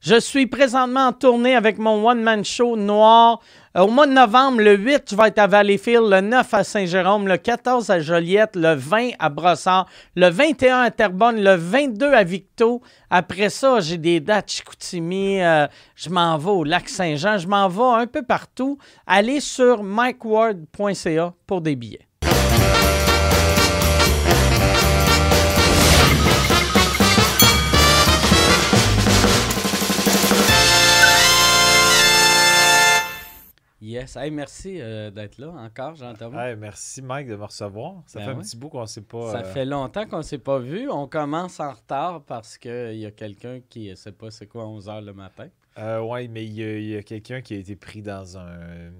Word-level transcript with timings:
Je 0.00 0.20
suis 0.20 0.46
présentement 0.46 1.08
en 1.08 1.12
tournée 1.12 1.56
avec 1.56 1.76
mon 1.78 2.08
one-man 2.08 2.44
show 2.44 2.76
noir. 2.76 3.40
Euh, 3.76 3.80
au 3.80 3.88
mois 3.88 4.06
de 4.06 4.12
novembre, 4.12 4.60
le 4.60 4.76
8, 4.76 5.10
je 5.10 5.16
vais 5.16 5.26
être 5.26 5.40
à 5.40 5.48
Valleyfield, 5.48 6.04
le 6.08 6.20
9 6.20 6.54
à 6.54 6.62
Saint-Jérôme, 6.62 7.26
le 7.26 7.36
14 7.36 7.90
à 7.90 7.98
Joliette, 7.98 8.54
le 8.54 8.74
20 8.74 9.10
à 9.18 9.28
Brossard, 9.28 9.86
le 10.14 10.28
21 10.28 10.82
à 10.82 10.90
Terrebonne, 10.92 11.42
le 11.42 11.56
22 11.56 12.12
à 12.12 12.22
Victo. 12.22 12.80
Après 13.10 13.50
ça, 13.50 13.80
j'ai 13.80 13.98
des 13.98 14.20
dates 14.20 14.52
Chicoutimi, 14.52 15.42
euh, 15.42 15.66
je 15.96 16.10
m'en 16.10 16.38
vais 16.38 16.50
au 16.50 16.62
lac 16.62 16.88
Saint-Jean, 16.88 17.38
je 17.38 17.48
m'en 17.48 17.68
vais 17.68 18.02
un 18.02 18.06
peu 18.06 18.22
partout. 18.22 18.78
Allez 19.04 19.40
sur 19.40 19.82
mikeward.ca 19.82 21.34
pour 21.44 21.60
des 21.60 21.74
billets. 21.74 22.07
Yes, 33.88 34.16
hey, 34.16 34.30
merci 34.30 34.82
euh, 34.82 35.10
d'être 35.10 35.38
là 35.38 35.48
encore, 35.48 35.94
Jean-Thomas. 35.94 36.54
Merci 36.56 37.00
Mike 37.00 37.26
de 37.26 37.36
me 37.36 37.44
recevoir. 37.44 38.02
Ça 38.04 38.18
Ben 38.18 38.24
fait 38.26 38.30
un 38.32 38.36
petit 38.36 38.56
bout 38.58 38.68
qu'on 38.68 38.82
ne 38.82 38.86
s'est 38.86 39.00
pas. 39.00 39.32
Ça 39.32 39.38
euh, 39.40 39.52
fait 39.54 39.64
longtemps 39.64 40.06
qu'on 40.06 40.18
ne 40.18 40.22
s'est 40.22 40.36
pas 40.36 40.58
vu. 40.58 40.90
On 40.90 41.08
commence 41.08 41.58
en 41.58 41.72
retard 41.72 42.22
parce 42.24 42.58
qu'il 42.58 42.98
y 42.98 43.06
a 43.06 43.10
quelqu'un 43.12 43.60
qui 43.66 43.88
ne 43.88 43.94
sait 43.94 44.12
pas 44.12 44.30
c'est 44.30 44.46
quoi 44.46 44.66
11 44.66 44.88
h 44.88 45.04
le 45.06 45.14
matin. 45.14 45.48
euh, 45.78 46.02
ouais, 46.02 46.28
mais 46.28 46.44
il 46.44 46.52
y 46.52 46.62
a, 46.62 46.76
il 46.78 46.86
y 46.88 46.96
a 46.96 47.02
quelqu'un 47.02 47.40
qui 47.40 47.54
a 47.54 47.56
été 47.56 47.76
pris 47.76 48.02
dans 48.02 48.36
un, 48.36 48.90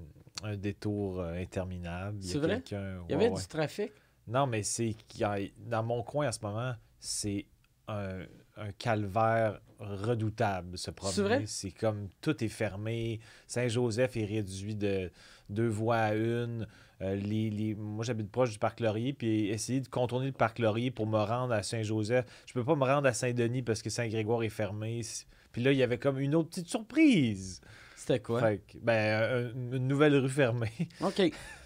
un 0.43 0.57
détour 0.57 1.19
euh, 1.21 1.33
interminable. 1.39 2.17
Il 2.21 2.25
y 2.25 2.29
a 2.29 2.33
C'est 2.33 2.39
vrai? 2.39 2.63
Il 2.71 2.73
y 2.73 2.75
ouais, 2.75 3.13
avait 3.13 3.29
ouais. 3.29 3.39
du 3.39 3.47
trafic? 3.47 3.91
Non, 4.27 4.47
mais 4.47 4.63
c'est 4.63 4.95
y 5.19 5.53
dans 5.67 5.83
mon 5.83 6.01
coin 6.01 6.29
en 6.29 6.31
ce 6.31 6.39
moment, 6.41 6.73
c'est 6.99 7.45
un, 7.87 8.21
un 8.57 8.71
calvaire 8.79 9.59
redoutable 9.79 10.77
se 10.77 10.91
promener. 10.91 11.13
C'est 11.47 11.71
comme 11.71 12.09
tout 12.21 12.43
est 12.43 12.47
fermé. 12.49 13.19
Saint-Joseph 13.47 14.17
est 14.17 14.25
réduit 14.25 14.75
de 14.75 15.11
deux 15.49 15.67
voies 15.67 15.97
à 15.97 16.13
une. 16.15 16.67
Euh, 17.01 17.15
les, 17.15 17.49
les- 17.49 17.75
Moi, 17.75 18.03
j'habite 18.03 18.29
proche 18.29 18.51
du 18.51 18.59
parc 18.59 18.81
Laurier, 18.81 19.13
puis 19.13 19.47
essayer 19.47 19.79
de 19.79 19.87
contourner 19.87 20.25
le 20.27 20.31
parc 20.33 20.59
Laurier 20.59 20.91
pour 20.91 21.07
me 21.07 21.17
rendre 21.17 21.53
à 21.53 21.63
Saint-Joseph. 21.63 22.25
Je 22.45 22.53
peux 22.53 22.65
pas 22.65 22.75
me 22.75 22.83
rendre 22.83 23.07
à 23.07 23.13
Saint-Denis 23.13 23.61
parce 23.61 23.81
que 23.81 23.89
Saint-Grégoire 23.89 24.43
est 24.43 24.49
fermé. 24.49 25.01
Puis 25.53 25.63
là, 25.63 25.71
il 25.71 25.77
y 25.77 25.83
avait 25.83 25.97
comme 25.97 26.19
une 26.19 26.35
autre 26.35 26.49
petite 26.49 26.67
surprise. 26.67 27.61
C'était 27.95 28.19
quoi? 28.19 28.41
Fait 28.41 28.57
que, 28.67 28.77
ben, 28.81 29.51
un- 29.55 29.75
une 29.77 29.87
nouvelle 29.87 30.15
rue 30.15 30.29
fermée, 30.29 30.71
OK. 31.01 31.21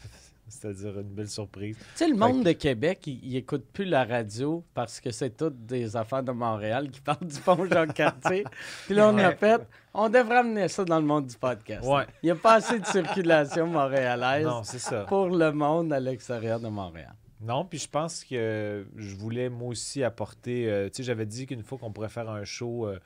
Tu 0.46 0.58
c'est-à-dire 0.60 1.00
une 1.00 1.10
belle 1.14 1.30
surprise. 1.30 1.78
sais, 1.96 2.08
le 2.08 2.16
monde 2.16 2.44
de 2.44 2.52
Québec, 2.52 3.00
il, 3.08 3.20
il 3.24 3.36
écoute 3.38 3.66
plus 3.72 3.86
la 3.86 4.04
radio 4.04 4.64
parce 4.74 5.00
que 5.00 5.10
c'est 5.12 5.36
toutes 5.38 5.66
des 5.66 5.96
affaires 5.96 6.22
de 6.24 6.32
Montréal 6.32 6.90
qui 6.92 7.00
parlent 7.02 7.26
du 7.26 7.40
pont 7.40 7.66
Jean-Cartier. 7.66 8.44
Puis 8.86 8.94
là, 8.96 9.10
on 9.10 9.18
a 9.18 9.34
fait, 9.36 9.62
on 9.94 10.10
devrait 10.10 10.38
amener 10.38 10.68
ça 10.68 10.84
dans 10.86 11.00
le 11.00 11.06
monde 11.06 11.28
du 11.28 11.38
podcast. 11.38 11.86
Ouais. 11.88 12.06
Il 12.22 12.26
n'y 12.28 12.32
a 12.32 12.36
pas 12.36 12.56
assez 12.56 12.80
de 12.80 12.86
circulation 12.86 13.68
montréalaise 13.68 14.46
Non, 14.46 14.64
ça. 14.64 15.04
pour 15.06 15.30
le 15.30 15.52
monde 15.52 15.92
à 15.94 16.00
l'extérieur 16.00 16.60
de 16.60 16.68
Montréal. 16.68 17.14
Non, 17.42 17.66
puis 17.66 17.78
je 17.80 17.90
pense 17.90 18.24
que 18.24 18.86
je 18.96 19.16
voulais 19.16 19.50
moi 19.50 19.70
aussi 19.70 20.02
apporter. 20.04 20.70
euh, 20.70 20.86
tu 20.88 20.98
sais, 20.98 21.04
j'avais 21.04 21.26
dit 21.26 21.46
qu'une 21.46 21.62
fois 21.64 21.78
qu'on 21.78 21.92
pourrait 21.92 22.08
faire 22.10 22.30
un 22.30 22.46
show 22.46 22.88
euh, 22.88 23.00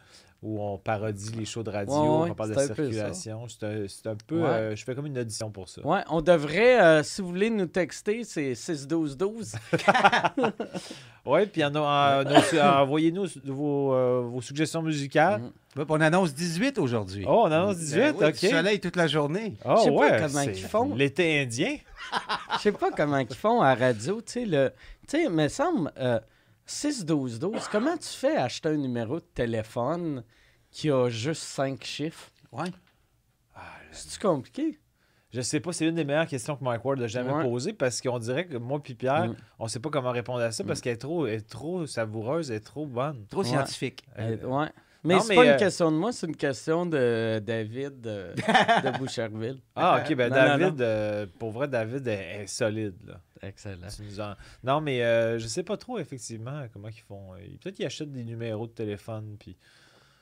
où 0.47 0.61
on 0.61 0.77
parodie 0.77 1.31
les 1.37 1.43
shows 1.45 1.63
de 1.63 1.69
radio, 1.71 1.93
Ouais, 1.93 2.23
ouais, 2.23 2.29
on 2.31 2.35
parle 2.35 2.55
de 2.55 2.59
circulation. 2.61 3.47
C'est 3.49 3.65
un, 3.65 3.85
c'est 3.87 4.07
un 4.07 4.15
peu. 4.15 4.39
Ouais. 4.41 4.47
euh, 4.47 4.75
je 4.77 4.83
fais 4.85 4.95
comme 4.95 5.05
une 5.07 5.17
audition 5.19 5.51
pour 5.51 5.67
ça. 5.67 5.85
Ouais, 5.85 6.01
on 6.09 6.21
devrait, 6.21 6.81
euh, 6.81 7.03
si 7.03 7.21
vous 7.21 7.27
voulez 7.27 7.49
nous 7.49 7.65
texter, 7.65 8.23
c'est 8.23 8.53
6-12-12. 8.53 9.55
Ouais, 11.25 11.45
puis 11.45 11.61
en- 11.61 11.75
en- 11.75 12.23
nos- 12.23 12.59
envoyez-nous 12.61 13.25
vos, 13.43 13.93
euh, 13.93 14.21
vos 14.31 14.39
suggestions 14.41 14.81
musicales. 14.81 15.41
Mm. 15.41 15.51
Puis 15.75 15.85
on 15.89 15.99
annonce 15.99 16.33
18 16.33 16.77
aujourd'hui. 16.77 17.25
Oh, 17.27 17.41
on 17.43 17.51
annonce 17.51 17.77
18, 17.79 17.99
Ben 17.99 18.15
oui, 18.17 18.25
ok. 18.27 18.39
Du 18.39 18.47
soleil 18.47 18.79
toute 18.79 18.95
la 18.95 19.07
journée. 19.07 19.57
Oh, 19.65 19.73
Je 19.77 19.83
sais 19.83 19.89
pas 19.89 19.95
ouais, 19.97 20.17
comment 20.21 20.43
c'est 20.43 20.51
ils 20.51 20.63
font. 20.63 20.95
L'été 20.95 21.41
indien. 21.41 21.75
Je 22.53 22.59
sais 22.61 22.71
pas 22.71 22.91
comment 22.95 23.17
ils 23.17 23.35
font 23.35 23.61
à 23.61 23.75
radio, 23.75 24.21
tu 24.21 24.31
sais, 24.31 24.45
le... 24.45 24.71
Tu 25.09 25.17
sais, 25.23 25.29
me 25.29 25.49
semble, 25.49 25.91
euh, 25.99 26.17
6-12-12, 26.67 27.67
comment 27.71 27.97
tu 27.97 28.07
fais 28.09 28.35
acheter 28.35 28.69
un 28.69 28.77
numéro 28.77 29.15
de 29.19 29.25
téléphone 29.33 30.23
qui 30.71 30.91
a 30.91 31.09
juste 31.09 31.41
5 31.43 31.83
chiffres? 31.83 32.29
Ouais. 32.51 32.69
C'est-tu 33.91 34.19
compliqué? 34.19 34.79
Je 35.31 35.41
sais 35.41 35.59
pas, 35.59 35.73
c'est 35.73 35.85
une 35.87 35.95
des 35.95 36.05
meilleures 36.05 36.27
questions 36.27 36.55
que 36.55 36.63
Mike 36.63 36.83
Ward 36.85 37.01
a 37.01 37.07
jamais 37.07 37.31
Ouais. 37.33 37.43
posées 37.43 37.73
parce 37.73 37.99
qu'on 38.01 38.19
dirait 38.19 38.45
que 38.47 38.57
moi 38.57 38.81
puis 38.81 38.95
Pierre, 38.95 39.29
Mm. 39.29 39.35
on 39.59 39.67
sait 39.67 39.79
pas 39.79 39.89
comment 39.89 40.11
répondre 40.11 40.39
à 40.41 40.51
ça 40.51 40.63
parce 40.63 40.79
qu'elle 40.81 40.93
est 40.93 40.97
trop, 40.97 41.25
elle 41.25 41.35
est 41.35 41.49
trop 41.49 41.85
savoureuse, 41.85 42.51
elle 42.51 42.57
est 42.57 42.61
trop 42.61 42.85
bonne. 42.85 43.25
Trop 43.27 43.41
Ouais. 43.41 43.47
scientifique. 43.47 44.05
Euh, 44.19 44.37
ouais. 44.45 44.69
Mais 45.07 45.19
c'est 45.21 45.35
pas 45.35 45.43
une 45.45 45.51
euh, 45.51 45.57
question 45.57 45.91
de 45.91 45.97
moi, 45.97 46.11
c'est 46.11 46.27
une 46.27 46.35
question 46.35 46.85
de 46.85 47.39
David 47.45 48.01
de, 48.01 48.33
de 48.91 48.97
Boucherville. 48.97 49.59
Ah, 49.75 50.01
ok, 50.03 50.15
ben 50.15 50.29
Non, 50.29 50.35
non, 50.35 50.57
David, 50.57 50.81
euh, 50.81 51.25
pour 51.39 51.51
vrai, 51.51 51.67
David 51.67 52.07
est, 52.07 52.41
est 52.43 52.47
solide. 52.47 52.95
Là. 53.05 53.19
Excellent. 53.41 53.87
En- 54.19 54.35
Non, 54.63 54.81
mais 54.81 55.03
euh, 55.03 55.37
je 55.39 55.47
sais 55.47 55.63
pas 55.63 55.77
trop, 55.77 55.99
effectivement, 55.99 56.65
comment 56.73 56.87
ils 56.89 57.01
font. 57.01 57.33
Euh, 57.33 57.37
Peut-être 57.61 57.75
qu'ils 57.75 57.85
achètent 57.85 58.11
des 58.11 58.23
numéros 58.23 58.67
de 58.67 58.71
téléphone. 58.73 59.35
Puis 59.39 59.55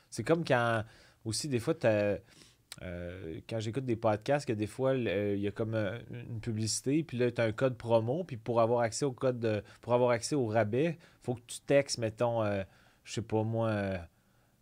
c'est 0.09 0.23
comme 0.23 0.43
quand, 0.45 0.83
aussi, 1.23 1.47
des 1.47 1.59
fois, 1.59 1.73
t'as- 1.73 2.17
euh, 2.81 3.39
quand 3.49 3.59
j'écoute 3.61 3.85
des 3.85 3.95
podcasts, 3.95 4.45
que 4.45 4.51
des 4.51 4.67
fois, 4.67 4.91
euh, 4.91 5.33
il 5.37 5.41
y 5.41 5.47
a 5.47 5.51
comme 5.51 5.75
euh, 5.75 5.97
une 6.11 6.41
publicité, 6.41 7.03
puis 7.03 7.17
là, 7.17 7.31
tu 7.31 7.39
as 7.39 7.45
un 7.45 7.53
code 7.53 7.77
promo, 7.77 8.25
puis 8.25 8.35
pour 8.35 8.59
avoir 8.59 8.81
accès 8.81 9.05
au 9.05 9.13
code, 9.13 9.39
de- 9.39 9.63
pour 9.81 9.93
avoir 9.93 10.09
accès 10.11 10.35
au 10.35 10.45
rabais, 10.47 10.97
faut 11.23 11.35
que 11.35 11.41
tu 11.47 11.59
textes, 11.61 11.99
mettons, 11.99 12.43
euh, 12.43 12.63
je 13.05 13.13
sais 13.13 13.21
pas 13.21 13.43
moi, 13.43 13.71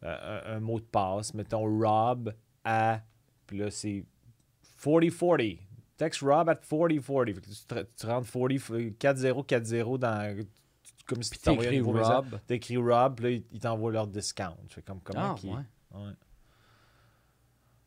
euh, 0.04 0.42
un, 0.54 0.58
un 0.58 0.60
mot 0.60 0.80
de 0.80 0.86
passe, 0.86 1.34
mettons 1.34 1.64
Rob 1.80 2.34
à, 2.64 3.02
puis 3.48 3.58
là, 3.58 3.70
c'est 3.72 4.06
4040. 4.84 5.58
Texte 5.98 6.22
Rob 6.22 6.50
at 6.50 6.56
4040. 6.56 7.26
Fait 7.28 7.34
que 7.34 7.40
tu, 7.86 7.86
tu 8.00 8.06
rentres 8.08 8.28
40, 8.98 8.98
4040 9.48 10.00
dans. 10.00 10.36
tu- 10.38 11.06
Comme 11.06 11.22
si 11.24 11.32
tu 11.32 11.50
un 11.50 11.56
t'écris 11.56 11.78
nouveau 11.80 11.94
message. 11.94 12.16
Rob. 12.16 12.40
Rob, 12.78 13.16
puis 13.16 13.24
là, 13.26 13.32
ils- 13.32 13.46
ils 13.52 13.60
t'envoient 13.60 13.92
leur 13.92 14.08
discount. 14.08 14.56
Fait 14.70 14.82
comme 14.82 15.00
comment 15.02 15.36
Ah, 15.38 15.46
ouais. 15.46 16.00
Ouais. 16.06 16.12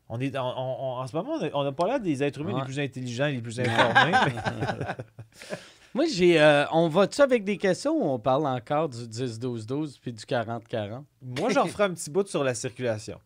On 0.09 0.19
est, 0.21 0.37
on- 0.37 0.41
on- 0.41 0.97
en 0.99 1.05
ce 1.07 1.15
moment, 1.15 1.33
on 1.53 1.63
n'a 1.65 1.71
pas 1.73 1.85
l'air 1.87 1.99
des 1.99 2.23
êtres 2.23 2.39
humains 2.39 2.53
Ouais. 2.53 2.59
les 2.59 2.65
plus 2.65 2.79
intelligents 2.79 3.25
et 3.25 3.33
les 3.33 3.41
plus 3.41 3.59
informés. 3.59 4.13
Moi, 5.97 6.05
j'ai. 6.05 6.39
euh, 6.39 6.63
on 6.73 6.89
va-tu 6.89 7.19
avec 7.21 7.43
des 7.43 7.57
questions 7.57 7.91
ou 7.91 8.03
on 8.07 8.19
parle 8.19 8.45
encore 8.45 8.87
du 8.87 8.99
10-12-12 8.99 9.97
puis 9.99 10.13
du 10.13 10.23
40-40? 10.23 11.01
Moi, 11.23 11.49
j'en 11.49 11.65
ferai 11.65 11.85
un 11.85 11.93
petit 11.95 12.11
bout 12.11 12.27
sur 12.27 12.43
la 12.43 12.53
circulation. 12.53 13.19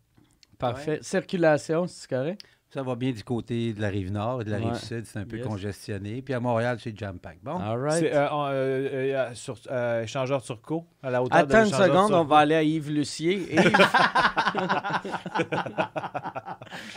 Parfait. 0.58 1.00
Circulation, 1.02 1.86
c'est 1.86 2.10
correct? 2.10 2.40
Ça 2.74 2.84
va 2.84 2.96
bien 2.96 3.12
du 3.12 3.22
côté 3.24 3.74
de 3.74 3.82
la 3.82 3.90
rive 3.90 4.14
nord 4.14 4.42
et 4.42 4.46
de 4.46 4.50
la 4.52 4.58
Ouais. 4.60 4.68
rive 4.68 4.76
sud. 4.76 5.06
C'est 5.06 5.20
un 5.20 5.26
peu 5.26 5.36
Yes. 5.38 5.46
congestionné. 5.46 6.22
Puis 6.22 6.34
à 6.34 6.40
Montréal, 6.40 6.78
c'est 6.80 6.98
jam 6.98 7.20
pack. 7.20 7.40
Bon. 7.44 7.58
All 7.58 7.78
right. 7.82 8.00
C'est 8.00 8.14
euh, 8.16 8.30
en- 8.30 8.48
euh, 8.48 8.52
euh, 8.54 9.34
sur 9.34 9.58
euh, 9.70 10.04
échangeur 10.04 10.42
turco, 10.42 10.86
à 11.04 11.10
la 11.10 11.22
hauteur 11.22 11.46
de 11.46 11.54
Attends 11.54 11.66
une 11.66 11.74
seconde, 11.74 12.14
on 12.14 12.24
va 12.24 12.38
aller 12.38 12.56
à 12.56 12.64
Yves 12.64 12.90
Lucier. 12.90 13.46
Yves, 13.56 13.72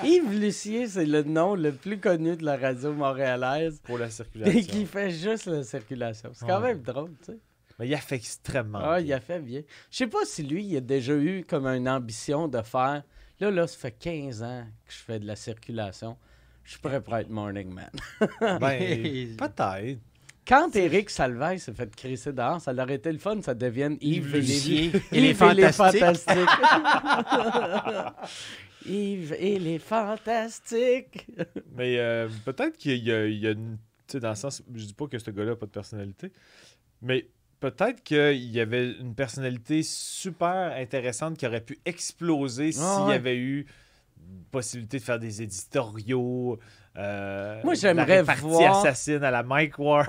Yves 0.04 0.38
Lucier, 0.40 0.86
c'est 0.86 1.06
le 1.06 1.22
nom 1.22 1.54
le 1.54 1.72
plus 1.72 1.98
connu 1.98 2.36
de 2.36 2.44
la 2.44 2.56
radio 2.56 2.92
montréalaise 2.92 3.80
pour 3.82 3.98
la 3.98 4.06
et 4.06 4.10
circulation. 4.10 4.60
qui 4.60 4.86
fait 4.86 5.10
juste 5.10 5.46
la 5.46 5.62
circulation. 5.64 6.30
C'est 6.34 6.46
quand 6.46 6.60
Ouais. 6.60 6.68
même 6.74 6.82
drôle, 6.82 7.10
tu 7.24 7.32
sais. 7.32 7.38
Mais 7.78 7.88
il 7.88 7.94
a 7.94 7.98
fait 7.98 8.14
extrêmement. 8.16 8.78
Ah, 8.80 9.00
il 9.00 9.06
bien. 9.06 9.16
a 9.16 9.20
fait 9.20 9.40
bien. 9.40 9.62
Je 9.90 9.96
sais 9.96 10.06
pas 10.06 10.24
si 10.24 10.44
lui, 10.44 10.64
il 10.64 10.76
a 10.76 10.80
déjà 10.80 11.14
eu 11.14 11.44
comme 11.44 11.66
une 11.66 11.88
ambition 11.88 12.46
de 12.46 12.62
faire. 12.62 13.02
Là, 13.44 13.50
là, 13.50 13.66
ça 13.66 13.76
fait 13.78 13.92
15 13.92 14.42
ans 14.42 14.64
que 14.86 14.92
je 14.92 14.98
fais 14.98 15.18
de 15.18 15.26
la 15.26 15.36
circulation. 15.36 16.16
Je 16.64 16.70
suis 16.72 16.80
prêt 16.80 17.00
pour 17.02 17.14
être 17.16 17.28
morning 17.28 17.68
man. 17.72 17.90
Ben, 18.60 19.36
peut-être. 19.36 19.98
Quand 20.46 20.74
Eric 20.76 21.10
Salvaille 21.10 21.58
s'est 21.58 21.72
fait 21.74 21.94
crisser 21.94 22.32
dehors, 22.32 22.60
ça 22.60 22.72
aurait 22.72 22.94
été 22.94 23.10
le 23.12 23.18
fun, 23.18 23.40
ça 23.42 23.54
devienne 23.54 23.96
Yves, 24.00 24.34
Yves 24.36 25.00
et 25.12 25.20
les- 25.20 25.34
fantastiques. 25.34 26.48
Yves 28.86 29.34
et 29.38 29.58
les 29.58 29.78
fantastiques. 29.78 31.26
Mais 31.74 31.98
euh, 31.98 32.28
peut-être 32.44 32.76
qu'il 32.76 33.02
y 33.04 33.12
a, 33.12 33.26
il 33.26 33.38
y 33.38 33.46
a 33.46 33.50
une. 33.52 33.78
Tu 34.06 34.12
sais, 34.12 34.20
dans 34.20 34.30
le 34.30 34.34
sens. 34.34 34.62
Je 34.74 34.84
dis 34.84 34.94
pas 34.94 35.06
que 35.06 35.18
ce 35.18 35.30
gars-là 35.30 35.50
n'a 35.50 35.56
pas 35.56 35.66
de 35.66 35.70
personnalité. 35.70 36.30
Mais 37.00 37.26
peut-être 37.60 38.02
qu'il 38.02 38.50
y 38.50 38.60
avait 38.60 38.92
une 38.92 39.14
personnalité 39.14 39.82
super 39.82 40.72
intéressante 40.76 41.36
qui 41.38 41.46
aurait 41.46 41.60
pu 41.60 41.78
exploser 41.84 42.72
s'il 42.72 42.82
Ah 42.84 43.04
y 43.06 43.08
ouais. 43.08 43.14
avait 43.14 43.36
eu 43.36 43.66
possibilité 44.50 44.98
de 44.98 45.02
faire 45.02 45.18
des 45.18 45.42
éditoriaux. 45.42 46.58
euh, 46.96 47.60
Moi, 47.64 47.74
j'aimerais 47.74 48.22
voir- 48.22 48.78
assassine 48.80 49.22
à 49.24 49.30
la 49.30 49.42
Mike 49.42 49.78
Ward. 49.78 50.08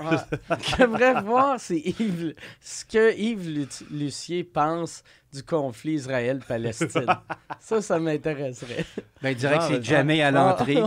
Ouais. 0.50 0.56
J'aimerais 0.76 1.20
voir 1.22 1.58
Yves, 1.70 2.34
ce 2.60 2.84
que 2.84 3.14
Yves 3.18 3.48
Lu- 3.50 3.68
Lucier 3.90 4.44
pense 4.44 5.02
du 5.36 5.42
conflit 5.44 5.92
Israël-Palestine. 5.94 7.06
ça, 7.60 7.80
ça 7.82 7.98
m'intéresserait. 7.98 8.84
Ben, 9.22 9.30
il 9.30 9.36
dirait 9.36 9.56
que 9.58 9.60
Non, 9.62 9.68
c'est 9.68 9.76
mais- 9.78 9.82
jamais 9.84 10.22
à 10.22 10.30
l'entrée. 10.30 10.76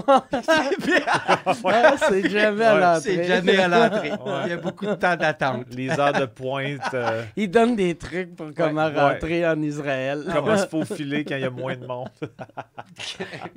C'est 2.10 2.30
jamais 2.30 2.64
à 2.66 2.78
l'entrée. 2.80 3.02
c'est 3.02 3.24
jamais 3.24 3.58
à 3.58 3.68
l'entrée. 3.68 4.12
Il 4.46 4.50
y 4.50 4.54
a 4.54 4.58
beaucoup 4.58 4.86
de 4.86 4.94
temps 4.96 5.16
d'attente. 5.16 5.66
Les 5.74 5.90
heures 6.00 6.14
de 6.14 6.26
pointe, 6.26 6.94
euh, 6.94 7.24
Il 7.36 7.50
donne 7.50 7.76
des 7.76 7.96
trucs 7.96 8.36
pour 8.36 8.48
comment 8.56 8.88
ouais. 8.88 9.00
rentrer 9.14 9.48
en 9.48 9.62
Israël. 9.62 10.24
comment 10.32 10.58
se 10.58 10.68
faufiler 10.68 11.24
quand 11.26 11.36
il 11.36 11.42
y 11.42 11.46
a 11.46 11.50
moins 11.50 11.76
de 11.76 11.86
monde. 11.86 12.10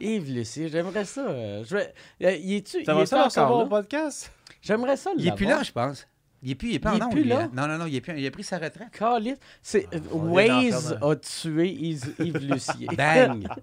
Yves 0.00 0.30
Lucie, 0.34 0.68
j'aimerais 0.68 1.04
ça. 1.04 1.20
euh, 1.26 1.62
Je 1.66 1.76
vais... 1.76 1.92
euh, 2.24 2.28
est-tu 2.30 2.78
est 2.78 2.84
ça 3.06 3.24
recevoir 3.24 3.52
au 3.58 3.62
là? 3.62 3.66
podcast? 3.68 4.32
J'aimerais 4.60 4.96
ça 4.96 5.10
Il 5.16 5.26
est 5.26 5.32
plus 5.32 5.46
là, 5.46 5.62
je 5.62 5.72
pense. 5.72 6.06
Il 6.42 6.50
est 6.50 6.54
plus, 6.56 6.70
il 6.70 6.74
est 6.74 6.78
pas 6.80 6.94
Il 6.96 7.02
en 7.02 7.08
plus 7.08 7.22
lui, 7.22 7.28
là? 7.28 7.42
hein. 7.42 7.50
Non, 7.54 7.68
non, 7.68 7.78
non, 7.78 7.86
il, 7.86 7.94
est 7.94 8.00
plus, 8.00 8.18
il 8.18 8.26
a 8.26 8.30
pris 8.30 8.42
sa 8.42 8.58
retraite. 8.58 8.90
Caliste. 8.90 9.40
C'est 9.62 9.86
on 10.12 10.36
est 10.38 10.48
dans 10.48 10.60
Waze 10.62 10.98
a 11.00 11.16
tué 11.16 11.68
Yves, 11.70 12.14
Yves 12.18 12.38
Lucier. 12.38 12.86
Bang! 12.96 13.46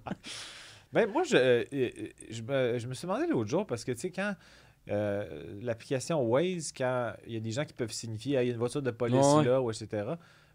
Ben, 0.91 1.07
moi, 1.07 1.21
je, 1.21 1.35
euh, 1.35 1.63
euh, 1.71 1.89
je, 2.31 2.41
me, 2.41 2.79
je 2.79 2.87
me 2.87 2.95
suis 2.95 3.05
demandé 3.05 3.27
l'autre 3.27 3.47
jour 3.49 3.67
parce 3.67 3.83
que, 3.83 3.91
tu 3.91 3.99
sais, 3.99 4.09
quand 4.09 4.33
euh, 4.89 5.43
l'application 5.61 6.19
Waze, 6.23 6.71
quand 6.75 7.13
il 7.27 7.33
y 7.33 7.37
a 7.37 7.39
des 7.39 7.51
gens 7.51 7.63
qui 7.63 7.73
peuvent 7.73 7.91
signifier 7.91 8.37
Ah, 8.37 8.43
il 8.43 8.47
y 8.47 8.49
a 8.49 8.53
une 8.53 8.57
voiture 8.59 8.81
de 8.81 8.89
police 8.89 9.23
Ouais. 9.35 9.43
là, 9.45 9.61
ou 9.61 9.69
etc. 9.69 9.87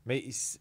Mais 0.05 0.29
c- 0.33 0.59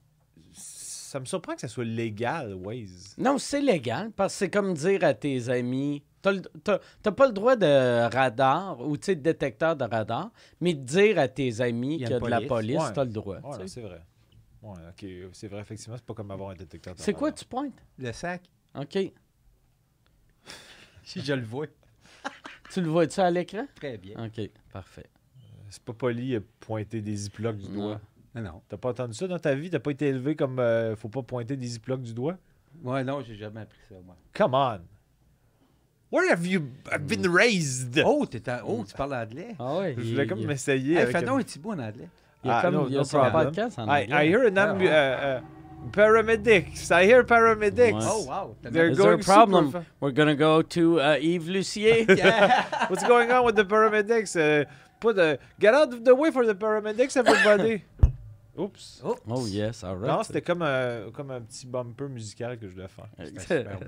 ça 0.51 1.19
me 1.19 1.25
surprend 1.25 1.55
que 1.55 1.61
ça 1.61 1.67
soit 1.67 1.85
légal, 1.85 2.53
Waze. 2.53 3.15
Non, 3.17 3.39
c'est 3.39 3.61
légal 3.61 4.11
parce 4.15 4.33
que 4.33 4.39
c'est 4.39 4.49
comme 4.51 4.75
dire 4.75 5.03
à 5.03 5.15
tes 5.15 5.49
amis. 5.49 6.03
T'as 6.23 6.31
le- 6.31 6.41
T'as 6.63 6.79
t'as 7.03 7.11
pas 7.11 7.27
le 7.27 7.33
droit 7.33 7.55
de 7.55 8.11
radar 8.11 8.79
ou 8.81 8.97
de 8.97 9.13
détecteur 9.13 9.75
de 9.75 9.83
radar, 9.83 10.31
mais 10.59 10.73
de 10.73 10.83
dire 10.83 11.19
à 11.19 11.27
tes 11.27 11.61
amis 11.61 11.97
Il 11.97 12.01
y 12.01 12.05
a 12.05 12.07
qu'il 12.07 12.13
y 12.13 12.17
a 12.17 12.19
de 12.19 12.27
la 12.29 12.41
police. 12.41 12.81
Ouais. 12.81 12.93
t'as 12.93 13.03
le 13.03 13.11
droit. 13.11 13.37
Ouais, 13.41 13.67
c'est 13.67 13.81
vrai. 13.81 14.01
Ouais, 14.63 14.79
ok, 14.89 15.05
c'est 15.33 15.49
vrai, 15.49 15.59
effectivement, 15.59 15.97
c'est 15.97 16.05
pas 16.05 16.13
comme 16.15 16.31
avoir 16.31 16.49
un 16.51 16.55
détecteur. 16.55 16.95
de 16.95 16.99
C'est 17.01 17.13
quoi 17.13 17.27
radar. 17.27 17.37
tu 17.39 17.45
pointes? 17.45 17.83
Le 17.99 18.11
sac. 18.13 18.41
OK. 18.73 18.97
Si 21.03 21.21
je 21.21 21.33
le 21.33 21.43
vois. 21.43 21.67
Tu 22.71 22.81
le 22.81 22.87
vois-tu 22.87 23.19
à 23.19 23.29
l'écran? 23.29 23.67
Très 23.75 23.97
bien. 23.97 24.25
OK, 24.25 24.49
parfait. 24.71 25.05
C'est 25.69 25.83
pas 25.83 25.93
poli 25.93 26.31
de 26.31 26.39
pointer 26.59 27.01
des 27.01 27.15
ziplocs 27.15 27.57
du 27.57 27.67
doigt. 27.67 27.99
Non, 28.33 28.41
non. 28.41 28.61
T'as 28.69 28.77
pas 28.77 28.89
entendu 28.91 29.13
ça 29.13 29.27
dans 29.27 29.37
ta 29.37 29.53
vie? 29.53 29.69
T'as 29.69 29.79
pas 29.79 29.91
été 29.91 30.07
élevé 30.07 30.35
comme 30.35 30.57
euh, 30.59 30.95
faut 30.95 31.09
pas 31.09 31.21
pointer 31.21 31.57
des 31.57 31.67
ziplocs 31.67 32.01
du 32.01 32.13
doigt? 32.13 32.37
Ouais, 32.81 33.03
non, 33.03 33.21
j'ai 33.21 33.35
jamais 33.35 33.61
appris 33.61 33.79
ça, 33.89 33.95
moi. 34.03 34.15
Come 34.33 34.53
on! 34.55 34.79
Where 36.13 36.29
have 36.29 36.45
you 36.45 36.59
been 37.07 37.27
raised? 37.27 37.99
Oh, 38.05 38.23
t'es 38.27 38.47
en- 38.47 38.59
oh, 38.67 38.83
tu 38.87 38.93
parles 38.93 39.15
anglais? 39.15 39.55
Ah 39.57 39.77
ouais. 39.79 39.95
Je 39.97 40.03
il- 40.03 40.11
voulais 40.11 40.27
comme 40.27 40.39
il- 40.41 40.47
m'essayer. 40.47 40.93
Hey, 40.93 41.01
avec 41.01 41.17
fais 41.17 41.23
un- 41.23 41.25
donc 41.25 41.39
un 41.39 41.43
petit 41.43 41.57
bout 41.57 41.71
en 41.71 41.79
anglais. 41.79 42.07
Il 42.43 42.47
y 42.49 42.51
a 42.51 42.57
Ah, 42.57 42.61
comme 42.61 42.75
no- 42.75 42.85
il 42.87 42.93
y 42.93 42.95
a 42.95 42.99
no 42.99 43.03
son 43.03 43.17
problem. 43.19 43.45
podcast 43.45 43.79
en 43.79 43.87
I, 43.87 44.03
anglais. 44.03 44.27
I 44.27 44.29
hear 44.29 44.41
an 44.45 44.55
ambu- 44.57 44.85
uh, 44.85 45.39
uh, 45.39 45.89
paramedics. 45.91 46.91
I 46.91 47.05
hear 47.07 47.23
paramedics. 47.23 47.93
Ouais. 48.05 48.11
Oh, 48.11 48.25
wow. 48.27 48.55
They're 48.61 48.91
Is 48.91 48.97
there 48.97 49.13
a 49.13 49.17
problem? 49.17 49.71
fa- 49.71 49.85
We're 50.01 50.11
gonna 50.13 50.35
go 50.35 50.61
to 50.61 50.99
uh, 50.99 51.17
Yves 51.19 51.47
Lucier. 51.49 52.05
What's 52.89 53.03
going 53.07 53.31
on 53.31 53.43
with 53.45 53.55
the 53.55 53.65
paramedics? 53.65 54.35
Uh, 54.35 54.65
put 54.99 55.17
a, 55.17 55.39
get 55.59 55.73
out 55.73 55.91
of 55.93 56.03
the 56.05 56.13
way 56.15 56.29
for 56.31 56.45
the 56.45 56.53
paramedics, 56.55 57.17
everybody. 57.17 57.83
Oups. 58.55 59.01
Oh, 59.03 59.15
oh 59.27 59.47
yes, 59.47 59.83
all 59.83 59.97
right. 59.97 60.11
Non, 60.11 60.21
c'était 60.23 60.41
comme 60.41 60.61
un, 60.61 61.09
comme 61.11 61.31
un 61.31 61.41
petit 61.41 61.65
bumper 61.65 62.07
musical 62.07 62.59
que 62.59 62.67
je 62.67 62.73
voulais 62.73 62.87
faire. 62.87 63.07
super. 63.39 63.79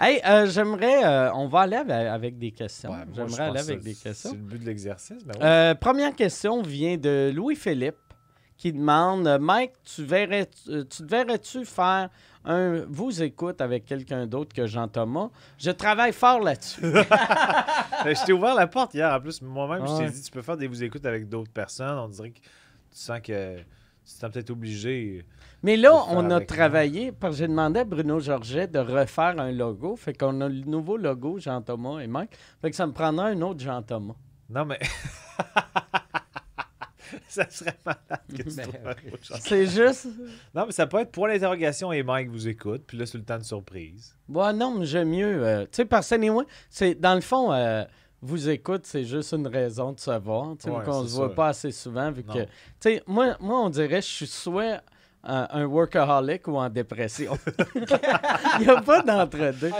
Hey, 0.00 0.20
euh, 0.24 0.46
j'aimerais. 0.46 1.04
euh, 1.04 1.32
on 1.34 1.48
va 1.48 1.60
aller 1.60 1.76
avec, 1.76 2.06
avec 2.08 2.38
des 2.38 2.52
questions. 2.52 2.90
Ouais, 2.90 3.04
j'aimerais 3.14 3.42
aller 3.42 3.60
avec 3.60 3.80
des 3.80 3.94
questions. 3.94 4.30
C'est 4.30 4.36
le 4.36 4.42
but 4.42 4.60
de 4.60 4.66
l'exercice. 4.66 5.22
ouais. 5.24 5.42
Euh, 5.42 5.74
première 5.74 6.14
question 6.16 6.62
vient 6.62 6.96
de 6.96 7.30
Louis-Philippe 7.34 7.96
qui 8.58 8.72
demande 8.72 9.26
euh, 9.26 9.38
Mike, 9.38 9.72
tu, 9.84 10.04
verrais, 10.04 10.48
euh, 10.68 10.84
tu 10.84 11.02
te 11.04 11.08
verrais-tu 11.08 11.64
faire 11.64 12.10
un 12.44 12.84
vous 12.88 13.22
écoute 13.22 13.60
avec 13.60 13.84
quelqu'un 13.84 14.26
d'autre 14.26 14.52
que 14.54 14.66
Jean-Thomas? 14.66 15.30
Je 15.58 15.70
travaille 15.70 16.12
fort 16.12 16.40
là-dessus. 16.40 16.82
Euh, 18.06 18.14
je 18.14 18.24
t'ai 18.24 18.32
ouvert 18.32 18.54
la 18.54 18.68
porte 18.68 18.94
hier. 18.94 19.12
En 19.12 19.20
plus, 19.20 19.42
moi-même, 19.42 19.84
je 19.84 19.98
t'ai 19.98 20.08
dit, 20.08 20.22
tu 20.22 20.30
peux 20.30 20.40
faire 20.40 20.56
des 20.56 20.68
vous 20.68 20.84
écoutes 20.84 21.04
avec 21.04 21.28
d'autres 21.28 21.50
personnes. 21.50 21.98
On 21.98 22.06
dirait 22.06 22.30
que 22.30 22.38
tu 22.98 23.04
sens 23.04 23.20
que 23.20 23.58
tu 23.58 23.64
te 24.14 24.20
sens 24.20 24.30
peut-être 24.32 24.50
obligé. 24.50 25.24
Mais 25.62 25.76
là, 25.76 25.94
on 26.08 26.30
a 26.30 26.40
travaillé, 26.40 27.12
parce 27.12 27.34
que 27.34 27.38
j'ai 27.40 27.48
demandé 27.48 27.80
à 27.80 27.84
Bruno 27.84 28.20
Georget 28.20 28.68
de 28.68 28.78
refaire 28.78 29.38
un 29.38 29.52
logo. 29.52 29.96
Fait 29.96 30.14
qu'on 30.14 30.40
a 30.40 30.48
le 30.48 30.62
nouveau 30.62 30.96
logo, 30.96 31.38
Jean-Thomas 31.38 32.00
et 32.00 32.06
Mike. 32.06 32.30
Fait 32.60 32.70
que 32.70 32.76
ça 32.76 32.86
me 32.86 32.92
prendra 32.92 33.26
un 33.26 33.40
autre 33.42 33.60
Jean-Thomas. 33.60 34.14
Non, 34.50 34.64
mais. 34.64 34.78
ça 37.28 37.48
serait 37.50 37.76
malade 37.84 38.22
que 38.28 38.42
tu 38.42 38.56
Ben. 38.56 38.94
C'est 39.40 39.66
juste. 39.66 40.08
Non, 40.54 40.66
mais 40.66 40.72
ça 40.72 40.86
peut 40.86 40.98
être 40.98 41.12
pour 41.12 41.28
l'interrogation 41.28 41.92
et 41.92 42.02
Mike 42.02 42.30
vous 42.30 42.48
écoute. 42.48 42.84
Puis 42.86 42.96
là, 42.98 43.06
c'est 43.06 43.18
le 43.18 43.24
temps 43.24 43.38
de 43.38 43.44
surprise. 43.44 44.16
Bon, 44.28 44.56
non, 44.56 44.78
mais 44.78 44.86
j'aime 44.86 45.10
mieux. 45.10 45.44
euh, 45.44 45.62
tu 45.64 45.68
sais, 45.72 45.84
parce 45.84 46.08
que, 46.08 46.14
anyway, 46.14 46.44
c'est, 46.70 46.94
dans 46.94 47.14
le 47.14 47.20
fond, 47.20 47.52
euh, 47.52 47.84
vous 48.20 48.48
écoute, 48.48 48.84
c'est 48.84 49.04
juste 49.04 49.32
une 49.32 49.46
raison 49.46 49.92
de 49.92 50.00
savoir. 50.00 50.56
Tu 50.58 50.64
sais, 50.64 50.70
Ouais, 50.70 50.84
qu'on 50.84 51.06
se 51.06 51.14
voit 51.14 51.28
ça. 51.28 51.34
pas 51.34 51.48
assez 51.48 51.70
souvent. 51.72 52.10
Vu 52.10 52.24
Non. 52.26 52.34
que, 52.34 52.40
tu 52.44 52.48
sais, 52.80 53.02
moi, 53.06 53.36
moi, 53.40 53.60
on 53.60 53.70
dirait, 53.70 54.00
je 54.02 54.06
suis 54.06 54.26
soit 54.26 54.82
un, 55.22 55.46
un 55.50 55.64
workaholic 55.66 56.46
ou 56.48 56.56
en 56.56 56.68
dépression. 56.68 57.38
Il 57.74 58.64
n'y 58.64 58.68
a 58.70 58.80
pas 58.82 59.02
d'entre-deux. 59.02 59.70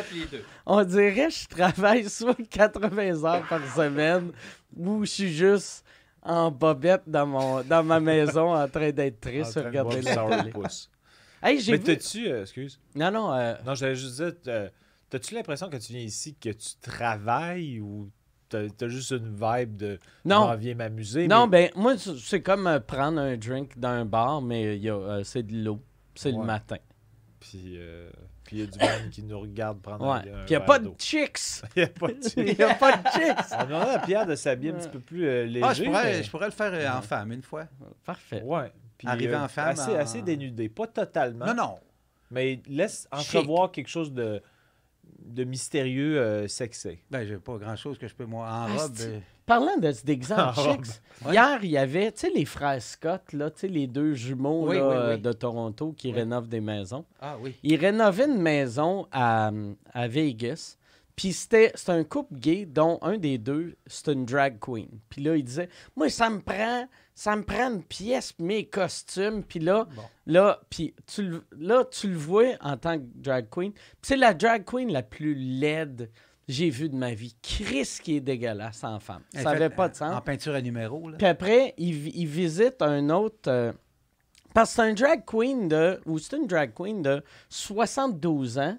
On 0.67 0.85
dirait 0.85 1.29
que 1.29 1.31
je 1.35 1.46
travaille 1.49 2.08
soit 2.08 2.37
80 2.50 3.25
heures 3.25 3.46
par 3.49 3.67
semaine 3.75 4.32
ou 4.76 5.05
je 5.05 5.11
suis 5.11 5.32
juste 5.32 5.84
en 6.23 6.50
bobette 6.50 7.02
dans, 7.06 7.26
mon, 7.26 7.62
dans 7.62 7.82
ma 7.84 8.00
maison 8.00 8.55
en 8.55 8.69
train 8.69 8.91
d'être 8.91 9.25
En 9.26 9.31
triste, 9.31 9.52
train 9.52 9.62
de 9.62 9.67
regarder 9.69 10.00
boire 10.02 10.29
la. 10.29 10.44
Hey, 11.41 11.61
j'ai 11.61 11.73
Mais 11.73 11.79
vu... 11.79 11.84
t'as-tu. 11.84 12.26
euh, 12.29 12.43
excuse. 12.43 12.81
Non, 12.96 13.11
non, 13.12 13.32
euh, 13.32 13.55
Non, 13.64 13.75
j'allais 13.75 13.94
juste 13.94 14.20
dire. 14.20 14.32
euh, 14.49 14.69
T'as-tu 15.08 15.34
l'impression 15.34 15.70
que 15.70 15.76
tu 15.76 15.93
viens 15.93 16.02
ici 16.02 16.34
que 16.34 16.50
tu 16.50 16.69
travailles 16.82 17.81
ou 17.81 18.11
t'as 18.48 18.86
as 18.86 18.88
juste 18.88 19.10
une 19.10 19.34
vibe 19.34 19.76
de. 19.76 19.98
non. 20.24 20.50
Je 20.52 20.56
viens 20.58 20.74
m'amuser. 20.74 21.28
Non, 21.28 21.46
mais- 21.46 21.70
ben 21.74 21.80
moi, 21.82 21.94
c'est 21.98 22.42
comme 22.42 22.66
euh, 22.66 22.80
prendre 22.80 23.20
un 23.20 23.36
drink 23.36 23.78
dans 23.78 23.88
un 23.90 24.04
bar, 24.04 24.40
mais 24.42 24.76
il 24.76 24.82
y 24.82 24.88
a, 24.90 24.94
euh, 24.96 25.24
c'est 25.24 25.42
de 25.42 25.54
l'eau. 25.64 25.80
C'est 26.14 26.32
le 26.32 26.38
matin. 26.38 26.76
Puis 27.40 27.76
euh, 27.76 28.10
puis 28.44 28.56
il 28.56 28.60
y 28.60 28.62
a 28.62 28.66
du 28.66 28.78
monde 28.78 29.10
qui 29.10 29.22
nous 29.22 29.38
regarde 29.38 29.80
prendre 29.80 30.04
Ouais. 30.06 30.18
un, 30.18 30.20
Puis 30.22 30.32
il 30.48 30.50
n'y 30.50 30.56
a 30.56 30.60
pas 30.60 30.78
de 30.78 30.90
chicks. 30.98 31.38
Il 31.76 31.82
n'y 31.82 31.84
a 31.84 31.88
pas 31.88 32.08
de 32.08 32.14
Il 32.36 32.44
n'y 32.56 32.62
a 32.64 32.74
pas 32.74 32.96
de 32.96 33.08
chicks. 33.10 33.58
On 33.60 33.64
demandait 33.66 33.90
à 33.90 33.98
Pierre 34.00 34.26
de 34.26 34.34
s'habiller 34.34 34.72
un 34.72 34.76
petit 34.76 34.88
peu 34.88 34.98
plus 35.00 35.26
euh, 35.28 35.44
léger. 35.44 35.64
Ah, 35.68 35.74
je 35.74 35.84
pourrais, 35.84 36.04
mais- 36.04 36.22
je 36.24 36.30
pourrais 36.30 36.46
le 36.46 36.52
faire 36.52 36.72
euh, 36.72 36.98
en 36.98 37.02
femme 37.02 37.30
une 37.32 37.42
fois. 37.42 37.66
Parfait. 38.04 38.42
Ouais. 38.42 38.72
Puis, 38.96 39.06
Arriver 39.06 39.36
en 39.36 39.46
femme 39.46 39.68
Assez, 39.68 39.92
en- 39.92 39.98
assez 39.98 40.22
dénudé. 40.22 40.68
Pas 40.68 40.88
totalement. 40.88 41.46
Non, 41.46 41.54
non. 41.54 41.78
Mais 42.32 42.60
laisse 42.66 43.06
Chic. 43.20 43.36
entrevoir 43.36 43.70
quelque 43.70 43.88
chose 43.88 44.12
de, 44.12 44.42
de 45.19 45.44
mystérieux 45.44 46.19
euh, 46.19 46.49
sexy. 46.49 46.99
Ben, 47.11 47.26
j'ai 47.26 47.37
pas 47.38 47.56
grand-chose 47.59 47.99
que 47.99 48.06
je 48.09 48.15
peux, 48.15 48.25
moi, 48.25 48.47
en 48.47 48.50
Ah, 48.50 48.67
robe. 48.76 48.93
c'est- 48.94 49.06
euh, 49.09 49.19
Parlant 49.47 49.79
de 49.79 49.91
d'exemple 50.05 50.55
chicks, 50.61 51.00
Ouais. 51.25 51.32
hier, 51.32 51.59
il 51.62 51.70
y 51.70 51.79
avait, 51.79 52.12
tu 52.12 52.20
sais, 52.20 52.31
les 52.31 52.44
frères 52.44 52.82
Scott, 52.82 53.32
là, 53.32 53.50
tu 53.50 53.61
sais, 53.61 53.69
les 53.69 53.87
deux 53.87 54.12
jumeaux 54.12 54.69
Oui, 54.69 54.76
là, 54.76 54.88
oui, 54.88 55.15
oui. 55.15 55.20
de 55.23 55.32
Toronto 55.32 55.93
qui 55.97 56.09
Oui. 56.09 56.15
rénovent 56.15 56.49
des 56.49 56.61
maisons. 56.61 57.05
Ah 57.20 57.37
oui. 57.41 57.56
Ils 57.62 57.76
rénovaient 57.76 58.26
une 58.26 58.43
maison 58.43 59.06
à, 59.11 59.50
à 59.94 60.06
Vegas. 60.09 60.76
Puis 61.17 61.32
c'était 61.32 61.72
c'était 61.75 61.93
un 61.93 62.05
couple 62.05 62.34
gay 62.37 62.65
dont 62.67 62.98
un 63.03 63.17
des 63.19 63.39
deux, 63.39 63.75
c'était 63.87 64.13
une 64.13 64.25
drag 64.27 64.58
queen. 64.60 64.87
Puis 65.08 65.22
là, 65.22 65.34
il 65.34 65.43
disait 65.43 65.69
Moi, 65.96 66.10
ça 66.10 66.29
me 66.31 66.41
prend, 66.41 66.87
ça 67.20 67.34
me 67.34 67.43
prend 67.43 67.69
une 67.72 67.82
pièce, 67.82 68.32
mes 68.39 68.67
costumes. 68.67 69.43
Puis 69.43 69.58
là, 69.58 69.89
Bon. 69.96 70.03
là, 70.27 70.60
puis 70.70 70.94
tu, 71.06 71.22
le- 71.22 71.44
là, 71.58 71.84
tu 71.91 72.06
le 72.08 72.17
vois 72.17 72.53
en 72.60 72.77
tant 72.77 72.96
que 72.96 73.05
drag 73.17 73.48
queen. 73.51 73.72
C'est 74.03 74.17
la 74.17 74.34
drag 74.34 74.65
queen 74.65 74.93
la 74.93 75.03
plus 75.03 75.34
laide 75.34 76.10
que 76.13 76.53
j'ai 76.53 76.70
vue 76.70 76.89
de 76.89 76.94
ma 76.94 77.15
vie. 77.15 77.34
Chris 77.43 77.98
qui 78.03 78.17
est 78.17 78.20
dégueulasse 78.20 78.84
en 78.84 79.01
femme. 79.01 79.22
Elle 79.34 79.43
Ça 79.43 79.53
n'avait 79.53 79.69
pas 79.70 79.89
de 79.89 79.96
sens. 79.96 80.15
En 80.15 80.20
peinture 80.20 80.55
à 80.55 80.60
numéro, 80.60 81.08
là. 81.10 81.17
Puis 81.19 81.27
après, 81.27 81.75
il, 81.77 82.06
il 82.17 82.27
visite 82.29 82.81
un 82.82 83.10
autre. 83.10 83.48
euh, 83.51 83.72
parce 84.55 84.70
que 84.70 84.77
c'est 84.77 84.82
un 84.89 84.94
drag 84.94 85.25
queen 85.27 85.67
de. 85.69 86.01
Ou 86.06 86.19
c'est 86.20 86.37
une 86.37 86.46
drag 86.46 86.72
queen 86.72 87.03
de 87.03 87.22
72 87.48 88.58
ans 88.58 88.79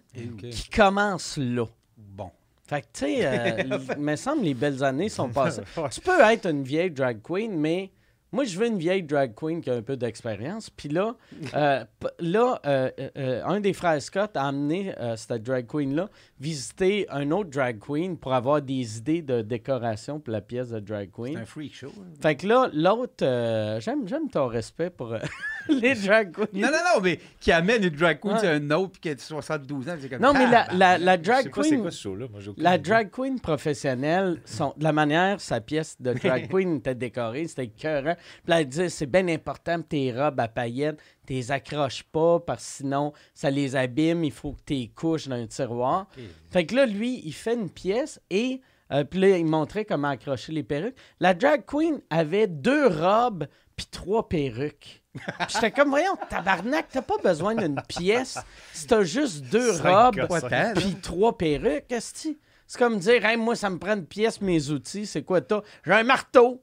qui 0.49 0.69
commence 0.69 1.37
là. 1.37 1.65
Bon. 1.97 2.31
Fait 2.67 2.81
que, 2.81 2.87
tu 2.93 2.99
sais, 3.05 3.25
euh, 3.25 3.79
il 3.97 4.01
me 4.01 4.15
semble 4.15 4.43
les 4.43 4.53
belles 4.53 4.83
années 4.83 5.09
sont 5.09 5.29
passées. 5.33 5.63
Tu 5.91 6.01
peux 6.01 6.21
être 6.21 6.45
une 6.49 6.63
vieille 6.63 6.91
drag 6.91 7.19
queen, 7.21 7.57
mais 7.59 7.91
moi, 8.31 8.43
je 8.43 8.57
veux 8.59 8.67
une 8.67 8.77
vieille 8.77 9.03
drag 9.03 9.33
queen 9.35 9.61
qui 9.61 9.69
a 9.69 9.75
un 9.75 9.81
peu 9.81 9.97
d'expérience. 9.97 10.69
Puis 10.69 10.89
là, 10.89 11.15
euh, 11.55 11.83
là 12.19 12.59
euh, 12.65 12.89
euh, 12.99 13.09
euh, 13.17 13.43
un 13.45 13.59
des 13.59 13.73
frères 13.73 14.01
Scott 14.01 14.37
a 14.37 14.47
amené 14.47 14.93
euh, 14.99 15.15
cette 15.15 15.43
drag 15.43 15.65
queen-là 15.67 16.09
visiter 16.39 17.07
un 17.09 17.31
autre 17.31 17.49
drag 17.49 17.79
queen 17.79 18.17
pour 18.17 18.33
avoir 18.33 18.61
des 18.61 18.97
idées 18.97 19.21
de 19.21 19.41
décoration 19.41 20.19
pour 20.19 20.31
la 20.31 20.41
pièce 20.41 20.69
de 20.69 20.79
drag 20.79 21.09
C'est 21.15 21.21
queen. 21.21 21.37
un 21.37 21.45
freak 21.45 21.73
show. 21.73 21.87
hein. 21.99 22.05
Fait 22.21 22.35
que 22.35 22.47
là, 22.47 22.69
l'autre, 22.73 23.79
j'aime, 23.79 24.07
j'aime 24.07 24.29
ton 24.29 24.47
respect 24.47 24.89
pour. 24.89 25.15
les 25.69 25.95
drag 25.95 26.31
queens. 26.31 26.47
Non, 26.53 26.67
non, 26.67 26.77
non, 26.95 27.01
mais 27.01 27.19
qui 27.39 27.51
amène 27.51 27.83
une 27.83 27.89
drag 27.89 28.19
queen 28.19 28.33
Ouais. 28.33 28.39
sur 28.39 28.49
un 28.49 28.71
autre 28.71 28.91
puis 28.93 29.01
qui 29.01 29.09
a 29.09 29.17
72 29.17 29.89
ans. 29.89 29.95
c'est 29.99 30.09
comme, 30.09 30.21
Non, 30.21 30.33
mais 30.33 30.49
la, 30.49 30.67
la, 30.73 30.97
la 30.97 31.17
Je 31.17 31.23
sais 31.23 31.29
drag 31.31 31.51
pas 31.53 31.63
c'est 31.63 31.69
queen. 31.69 31.81
quoi 31.81 31.91
ce 31.91 32.01
show-là? 32.01 32.25
Moi, 32.31 32.39
j'ai 32.41 32.49
aucune 32.49 32.63
La 32.63 32.75
idée. 32.75 32.89
drag 32.89 33.09
queen 33.11 33.39
professionnelle, 33.39 34.41
son, 34.45 34.73
de 34.77 34.83
la 34.83 34.91
manière 34.93 35.39
sa 35.41 35.61
pièce 35.61 35.95
de 35.99 36.13
drag 36.13 36.47
queen 36.51 36.77
était 36.77 36.95
décorée, 36.95 37.47
c'était 37.47 37.65
écœurant. 37.65 38.15
Puis 38.15 38.43
là, 38.47 38.61
elle 38.61 38.67
disait, 38.67 38.89
c'est 38.89 39.05
bien 39.05 39.27
important, 39.27 39.81
tes 39.81 40.11
robes 40.11 40.39
à 40.39 40.47
paillettes, 40.47 40.99
tu 41.27 41.33
les 41.33 41.51
accroches 41.51 42.03
pas, 42.03 42.39
parce 42.39 42.63
que 42.65 42.71
sinon, 42.77 43.13
ça 43.33 43.49
les 43.51 43.75
abîme, 43.75 44.23
il 44.23 44.31
faut 44.31 44.53
que 44.53 44.61
tu 44.65 44.73
les 44.73 44.87
couches 44.87 45.27
dans 45.27 45.35
un 45.35 45.47
tiroir. 45.47 46.07
Fait 46.49 46.65
que 46.65 46.75
là, 46.75 46.85
lui, 46.85 47.21
il 47.25 47.33
fait 47.33 47.53
une 47.53 47.69
pièce 47.69 48.19
et 48.29 48.61
euh, 48.91 49.03
puis 49.03 49.19
là, 49.19 49.37
il 49.37 49.45
montrait 49.45 49.85
comment 49.85 50.07
accrocher 50.07 50.51
les 50.51 50.63
perruques. 50.63 50.95
La 51.19 51.35
drag 51.35 51.63
queen 51.67 51.99
avait 52.09 52.47
deux 52.47 52.87
robes 52.87 53.45
puis 53.75 53.85
trois 53.91 54.27
perruques. 54.27 55.03
Puis 55.39 55.47
J'étais 55.53 55.71
comme, 55.71 55.89
voyons, 55.89 56.15
tabarnak, 56.29 56.87
t'as 56.91 57.01
pas 57.01 57.17
besoin 57.23 57.55
d'une 57.55 57.81
pièce 57.87 58.37
si 58.73 58.87
t'as 58.87 59.03
juste 59.03 59.45
deux 59.51 59.73
Cinq 59.73 60.15
robes 60.21 60.27
puis 60.75 60.95
trois 61.01 61.37
perruques, 61.37 61.85
qu'est-ce 61.87 62.13
que 62.29 62.35
c'est 62.67 62.77
comme 62.77 62.99
dire, 62.99 63.25
hey, 63.25 63.35
moi, 63.37 63.55
ça 63.55 63.69
me 63.69 63.77
prend 63.79 63.95
une 63.95 64.05
pièce, 64.05 64.41
mes 64.41 64.69
outils, 64.69 65.05
c'est 65.07 65.23
quoi 65.23 65.41
t'as? 65.41 65.61
J'ai 65.85 65.93
un 65.93 66.03
marteau! 66.03 66.61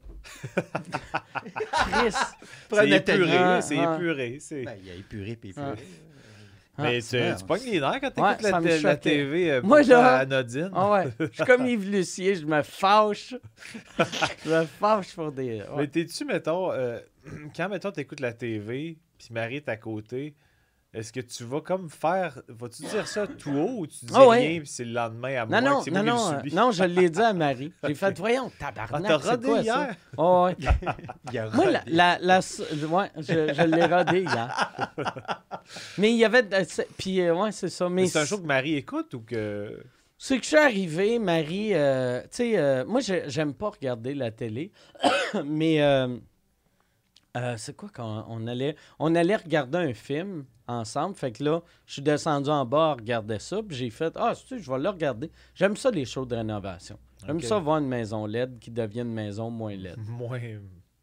Chris! 1.72 2.14
C'est 2.70 2.86
Nathalie. 2.86 3.22
épuré, 3.22 3.36
Ah, 3.38 3.60
c'est 3.62 3.78
ah. 3.78 3.94
épuré. 3.96 4.38
c'est- 4.40 4.62
Ben, 4.64 4.76
il 4.84 4.90
a 4.90 4.94
épuré 4.94 5.36
puis 5.36 5.50
épuré. 5.50 5.74
Mais 6.78 6.98
Ah, 6.98 7.06
tu, 7.08 7.16
merde. 7.16 7.38
tu 7.38 7.44
pognes 7.46 7.64
les 7.64 7.80
nerfs 7.80 8.00
quand 8.02 8.22
Ouais, 8.22 8.36
t'écoutes 8.36 8.64
la, 8.64 8.82
la. 8.82 8.96
TV 8.96 9.50
euh, 9.50 9.62
Moi, 9.62 9.82
là- 9.82 10.16
anodine. 10.18 10.70
Ah 10.74 10.90
ouais, 10.90 11.04
je 11.18 11.26
suis 11.32 11.44
comme 11.44 11.66
Yves 11.66 11.90
Lucier, 11.90 12.34
je 12.34 12.44
me 12.44 12.62
fâche. 12.62 13.34
je 14.44 14.50
me 14.50 14.64
fâche 14.66 15.14
pour 15.14 15.32
des... 15.32 15.60
ouais. 15.60 15.66
Mais 15.78 15.86
t'es-tu, 15.86 16.24
mettons, 16.26 16.70
euh, 16.72 16.98
quand, 17.56 17.68
mettons, 17.68 17.90
t'écoutes 17.90 18.20
la 18.20 18.32
TV, 18.32 18.98
puis 19.18 19.28
Marie 19.30 19.56
est 19.56 19.68
à 19.68 19.76
côté, 19.76 20.34
est-ce 20.94 21.12
que 21.12 21.20
tu 21.20 21.44
vas 21.44 21.60
comme 21.60 21.90
faire... 21.90 22.40
Vas-tu 22.48 22.84
dire 22.84 23.06
ça 23.06 23.26
tout 23.26 23.50
haut 23.52 23.80
ou 23.80 23.86
tu 23.86 24.06
dis 24.06 24.12
Ah 24.14 24.26
ouais. 24.28 24.38
rien, 24.48 24.58
puis 24.60 24.68
c'est 24.68 24.84
le 24.84 24.92
lendemain 24.92 25.42
à 25.42 25.46
moi 25.46 25.60
Non, 25.60 25.68
non, 25.70 25.78
que 25.78 25.84
c'est 25.84 25.90
non, 25.90 26.02
moi 26.04 26.12
non, 26.12 26.28
euh, 26.32 26.38
subis? 26.38 26.54
non, 26.54 26.70
je 26.70 26.84
l'ai 26.84 27.10
dit 27.10 27.20
à 27.20 27.32
Marie. 27.32 27.72
J'ai 27.86 27.94
fait, 27.94 28.18
voyons, 28.18 28.50
Ah, 28.56 28.72
tabarnak, 28.72 29.08
t'as 29.08 29.18
c'est 29.18 29.30
rodé 29.30 29.46
quoi 29.46 29.62
ça? 29.62 29.86
hier? 29.86 29.96
Oh, 30.16 30.46
ouais. 30.48 30.56
Il 31.30 31.38
a 31.38 31.50
Moi, 31.50 31.66
la, 31.70 31.78
rodé. 31.80 31.90
la, 31.92 32.18
la- 32.20 32.38
ouais, 32.38 33.10
je, 33.18 33.52
je 33.52 33.62
l'ai 33.62 33.86
rodé 33.86 34.22
hier. 34.22 34.72
Mais 35.98 36.12
il 36.12 36.16
y 36.18 36.24
avait... 36.24 36.44
Puis, 36.96 37.20
euh, 37.20 37.34
ouais, 37.34 37.52
c'est 37.52 37.68
ça. 37.68 37.88
Mais 37.88 38.02
Mais 38.02 38.06
c'est 38.08 38.18
un 38.20 38.24
show 38.24 38.38
que 38.38 38.46
Marie 38.46 38.76
écoute 38.76 39.12
ou 39.14 39.20
que... 39.20 39.82
C'est 40.18 40.38
que 40.38 40.44
je 40.44 40.48
suis 40.48 40.56
arrivé, 40.56 41.18
Marie. 41.18 41.74
euh, 41.74 42.22
tu 42.22 42.28
sais, 42.30 42.56
euh, 42.58 42.84
moi, 42.86 43.00
j'ai- 43.00 43.24
j'aime 43.28 43.52
pas 43.52 43.68
regarder 43.70 44.14
la 44.14 44.30
télé, 44.30 44.70
mais 45.44 45.82
euh, 47.36 47.54
c'est 47.56 47.76
quoi 47.76 47.88
quand 47.92 48.24
on 48.28 48.46
allait. 48.46 48.76
On 48.98 49.14
allait 49.14 49.36
regarder 49.36 49.78
un 49.78 49.94
film 49.94 50.44
ensemble. 50.66 51.14
Fait 51.14 51.32
que 51.32 51.44
là, 51.44 51.62
je 51.86 51.94
suis 51.94 52.02
descendu 52.02 52.50
en 52.50 52.64
bas 52.64 52.94
regarder 52.94 53.38
ça. 53.38 53.62
Puis 53.62 53.76
j'ai 53.76 53.90
fait 53.90 54.12
Ah, 54.16 54.32
tu 54.34 54.60
je 54.60 54.70
vais 54.70 54.78
le 54.78 54.88
regarder. 54.88 55.30
J'aime 55.54 55.76
ça, 55.76 55.90
les 55.90 56.04
shows 56.04 56.24
de 56.26 56.36
rénovation. 56.36 56.98
J'aime 57.24 57.40
ça 57.40 57.58
voir 57.58 57.78
une 57.78 57.88
maison 57.88 58.26
LED 58.26 58.58
qui 58.58 58.70
devient 58.70 59.00
une 59.00 59.12
maison 59.14 59.50
moins 59.50 59.74
LED. 59.74 59.96
Moins... 60.08 60.40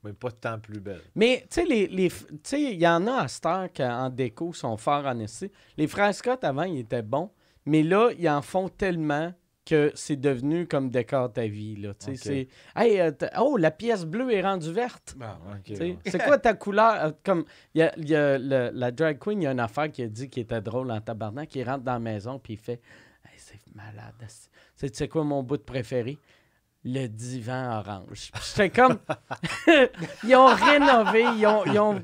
Mais 0.04 0.12
pas 0.14 0.32
tant 0.32 0.60
plus 0.60 0.82
belle. 0.82 1.00
Mais, 1.16 1.46
tu 1.50 1.62
sais, 1.62 1.66
les, 1.66 1.88
les 1.88 2.10
f- 2.10 2.28
tu 2.28 2.38
sais, 2.44 2.62
il 2.62 2.80
y 2.82 2.86
en 2.88 3.08
a 3.08 3.22
à 3.22 3.28
cette 3.30 3.46
heure 3.46 3.72
qui, 3.72 3.82
en 3.84 4.10
déco, 4.10 4.52
sont 4.52 4.76
forts 4.76 5.06
en 5.06 5.18
essai. 5.20 5.50
Les 5.78 5.88
frères 5.88 6.14
Scott, 6.14 6.44
avant, 6.44 6.64
ils 6.64 6.80
étaient 6.80 7.02
bons. 7.02 7.32
Mais 7.66 7.84
là, 7.84 8.10
ils 8.20 8.28
en 8.28 8.42
font 8.42 8.68
tellement 8.68 9.32
que 9.66 9.92
c'est 9.96 10.18
devenu 10.18 10.68
comme 10.68 10.90
décor 10.90 11.32
ta 11.32 11.48
vie, 11.48 11.76
là. 11.78 11.94
C'est... 11.98 12.48
Hey, 12.76 13.00
euh, 13.00 13.12
oh, 13.40 13.56
la 13.58 13.72
pièce 13.72 14.06
bleue 14.06 14.32
est 14.34 14.42
rendue 14.42 14.72
verte. 14.74 15.16
Ouais. 15.20 15.98
C'est 16.06 16.24
quoi 16.24 16.38
ta 16.38 16.54
couleur? 16.54 16.94
Euh, 17.06 17.12
Comme, 17.24 17.46
il 17.74 17.80
y 17.80 17.82
a, 17.84 17.94
il 17.98 18.10
y 18.10 18.16
a 18.16 18.38
le- 18.38 18.72
la 18.74 18.92
drag 18.92 19.18
queen, 19.20 19.42
il 19.42 19.46
y 19.46 19.48
a 19.48 19.52
une 19.52 19.60
affaire 19.62 19.90
qui 19.92 20.04
a 20.04 20.08
dit 20.08 20.30
qui 20.30 20.42
était 20.42 20.62
drôle 20.62 20.92
en 20.92 21.00
tabarnak, 21.00 21.48
qui 21.50 21.64
rentre 21.64 21.84
dans 21.84 21.94
la 21.94 22.00
maison, 22.00 22.40
puis 22.40 22.54
il 22.54 22.60
fait 22.60 22.82
Hey, 23.26 23.38
c'est 23.38 23.60
malade. 23.74 24.14
sais 24.76 25.08
quoi 25.08 25.24
mon 25.24 25.44
bout 25.44 25.58
de 25.58 25.64
préféré? 25.64 26.18
Le 26.86 27.08
divan 27.08 27.80
orange. 27.80 28.30
J'étais 28.50 28.70
comme. 28.70 28.98
ils 30.26 30.36
ont 30.36 30.48
rénové, 30.54 31.24
ils 31.38 31.48
ont, 31.48 31.64
ils, 31.66 31.80
ont, 31.80 32.02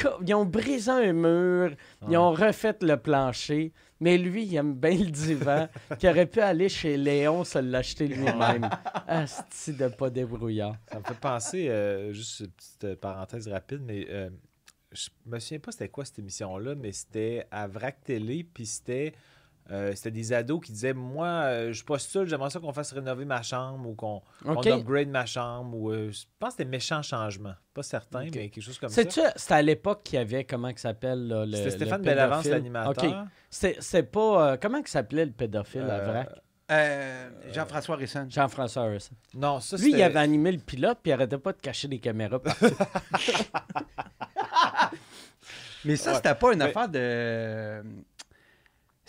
co- 0.00 0.22
ils 0.26 0.32
ont 0.34 0.46
brisé 0.46 0.90
un 0.90 1.12
mur, 1.12 1.74
ils 2.08 2.16
ont 2.16 2.32
refait 2.32 2.76
le 2.80 2.96
plancher. 2.96 3.74
Mais 4.00 4.16
lui, 4.16 4.44
il 4.44 4.56
aime 4.56 4.74
bien 4.74 4.96
le 4.96 5.10
divan, 5.10 5.68
qui 5.98 6.08
aurait 6.08 6.26
pu 6.26 6.40
aller 6.40 6.68
chez 6.68 6.96
Léon 6.96 7.44
se 7.44 7.58
l'acheter 7.58 8.08
lui-même. 8.08 8.68
Asti 9.06 9.74
de 9.74 9.88
pas 9.88 10.08
débrouillard. 10.08 10.76
Ça 10.90 10.98
me 10.98 11.04
fait 11.04 11.20
penser, 11.20 11.68
euh, 11.68 12.12
juste 12.12 12.40
une 12.40 12.48
petite 12.48 12.94
parenthèse 13.00 13.46
rapide, 13.48 13.82
mais 13.84 14.06
euh, 14.08 14.30
je 14.92 15.08
me 15.26 15.38
souviens 15.38 15.58
pas 15.58 15.72
c'était 15.72 15.88
quoi 15.88 16.04
cette 16.04 16.18
émission-là, 16.18 16.74
mais 16.74 16.92
c'était 16.92 17.46
à 17.50 17.66
Vrac 17.66 18.02
Télé, 18.02 18.42
puis 18.42 18.66
c'était 18.66 19.12
euh, 19.70 19.92
c'était 19.94 20.10
des 20.10 20.32
ados 20.32 20.60
qui 20.64 20.72
disaient 20.72 20.92
Moi, 20.92 21.26
euh, 21.26 21.72
je 21.72 21.84
postule, 21.84 22.26
j'aimerais 22.26 22.50
ça 22.50 22.58
qu'on 22.60 22.72
fasse 22.72 22.92
rénover 22.92 23.24
ma 23.24 23.42
chambre 23.42 23.88
ou 23.88 23.94
qu'on 23.94 24.22
upgrade 24.44 25.08
ma 25.08 25.26
chambre. 25.26 25.76
Ou, 25.76 25.90
euh, 25.90 26.10
je 26.10 26.22
pense 26.38 26.50
que 26.54 26.56
c'était 26.58 26.68
méchant 26.70 27.02
changement. 27.02 27.54
Pas 27.72 27.82
certain, 27.84 28.24
mais 28.24 28.30
quelque 28.30 28.60
chose 28.60 28.78
comme 28.78 28.88
ça. 28.88 28.96
C'est-tu, 28.96 29.20
c'était 29.36 29.54
à 29.54 29.62
l'époque 29.62 30.02
qu'il 30.02 30.18
y 30.18 30.22
avait, 30.22 30.44
comment 30.44 30.72
que 30.72 30.80
s'appelle, 30.80 31.28
le. 31.28 31.56
C'était 31.56 31.70
Stéphane 31.70 32.00
le 32.00 32.04
Bellavance, 32.04 32.42
pédophile? 32.42 32.52
l'animateur. 32.72 33.24
C'est, 33.48 33.76
c'est 33.80 34.02
pas. 34.04 34.52
euh, 34.52 34.56
comment 34.60 34.82
que 34.82 34.90
s'appelait 34.90 35.24
le 35.26 35.32
pédophile 35.32 35.82
à 35.82 36.00
Vrac? 36.00 36.28
Euh, 36.72 37.28
Jean-François 37.52 37.96
Risson. 37.96 38.26
Jean-François 38.30 38.84
Harrison. 38.84 39.10
Non, 39.34 39.58
ça 39.58 39.76
Lui, 39.76 39.90
il 39.90 40.00
avait 40.02 40.20
animé 40.20 40.52
le 40.52 40.58
pilote, 40.58 40.98
puis 41.02 41.10
il 41.10 41.14
arrêtait 41.14 41.36
pas 41.38 41.52
de 41.52 41.58
cacher 41.60 41.88
des 41.88 41.98
caméras 41.98 42.38
partout. 42.40 42.66
Mais 45.84 45.96
ça, 45.96 46.10
Ouais. 46.10 46.16
c'était 46.16 46.34
pas 46.34 46.52
une 46.52 46.58
Mais- 46.58 46.64
affaire 46.66 46.88
de. 46.88 47.82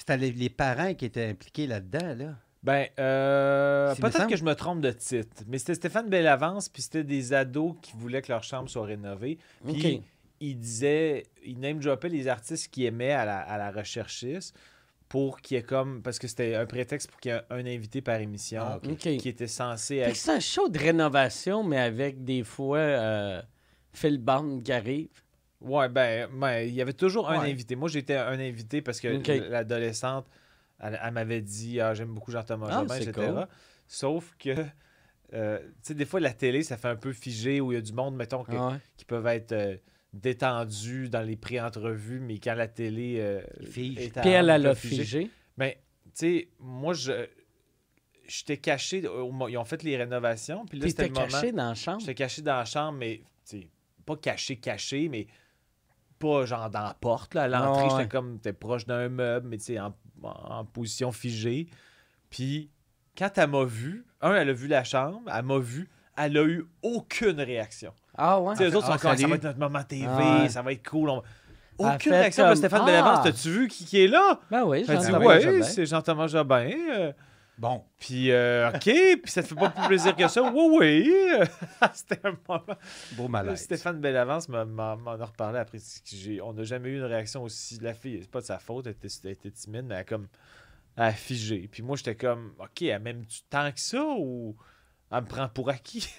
C'était 0.02 0.18
les, 0.18 0.32
les 0.32 0.50
parents 0.50 0.96
qui 0.96 1.06
étaient 1.06 1.28
impliqués 1.28 1.68
là-dedans, 1.68 2.16
là. 2.18 2.36
Ben, 2.64 2.88
euh, 3.00 3.94
peut-être 3.94 4.18
semble. 4.18 4.32
que 4.32 4.36
je 4.36 4.44
me 4.44 4.56
trompe 4.56 4.82
de 4.82 4.90
titre, 4.90 5.44
mais 5.48 5.60
c'était 5.60 5.76
Stéphane 5.76 6.10
Bellavance, 6.10 6.70
puis 6.70 6.82
c'était 6.82 7.04
des 7.04 7.34
ados 7.34 7.76
qui 7.84 7.94
voulaient 7.96 8.24
que 8.24 8.32
leur 8.32 8.44
chambre 8.44 8.68
soit 8.68 8.86
rénovée. 8.86 9.38
Puis 9.64 9.98
OK. 9.98 10.04
il 10.40 10.58
disait, 10.58 11.28
il 11.46 11.60
name-droppait 11.60 12.10
les 12.10 12.28
artistes 12.28 12.70
qu'il 12.72 12.86
aimait 12.86 13.12
à 13.12 13.26
la, 13.26 13.42
à 13.42 13.60
la 13.60 13.70
recherchiste 13.72 14.58
pour 15.08 15.40
qu'il 15.40 15.58
y 15.58 15.60
ait 15.60 15.64
comme, 15.64 16.02
parce 16.02 16.18
que 16.18 16.28
c'était 16.28 16.56
un 16.56 16.66
prétexte 16.66 17.12
pour 17.12 17.20
qu'il 17.20 17.32
y 17.32 17.36
ait 17.36 17.42
un 17.52 17.66
invité 17.68 18.02
par 18.02 18.16
émission 18.20 18.64
Ah, 18.64 18.80
qui 18.98 19.30
était 19.30 19.46
censé 19.48 19.98
être. 19.98 20.16
c'est 20.16 20.32
un 20.32 20.40
show 20.40 20.68
de 20.68 20.80
rénovation, 20.80 21.64
mais 21.64 21.78
avec 21.80 22.24
des 22.24 22.44
fois 22.44 22.78
euh, 22.80 23.42
Phil 23.94 24.18
Bond 24.18 24.62
qui 24.66 24.72
arrive. 24.72 25.10
Ouais, 25.62 25.90
ben, 25.90 26.28
ben, 26.34 26.60
il 26.62 26.74
y 26.74 26.82
avait 26.82 26.94
toujours 26.94 27.30
un 27.30 27.40
invité. 27.42 27.76
Moi, 27.76 27.88
j'étais 27.90 28.16
un 28.16 28.40
invité 28.40 28.82
parce 28.82 29.00
que 29.00 29.08
l'adolescente, 29.50 30.28
elle, 30.80 31.00
elle 31.04 31.12
m'avait 31.14 31.42
dit 31.42 31.80
Ah, 31.80 31.94
j'aime 31.94 32.14
beaucoup 32.14 32.32
Jean-Thomas 32.32 32.68
Ah, 32.70 32.80
Jobin, 32.80 32.96
etc. 32.96 33.12
cool. 33.14 33.48
Sauf 33.88 34.36
que, 34.40 34.56
euh, 35.34 35.60
tu 35.60 35.74
sais, 35.84 35.94
des 35.94 36.06
fois, 36.06 36.20
la 36.20 36.34
télé, 36.34 36.64
ça 36.64 36.78
fait 36.78 36.88
un 36.88 36.96
peu 36.96 37.14
figé 37.14 37.62
où 37.62 37.72
il 37.72 37.76
y 37.76 37.78
a 37.78 37.82
du 37.82 37.94
monde, 37.94 38.16
mettons, 38.16 38.44
que- 38.44 38.52
Ah 38.54 38.70
ouais. 38.72 38.78
qui 38.98 39.06
peuvent 39.06 39.28
être 39.28 39.52
euh, 39.52 39.78
détendus 40.14 41.10
dans 41.10 41.22
les 41.22 41.36
pré-entrevues, 41.36 42.20
mais 42.20 42.40
quand 42.40 42.56
la 42.56 42.68
télé 42.68 43.18
euh, 43.20 43.42
fige. 43.70 43.98
est 44.00 44.18
à 44.18 44.22
Puis 44.22 44.32
elle, 44.32 44.50
a 44.50 44.76
figé. 44.76 45.30
Ben, 45.58 45.74
tu 46.06 46.12
sais, 46.16 46.50
moi, 46.60 46.94
je 46.94 47.28
j'étais 48.28 48.58
caché. 48.58 49.00
Ils 49.00 49.58
ont 49.58 49.66
fait 49.66 49.84
les 49.84 49.98
rénovations, 49.98 50.66
puis 50.66 50.80
là, 50.80 50.88
c'était 50.88 51.08
le 51.08 51.14
moment. 51.14 51.28
caché 51.28 51.52
dans 51.52 51.70
la 51.70 51.76
chambre. 51.76 52.00
J'étais 52.00 52.16
caché 52.16 52.42
dans 52.42 52.56
la 52.56 52.66
chambre, 52.66 52.98
mais 52.98 53.18
tu 53.46 53.60
sais, 53.62 53.68
pas 54.06 54.16
caché, 54.16 54.56
caché, 54.58 55.10
mais 55.10 55.28
pas 56.22 56.46
genre 56.46 56.70
dans 56.70 56.82
la 56.84 56.94
porte. 56.94 57.34
Là. 57.36 57.44
À 57.44 57.48
l'entrée, 57.48 57.84
Ah 57.90 57.94
ouais. 57.96 58.00
j'étais 58.02 58.08
comme, 58.10 58.40
t'es 58.40 58.54
proche 58.54 58.86
d'un 58.86 59.10
meuble, 59.10 59.48
mais 59.50 59.58
tu 59.58 59.64
sais, 59.66 59.80
en, 59.80 59.94
en 60.24 60.64
position 60.66 61.12
figée. 61.12 61.68
Puis, 62.30 62.70
quand 63.18 63.30
elle 63.38 63.50
m'a 63.50 63.66
vu, 63.66 64.06
un, 64.22 64.34
elle 64.36 64.50
a 64.50 64.54
vu 64.54 64.68
la 64.68 64.84
chambre, 64.84 65.20
elle 65.34 65.44
m'a 65.44 65.58
vu, 65.60 65.90
elle 66.18 66.38
a 66.38 66.44
eu 66.44 66.66
aucune 66.82 67.42
réaction. 67.42 67.92
Ah 68.18 68.40
ouais. 68.40 68.54
Tu 68.54 68.60
sais, 68.60 68.70
les 68.70 68.76
autres 68.76 68.88
ah, 68.90 68.98
sont 68.98 69.08
comme, 69.08 69.18
ça 69.18 69.28
va 69.28 69.36
être 69.36 69.44
notre 69.44 69.60
moment 69.60 69.84
TV, 69.84 70.06
Ah 70.08 70.42
ouais. 70.44 70.50
ça 70.50 70.62
va 70.62 70.72
être 70.74 70.88
cool. 70.88 71.10
on- 71.10 71.24
Aucune 71.78 72.12
réaction 72.14 72.44
de 72.44 72.50
comme, 72.50 72.56
Stéphane 72.58 72.82
ah. 72.84 72.86
Bellavance. 72.86 73.24
T'as-tu 73.24 73.50
vu 73.50 73.68
qui, 73.68 73.86
qui 73.86 74.04
est 74.04 74.08
là? 74.08 74.40
Ben 74.52 74.64
oui, 74.66 74.86
Jean-Thomas 74.86 75.40
Jobin. 75.40 75.64
c'est 75.64 75.86
Jean-Thomas 75.88 76.28
Jobin. 76.28 76.70
euh, 76.92 77.12
Bon. 77.62 77.86
puis, 78.00 78.32
euh, 78.32 78.72
OK, 78.72 78.82
puis 78.82 79.22
ça 79.32 79.44
te 79.44 79.48
fait 79.50 79.54
pas 79.54 79.70
plus 79.70 79.86
plaisir 79.86 80.16
que 80.16 80.28
ça? 80.28 80.42
Oui, 80.42 80.80
oui. 80.80 81.14
C'était 81.94 82.20
un 82.24 82.36
moment. 82.48 82.64
Beau 83.12 83.28
malaise. 83.28 83.62
Stéphane 83.62 84.02
Bellavance 84.02 84.50
m'en 84.50 84.98
a 85.06 85.26
reparlé 85.26 85.60
après. 85.60 85.78
On 86.42 86.54
n'a 86.54 86.64
jamais 86.64 86.90
eu 86.90 86.98
une 86.98 87.04
réaction 87.04 87.44
aussi. 87.44 87.78
La 87.80 87.94
fille, 87.94 88.18
c'est 88.20 88.32
pas 88.32 88.42
de 88.42 88.46
sa 88.46 88.58
faute, 88.58 88.88
elle 88.88 88.94
était, 88.94 89.10
elle 89.24 89.30
était 89.30 89.52
timide, 89.52 89.86
mais 89.86 89.94
elle 89.94 90.02
a 90.02 90.04
comme. 90.06 90.28
Elle 90.96 91.04
a 91.04 91.12
figé. 91.12 91.70
Puis 91.72 91.84
moi, 91.84 91.98
j'étais 91.98 92.16
comme, 92.16 92.56
OK, 92.58 92.82
elle 92.82 93.00
m'aime 93.00 93.26
du 93.26 93.44
temps 93.44 93.72
que 93.72 93.80
ça 93.80 94.04
ou 94.04 94.56
elle 95.12 95.22
me 95.22 95.28
prend 95.28 95.48
pour 95.48 95.70
acquis? 95.70 96.10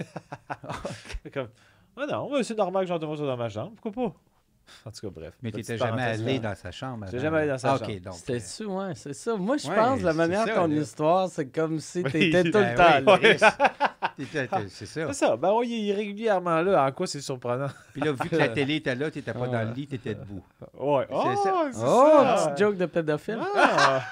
comme, 1.34 1.48
ah 1.96 2.06
non, 2.06 2.30
mais 2.32 2.44
c'est 2.44 2.56
normal 2.56 2.84
que 2.84 2.88
Jean-Thomas 2.88 3.16
soit 3.16 3.26
dans 3.26 3.36
ma 3.36 3.48
chambre, 3.48 3.72
pourquoi 3.80 4.10
pas? 4.10 4.14
En 4.86 4.90
tout 4.90 5.06
cas, 5.06 5.12
bref. 5.20 5.34
Mais 5.42 5.50
tu 5.50 5.58
n'étais 5.58 5.76
jamais 5.76 6.02
allé 6.02 6.38
dans 6.38 6.54
sa 6.54 6.70
chambre. 6.70 7.04
J'étais 7.06 7.16
avant. 7.18 7.24
jamais 7.24 7.38
allé 7.38 7.48
dans 7.48 7.58
sa 7.58 7.72
Ah, 7.74 7.78
chambre. 7.78 7.90
OK, 7.90 8.00
donc. 8.02 8.14
C'était 8.14 8.32
euh, 8.34 8.38
ça, 8.40 8.64
ouais, 8.66 8.92
c'est 8.94 9.12
ça. 9.14 9.36
Moi, 9.36 9.56
je 9.56 9.68
Ouais, 9.68 9.74
pense, 9.76 10.00
la 10.02 10.12
manière 10.12 10.44
de 10.44 10.48
ça, 10.50 10.54
ton 10.56 10.66
là. 10.68 10.74
histoire, 10.76 11.28
c'est 11.28 11.46
comme 11.46 11.78
si 11.80 12.02
Oui. 12.02 12.10
t'étais 12.12 12.42
tout 12.50 12.58
le 12.58 12.76
Ben 12.76 13.04
temps 13.04 13.18
oui, 13.22 13.28
C'est 14.68 14.86
ça. 14.86 15.06
C'est 15.08 15.12
ça. 15.14 15.36
Ben, 15.36 15.52
oui, 15.54 15.68
il 15.70 15.90
est 15.90 15.94
régulièrement 15.94 16.60
là. 16.62 16.86
En 16.86 16.92
quoi 16.92 17.06
c'est 17.06 17.20
surprenant? 17.20 17.68
Puis 17.92 18.02
là, 18.02 18.12
vu 18.12 18.28
que 18.28 18.36
la 18.36 18.48
télé 18.50 18.76
était 18.76 18.94
là, 18.94 19.10
tu 19.10 19.18
n'étais 19.18 19.32
pas 19.32 19.44
Ah. 19.44 19.48
dans 19.48 19.62
le 19.68 19.72
lit, 19.74 19.86
tu 19.86 19.94
étais 19.96 20.14
debout. 20.14 20.44
Ouais. 20.78 21.06
C'est 21.08 21.36
ça. 21.36 21.54
Oh, 21.54 21.68
c'est 21.72 21.78
Oh, 21.84 22.10
ça. 22.22 22.44
petite 22.46 22.58
joke 22.58 22.76
de 22.76 22.86
pédophile. 22.86 23.38
Ah. 23.56 24.02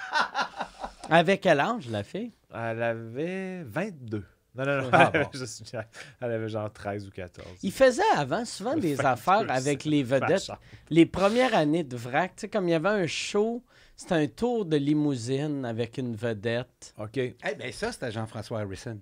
Avec 1.11 1.41
quel 1.43 1.61
âge, 1.61 1.89
la 1.91 2.03
fille? 2.03 2.33
Elle 2.55 2.83
avait 2.83 3.63
22. 3.65 4.25
Non, 4.55 4.65
non, 4.65 4.83
non. 4.83 4.91
Ah, 4.93 5.11
elle, 5.15 5.23
bon. 5.33 5.81
elle 6.21 6.33
avait 6.33 6.49
genre 6.49 6.73
13 6.73 7.07
ou 7.07 7.11
14. 7.11 7.47
Il 7.63 7.73
faisait 7.73 8.03
avant 8.17 8.45
souvent 8.45 8.77
des 8.77 8.95
22, 8.95 9.07
affaires 9.07 9.45
avec 9.51 9.85
les 9.85 10.03
vedettes. 10.05 10.51
Les 10.89 11.07
premières 11.07 11.55
années 11.55 11.85
de 11.85 11.97
VRAC, 11.97 12.37
tu 12.37 12.41
sais, 12.43 12.49
comme 12.49 12.69
il 12.69 12.73
y 12.73 12.75
avait 12.75 12.89
un 12.89 13.07
show, 13.07 13.63
c'était 13.97 14.15
un 14.15 14.27
tour 14.27 14.65
de 14.65 14.77
limousine 14.77 15.65
avec 15.65 15.99
une 15.99 16.17
vedette. 16.17 16.95
OK. 16.99 17.17
Eh 17.17 17.37
bien, 17.57 17.73
ça, 17.73 17.93
c'était 17.93 18.11
Jean-François 18.11 18.61
Harrison. 18.61 19.01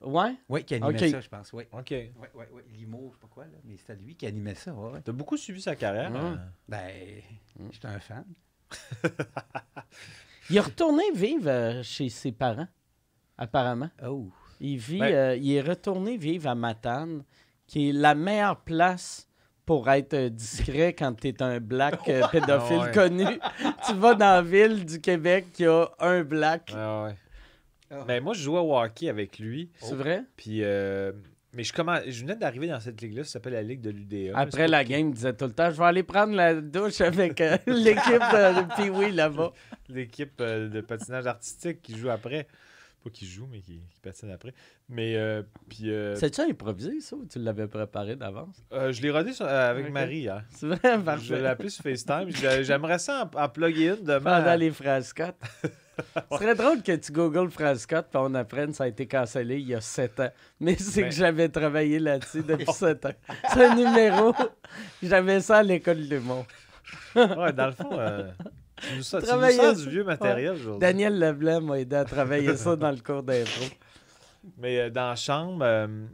Ouais? 0.00 0.34
Oui, 0.48 0.64
qui 0.64 0.74
animait 0.74 1.10
ça, 1.10 1.20
je 1.20 1.28
pense. 1.28 1.52
Oui, 1.52 1.64
OK. 1.72 1.86
oui, 1.90 2.10
oui. 2.34 2.44
oui. 2.52 2.62
Limo, 2.72 3.10
je 3.10 3.14
sais 3.14 3.20
pas 3.20 3.28
quoi, 3.28 3.44
là. 3.44 3.58
Mais 3.64 3.76
c'était 3.76 3.94
lui 3.96 4.16
qui 4.16 4.26
animait 4.26 4.54
ça, 4.54 4.72
ouais. 4.72 4.92
ouais. 4.92 5.00
T'as 5.02 5.12
beaucoup 5.12 5.36
suivi 5.36 5.60
sa 5.60 5.76
carrière? 5.76 6.14
Hein? 6.14 6.40
Ben, 6.68 6.90
j'étais 7.70 7.88
un 7.88 8.00
fan. 8.00 8.24
Il 10.50 10.56
est 10.56 10.60
retourné 10.60 11.04
vivre 11.14 11.48
euh, 11.48 11.82
chez 11.82 12.08
ses 12.08 12.32
parents, 12.32 12.66
apparemment. 13.38 13.90
Oh. 14.04 14.28
Il, 14.62 14.78
vit, 14.78 14.98
Ben- 15.00 15.12
euh, 15.14 15.36
il 15.36 15.52
est 15.54 15.60
retourné 15.60 16.16
vivre 16.16 16.48
à 16.48 16.54
Matane, 16.54 17.24
qui 17.66 17.88
est 17.90 17.92
la 17.92 18.14
meilleure 18.14 18.60
place 18.60 19.28
pour 19.66 19.88
être 19.90 20.14
euh, 20.14 20.28
discret 20.28 20.92
quand 20.92 21.12
tu 21.20 21.28
es 21.28 21.42
un 21.42 21.60
black 21.60 22.08
euh, 22.08 22.22
pédophile 22.32 22.78
Ah 22.80 22.84
ouais. 22.86 22.90
connu. 22.92 23.24
tu 23.86 23.94
vas 23.94 24.14
dans 24.14 24.34
la 24.36 24.42
ville 24.42 24.84
du 24.84 25.00
Québec 25.00 25.46
qui 25.52 25.66
a 25.66 25.88
un 26.00 26.22
black. 26.22 26.72
Ouais, 26.74 27.04
ouais. 27.06 27.14
Ah. 27.90 28.04
Ben, 28.06 28.22
moi, 28.22 28.34
je 28.34 28.42
jouais 28.42 28.58
au 28.60 28.76
hockey 28.76 29.08
avec 29.08 29.38
lui. 29.38 29.70
C'est 29.78 29.94
vrai? 29.94 30.22
Puis, 30.36 30.60
euh, 30.62 31.12
mais 31.54 31.62
je, 31.64 31.72
commen- 31.74 32.02
je 32.08 32.20
venais 32.22 32.36
d'arriver 32.36 32.66
dans 32.68 32.80
cette 32.80 33.00
ligue-là, 33.02 33.24
ça 33.24 33.32
s'appelle 33.32 33.52
la 33.52 33.62
Ligue 33.62 33.80
de 33.82 33.90
l'UDA. 33.90 34.38
Après 34.38 34.66
la 34.68 34.82
game, 34.84 35.08
il 35.08 35.14
disait 35.14 35.34
tout 35.34 35.44
le 35.44 35.52
temps 35.52 35.70
Je 35.70 35.76
vais 35.76 35.84
aller 35.84 36.02
prendre 36.02 36.32
la 36.34 36.54
douche 36.54 37.00
avec 37.02 37.40
euh, 37.40 37.58
l'équipe 37.66 38.12
de 38.32 38.76
Pee-Wee 38.76 39.12
là-bas. 39.12 39.52
L'équipe 39.90 40.40
euh, 40.40 40.68
de 40.70 40.80
patinage 40.80 41.26
artistique 41.26 41.82
qui 41.82 41.96
joue 41.98 42.08
après. 42.10 42.46
Pas 43.02 43.10
qui 43.10 43.26
joue, 43.26 43.48
mais 43.50 43.60
qui, 43.60 43.80
qui 43.92 44.00
patine 44.00 44.30
après. 44.30 44.54
Mais, 44.88 45.16
euh, 45.16 45.42
puis, 45.68 45.90
euh, 45.90 46.14
C'est-tu 46.14 46.40
improvisé, 46.40 47.00
ça, 47.00 47.16
ou 47.16 47.24
tu 47.26 47.38
l'avais 47.40 47.66
préparé 47.66 48.14
d'avance? 48.14 48.56
euh, 48.72 48.92
je 48.92 49.02
l'ai 49.02 49.10
rodé 49.10 49.32
sur- 49.32 49.44
euh, 49.46 49.70
avec. 49.70 49.90
Marie 49.90 50.18
hier. 50.20 50.44
C'est 50.50 50.66
vrai, 50.66 50.78
Je 50.82 50.88
l'ai 50.98 51.02
parfait. 51.04 51.46
appelé 51.46 51.68
sur 51.68 51.82
FaceTime. 51.82 52.28
J'aimerais 52.62 52.98
ça 53.00 53.28
en, 53.34 53.40
en 53.42 53.48
plugger 53.48 53.88
une 53.98 54.04
demain. 54.04 54.40
Pendant 54.40 54.54
les 54.54 54.70
phrases 54.70 55.06
Scott. 55.08 55.34
Ce 56.30 56.36
serait 56.38 56.54
drôle 56.54 56.82
que 56.82 56.96
tu 56.96 57.12
googles 57.12 57.50
phrase 57.50 57.80
Scott 57.80 58.06
puis 58.10 58.18
on 58.22 58.32
apprenne 58.34 58.72
ça 58.72 58.84
a 58.84 58.88
été 58.88 59.06
cancellé 59.06 59.58
il 59.60 59.68
y 59.68 59.74
a 59.74 59.80
7 59.82 60.20
ans. 60.20 60.30
Mais 60.58 60.74
c'est 60.76 61.02
Ben- 61.02 61.10
que 61.10 61.14
j'avais 61.14 61.48
travaillé 61.50 61.98
là-dessus 61.98 62.42
depuis 62.42 62.72
7 62.72 63.04
ans. 63.06 63.12
C'est 63.52 63.64
un 63.66 63.74
numéro. 63.74 64.32
J'avais 65.02 65.40
ça 65.40 65.58
à 65.58 65.62
l'école 65.62 66.06
de 66.08 66.14
l'humour. 66.14 66.46
Ouais, 67.14 67.52
dans 67.52 67.66
le 67.66 67.72
fond, 67.72 67.90
euh, 67.98 68.30
tu 68.88 68.96
nous 68.96 69.74
tu 69.74 69.84
du 69.84 69.90
vieux 69.90 70.04
matériel 70.04 70.52
aujourd'hui. 70.52 70.80
Daniel 70.80 71.18
Leblanc 71.18 71.60
m'a 71.60 71.78
aidé 71.80 71.96
à 71.96 72.04
travailler 72.04 72.56
ça 72.56 72.76
dans 72.76 72.90
le 72.90 72.98
cours 72.98 73.22
d'impro. 73.22 73.64
Mais 74.58 74.80
euh, 74.80 74.90
dans 74.90 75.08
la 75.10 75.16
chambre, 75.16 75.64
euh, 75.64 76.06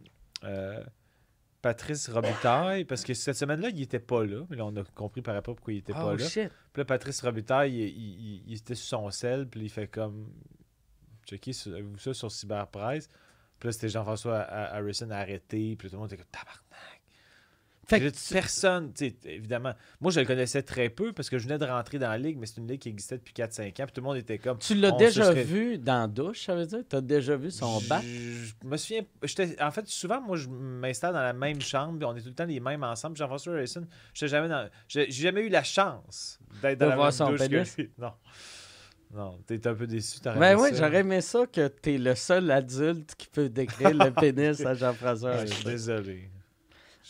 euh, 0.45 0.83
Patrice 1.63 2.09
Robitaille, 2.11 2.85
parce 2.85 3.03
que 3.03 3.15
cette 3.15 3.37
semaine-là, 3.37 3.71
il 3.71 3.83
était 3.83 3.99
pas 3.99 4.25
là. 4.25 4.45
Mais 4.51 4.57
là, 4.57 4.67
on 4.67 4.77
a 4.77 4.85
compris 4.95 5.23
par 5.23 5.35
rapport 5.35 5.55
pourquoi 5.57 5.73
il 5.73 5.79
était 5.79 5.93
pas 5.95 6.13
Oh 6.13 6.17
là. 6.17 6.25
shit. 6.29 6.51
Puis 6.73 6.81
là, 6.81 6.85
Patrice 6.85 7.21
Robitaille, 7.23 7.73
il, 7.75 7.89
il- 7.89 8.21
il- 8.37 8.43
il 8.49 8.57
était 8.57 8.75
sur 8.75 8.99
son 9.01 9.11
sel, 9.11 9.49
puis 9.49 9.61
il 9.63 9.71
fait 9.71 9.89
comme. 9.89 10.29
Checker 11.27 11.53
ça 11.53 12.15
sur 12.15 12.31
Cyberpresse. 12.33 13.09
Puis 13.59 13.69
là, 13.69 13.73
c'était 13.73 13.89
Jean-François 13.89 14.39
Ha- 14.39 14.77
Harrison 14.77 15.11
arrêté, 15.11 15.75
puis 15.77 15.89
tout 15.89 15.97
le 15.97 16.01
monde 16.01 16.13
était 16.13 16.23
comme 16.23 16.31
tabarnak. 16.31 16.63
Fait 17.89 18.01
que 18.01 18.33
personne, 18.35 18.93
évidemment. 19.25 19.73
Moi, 20.01 20.13
je 20.13 20.21
le 20.21 20.27
connaissais 20.27 20.63
très 20.63 20.91
peu 20.91 21.15
parce 21.15 21.31
que 21.31 21.39
je 21.39 21.45
venais 21.45 21.57
de 21.59 21.65
rentrer 21.65 21.99
dans 21.99 22.11
la 22.11 22.19
ligue, 22.19 22.37
mais 22.39 22.45
c'est 22.45 22.59
une 22.59 22.69
ligue 22.69 22.81
qui 22.81 22.91
existait 22.91 23.17
depuis 23.17 23.33
4-5 23.33 23.69
ans, 23.81 23.85
puis 23.87 23.93
tout 23.95 24.01
le 24.03 24.07
monde 24.07 24.19
était 24.19 24.37
comme. 24.39 24.59
tu 24.59 24.75
l'as 24.75 24.93
déjà 24.93 25.25
serait- 25.25 25.43
vu 25.43 25.79
dans 25.79 26.03
la 26.03 26.07
douche, 26.07 26.45
ça 26.45 26.55
veut 26.55 26.67
dire? 26.67 26.81
Tu 26.89 26.97
as 26.97 27.01
déjà 27.01 27.35
vu 27.37 27.51
son 27.51 27.81
bac? 27.89 28.03
Je 28.05 28.53
me 28.67 28.77
souviens. 28.77 29.03
En 29.61 29.71
fait, 29.71 29.87
souvent, 29.89 30.21
moi, 30.21 30.37
je 30.37 30.49
m'installe 30.49 31.15
dans 31.15 31.23
la 31.23 31.33
même 31.33 31.63
chambre, 31.63 32.07
on 32.07 32.15
est 32.15 32.21
tout 32.21 32.29
le 32.29 32.35
temps 32.35 32.45
les 32.45 32.61
mêmes 32.61 32.85
ensemble. 32.85 33.17
Jean-François 33.17 33.55
Harrison, 33.55 33.87
j'étais 34.13 34.29
jamais 34.29 34.49
dans. 34.49 34.69
J'ai 34.87 35.11
j'ai 35.11 35.23
jamais 35.23 35.47
eu 35.47 35.49
la 35.49 35.63
chance 35.63 36.39
d'être 36.61 36.79
dans 36.79 36.89
la 36.91 36.95
voir 36.95 37.07
même 37.07 37.13
son 37.13 37.31
douche 37.31 37.49
que 37.49 37.81
lui. 37.83 37.91
Non. 37.97 38.13
Non, 39.15 39.39
t'es 39.47 39.67
un 39.67 39.75
peu 39.75 39.87
déçu. 39.87 40.19
Ben 40.23 40.55
oui, 40.59 40.69
j'aurais 40.75 40.99
aimé 41.01 41.23
ça 41.23 41.47
que 41.47 41.67
tu 41.83 41.95
es 41.95 41.99
le 41.99 42.15
seul 42.15 42.51
adulte 42.51 43.15
qui 43.17 43.27
peut 43.29 43.49
décrire 43.49 43.95
le 43.95 44.11
pénis 44.21 44.61
à 44.61 44.75
Jean-François. 44.75 45.47
Je 45.47 45.55
suis 45.55 45.65
désolé. 45.65 46.29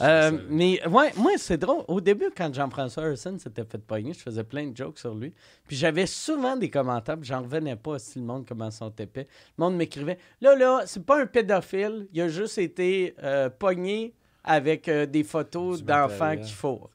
Je 0.00 0.04
suis 0.04 0.36
Euh, 0.36 0.38
mais 0.48 0.86
ouais, 0.86 1.12
moi, 1.16 1.32
c'est 1.38 1.58
drôle. 1.58 1.84
Au 1.88 2.00
début, 2.00 2.30
quand 2.36 2.52
Jean-François 2.54 3.04
Harrison 3.04 3.36
s'était 3.38 3.64
fait 3.64 3.78
pogner, 3.78 4.12
je 4.12 4.20
faisais 4.20 4.44
plein 4.44 4.66
de 4.68 4.76
jokes 4.76 4.98
sur 4.98 5.14
lui. 5.14 5.32
Puis 5.66 5.76
j'avais 5.76 6.06
souvent 6.06 6.56
des 6.56 6.70
commentaires, 6.70 7.16
puis 7.18 7.28
j'en 7.28 7.42
revenais 7.42 7.76
pas 7.76 7.98
si 7.98 8.18
le 8.18 8.24
monde 8.24 8.44
comment 8.46 8.70
sont 8.70 8.90
épais. 8.98 9.26
Le 9.58 9.64
monde 9.64 9.76
m'écrivait 9.76 10.18
Là, 10.40 10.54
là, 10.54 10.82
c'est 10.86 11.04
pas 11.04 11.20
un 11.20 11.26
pédophile, 11.26 12.06
il 12.12 12.20
a 12.22 12.28
juste 12.28 12.58
été 12.58 13.14
euh, 13.22 13.50
pogné 13.50 14.14
avec 14.44 14.88
euh, 14.88 15.04
des 15.06 15.24
photos 15.24 15.82
d'enfants 15.82 16.36
qui 16.36 16.52
fourrent. 16.52 16.90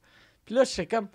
Puis 0.45 0.55
là, 0.55 0.63
j'étais 0.63 0.87
comme 0.87 1.07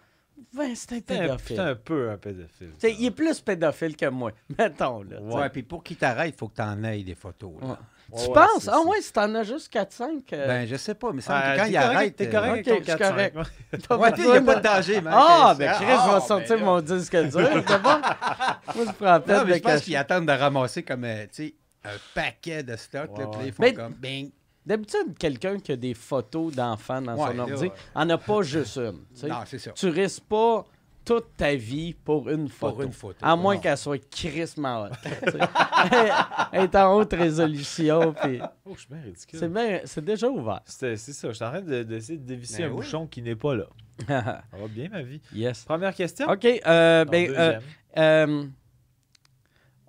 Ouais, 0.56 0.72
c'est 0.76 0.92
un 0.92 1.00
pédophile. 1.00 1.56
t'es 1.56 1.62
un 1.62 1.74
peu 1.74 2.10
un 2.10 2.16
pédophile. 2.16 2.70
Il 2.84 3.06
est 3.06 3.10
plus 3.10 3.40
pédophile 3.40 3.96
que 3.96 4.06
moi, 4.06 4.30
mettons. 4.58 5.02
Là, 5.02 5.20
Ouais. 5.20 5.34
Ouais, 5.34 5.48
puis 5.50 5.62
pour 5.64 5.82
qu'il 5.82 5.96
t'arrête, 5.96 6.34
il 6.34 6.38
faut 6.38 6.46
que 6.48 6.54
tu 6.56 6.62
en 6.62 6.84
aies 6.84 7.02
des 7.02 7.16
photos. 7.16 7.52
là. 7.60 7.66
Ouais. 7.70 7.74
Ouais, 8.10 8.22
tu 8.22 8.28
ouais, 8.28 8.34
penses? 8.34 8.68
Ah 8.72 8.80
ouais, 8.80 9.00
si 9.02 9.12
t'en 9.12 9.34
as 9.34 9.42
juste 9.42 9.70
4-5. 9.72 10.22
euh, 10.32 10.46
Ben, 10.46 10.66
je 10.66 10.76
sais 10.76 10.94
pas, 10.94 11.12
mais 11.12 11.20
ça, 11.20 11.36
Ah, 11.36 11.56
quand 11.56 11.64
t'es 11.64 11.70
il 11.70 11.74
correct- 11.74 11.94
arrête. 11.96 12.16
T'es 12.16 12.26
euh, 12.26 12.30
correct 12.30 12.50
Ok, 12.50 12.68
avec 12.68 12.84
ton 12.84 12.84
je 12.84 12.90
suis 12.90 12.98
correct. 12.98 13.36
4-5, 13.36 13.36
ouais. 13.90 13.96
Ouais, 13.98 14.12
il 14.16 14.24
n'y 14.24 14.36
a 14.36 14.42
pas 14.42 14.54
de 14.54 14.62
danger, 14.62 15.00
man. 15.02 15.14
Ah, 15.16 15.54
ben 15.58 15.72
Chris 15.74 15.84
Ah, 15.90 16.06
va 16.06 16.12
ben 16.14 16.20
sortir 16.26 16.56
là. 16.56 16.62
mon 16.64 16.80
disque 16.80 17.16
dur. 17.16 17.40
Moi, 17.40 17.60
je 17.60 18.92
prends 18.92 19.18
Non, 19.18 19.18
de 19.44 19.44
mais 19.50 19.56
je 19.56 19.62
pense 19.62 19.80
qu'ils 19.82 19.96
attendent 19.96 20.26
de 20.26 20.32
ramasser 20.32 20.82
comme, 20.82 21.04
euh, 21.04 21.24
tu 21.32 21.48
sais, 21.48 21.54
un 21.84 21.96
paquet 22.14 22.62
de 22.62 22.76
stock. 22.76 23.10
Ouais, 23.16 23.24
là, 23.24 23.26
puis 23.30 23.40
ouais. 23.40 23.46
ils 23.48 23.52
font 23.74 23.82
comme 23.82 23.92
bing. 23.94 24.30
D'habitude, 24.64 25.16
quelqu'un 25.18 25.58
qui 25.58 25.72
a 25.72 25.76
des 25.76 25.94
photos 25.94 26.54
d'enfants 26.54 27.00
dans 27.00 27.14
Ouais, 27.14 27.30
son 27.32 27.38
ordi, 27.38 27.54
ouais. 27.64 27.72
en 27.94 28.08
a 28.10 28.18
pas 28.18 28.42
juste 28.42 28.76
une. 28.76 29.00
Non, 29.28 29.36
c'est 29.46 29.58
ça. 29.58 29.70
Tu 29.72 29.88
risques 29.88 30.24
pas 30.24 30.64
toute 31.08 31.36
ta 31.38 31.54
vie 31.54 31.94
pour 31.94 32.28
une 32.28 32.48
photo. 32.50 32.74
Pour 32.74 32.82
une 32.82 32.92
photo. 32.92 33.18
À 33.22 33.34
moins 33.34 33.56
qu'elle 33.56 33.78
soit 33.78 33.98
crissement 34.10 34.88
sais. 35.02 35.38
Elle 36.52 36.64
est 36.64 36.76
en 36.76 36.94
haute 36.96 37.14
résolution. 37.14 38.12
puis 38.12 38.38
Oh, 38.66 38.72
je 38.74 38.80
suis 38.80 38.88
bien 38.90 39.00
ridicule. 39.00 39.38
C'est 39.38 39.48
bien, 39.48 39.80
c'est 39.84 40.04
déjà 40.04 40.28
ouvert. 40.28 40.60
C'est 40.66 40.96
ça, 40.98 41.28
je 41.28 41.32
suis 41.32 41.44
en 41.44 41.48
train 41.48 41.62
de- 41.62 41.82
d'essayer 41.82 42.18
de, 42.18 42.24
dévisser 42.26 42.58
Ben 42.58 42.64
un 42.66 42.68
oui. 42.72 42.76
bouchon 42.76 43.06
qui 43.06 43.22
n'est 43.22 43.36
pas 43.36 43.54
là. 43.54 43.64
Ça 44.06 44.42
va 44.52 44.68
bien, 44.68 44.90
ma 44.90 45.00
vie? 45.00 45.22
yes. 45.34 45.64
Première 45.64 45.94
question? 45.94 46.28
OK. 46.28 46.44
euh, 46.44 47.04
ben, 47.06 47.30
euh. 47.30 47.60
Euh, 47.96 48.44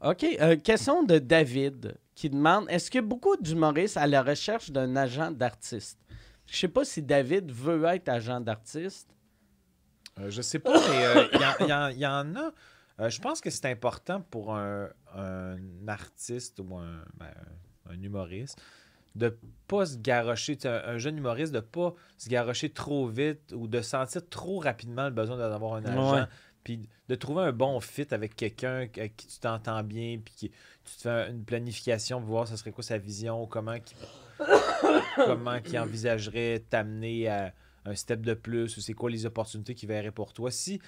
OK. 0.02 0.24
euh, 0.40 0.56
question 0.56 1.04
de 1.04 1.20
David 1.20 1.98
qui 2.16 2.30
demande 2.30 2.66
Est-ce 2.70 2.90
que 2.90 3.00
beaucoup 3.00 3.36
d'humoristes 3.36 3.98
à 3.98 4.08
la 4.08 4.24
recherche 4.24 4.72
d'un 4.72 4.96
agent 4.96 5.32
d'artiste? 5.32 6.00
Je 6.46 6.56
sais 6.56 6.68
pas 6.70 6.86
si 6.86 7.02
David 7.02 7.52
veut 7.52 7.84
être 7.86 8.08
agent 8.08 8.40
d'artiste. 8.40 9.10
Euh, 10.20 10.30
je 10.30 10.42
sais 10.42 10.60
pas, 10.60 10.74
mais 10.90 11.06
euh, 11.06 11.28
il 11.34 11.68
y 11.70 11.74
en- 11.74 11.90
y, 11.90 11.98
y 12.00 12.06
a. 12.06 12.24
Euh, 13.00 13.10
je 13.10 13.22
pense 13.22 13.40
que 13.40 13.50
c'est 13.50 13.66
important 13.68 14.22
pour 14.30 14.54
un, 14.56 14.90
un 15.16 15.58
artiste 15.88 16.60
ou 16.60 16.76
un, 16.78 17.04
ben, 17.16 17.32
un 17.90 18.02
humoriste 18.04 18.60
de 19.16 19.38
pas 19.68 19.86
se 19.86 19.98
garrocher, 19.98 20.58
un, 20.66 20.82
un 20.86 20.98
jeune 20.98 21.18
humoriste 21.18 21.54
de 21.54 21.62
pas 21.62 21.94
se 22.18 22.30
garrocher 22.30 22.70
trop 22.70 23.08
vite 23.08 23.54
ou 23.56 23.68
de 23.68 23.82
sentir 23.82 24.22
trop 24.30 24.60
rapidement 24.60 25.06
le 25.06 25.12
besoin 25.12 25.38
d'avoir 25.38 25.76
un 25.76 25.86
agent. 25.86 26.14
Ouais. 26.16 26.24
Puis 26.64 26.90
de 27.08 27.16
trouver 27.16 27.44
un 27.44 27.52
bon 27.54 27.80
fit 27.80 28.06
avec 28.12 28.36
quelqu'un 28.36 28.88
avec 28.98 29.16
qui 29.16 29.28
tu 29.28 29.40
t'entends 29.40 29.82
bien, 29.82 30.20
puis 30.24 30.34
qui 30.36 30.50
tu 30.50 30.96
te 30.98 31.02
fais 31.02 31.30
une 31.32 31.44
planification 31.46 32.20
pour 32.20 32.30
voir 32.30 32.48
ce 32.50 32.58
serait 32.58 32.72
quoi 32.72 32.84
sa 32.84 32.98
vision, 32.98 33.48
comment 33.48 33.80
qu'il 33.80 33.98
comment 35.16 35.58
envisagerait 35.78 36.64
t'amener 36.70 37.28
à 37.30 37.54
un 37.86 37.96
step 37.96 38.22
de 38.22 38.34
plus, 38.34 38.78
ou 38.78 38.82
c'est 38.82 38.94
quoi 38.94 39.10
les 39.10 39.26
opportunités 39.26 39.76
qu'il 39.76 39.90
verrait 39.90 40.12
pour 40.12 40.34
toi? 40.34 40.52
Si, 40.52 40.80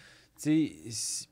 tu 0.42 0.72
si- 0.90 1.28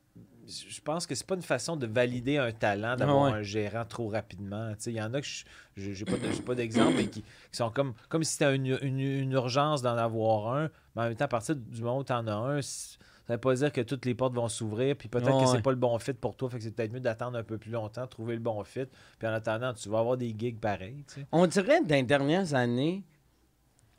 je 0.46 0.80
pense 0.80 1.06
que 1.06 1.14
c'est 1.14 1.26
pas 1.26 1.36
une 1.36 1.42
façon 1.42 1.76
de 1.76 1.86
valider 1.86 2.36
un 2.38 2.50
talent 2.50 2.96
d'avoir 2.96 3.32
ouais. 3.32 3.38
un 3.38 3.42
gérant 3.42 3.84
trop 3.84 4.08
rapidement. 4.08 4.72
Il 4.84 4.92
y 4.92 5.00
en 5.00 5.14
a 5.14 5.20
que 5.20 5.26
je 5.26 5.44
j'ai 5.76 6.04
pas 6.04 6.16
de- 6.16 6.42
pas 6.42 6.54
d'exemple, 6.54 6.94
mais 6.96 7.06
qui, 7.06 7.22
qui 7.22 7.26
sont 7.52 7.70
comme, 7.70 7.94
comme 8.08 8.24
si 8.24 8.32
c'était 8.32 8.54
une, 8.54 8.78
une- 8.82 8.98
une 9.00 9.32
urgence 9.32 9.80
d'en 9.82 9.96
avoir 9.96 10.52
un, 10.54 10.70
mais 10.96 11.02
en 11.02 11.04
même 11.06 11.14
temps, 11.14 11.26
à 11.26 11.28
partir 11.28 11.54
du 11.56 11.80
moment 11.82 11.98
où 11.98 12.04
tu 12.04 12.12
en 12.12 12.26
as 12.26 12.32
un, 12.34 12.60
ça 12.62 12.98
veut 13.28 13.38
pas 13.38 13.54
dire 13.54 13.70
que 13.72 13.80
toutes 13.80 14.04
les 14.06 14.14
portes 14.14 14.34
vont 14.34 14.48
s'ouvrir, 14.48 14.96
puis 14.96 15.08
peut-être 15.08 15.26
Ouais, 15.28 15.44
que 15.44 15.46
c'est 15.46 15.62
pas 15.62 15.70
le 15.70 15.76
bon 15.76 15.96
fit 16.00 16.14
pour 16.14 16.34
toi, 16.36 16.50
fait 16.50 16.58
que 16.58 16.64
c'est 16.64 16.72
peut-être 16.72 16.92
mieux 16.92 17.00
d'attendre 17.00 17.38
un 17.38 17.44
peu 17.44 17.56
plus 17.58 17.70
longtemps, 17.70 18.06
trouver 18.08 18.34
le 18.34 18.40
bon 18.40 18.64
fit, 18.64 18.86
puis 19.20 19.28
en 19.28 19.32
attendant, 19.32 19.72
tu 19.72 19.88
vas 19.88 20.00
avoir 20.00 20.16
des 20.16 20.34
gigs 20.36 20.58
pareils. 20.58 21.04
On 21.30 21.46
dirait 21.46 21.80
dans 21.82 21.94
les 21.94 22.02
dernières 22.02 22.54
années, 22.54 23.04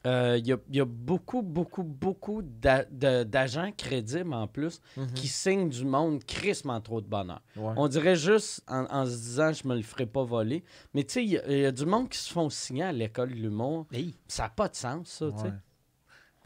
Euh, 0.08 0.38
Il 0.40 0.48
y, 0.48 0.52
a, 0.54 0.58
il 0.70 0.76
y 0.78 0.80
a 0.82 0.86
beaucoup, 0.86 1.44
beaucoup, 1.44 1.84
beaucoup 1.84 2.42
d'agents 2.42 3.72
crédibles 3.78 4.34
en 4.34 4.48
plus 4.48 4.82
Mhm. 4.98 5.14
qui 5.14 5.28
signent 5.28 5.70
du 5.70 5.86
monde 5.86 6.24
crissement 6.26 6.82
trop 6.82 7.02
de 7.02 7.08
bonheur. 7.08 7.42
Ouais. 7.56 7.74
On 7.78 7.88
dirait 7.88 8.16
juste 8.16 8.64
en, 8.68 8.86
en 8.90 9.06
se 9.06 9.12
disant 9.12 9.54
je 9.54 9.68
me 9.68 9.76
le 9.76 9.84
ferai 9.84 10.06
pas 10.08 10.24
voler. 10.24 10.64
Mais 10.96 11.04
tu 11.04 11.14
sais, 11.14 11.24
il 11.24 11.30
y, 11.32 11.38
a- 11.38 11.48
il 11.48 11.60
y 11.60 11.66
a 11.66 11.72
du 11.72 11.86
monde 11.86 12.10
qui 12.10 12.18
se 12.18 12.32
font 12.34 12.50
signer 12.50 12.84
à 12.84 12.92
l'école 12.92 13.30
de 13.30 13.36
l'humour. 13.36 13.86
Hey. 13.92 14.16
Ça 14.28 14.44
n'a 14.44 14.50
pas 14.50 14.68
de 14.70 14.76
sens, 14.76 15.08
ça. 15.08 15.28
Ouais. 15.28 15.52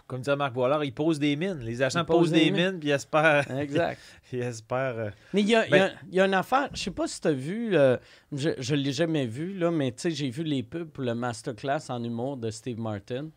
Comme 0.08 0.20
disait 0.20 0.36
Marc 0.36 0.54
Boilard, 0.54 0.84
ils 0.84 0.94
posent 0.94 1.18
des 1.18 1.36
mines. 1.36 1.58
Les 1.62 1.82
agents 1.82 2.06
posent 2.06 2.20
posent 2.20 2.32
des 2.32 2.46
des 2.46 2.52
mines. 2.52 2.78
puis 2.80 2.90
ils 2.90 2.92
espèrent. 2.92 3.50
Exact. 3.60 4.00
ils 4.34 4.40
espèrent 4.42 5.00
euh, 5.00 5.10
Mais 5.34 5.42
il 5.42 5.48
y 5.50 5.56
a, 5.56 5.66
il 5.66 5.72
y 5.72 5.80
a- 5.80 5.88
Ben- 5.88 5.94
y 6.12 6.20
a 6.20 6.26
une 6.26 6.34
affaire, 6.36 6.70
je 6.74 6.80
sais 6.84 6.92
pas 6.92 7.08
si 7.08 7.20
tu 7.22 7.28
as 7.30 7.32
vu, 7.34 7.76
euh, 7.76 7.98
je 8.34 8.50
ne 8.50 8.76
l'ai 8.82 8.92
jamais 8.92 9.26
vu, 9.26 9.58
là, 9.58 9.72
mais 9.72 9.92
tu 9.94 10.02
sais, 10.02 10.12
j'ai 10.12 10.30
vu 10.30 10.44
les 10.44 10.62
pubs 10.62 10.90
pour 10.92 11.04
le 11.06 11.16
masterclass 11.16 11.90
en 11.90 12.04
humour 12.04 12.36
de 12.38 12.52
Steve 12.52 12.80
Martin. 12.80 13.30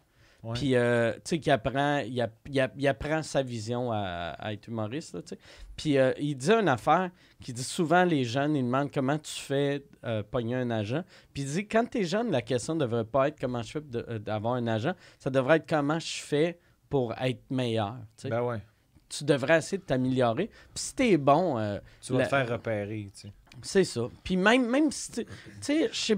Puis, 0.55 0.77
euh, 0.77 1.13
tu 1.15 1.21
sais, 1.25 1.39
qu'il 1.41 1.51
apprend, 1.51 1.99
il, 1.99 2.21
app- 2.21 2.49
il 2.49 2.61
app- 2.61 2.75
il 2.77 2.87
apprend 2.87 3.23
sa 3.25 3.43
vision 3.43 3.91
à, 3.91 4.35
à 4.39 4.53
être 4.53 4.69
humoriste, 4.69 5.15
là, 5.15 5.23
tu 5.23 5.29
sais. 5.31 5.39
Puis, 5.77 5.99
euh, 5.99 6.13
il 6.19 6.37
dit 6.37 6.53
une 6.53 6.69
affaire 6.69 7.11
qui 7.41 7.53
dit 7.53 7.65
souvent 7.65 8.05
les 8.05 8.23
jeunes, 8.25 8.55
ils 8.55 8.63
demandent 8.65 8.93
comment 8.93 9.19
tu 9.19 9.33
fais 9.33 9.85
euh, 10.05 10.23
pogner 10.23 10.55
un 10.55 10.71
agent. 10.71 11.03
Puis, 11.35 11.43
il 11.43 11.49
dit 11.51 11.67
quand 11.67 11.85
tu 11.91 11.99
es 11.99 12.05
jeune, 12.05 12.31
la 12.31 12.41
question 12.43 12.75
ne 12.77 12.81
devrait 12.81 13.05
pas 13.05 13.29
être 13.29 13.41
comment 13.41 13.63
je 13.63 13.73
fais 13.73 13.83
euh, 13.97 14.19
d'avoir 14.21 14.55
un 14.55 14.67
agent, 14.69 14.93
ça 15.19 15.29
devrait 15.31 15.57
être 15.57 15.69
comment 15.69 15.99
je 15.99 16.23
fais 16.23 16.59
pour 16.89 17.15
être 17.21 17.43
meilleur. 17.51 17.97
tu 18.17 18.23
sais. 18.23 18.29
Ben 18.31 18.43
ouais. 18.43 18.61
Tu 19.09 19.25
devrais 19.25 19.59
essayer 19.59 19.79
de 19.79 19.83
t'améliorer. 19.85 20.47
Puis, 20.47 20.85
si 20.85 20.95
tu 20.95 21.03
es 21.09 21.17
bon, 21.17 21.57
Tu 22.01 22.13
vas 22.13 22.19
La- 22.21 22.25
te 22.27 22.31
faire 22.31 22.49
repérer, 22.49 23.11
tu 23.15 23.23
sais. 23.23 23.33
c'est 23.63 23.85
ça. 23.85 24.03
Puis 24.23 24.37
même, 24.37 24.69
même 24.71 24.93
si 24.93 25.11
tu 25.11 25.25
tu 25.25 25.33
sais, 25.63 25.89
je 25.91 25.99
sais- 25.99 26.17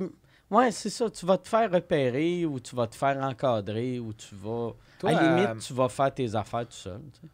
ouais, 0.51 0.71
c'est 0.71 0.91
ça. 0.91 1.09
Tu 1.11 1.27
vas 1.27 1.39
te 1.39 1.49
faire 1.49 1.71
repérer 1.71 2.45
ou 2.45 2.61
tu 2.61 2.75
vas 2.77 2.87
te 2.87 2.97
faire 2.97 3.19
encadrer 3.19 3.99
ou 3.99 4.13
tu 4.13 4.35
vas. 4.35 4.73
Toi, 4.99 5.11
à 5.11 5.13
la 5.13 5.37
limite, 5.37 5.49
euh, 5.51 5.55
tu 5.67 5.73
vas 5.73 5.89
faire 5.89 6.13
tes 6.15 6.35
affaires 6.35 6.67
tout 6.67 6.73
seul. 6.77 7.01
tu 7.13 7.21
sais. 7.21 7.27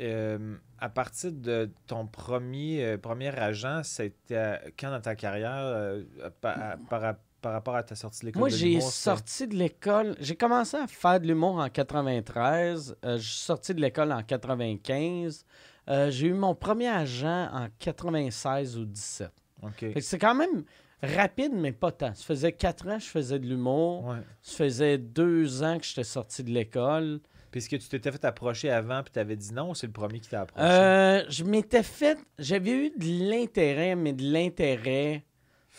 Euh, 0.00 0.56
à 0.80 0.88
partir 0.88 1.30
de 1.30 1.70
ton 1.86 2.06
premier, 2.06 2.84
euh, 2.84 2.98
premier 2.98 3.28
agent, 3.28 3.82
c'était 3.84 4.58
quand 4.78 4.90
dans 4.90 5.00
ta 5.00 5.14
carrière, 5.14 5.52
euh, 5.54 6.02
par, 6.40 6.56
par, 6.90 7.14
par 7.44 7.52
rapport 7.52 7.76
à 7.76 7.82
ta 7.82 7.94
sortie 7.94 8.20
de 8.22 8.26
l'école 8.26 8.40
Moi, 8.40 8.48
j'ai 8.48 8.80
sorti 8.80 9.46
de 9.46 9.54
l'école. 9.54 10.16
J'ai 10.18 10.34
commencé 10.34 10.78
à 10.78 10.86
faire 10.86 11.20
de 11.20 11.26
l'humour 11.26 11.56
en 11.56 11.68
93. 11.68 12.96
Euh, 13.04 13.18
je 13.18 13.22
suis 13.22 13.44
sorti 13.44 13.74
de 13.74 13.82
l'école 13.82 14.12
en 14.12 14.22
95. 14.22 15.44
Euh, 15.90 16.10
j'ai 16.10 16.28
eu 16.28 16.32
mon 16.32 16.54
premier 16.54 16.88
agent 16.88 17.50
en 17.52 17.68
96 17.78 18.78
ou 18.78 18.86
17. 18.86 19.30
OK. 19.62 19.72
Fait 19.78 19.92
que 19.92 20.00
c'est 20.00 20.18
quand 20.18 20.34
même 20.34 20.64
rapide, 21.04 21.52
mais 21.54 21.72
pas 21.72 21.92
tant. 21.92 22.14
Ça 22.14 22.24
faisait 22.24 22.52
quatre 22.52 22.88
ans 22.88 22.98
que 22.98 23.04
je 23.04 23.08
faisais 23.08 23.38
de 23.38 23.46
l'humour. 23.46 24.04
Ouais. 24.06 24.18
Ça 24.42 24.56
faisait 24.56 24.98
deux 24.98 25.62
ans 25.62 25.78
que 25.78 25.84
j'étais 25.84 26.04
sorti 26.04 26.42
de 26.42 26.50
l'école. 26.50 27.20
Puis 27.50 27.58
est-ce 27.58 27.68
que 27.68 27.76
tu 27.76 27.88
t'étais 27.88 28.10
fait 28.10 28.24
approcher 28.24 28.70
avant 28.70 29.02
puis 29.02 29.12
t'avais 29.12 29.36
dit 29.36 29.52
non 29.54 29.70
ou 29.70 29.74
c'est 29.74 29.86
le 29.86 29.92
premier 29.92 30.18
qui 30.18 30.28
t'a 30.28 30.40
approché? 30.40 30.66
Euh, 30.66 31.22
je 31.28 31.44
m'étais 31.44 31.84
fait. 31.84 32.18
J'avais 32.38 32.86
eu 32.86 32.90
de 32.90 33.30
l'intérêt, 33.30 33.94
mais 33.94 34.12
de 34.12 34.24
l'intérêt 34.24 35.24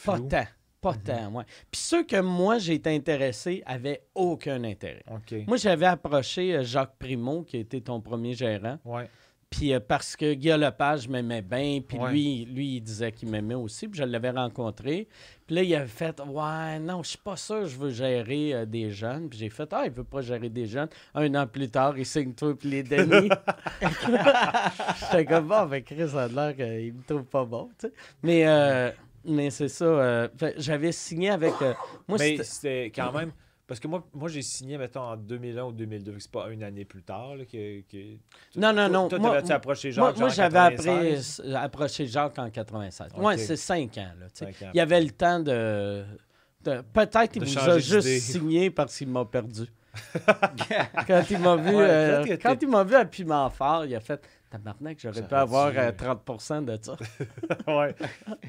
pas 0.06 0.20
tant. 0.20 0.46
Pas 0.82 0.94
tant, 0.94 1.32
ouais. 1.32 1.44
Puis 1.72 1.82
ceux 1.82 2.04
que 2.04 2.22
moi 2.22 2.60
j'ai 2.60 2.76
été 2.76 2.94
intéressé 2.94 3.64
avaient 3.66 4.04
aucun 4.14 4.64
intérêt. 4.64 5.04
Moi, 5.48 5.58
j'avais 5.58 5.88
approché 5.88 6.56
euh, 6.56 6.64
Jacques 6.64 6.96
Primo, 7.00 7.42
qui 7.44 7.58
été 7.58 7.82
ton 7.82 8.02
premier 8.02 8.36
gérant. 8.36 8.78
Ouais. 8.86 9.10
Puis 9.50 9.74
euh, 9.74 9.80
parce 9.80 10.16
que 10.18 10.34
Guy 10.34 10.50
Lepage 10.50 11.08
m'aimait 11.08 11.42
bien, 11.42 11.80
puis 11.88 11.98
Ouais. 11.98 12.12
lui, 12.12 12.46
lui, 12.46 12.76
il 12.78 12.82
disait 12.82 13.12
qu'il 13.12 13.30
m'aimait 13.30 13.54
aussi, 13.56 13.88
puis 13.88 14.00
je 14.00 14.04
l'avais 14.04 14.32
rencontré. 14.32 15.08
Puis 15.48 15.56
là, 15.56 15.64
il 15.64 15.76
avait 15.76 15.88
fait 15.88 16.20
Ouais, 16.28 16.80
non, 16.80 17.04
je 17.04 17.10
suis 17.10 17.18
pas 17.20 17.38
sûr, 17.38 17.66
je 17.66 17.78
veux 17.78 17.92
gérer 17.92 18.54
euh, 18.54 18.66
des 18.66 18.92
jeunes. 18.92 19.30
Puis 19.30 19.40
j'ai 19.40 19.50
fait 19.50 19.72
Ah, 19.72 19.84
il 19.86 19.92
veut 19.92 20.04
pas 20.04 20.22
gérer 20.22 20.50
des 20.50 20.66
jeunes. 20.66 20.90
Un 21.14 21.34
an 21.36 21.48
plus 21.48 21.70
tard, 21.70 21.98
il 21.98 22.06
signe 22.06 22.34
toi 22.34 22.58
puis 22.58 22.70
les 22.70 22.84
Denis. 22.84 23.30
J'étais 25.00 25.26
comme 25.26 25.48
Bon, 25.48 25.66
ben 25.68 25.84
Chris, 25.84 26.10
ça 26.10 26.24
a 26.24 26.28
l'air 26.28 26.56
qu'il 26.56 26.94
me 26.94 27.04
trouve 27.08 27.24
pas 27.26 27.46
bon, 27.46 27.70
tu 27.80 27.88
sais. 27.88 27.94
Mais, 28.24 28.46
euh, 28.48 28.92
mais 29.26 29.50
c'est 29.52 29.70
ça. 29.70 29.86
euh, 29.86 30.28
j'avais 30.58 30.92
signé 30.92 31.30
avec. 31.30 31.54
moi, 32.08 32.18
Mais 32.20 32.38
c'était 32.44 32.92
quand 32.94 33.12
même. 33.14 33.32
Parce 33.68 33.80
que 33.80 33.88
moi, 33.88 34.06
moi 34.14 34.30
j'ai 34.30 34.44
signé, 34.44 34.78
mettons, 34.78 35.02
en 35.02 35.18
2001 35.18 35.64
ou 35.66 35.72
2002. 35.72 36.12
fait 36.12 36.18
que 36.18 36.24
C'est 36.24 36.32
pas 36.32 36.50
une 36.52 36.62
année 36.64 36.86
plus 36.86 37.02
tard 37.02 37.36
là, 37.36 37.46
que. 37.46 37.82
que- 37.82 38.18
Non, 38.56 38.72
non, 38.74 38.88
non. 38.90 39.08
Toi, 39.10 39.18
moi- 39.18 39.30
t'avais-tu 39.32 39.52
approché 39.54 39.92
Jacques 39.92 40.18
moi, 40.20 40.30
j'avais 40.30 40.54
96? 40.54 41.40
appris- 41.44 41.56
approché 41.56 42.06
Jacques 42.08 42.38
en 42.40 42.50
96. 42.52 43.08
Ok. 43.18 43.24
Ouais, 43.24 43.38
c'est 43.38 43.56
cinq 43.56 43.98
ans. 43.98 44.12
Là. 44.20 44.28
Cinq 44.34 44.50
ans. 44.62 44.70
il 44.74 44.78
y 44.78 44.80
avait 44.80 45.02
le 45.02 45.10
temps 45.12 45.40
de. 45.40 46.04
de- 46.64 46.82
Peut-être 46.94 47.32
qu'il 47.32 47.44
vous 47.44 47.58
a 47.60 47.80
juste 47.80 48.08
signé 48.20 48.70
parce 48.70 48.96
qu'il 48.98 49.08
m'a 49.10 49.26
perdu. 49.26 49.64
quand 51.08 51.24
il 51.30 51.40
m'a 51.40 51.56
vu, 51.56 51.76
Ouais, 51.76 51.88
euh, 51.90 52.38
quand 52.42 52.58
il 52.62 52.68
m'a 52.68 52.84
vu 52.84 52.96
à 52.96 53.06
Piment 53.06 53.50
Fort, 53.50 53.86
il 53.86 53.96
a 53.96 54.00
fait 54.02 54.22
Tabarnak, 54.58 54.98
j'aurais 55.02 55.28
pu 55.28 55.34
avoir 55.34 55.68
euh, 55.68 55.92
euh, 55.92 55.92
30% 55.92 56.66
de 56.66 56.78
ça. 56.82 56.96
ouais. 57.68 57.96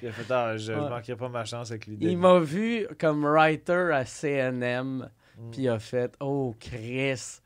Il 0.03 0.09
a 0.09 0.13
fait, 0.13 0.33
ah, 0.33 0.57
je, 0.57 0.65
je 0.67 0.73
Ouais. 0.73 0.89
manquerai 0.91 1.17
pas 1.17 1.29
ma 1.29 1.45
chance 1.45 1.71
avec 1.71 1.87
l'idée. 1.87 2.07
Il 2.09 2.19
m'a 2.19 2.39
vu 2.41 2.87
comme 2.99 3.25
writer 3.25 3.91
à 3.93 4.05
CNM, 4.05 5.09
Mm. 5.39 5.51
puis 5.51 5.63
il 5.63 5.69
a 5.69 5.79
fait 5.79 6.15
Oh, 6.21 6.55
Chris, 6.59 7.41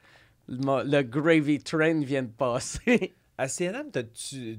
le, 0.49 1.03
Gravy 1.03 1.59
Train 1.59 2.01
vient 2.03 2.23
de 2.23 2.29
passer. 2.29 3.15
À 3.39 3.49
CNM, 3.49 3.87
tu 4.13 4.59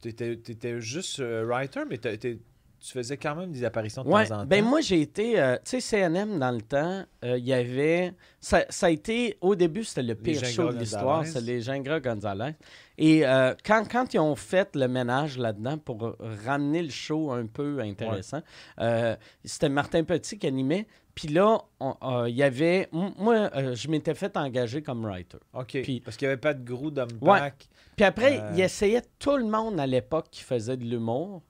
t'étais 0.00 0.80
juste 0.80 1.18
euh, 1.20 1.44
writer, 1.44 1.80
mais 1.90 1.98
tu 1.98 2.38
faisais 2.80 3.16
quand 3.16 3.34
même 3.34 3.50
des 3.50 3.64
apparitions 3.64 4.04
de 4.04 4.08
Ouais, 4.08 4.26
temps 4.26 4.36
en 4.36 4.40
temps? 4.42 4.46
ben 4.46 4.64
moi 4.64 4.80
j'ai 4.80 5.00
été, 5.00 5.38
euh, 5.40 5.56
tu 5.64 5.80
sais, 5.80 6.08
CNM 6.08 6.38
dans 6.38 6.52
le 6.52 6.62
temps, 6.62 7.04
euh, 7.24 7.36
il 7.38 7.44
y 7.44 7.52
avait, 7.52 8.14
ça, 8.40 8.64
ça 8.70 8.86
a 8.86 8.90
été, 8.90 9.36
au 9.40 9.54
début 9.56 9.84
c'était 9.84 10.04
le 10.04 10.14
pire 10.14 10.44
show 10.44 10.72
de 10.72 10.78
l'histoire, 10.78 11.26
c'est 11.26 11.40
les 11.42 11.60
Gingras 11.60 12.00
Gonzalez. 12.00 12.52
Et 13.00 13.26
euh, 13.26 13.54
quand, 13.64 13.90
quand 13.90 14.14
ils 14.14 14.18
ont 14.18 14.36
fait 14.36 14.76
le 14.76 14.86
ménage 14.86 15.38
là-dedans 15.38 15.78
pour 15.78 16.16
ramener 16.44 16.82
le 16.82 16.90
show 16.90 17.32
un 17.32 17.46
peu 17.46 17.80
intéressant, 17.80 18.42
euh, 18.78 19.16
c'était 19.44 19.70
Martin 19.70 20.04
Petit 20.04 20.38
qui 20.38 20.46
animait. 20.46 20.86
Puis 21.14 21.28
là, 21.28 21.58
euh, 21.82 22.28
il 22.28 22.36
y 22.36 22.42
avait, 22.42 22.88
moi, 22.92 23.50
je 23.74 23.88
m'étais 23.88 24.14
fait 24.14 24.36
engager 24.36 24.82
comme 24.82 25.04
writer. 25.04 25.38
OK. 25.54 25.78
Parce 26.04 26.16
qu'il 26.16 26.28
n'y 26.28 26.32
avait 26.32 26.40
pas 26.40 26.54
de 26.54 26.62
gros 26.62 26.90
d'homme 26.90 27.08
Ouais. 27.20 27.52
Puis 27.96 28.04
après, 28.04 28.40
ils 28.54 28.60
essayaient 28.60 29.02
tout 29.18 29.36
le 29.36 29.44
monde 29.44 29.80
à 29.80 29.86
l'époque 29.86 30.28
qui 30.30 30.42
faisait 30.42 30.76
de 30.76 30.84
l'humour. 30.84 31.42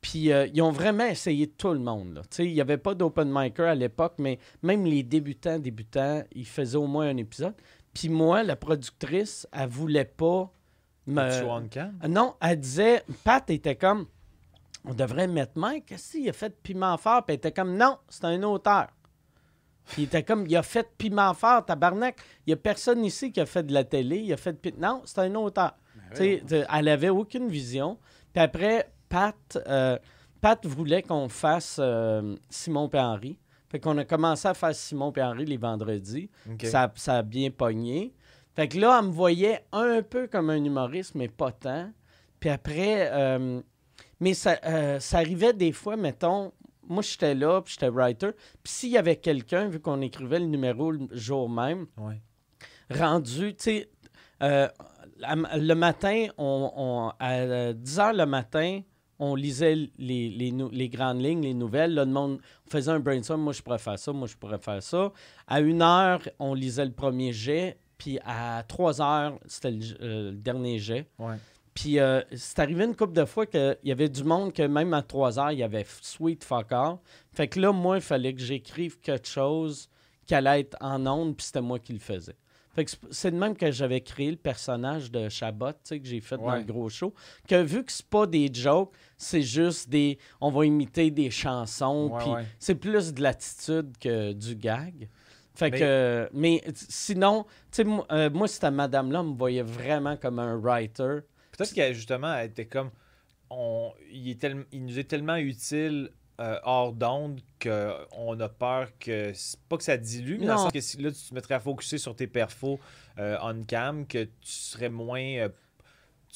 Puis 0.00 0.32
euh, 0.32 0.46
ils 0.54 0.62
ont 0.62 0.70
vraiment 0.70 1.06
essayé 1.06 1.48
tout 1.48 1.72
le 1.72 1.78
monde. 1.78 2.22
Il 2.38 2.52
n'y 2.52 2.60
avait 2.60 2.78
pas 2.78 2.94
d'open 2.94 3.28
micer 3.28 3.64
à 3.64 3.74
l'époque, 3.74 4.14
mais 4.18 4.38
même 4.62 4.84
les 4.84 5.02
débutants, 5.02 5.58
débutants, 5.58 6.22
ils 6.32 6.46
faisaient 6.46 6.76
au 6.76 6.86
moins 6.86 7.08
un 7.08 7.16
épisode. 7.16 7.54
Puis 7.92 8.08
moi, 8.08 8.42
la 8.42 8.56
productrice, 8.56 9.48
elle 9.52 9.68
voulait 9.68 10.04
pas 10.04 10.52
me... 11.06 11.20
Ah 12.00 12.08
Non, 12.08 12.34
elle 12.40 12.58
disait, 12.60 13.02
Pat 13.24 13.48
était 13.50 13.76
comme, 13.76 14.06
on 14.84 14.94
devrait 14.94 15.26
mettre 15.26 15.52
Mike, 15.56 15.86
qu'est-ce 15.86 16.12
qu'il 16.12 16.28
a 16.28 16.32
fait 16.32 16.50
de 16.50 16.54
piment 16.62 16.96
fort? 16.96 17.24
Puis 17.24 17.34
elle 17.34 17.38
était 17.38 17.52
comme, 17.52 17.76
non, 17.76 17.98
c'est 18.08 18.24
un 18.24 18.42
auteur. 18.42 18.86
Puis 19.88 20.02
il 20.02 20.04
était 20.06 20.22
comme, 20.24 20.46
il 20.46 20.56
a 20.56 20.62
fait 20.62 20.88
piment 20.98 21.32
fort, 21.34 21.64
tabarnak. 21.64 22.16
Il 22.46 22.50
n'y 22.50 22.54
a 22.54 22.56
personne 22.56 23.04
ici 23.04 23.30
qui 23.30 23.40
a 23.40 23.46
fait 23.46 23.62
de 23.64 23.72
la 23.72 23.84
télé, 23.84 24.18
il 24.18 24.32
a 24.32 24.36
fait 24.36 24.52
de 24.52 24.80
Non, 24.80 25.02
c'est 25.04 25.20
un 25.20 25.34
auteur. 25.36 25.74
Tu- 26.14 26.42
elle 26.72 26.88
avait 26.88 27.08
aucune 27.08 27.48
vision. 27.48 27.98
Puis 28.32 28.42
après, 28.42 28.90
Pat, 29.08 29.36
euh, 29.68 29.98
Pat 30.40 30.64
voulait 30.66 31.02
qu'on 31.02 31.28
fasse 31.28 31.78
euh, 31.80 32.36
Simon 32.50 32.88
et 32.92 32.98
Henri. 32.98 33.38
Fait 33.68 33.80
qu'on 33.80 33.96
a 33.98 34.04
commencé 34.04 34.46
à 34.46 34.54
faire 34.54 34.74
Simon 34.74 35.12
et 35.16 35.22
Henri 35.22 35.44
les 35.44 35.56
vendredis. 35.56 36.30
Ça, 36.68 36.92
ça 36.94 37.18
a 37.18 37.22
bien 37.22 37.50
pogné. 37.50 38.12
Fait 38.56 38.68
que 38.68 38.78
là, 38.78 38.98
elle 39.00 39.06
me 39.08 39.12
voyait 39.12 39.64
un 39.72 40.02
peu 40.02 40.26
comme 40.26 40.50
un 40.50 40.64
humoriste, 40.64 41.14
mais 41.14 41.28
pas 41.28 41.52
tant. 41.52 41.92
Puis 42.40 42.48
après, 42.50 43.10
euh, 43.12 43.60
mais 44.18 44.34
ça, 44.34 44.58
euh, 44.64 44.98
ça 44.98 45.18
arrivait 45.18 45.52
des 45.52 45.72
fois, 45.72 45.96
mettons, 45.96 46.52
moi 46.88 47.02
j'étais 47.02 47.34
là, 47.34 47.60
puis 47.62 47.74
j'étais 47.74 47.90
writer. 47.90 48.30
Puis 48.62 48.72
s'il 48.72 48.90
y 48.90 48.98
avait 48.98 49.16
quelqu'un, 49.16 49.68
vu 49.68 49.78
qu'on 49.80 50.00
écrivait 50.00 50.38
le 50.40 50.46
numéro 50.46 50.90
le 50.90 51.06
jour 51.12 51.48
même, 51.50 51.86
Ouais. 51.98 52.20
rendu, 52.90 53.54
tu 53.56 53.62
sais, 53.64 53.90
euh, 54.42 54.68
le 55.18 55.74
matin, 55.74 56.26
on, 56.38 56.72
on- 56.76 57.12
à 57.18 57.72
10 57.72 57.98
h 57.98 58.16
le 58.16 58.26
matin, 58.26 58.80
on 59.18 59.34
lisait 59.34 59.74
les, 59.98 60.28
les, 60.28 60.88
grandes 60.90 61.22
lignes, 61.22 61.42
les 61.42 61.54
nouvelles. 61.54 61.94
Là, 61.94 62.04
le 62.04 62.10
monde 62.10 62.38
on 62.66 62.70
faisait 62.70 62.90
un 62.90 63.00
brainstorm, 63.00 63.40
moi 63.40 63.52
je 63.54 63.62
pourrais 63.62 63.78
faire 63.78 63.98
ça, 63.98 64.12
moi 64.12 64.28
je 64.28 64.36
pourrais 64.36 64.58
faire 64.58 64.82
ça. 64.82 65.10
À 65.46 65.56
1 65.60 65.80
heure, 65.80 66.20
on 66.38 66.52
lisait 66.54 66.84
le 66.84 66.92
premier 66.92 67.32
jet, 67.32 67.78
puis 67.98 68.18
à 68.24 68.62
3 68.66 69.00
heures, 69.02 69.38
c'était 69.46 69.70
le, 69.70 69.84
euh, 70.00 70.30
le 70.30 70.36
dernier 70.36 70.78
jet. 70.78 71.06
Ouais. 71.18 71.36
Puis 71.74 71.98
euh, 71.98 72.22
c'est 72.34 72.58
arrivé 72.58 72.84
une 72.84 72.96
couple 72.96 73.12
de 73.12 73.24
fois 73.26 73.44
qu'il 73.46 73.76
y 73.84 73.92
avait 73.92 74.08
du 74.08 74.24
monde 74.24 74.52
que 74.52 74.62
même 74.62 74.94
à 74.94 75.02
3 75.02 75.38
heures, 75.38 75.52
il 75.52 75.58
y 75.58 75.62
avait 75.62 75.84
sweet 76.00 76.42
fuck 76.44 76.72
all. 76.72 76.96
Fait 77.32 77.48
que 77.48 77.60
là, 77.60 77.70
moi, 77.72 77.96
il 77.96 78.02
fallait 78.02 78.32
que 78.34 78.40
j'écrive 78.40 78.98
quelque 79.00 79.28
chose 79.28 79.88
qui 80.26 80.34
allait 80.34 80.60
être 80.60 80.76
en 80.80 81.06
ondes, 81.06 81.36
puis 81.36 81.44
c'était 81.46 81.60
moi 81.60 81.78
qui 81.78 81.92
le 81.92 81.98
faisais. 81.98 82.34
Fait 82.74 82.84
que 82.84 82.90
c'est- 83.10 83.30
de 83.30 83.36
même 83.36 83.56
que 83.56 83.70
j'avais 83.70 84.02
créé 84.02 84.30
le 84.30 84.36
personnage 84.36 85.10
de 85.10 85.30
Chabot, 85.30 85.72
tu 85.72 85.78
sais, 85.84 86.00
que 86.00 86.06
j'ai 86.06 86.20
fait 86.20 86.36
dans 86.36 86.54
le 86.56 86.62
gros 86.62 86.90
show. 86.90 87.14
Que 87.48 87.62
vu 87.62 87.82
que 87.84 87.90
c'est 87.92 88.04
pas 88.06 88.26
des 88.26 88.50
jokes, 88.52 88.92
c'est 89.16 89.40
juste 89.40 89.88
des. 89.88 90.18
On 90.42 90.50
va 90.50 90.66
imiter 90.66 91.10
des 91.10 91.30
chansons, 91.30 92.10
Ouais, 92.12 92.18
puis 92.20 92.30
ouais. 92.32 92.44
c'est 92.58 92.74
plus 92.74 93.14
de 93.14 93.22
l'attitude 93.22 93.96
que 93.98 94.32
du 94.32 94.56
gag. 94.56 95.08
Fait 95.56 95.70
Mais- 95.70 95.78
que, 95.80 96.28
mais 96.34 96.62
sinon, 96.74 97.44
tu 97.44 97.48
sais, 97.72 97.84
moi, 97.84 98.06
euh, 98.12 98.30
moi, 98.30 98.46
cette 98.46 98.64
madame-là 98.64 99.22
me 99.22 99.34
voyait 99.34 99.62
vraiment 99.62 100.16
comme 100.16 100.38
un 100.38 100.54
writer. 100.56 101.20
Peut-être 101.52 101.72
qu'elle, 101.72 101.94
justement, 101.94 102.34
elle 102.34 102.50
était 102.50 102.66
comme. 102.66 102.90
On, 103.48 103.92
il, 104.10 104.30
est 104.30 104.40
tellement- 104.40 104.64
il 104.72 104.84
nous 104.84 104.98
est 104.98 105.04
tellement 105.04 105.36
utile 105.36 106.10
euh, 106.40 106.58
hors 106.64 106.92
d'onde 106.92 107.40
qu'on 107.62 108.38
a 108.40 108.48
peur 108.50 108.88
que. 108.98 109.32
c'est 109.34 109.58
Pas 109.68 109.78
que 109.78 109.84
ça 109.84 109.96
dilue, 109.96 110.36
mais 110.38 110.46
dans 110.46 110.52
le 110.54 110.58
sens 110.58 110.72
que 110.72 110.80
si 110.80 110.98
là, 111.00 111.10
tu 111.10 111.16
te 111.30 111.34
mettrais 111.34 111.54
à 111.54 111.60
focuser 111.60 111.96
sur 111.98 112.14
tes 112.14 112.26
perfos 112.26 112.78
euh, 113.18 113.38
on-cam, 113.40 114.06
que 114.06 114.24
tu 114.24 114.30
serais 114.42 114.90
moins. 114.90 115.48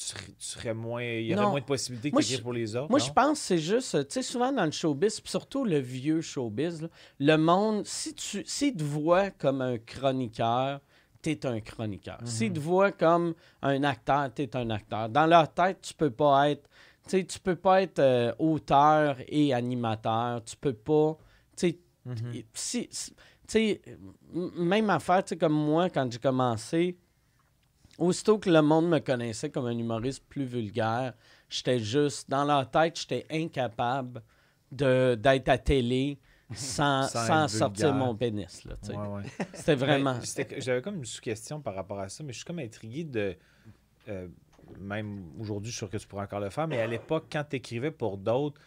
Tu 0.05 0.33
serais, 0.39 0.73
moins. 0.73 1.03
Il 1.03 1.25
y 1.27 1.33
aurait 1.33 1.43
Non. 1.43 1.49
moins 1.51 1.59
de 1.59 1.65
possibilités 1.65 2.09
que 2.09 2.15
Moi, 2.15 2.21
d'écrire 2.21 2.37
je- 2.39 2.43
pour 2.43 2.53
les 2.53 2.75
autres. 2.75 2.89
Moi, 2.89 2.99
non? 2.99 3.05
je 3.05 3.11
pense 3.13 3.39
que 3.39 3.45
c'est 3.45 3.57
juste, 3.57 4.07
tu 4.07 4.13
sais, 4.13 4.21
souvent 4.23 4.51
dans 4.51 4.65
le 4.65 4.71
showbiz, 4.71 5.21
surtout 5.23 5.63
le 5.65 5.79
vieux 5.79 6.21
showbiz, 6.21 6.81
là, 6.81 6.87
le 7.19 7.37
monde, 7.37 7.85
si 7.85 8.13
tu 8.13 8.43
si 8.45 8.75
te 8.75 8.83
voit 8.83 9.29
comme 9.31 9.61
un 9.61 9.77
chroniqueur, 9.77 10.79
t'es 11.21 11.45
un 11.45 11.59
chroniqueur. 11.61 12.17
Mhm. 12.21 12.27
S'ils 12.27 12.53
te 12.53 12.59
voient 12.59 12.91
comme 12.91 13.33
un 13.61 13.83
acteur, 13.83 14.33
t'es 14.33 14.55
un 14.55 14.69
acteur. 14.71 15.07
Dans 15.09 15.27
leur 15.27 15.53
tête, 15.53 15.79
tu 15.81 15.93
peux 15.93 16.09
pas 16.09 16.49
être, 16.49 16.67
tu 17.03 17.09
sais, 17.19 17.23
tu 17.25 17.39
peux 17.39 17.55
pas 17.55 17.81
être 17.83 17.99
euh, 17.99 18.33
auteur 18.39 19.17
et 19.27 19.53
animateur. 19.53 20.43
Tu 20.43 20.55
peux 20.57 20.73
pas, 20.73 21.17
tu 21.55 21.67
sais, 21.69 21.79
Mhm. 22.05 22.33
et 22.33 22.45
si, 22.55 22.89
même 24.33 24.89
affaire, 24.89 25.23
tu 25.23 25.29
sais, 25.29 25.37
comme 25.37 25.53
moi, 25.53 25.89
quand 25.89 26.11
j'ai 26.11 26.19
commencé, 26.19 26.97
aussitôt 28.01 28.39
que 28.39 28.49
le 28.49 28.61
monde 28.61 28.89
me 28.89 28.99
connaissait 28.99 29.49
comme 29.49 29.67
un 29.67 29.77
humoriste 29.77 30.23
plus 30.27 30.45
vulgaire, 30.45 31.13
j'étais 31.49 31.79
juste, 31.79 32.29
dans 32.29 32.43
leur 32.43 32.69
tête, 32.69 32.99
j'étais 32.99 33.25
incapable 33.29 34.21
de, 34.71 35.15
d'être 35.15 35.49
à 35.49 35.57
télé 35.57 36.17
sans, 36.53 37.07
Sans 37.07 37.47
sortir 37.47 37.93
mon 37.93 38.15
pénis. 38.15 38.65
Ouais, 38.65 38.95
ouais. 38.97 39.23
C'était 39.53 39.75
vraiment... 39.75 40.15
Ben, 40.15 40.21
c'était- 40.21 40.59
J'avais 40.59 40.81
comme 40.81 40.95
une 40.97 41.05
sous-question 41.05 41.61
par 41.61 41.75
rapport 41.75 41.99
à 41.99 42.09
ça, 42.09 42.23
mais 42.23 42.33
je 42.33 42.37
suis 42.39 42.45
comme 42.45 42.59
intrigué 42.59 43.03
de. 43.03 43.37
euh, 44.07 44.27
même 44.79 45.25
aujourd'hui, 45.39 45.69
je 45.69 45.75
suis 45.75 45.79
sûr 45.85 45.89
que 45.89 45.97
tu 45.97 46.07
pourrais 46.07 46.23
encore 46.23 46.39
le 46.39 46.49
faire, 46.49 46.67
mais 46.67 46.79
à 46.79 46.87
l'époque, 46.87 47.25
quand 47.31 47.43
tu 47.49 47.57
écrivais 47.57 47.91
pour 47.91 48.17
d'autres, 48.17 48.59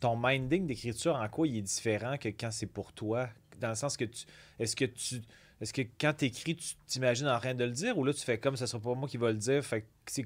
ton 0.00 0.16
minding 0.16 0.66
d'écriture, 0.66 1.14
en 1.16 1.28
quoi 1.28 1.46
il 1.46 1.58
est 1.58 1.62
différent 1.62 2.16
que 2.16 2.28
quand 2.30 2.50
c'est 2.50 2.66
pour 2.66 2.92
toi? 2.92 3.28
Dans 3.60 3.68
le 3.68 3.74
sens 3.74 3.96
que 3.96 4.06
tu. 4.06 4.24
Est-ce 4.58 4.74
que 4.74 4.86
tu. 4.86 5.20
Est-ce 5.60 5.72
que 5.74 5.82
quand 6.00 6.14
tu 6.16 6.24
écris, 6.26 6.56
tu 6.56 6.74
t'imagines 6.86 7.28
en 7.28 7.38
train 7.38 7.54
de 7.54 7.64
le 7.64 7.70
dire 7.70 7.98
ou 7.98 8.04
là 8.04 8.12
tu 8.14 8.20
fais 8.22 8.38
comme 8.38 8.56
ça 8.56 8.66
sera 8.66 8.80
pas 8.80 8.94
moi 8.94 9.08
qui 9.08 9.16
va 9.18 9.28
le 9.30 9.36
dire? 9.38 9.62
Fait 9.64 9.86
que 10.06 10.22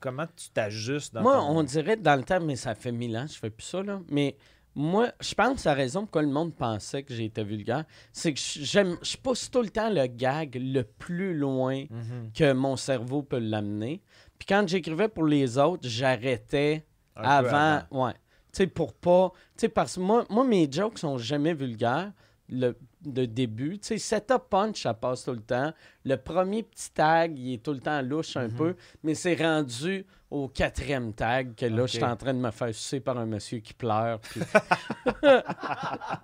comment 0.00 0.26
tu 0.36 0.50
t'ajustes 0.50 1.14
dans 1.14 1.22
Moi, 1.22 1.36
ton- 1.36 1.58
on 1.58 1.62
dirait 1.62 1.96
dans 1.96 2.16
le 2.16 2.22
temps, 2.22 2.40
mais 2.40 2.56
ça 2.56 2.74
fait 2.74 2.92
mille 2.92 3.16
ans, 3.16 3.26
je 3.26 3.38
fais 3.38 3.50
plus 3.50 3.64
ça, 3.64 3.82
là. 3.82 4.00
Mais 4.10 4.36
moi, 4.74 5.10
je 5.20 5.32
pense 5.34 5.62
que 5.62 5.68
la 5.68 5.74
raison 5.74 6.02
pourquoi 6.02 6.22
le 6.22 6.28
monde 6.28 6.54
pensait 6.54 7.02
que 7.02 7.14
j'étais 7.14 7.44
vulgaire, 7.44 7.84
c'est 8.12 8.34
que 8.34 8.40
j'aime, 8.40 8.96
je 9.02 9.16
pousse 9.16 9.50
tout 9.50 9.62
le 9.62 9.70
temps 9.70 9.88
le 9.88 10.06
gag 10.06 10.56
le 10.60 10.82
plus 10.82 11.32
loin 11.34 11.84
Mhm. 11.88 12.32
que 12.36 12.52
mon 12.52 12.76
cerveau 12.76 13.22
peut 13.22 13.38
l'amener. 13.38 14.02
Puis 14.38 14.46
quand 14.46 14.68
j'écrivais 14.68 15.08
pour 15.08 15.24
les 15.26 15.56
autres, 15.58 15.88
j'arrêtais 15.88 16.84
avant, 17.16 17.82
Ouais. 17.90 18.12
Tu 18.52 18.58
sais, 18.58 18.66
pour 18.68 18.92
pas. 18.92 19.32
Tu 19.56 19.62
sais, 19.62 19.68
parce 19.68 19.96
que 19.96 20.00
moi, 20.00 20.24
moi, 20.30 20.44
mes 20.44 20.70
jokes 20.70 20.98
sont 20.98 21.18
jamais 21.18 21.54
vulgaires. 21.54 22.12
Le, 22.48 22.76
de 23.12 23.24
début, 23.24 23.78
tu 23.78 23.88
sais, 23.88 23.98
setup 23.98 24.48
punch, 24.50 24.82
ça 24.82 24.94
passe 24.94 25.24
tout 25.24 25.32
le 25.32 25.40
temps. 25.42 25.72
Le 26.04 26.16
premier 26.16 26.62
petit 26.62 26.90
tag, 26.92 27.38
il 27.38 27.54
est 27.54 27.58
tout 27.62 27.72
le 27.72 27.80
temps 27.80 28.00
louche 28.02 28.36
un 28.36 28.48
Mhm. 28.48 28.54
peu, 28.56 28.76
mais 29.02 29.14
c'est 29.14 29.34
rendu 29.34 30.04
au 30.30 30.48
quatrième 30.48 31.12
tag 31.12 31.54
que 31.54 31.66
là, 31.66 31.86
je 31.86 31.92
suis 31.92 32.04
en 32.04 32.16
train 32.16 32.34
de 32.34 32.38
me 32.40 32.50
faire 32.50 32.74
sucer 32.74 33.00
par 33.00 33.18
un 33.18 33.26
monsieur 33.26 33.58
qui 33.60 33.74
pleure. 33.74 34.18
puis- 34.20 34.40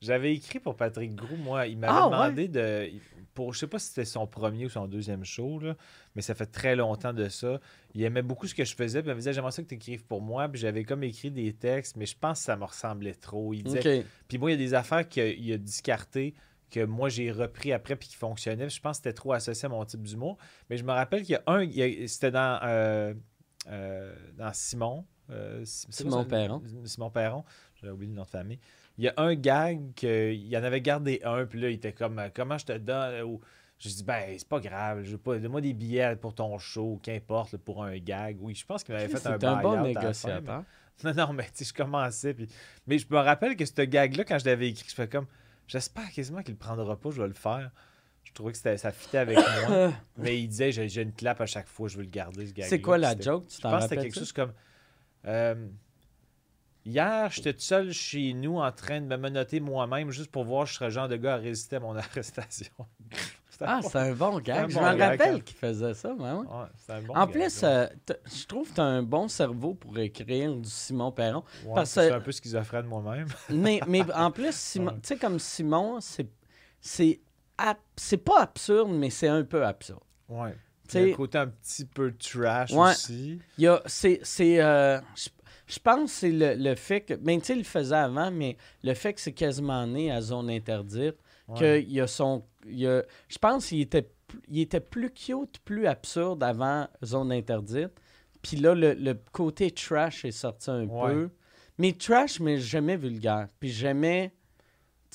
J'avais 0.00 0.34
écrit 0.34 0.58
pour 0.58 0.76
Patrick 0.76 1.14
Groux, 1.14 1.36
moi. 1.36 1.66
Il 1.66 1.78
m'avait 1.78 1.92
Ah, 1.96 2.04
demandé 2.06 2.48
de. 2.48 2.90
Pour, 3.34 3.54
je 3.54 3.60
sais 3.60 3.66
pas 3.66 3.78
si 3.78 3.88
c'était 3.88 4.04
son 4.04 4.26
premier 4.26 4.66
ou 4.66 4.68
son 4.68 4.86
deuxième 4.86 5.24
show, 5.24 5.58
là, 5.58 5.74
mais 6.14 6.22
ça 6.22 6.34
fait 6.34 6.46
très 6.46 6.76
longtemps 6.76 7.12
de 7.14 7.28
ça. 7.28 7.60
Il 7.94 8.02
aimait 8.02 8.22
beaucoup 8.22 8.46
ce 8.46 8.54
que 8.54 8.64
je 8.64 8.74
faisais, 8.74 9.00
puis 9.02 9.10
il 9.10 9.14
me 9.14 9.18
disait 9.20 9.32
J'aimerais 9.32 9.52
ça 9.52 9.62
que 9.62 9.68
tu 9.68 9.74
écrives 9.74 10.04
pour 10.04 10.20
moi. 10.20 10.48
Puis 10.48 10.60
j'avais 10.60 10.84
comme 10.84 11.02
écrit 11.02 11.30
des 11.30 11.52
textes, 11.54 11.96
mais 11.96 12.06
je 12.06 12.16
pense 12.18 12.40
que 12.40 12.44
ça 12.44 12.56
me 12.56 12.64
ressemblait 12.64 13.14
trop. 13.14 13.54
Il 13.54 13.62
disait. 13.64 13.80
Puis 14.28 14.38
moi, 14.38 14.50
il 14.50 14.54
y 14.54 14.56
a 14.56 14.58
des 14.66 14.74
affaires 14.74 15.08
qu'il 15.08 15.52
a 15.52 15.56
discartées 15.58 16.34
que 16.70 16.84
moi 16.84 17.08
j'ai 17.10 17.30
repris 17.30 17.72
après 17.72 17.96
puis 17.96 18.08
qui 18.08 18.16
fonctionnaient. 18.16 18.66
Puis 18.66 18.76
Je 18.76 18.80
pense 18.80 18.96
que 18.98 19.02
c'était 19.04 19.12
trop 19.14 19.32
associé 19.34 19.66
à 19.66 19.68
mon 19.68 19.84
type 19.84 20.02
d'humour. 20.02 20.38
Mais 20.70 20.76
je 20.78 20.84
me 20.84 20.92
rappelle 20.92 21.22
qu'il 21.22 21.32
y 21.32 21.36
a 21.36 21.42
un. 21.46 21.62
il 21.62 21.72
y 21.72 21.82
a- 21.82 22.08
C'était 22.08 22.30
dans, 22.30 22.60
euh, 22.64 23.14
euh, 23.68 24.14
dans 24.36 24.52
Simon. 24.52 25.04
euh, 25.30 25.62
Simon 25.64 26.22
ça? 26.22 26.28
Perron. 26.28 26.62
Simon 26.84 27.10
Perron. 27.10 27.44
J'avais 27.80 27.92
oublié 27.92 28.10
le 28.10 28.16
nom 28.16 28.24
de 28.24 28.28
famille. 28.28 28.58
Il 29.02 29.06
y 29.06 29.08
a 29.08 29.14
un 29.16 29.34
gag 29.34 29.94
qu'il 29.96 30.56
en 30.56 30.62
avait 30.62 30.80
gardé 30.80 31.20
un, 31.24 31.44
puis 31.44 31.60
là, 31.60 31.70
il 31.70 31.74
était 31.74 31.92
comme 31.92 32.22
Comment 32.36 32.56
je 32.56 32.66
te 32.66 32.78
donne 32.78 33.22
Ou 33.22 33.40
je 33.80 33.88
dis 33.88 34.04
Ben, 34.04 34.36
c'est 34.38 34.46
pas 34.46 34.60
grave, 34.60 35.02
je 35.02 35.10
veux 35.10 35.18
pas. 35.18 35.40
Donne-moi 35.40 35.60
des 35.60 35.72
billets 35.72 36.14
pour 36.14 36.36
ton 36.36 36.56
show, 36.58 37.00
qu'importe, 37.02 37.56
pour 37.56 37.82
un 37.82 37.98
gag. 37.98 38.36
Oui, 38.40 38.54
je 38.54 38.64
pense 38.64 38.84
qu'il 38.84 38.94
m'avait 38.94 39.08
fait 39.08 39.26
un 39.26 39.38
C'est 39.40 39.44
un 39.44 39.60
bon 39.60 39.82
négociateur. 39.82 40.62
Non, 41.04 41.14
non, 41.14 41.32
mais 41.32 41.44
tu 41.44 41.50
sais, 41.54 41.64
je 41.64 41.74
commençais. 41.74 42.32
Puis... 42.32 42.46
Mais 42.86 42.98
je 42.98 43.06
me 43.10 43.16
rappelle 43.16 43.56
que 43.56 43.64
ce 43.64 43.82
gag-là, 43.82 44.22
quand 44.22 44.38
je 44.38 44.44
l'avais 44.44 44.68
écrit, 44.68 44.84
je 44.88 44.94
fais 44.94 45.08
comme 45.08 45.26
J'espère 45.66 46.08
quasiment 46.12 46.42
qu'il 46.42 46.54
le 46.54 46.58
prendra 46.58 46.96
pas, 46.96 47.10
je 47.10 47.20
vais 47.20 47.26
le 47.26 47.34
faire. 47.34 47.72
Je 48.22 48.32
trouvais 48.32 48.52
que 48.52 48.76
ça 48.76 48.92
fitait 48.92 49.18
avec 49.18 49.36
moi. 49.36 49.92
mais 50.16 50.40
il 50.40 50.46
disait 50.46 50.70
J'ai 50.70 51.02
une 51.02 51.12
clap 51.12 51.40
à 51.40 51.46
chaque 51.46 51.66
fois, 51.66 51.88
je 51.88 51.96
veux 51.96 52.04
le 52.04 52.08
garder, 52.08 52.46
ce 52.46 52.52
gag 52.52 52.66
C'est 52.68 52.80
quoi 52.80 52.98
la 52.98 53.18
joke? 53.18 53.48
Tu 53.48 53.56
je 53.56 53.62
t'en 53.62 53.70
pense 53.70 53.84
que 53.84 53.88
c'était 53.88 54.02
quelque 54.02 54.18
chose 54.18 54.32
comme. 54.32 54.52
euh, 55.26 55.66
hier, 56.84 57.30
j'étais 57.30 57.52
tout 57.52 57.60
seul 57.60 57.92
chez 57.92 58.32
nous 58.32 58.58
en 58.58 58.72
train 58.72 59.00
de 59.00 59.06
me 59.06 59.16
menoter 59.16 59.60
moi-même 59.60 60.10
juste 60.10 60.30
pour 60.30 60.44
voir 60.44 60.66
si 60.66 60.72
je 60.72 60.78
serais 60.78 60.86
le 60.86 60.92
genre 60.92 61.08
de 61.08 61.16
gars 61.16 61.34
à 61.34 61.38
résister 61.38 61.76
à 61.76 61.80
mon 61.80 61.96
arrestation. 61.96 62.72
Ah, 63.64 63.80
c'est 63.82 63.96
un 63.98 64.12
bon 64.12 64.40
gag. 64.40 64.70
Je 64.70 64.76
me 64.78 64.82
rappelle 64.82 65.36
hein. 65.36 65.40
qu'il 65.40 65.56
faisait 65.56 65.94
ça, 65.94 66.12
moi. 66.14 66.34
ouais. 66.34 66.46
Ouais, 66.46 66.66
c'était 66.76 66.92
un 66.94 67.02
bon 67.02 67.14
en 67.14 67.26
gag, 67.26 67.30
plus, 67.30 67.60
euh, 67.62 67.86
je 68.08 68.46
trouve 68.46 68.68
que 68.68 68.74
tu 68.74 68.80
as 68.80 68.84
un 68.84 69.02
bon 69.02 69.28
cerveau 69.28 69.74
pour 69.74 69.96
écrire 69.98 70.56
du 70.56 70.68
Simon 70.68 71.12
Perron. 71.12 71.44
Ouais, 71.64 71.74
parce 71.74 71.90
c'est 71.90 72.10
un 72.10 72.20
peu 72.20 72.32
schizophrène 72.32 72.86
moi-même. 72.86 73.28
mais, 73.50 73.80
mais 73.86 74.02
en 74.14 74.30
plus, 74.32 74.54
Simon, 74.54 74.92
tu 74.94 75.00
sais, 75.08 75.16
comme 75.16 75.38
Simon, 75.38 76.00
c'est 76.00 76.30
pas 78.24 78.40
absurde, 78.40 78.90
mais 78.90 79.10
c'est 79.10 79.28
un 79.28 79.44
peu 79.44 79.64
absurde. 79.64 80.00
Ouais. 80.28 80.56
Tu 80.88 80.98
Il 80.98 81.06
y 81.06 81.10
a 81.10 81.12
un 81.12 81.16
côté 81.16 81.38
un 81.38 81.46
petit 81.46 81.84
peu 81.84 82.12
trash 82.16 82.72
Ouais. 82.72 82.90
aussi. 82.90 83.40
il 83.58 83.64
y 83.64 83.68
a- 83.68 83.82
c'est. 83.86 84.20
c'est, 84.24 84.60
euh, 84.60 84.98
je- 85.72 85.78
pense 85.80 86.10
que 86.12 86.16
c'est 86.18 86.30
le, 86.32 86.54
le 86.54 86.74
fait 86.74 87.00
que. 87.02 87.14
Ben, 87.14 87.40
tu 87.40 87.46
sais, 87.46 87.52
il 87.54 87.58
le 87.58 87.64
faisait 87.64 87.94
avant, 87.96 88.30
mais 88.30 88.56
le 88.82 88.94
fait 88.94 89.12
que 89.14 89.20
c'est 89.20 89.32
quasiment 89.32 89.86
né 89.86 90.10
à 90.10 90.20
zone 90.20 90.50
interdite, 90.50 91.16
Ouais. 91.48 91.84
qu'il 91.84 91.92
y 91.92 92.00
a 92.00 92.06
son. 92.06 92.44
il 92.66 92.86
a- 92.86 93.02
je 93.28 93.38
pense 93.38 93.66
qu'il 93.68 93.80
était, 93.80 94.08
il 94.48 94.60
était 94.60 94.80
plus 94.80 95.10
cute, 95.10 95.58
plus 95.64 95.86
absurde 95.86 96.42
avant 96.42 96.86
zone 97.04 97.32
interdite. 97.32 97.90
Puis 98.42 98.56
là, 98.56 98.74
le, 98.74 98.94
le 98.94 99.14
côté 99.32 99.70
trash 99.70 100.24
est 100.24 100.30
sorti 100.32 100.70
un 100.70 100.84
Ouais. 100.86 101.12
peu. 101.12 101.30
Mais 101.78 101.92
trash, 101.92 102.38
mais 102.40 102.58
jamais 102.58 102.96
vulgaire. 102.96 103.48
Puis 103.58 103.70
jamais. 103.70 104.32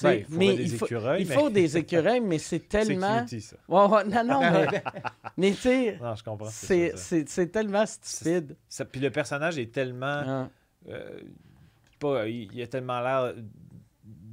Ben, 0.04 0.26
il 0.30 0.38
mais 0.38 0.56
des 0.56 0.64
il 0.64 0.78
faut, 0.78 0.86
écureuils, 0.86 1.22
il 1.24 1.28
mais- 1.28 1.34
faut 1.36 1.50
des 1.50 1.78
écureuils, 1.78 2.22
mais 2.22 2.38
c'est 2.38 2.60
tellement. 2.70 3.26
ça. 3.28 3.56
Ouais, 3.68 3.86
ouais, 3.88 4.04
non, 4.06 4.24
non, 4.24 4.40
mais, 4.42 4.84
mais 5.38 5.52
tu 5.52 5.58
sais, 5.58 5.98
Non, 6.02 6.14
je 6.16 6.24
comprends. 6.24 6.50
c'est 6.52 7.52
tellement 7.52 7.86
stupide. 7.86 8.56
Ça- 8.70 8.86
Puis 8.86 9.02
le 9.02 9.10
personnage 9.10 9.58
est 9.58 9.72
tellement. 9.72 10.06
Hein. 10.06 10.50
euh, 10.90 11.20
pas, 12.00 12.28
il, 12.28 12.48
il 12.54 12.62
a 12.62 12.68
tellement 12.68 13.00
l'air 13.02 13.34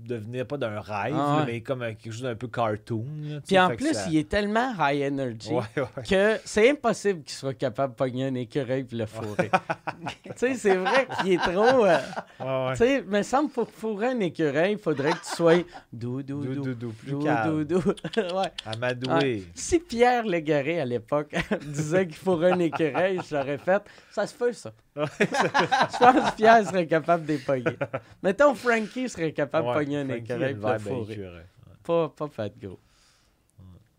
de 0.07 0.17
venir 0.17 0.47
pas 0.47 0.57
d'un 0.57 0.81
rêve, 0.81 1.15
Ah 1.17 1.39
ouais. 1.39 1.47
mais 1.47 1.61
comme 1.61 1.83
un- 1.83 1.95
quelque 1.95 2.13
chose 2.13 2.23
d'un 2.23 2.35
peu 2.35 2.49
cartoon. 2.49 3.05
là, 3.25 3.41
Puis 3.47 3.59
en 3.59 3.75
plus, 3.75 3.93
ça- 3.95 4.07
il 4.09 4.17
est 4.19 4.29
tellement 4.29 4.73
high 4.79 5.11
energy 5.13 5.51
Ouais, 5.53 5.63
ouais. 5.77 6.03
que 6.09 6.39
c'est 6.45 6.71
impossible 6.71 7.23
qu'il 7.23 7.35
soit 7.37 7.55
capable 7.55 7.95
de 7.95 7.97
pogner 7.97 8.27
un 8.27 8.35
écureuil 8.35 8.87
et 8.91 8.95
le 8.95 9.07
fourrer. 9.07 9.51
tu 10.25 10.33
sais, 10.37 10.55
c'est 10.55 10.77
vrai 10.77 11.07
qu'il 11.21 11.33
est 11.33 11.39
trop. 11.39 11.85
euh. 11.87 12.71
Tu 12.73 12.77
sais, 12.79 13.03
me 13.03 13.23
semble 13.23 13.51
pour 13.51 13.69
fourrer 13.71 14.09
un 14.09 14.21
écureuil, 14.21 14.73
il 14.73 14.79
faudrait 14.79 15.13
que 15.13 15.25
tu 15.29 15.35
sois 15.37 15.55
dou 15.93 16.23
dou 16.23 16.45
Dou, 16.45 16.55
dou 16.55 16.63
dou, 16.65 16.75
dou, 16.75 16.93
plus 16.93 17.11
dou 17.13 17.19
calme. 17.25 17.65
dou 17.65 17.79
dou. 17.81 17.89
ouais. 18.17 18.53
Amadoué. 18.67 19.45
Si 19.55 19.79
Pierre 19.79 20.25
Légaré 20.25 20.81
à 20.81 20.85
l'époque 20.85 21.35
disait 21.67 22.07
qu'il 22.07 22.17
fourrait 22.17 22.53
un 22.53 22.59
écureuil, 22.59 23.21
j'aurais 23.29 23.59
fait 23.59 23.83
ça 24.11 24.27
se 24.27 24.35
fait 24.35 24.53
ça. 24.53 24.73
Je 24.97 25.99
pense 25.99 26.31
que 26.31 26.37
Pierre 26.37 26.65
serait 26.67 26.87
capable 26.87 27.25
de 27.27 27.33
les 27.33 27.39
pogner. 27.39 27.77
Mettons 28.23 28.55
Frankie 28.55 29.09
serait 29.09 29.33
capable 29.33 29.67
de 29.67 29.71
Ouais, 29.73 29.79
pogner 29.79 29.99
un 29.99 30.09
écureuil 30.11 30.55
vibe 30.55 30.65
à 30.65 30.79
fourrer. 30.79 31.13
écureuil. 31.15 31.45
Pas, 31.83 32.09
pas 32.11 32.29
fait 32.29 32.59
gros. 32.59 32.79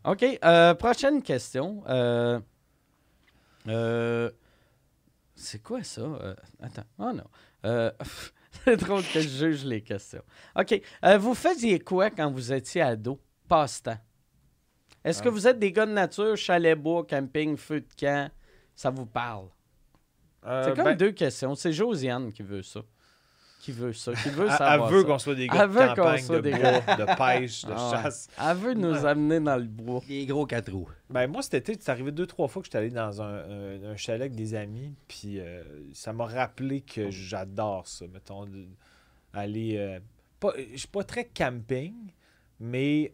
OK. 0.05 0.23
euh, 0.43 0.73
prochaine 0.75 1.21
question. 1.21 1.83
Euh, 1.87 2.39
euh, 3.67 4.29
c'est 5.35 5.61
quoi 5.61 5.83
ça? 5.83 6.01
Euh, 6.01 6.35
attends. 6.61 6.85
Oh 6.99 7.11
non. 7.11 7.23
Euh, 7.65 7.91
c'est 8.63 8.77
drôle 8.77 9.01
que 9.03 9.19
je 9.19 9.27
juge 9.27 9.65
les 9.65 9.81
questions. 9.81 10.23
OK. 10.55 10.81
vous 11.19 11.33
faisiez 11.35 11.79
quoi 11.79 12.09
quand 12.09 12.31
vous 12.31 12.53
étiez 12.53 12.81
ado? 12.81 13.19
Passe-temps? 13.47 13.97
Est-ce 15.03 15.21
que 15.21 15.27
Ah. 15.27 15.31
vous 15.31 15.47
êtes 15.47 15.59
des 15.59 15.71
gars 15.71 15.85
de 15.85 15.91
nature, 15.91 16.35
chalet 16.37 16.77
bois, 16.79 17.05
camping, 17.05 17.57
feu 17.57 17.81
de 17.81 17.87
camp? 17.99 18.31
Ça 18.75 18.89
vous 18.89 19.05
parle? 19.05 19.47
Euh, 20.45 20.63
C'est 20.65 20.75
comme 20.75 20.85
ben, 20.85 20.95
deux 20.97 21.11
questions. 21.11 21.55
C'est 21.55 21.73
Josiane 21.73 22.31
qui 22.31 22.43
veut 22.43 22.61
ça. 22.61 22.81
qui 23.61 23.71
veut 23.71 23.93
ça, 23.93 24.13
qui 24.13 24.29
veut 24.29 24.45
Elle, 24.45 24.51
elle 24.51 24.57
savoir 24.57 24.89
veut 24.91 25.03
qu'on 25.03 25.17
soit 25.17 25.33
des 25.33 25.47
gars 25.47 25.63
Elle 25.63 25.69
de 25.71 25.95
campagne, 25.95 26.27
de 26.27 26.39
des 26.39 26.51
bois, 26.51 26.95
de 26.95 27.17
pêche, 27.17 27.65
de 27.65 27.73
Ah 27.75 28.01
chasse. 28.03 28.27
Elle 28.39 28.57
veut 28.57 28.73
nous 28.75 29.05
amener 29.05 29.39
dans 29.39 29.55
le 29.57 29.63
bois. 29.63 30.01
Les 30.07 30.25
gros 30.27 30.45
quatre 30.45 30.71
roues. 30.71 30.87
Ben, 31.09 31.25
moi, 31.27 31.41
cet 31.41 31.55
été, 31.55 31.75
c'est 31.79 31.89
arrivé 31.89 32.11
deux, 32.11 32.27
trois 32.27 32.47
fois 32.47 32.61
que 32.61 32.67
j'étais 32.67 32.77
allé 32.77 32.91
dans 32.91 33.21
un, 33.23 33.37
un- 33.49 33.83
un 33.91 33.95
chalet 33.95 34.21
avec 34.21 34.35
des 34.35 34.53
amis. 34.53 34.93
Puis 35.07 35.39
euh, 35.39 35.63
ça 35.93 36.13
m'a 36.13 36.25
rappelé 36.25 36.81
que 36.81 37.09
j'adore 37.09 37.87
ça. 37.87 38.05
Mettons, 38.13 38.45
aller. 39.33 39.77
euh, 39.77 39.99
pas, 40.39 40.53
je 40.73 40.77
suis 40.77 40.87
pas 40.87 41.03
très 41.03 41.25
camping, 41.25 41.93
mais 42.59 43.13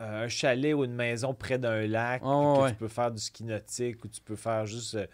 euh, 0.00 0.24
un 0.24 0.28
chalet 0.28 0.72
ou 0.74 0.84
une 0.84 0.94
maison 0.94 1.34
près 1.34 1.58
d'un 1.58 1.86
lac, 1.86 2.22
Oh, 2.24 2.54
que 2.56 2.62
ouais. 2.62 2.70
tu 2.70 2.76
peux 2.76 2.88
faire 2.88 3.10
du 3.10 3.20
ski 3.20 3.44
nautique 3.44 4.04
ou 4.04 4.08
tu 4.08 4.20
peux 4.20 4.36
faire 4.36 4.66
juste 4.66 4.94
euh, 4.94 5.06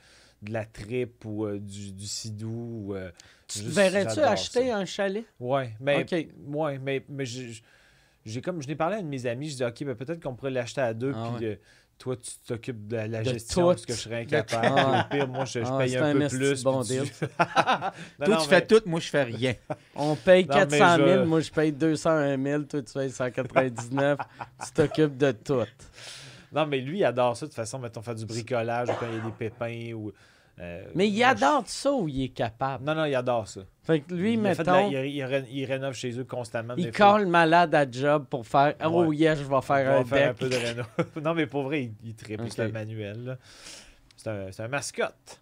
de 0.42 0.52
la 0.52 0.64
tripe 0.64 1.24
ou 1.24 1.46
euh, 1.46 1.58
du, 1.58 1.92
du 1.92 2.06
sidou. 2.06 2.48
ou, 2.88 2.94
euh, 2.94 3.10
Tu 3.48 3.60
verrais-tu 3.62 4.20
acheter 4.20 4.68
ça. 4.68 4.76
un 4.78 4.84
chalet? 4.84 5.24
Ouais, 5.40 5.74
mais, 5.80 6.02
Ok. 6.02 6.26
ouais, 6.48 6.78
mais, 6.78 7.04
mais 7.08 7.24
j'ai 7.24 8.40
comme 8.42 8.60
je 8.60 8.66
n'ai 8.68 8.74
parlé 8.76 8.96
à 8.96 8.98
un 8.98 9.02
de 9.02 9.08
mes 9.08 9.26
amis, 9.26 9.48
je 9.50 9.56
dis 9.56 9.64
ok, 9.64 9.84
ben 9.84 9.94
peut-être 9.94 10.20
qu'on 10.22 10.34
pourrait 10.34 10.50
l'acheter 10.50 10.80
à 10.80 10.92
deux, 10.94 11.12
Ah 11.14 11.32
puis 11.38 11.56
toi 11.98 12.16
tu 12.16 12.30
t'occupes 12.46 12.88
de 12.88 12.96
la, 12.96 13.06
la 13.08 13.22
De 13.22 13.30
gestion 13.32 13.62
tout. 13.62 13.68
parce 13.68 13.86
que 13.86 13.92
je 13.94 13.98
serais 14.00 14.20
incapable. 14.22 14.66
Ah. 14.76 15.06
Au 15.06 15.14
pire, 15.14 15.28
moi 15.28 15.44
je, 15.46 15.60
je 15.60 15.64
Ah, 15.64 15.78
paye 15.78 15.96
un, 15.96 16.04
un 16.04 16.12
peu 16.20 16.28
plus. 16.28 16.62
bon 16.64 16.82
tu- 16.82 16.96
toi, 17.38 17.92
non, 18.18 18.24
tu 18.26 18.30
mais- 18.32 18.44
fais 18.48 18.66
tout, 18.66 18.80
moi, 18.84 19.00
je 19.00 19.08
fais 19.08 19.22
rien. 19.22 19.54
On 19.94 20.14
paye 20.16 20.44
Non, 20.44 20.54
mais 20.68 20.78
400 20.78 20.96
000, 20.96 21.08
je- 21.08 21.22
moi 21.24 21.40
je 21.40 21.50
paye 21.52 21.72
201 21.72 22.42
000, 22.42 22.62
toi 22.64 22.82
tu 22.82 22.92
payes 22.92 23.10
199, 23.10 24.18
tu 24.66 24.70
t'occupes 24.72 25.16
de 25.16 25.30
tout. 25.32 25.62
Non, 26.56 26.66
mais 26.66 26.78
lui 26.80 26.98
il 26.98 27.04
adore 27.04 27.36
ça 27.36 27.44
de 27.46 27.50
toute 27.50 27.56
façon, 27.56 27.78
mettons 27.78 28.00
faire 28.02 28.14
du 28.14 28.24
bricolage 28.26 28.88
ou 28.88 28.92
quand 28.98 29.06
il 29.12 29.18
y 29.18 29.20
a 29.20 29.24
des 29.24 29.30
pépins 29.30 29.92
ou. 29.94 30.10
euh, 30.58 30.84
Mais 30.94 31.06
il 31.08 31.22
adore 31.22 31.64
ça 31.66 31.92
ou 31.92 32.08
il 32.08 32.24
est 32.24 32.28
capable? 32.30 32.82
Non, 32.82 32.94
non, 32.94 33.04
il 33.04 33.14
adore 33.14 33.46
ça. 33.46 33.60
Fait 33.84 34.00
que 34.00 34.14
lui, 34.14 34.32
il, 34.34 34.42
la- 34.42 34.82
il, 34.88 35.14
il 35.14 35.22
ré- 35.24 35.44
il 35.50 35.64
rénove 35.66 35.92
chez 35.94 36.18
eux 36.18 36.24
constamment. 36.24 36.74
il 36.78 36.90
colle 36.90 37.26
malade 37.26 37.74
à 37.74 37.88
job 37.88 38.24
pour 38.30 38.46
faire 38.46 38.74
«Oh 38.84 39.12
yes, 39.12 39.38
je 39.38 39.44
vais 39.44 39.60
faire 39.60 40.00
un 40.00 40.04
faire 40.04 40.30
un 40.30 40.34
peu 40.34 40.48
de 40.48 40.56
réno. 40.56 40.82
non, 41.22 41.34
mais 41.34 41.46
pour 41.46 41.64
vrai, 41.64 41.84
il, 41.84 41.92
il 42.02 42.14
tripe. 42.14 42.40
Ok. 42.40 42.48
C'est 42.50 42.62
un 42.62 42.68
manuel. 42.68 43.38
C'est 44.16 44.30
un, 44.60 44.68
mascotte. 44.68 45.40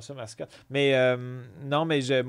C'est 0.00 0.12
un 0.12 0.16
mascotte. 0.16 0.50
Mais 0.70 0.94
euh, 0.94 1.42
non, 1.64 1.84
mais 1.84 2.00
je. 2.00 2.24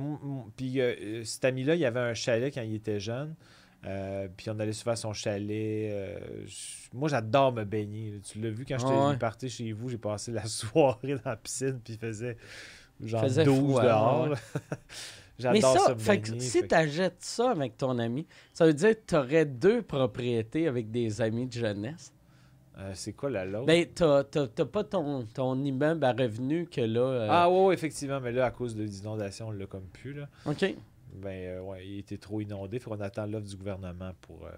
Puis 0.57 0.81
euh, 0.81 1.23
cet 1.23 1.45
ami-là, 1.45 1.75
il 1.75 1.85
avait 1.85 1.99
un 2.01 2.13
chalet 2.13 2.53
quand 2.53 2.63
il 2.63 2.75
était 2.75 2.99
jeune. 2.99 3.33
Euh, 3.85 4.27
puis 4.35 4.49
on 4.49 4.59
allait 4.59 4.73
souvent 4.73 4.93
à 4.93 4.95
son 4.95 5.13
chalet. 5.13 5.91
euh, 5.93 6.19
je- 6.47 6.89
moi, 6.97 7.07
j'adore 7.09 7.51
me 7.53 7.63
baigner. 7.63 8.11
là. 8.11 8.17
Tu 8.23 8.39
l'as 8.39 8.49
vu 8.49 8.65
quand 8.65 8.77
j'étais 8.79 8.93
Ah 8.95 9.09
ouais. 9.09 9.17
parti 9.17 9.49
chez 9.49 9.71
vous, 9.73 9.89
j'ai 9.89 9.97
passé 9.97 10.31
la 10.31 10.45
soirée 10.47 11.15
dans 11.15 11.29
la 11.31 11.35
piscine, 11.35 11.79
puis 11.83 11.93
il 11.93 11.99
faisait 11.99 12.37
genre 13.03 13.21
Faisait 13.21 13.43
12 13.43 13.57
froid, 13.71 13.83
dehors. 13.83 14.27
ouais. 14.29 14.35
J'adore 15.37 15.73
ça, 15.77 15.79
ça, 15.87 15.93
me 15.95 15.99
fait 15.99 16.21
que 16.21 16.27
baigner, 16.31 16.39
si 16.39 16.65
tu 16.65 16.73
achètes 16.73 17.17
ça 17.21 17.51
avec 17.51 17.77
ton 17.77 17.99
ami, 17.99 18.25
ça 18.53 18.65
veut 18.65 18.73
dire 18.73 18.91
que 18.95 19.01
tu 19.05 19.15
aurais 19.17 19.45
deux 19.45 19.81
propriétés 19.81 20.67
avec 20.67 20.89
des 20.91 21.19
amis 21.21 21.45
de 21.47 21.51
jeunesse? 21.53 22.13
Euh, 22.77 22.91
c'est 22.93 23.11
quoi 23.13 23.29
la 23.29 23.45
l'autre? 23.45 23.65
Ben, 23.67 23.85
t'as 23.93 24.65
pas 24.65 24.83
ton, 24.85 25.25
ton 25.33 25.61
immeuble 25.63 26.03
à 26.05 26.13
revenu 26.13 26.67
que 26.67 26.81
là. 26.81 26.99
euh, 27.01 27.27
Ah 27.29 27.49
ouais, 27.49 27.65
ouais, 27.65 27.73
effectivement, 27.73 28.19
mais 28.21 28.31
là, 28.31 28.45
à 28.45 28.51
cause 28.51 28.75
de 28.75 28.83
l'inondation, 28.83 29.47
on 29.49 29.51
l'a 29.51 29.65
comme 29.65 29.87
plus. 29.93 30.13
Là. 30.13 30.27
OK. 30.45 30.73
Ben 31.13 31.29
euh, 31.57 31.61
ouais, 31.61 31.87
il 31.87 31.99
était 31.99 32.17
trop 32.17 32.41
inondé. 32.41 32.79
Faut 32.79 32.89
qu'on 32.89 32.99
attend 33.01 33.25
l'offre 33.25 33.47
du 33.47 33.55
gouvernement 33.55 34.11
pour. 34.21 34.45
euh, 34.45 34.51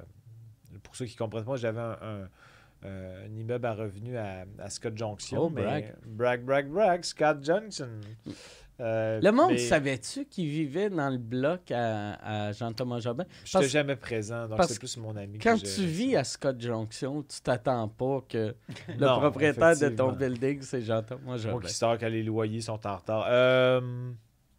pour 0.84 0.96
ceux 0.96 1.06
qui 1.06 1.16
comprennent 1.16 1.46
pas, 1.46 1.56
j'avais 1.56 1.80
un, 1.80 1.98
un- 2.02 2.30
euh, 2.86 3.26
un 3.26 3.36
immeuble 3.36 3.66
à 3.66 3.74
revenu 3.74 4.16
à, 4.18 4.46
à 4.60 4.70
Scott 4.70 4.96
Junction. 4.98 5.40
Oh, 5.42 5.50
mais, 5.50 5.64
brag. 5.64 5.96
brag, 6.06 6.44
brag, 6.46 6.68
brag, 6.70 7.04
Scott 7.04 7.44
Junction. 7.44 7.88
Euh, 8.80 9.20
Le 9.24 9.32
monde, 9.32 9.52
mais 9.54 9.58
savait-tu 9.58 10.26
qu'il 10.26 10.48
vivait 10.50 10.92
dans 10.92 11.10
le 11.10 11.18
bloc 11.18 11.72
à, 11.72 12.14
à 12.48 12.52
Jean-Thomas 12.52 13.00
Jobin? 13.00 13.26
J'étais 13.44 13.58
parce- 13.60 13.72
jamais 13.72 13.96
présent, 13.96 14.48
donc 14.48 14.62
c'est 14.68 14.78
plus 14.78 14.98
mon 14.98 15.16
ami. 15.16 15.40
Quand 15.40 15.58
tu 15.58 15.84
vis 15.86 16.16
à 16.16 16.24
Scott 16.24 16.62
Junction, 16.62 17.24
tu 17.24 17.42
t'attends 17.42 17.88
pas 17.88 18.22
que 18.30 18.54
le 18.90 18.96
Non, 19.04 19.20
propriétaire 19.20 19.76
de 19.80 19.90
ton 19.96 20.12
building, 20.12 20.62
c'est 20.62 20.82
Jean-Thomas 20.82 21.22
Moi 21.26 21.38
Jobin. 21.38 21.66
qui 21.68 21.74
sors 21.74 21.98
quand 21.98 22.10
les 22.10 22.22
loyers 22.22 22.62
sont 22.62 22.86
en 22.86 22.96
retard. 22.98 23.26
Euh, 23.30 23.82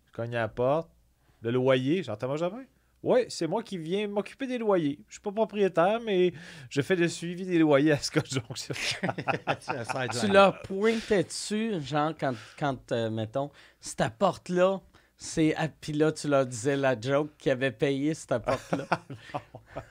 je 0.07 0.12
cogne 0.12 0.35
à 0.35 0.40
la 0.40 0.48
porte. 0.48 0.90
Le 1.42 1.51
loyer, 1.51 2.03
j'entends 2.03 2.29
moi 2.29 2.37
jamais. 2.37 2.66
Oui, 3.03 3.27
c'est 3.29 3.46
moi 3.46 3.62
qui 3.62 3.79
viens 3.79 4.09
m'occuper 4.09 4.46
des 4.48 4.59
loyers. 4.59 4.98
Je 5.07 5.14
suis 5.14 5.20
pas 5.20 5.31
propriétaire, 5.31 6.01
mais 6.05 6.33
je 6.68 6.81
fais 6.81 6.96
le 6.96 7.07
suivi 7.07 7.46
des 7.46 7.59
loyers 7.59 7.92
à 7.92 7.98
Scott 7.98 8.27
Junction. 8.29 8.74
Tu 10.20 10.27
leur 10.27 10.61
pointais 10.62 11.22
dessus, 11.22 11.81
genre, 11.81 12.12
quand, 12.18 12.35
quand 12.59 12.90
euh, 12.90 13.09
mettons, 13.09 13.51
cette 13.81 14.14
porte-là, 14.18 14.81
c'est. 15.20 15.52
ah, 15.57 15.66
Puis 15.81 15.92
là, 15.92 16.12
tu 16.12 16.28
leur 16.28 16.46
disais 16.46 16.76
la 16.76 16.98
joke 16.98 17.31
qui 17.38 17.50
avait 17.50 17.72
payé 17.72 18.14
cette 18.14 18.38
porte-là. 18.38 18.87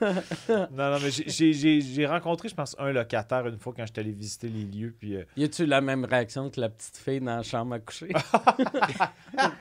non, 0.48 0.90
non, 0.90 0.98
mais 1.02 1.10
j'ai- 1.10 1.28
j'ai- 1.28 1.52
j'ai 1.52 1.80
j'ai 1.80 2.06
rencontré, 2.06 2.48
je 2.48 2.54
pense, 2.54 2.74
un 2.78 2.90
locataire 2.92 3.46
une 3.46 3.58
fois 3.58 3.72
quand 3.76 3.86
j'étais 3.86 4.00
allé 4.00 4.12
visiter 4.12 4.48
les 4.48 4.64
lieux. 4.64 4.94
Puis, 4.98 5.16
euh, 5.16 5.24
y 5.36 5.44
a-tu 5.44 5.66
la 5.66 5.80
même 5.80 6.04
réaction 6.04 6.50
que 6.50 6.60
la 6.60 6.68
petite 6.70 6.96
fille 6.96 7.20
dans 7.20 7.36
la 7.36 7.42
chambre 7.42 7.74
à 7.74 7.78
coucher? 7.78 8.08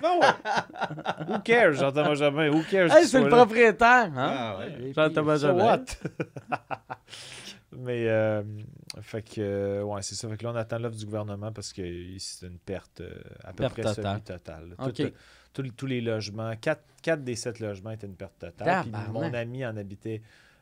non, 0.01 0.19
ouais. 0.21 1.27
Who 1.27 1.39
cares, 1.43 1.73
j'entends 1.73 2.15
jamais. 2.15 2.49
Who 2.49 2.63
cares? 2.69 2.91
hey, 2.95 3.05
c'est 3.05 3.19
le 3.21 3.29
là? 3.29 3.35
propriétaire! 3.37 4.11
Hein? 4.15 4.35
Ah 4.37 4.57
ouais. 4.59 4.93
Jean-Thomas 4.93 5.37
So 5.37 5.47
Jobin. 5.47 5.63
what? 5.65 5.85
Mais, 7.73 8.07
euh, 8.07 8.43
fait 9.01 9.21
que, 9.21 9.41
euh, 9.41 9.83
ouais, 9.83 10.01
c'est 10.01 10.15
ça. 10.15 10.29
Fait 10.29 10.37
que 10.37 10.43
là, 10.45 10.51
on 10.51 10.55
attend 10.55 10.79
l'offre 10.79 10.95
du 10.97 11.05
gouvernement 11.05 11.51
parce 11.51 11.73
que 11.73 11.81
c'est 12.17 12.47
une 12.47 12.59
perte 12.59 13.01
euh, 13.01 13.11
à 13.43 13.51
peu 13.51 13.63
Perte 13.63 13.73
près 13.73 13.81
totale. 13.83 14.05
semi-totale. 14.15 14.69
là. 14.69 14.87
OK. 14.87 14.93
Tout- 14.95 15.11
tout- 15.63 15.71
tous 15.75 15.85
les 15.85 16.01
logements, 16.01 16.53
4, 16.55 17.23
des 17.23 17.35
7 17.35 17.59
logements 17.59 17.91
étaient 17.91 18.07
une 18.07 18.15
perte 18.15 18.37
totale. 18.39 18.83
Puis 18.83 18.91
mon 19.11 19.33
ami 19.33 19.65
en 19.65 19.75
habitait 19.75 20.21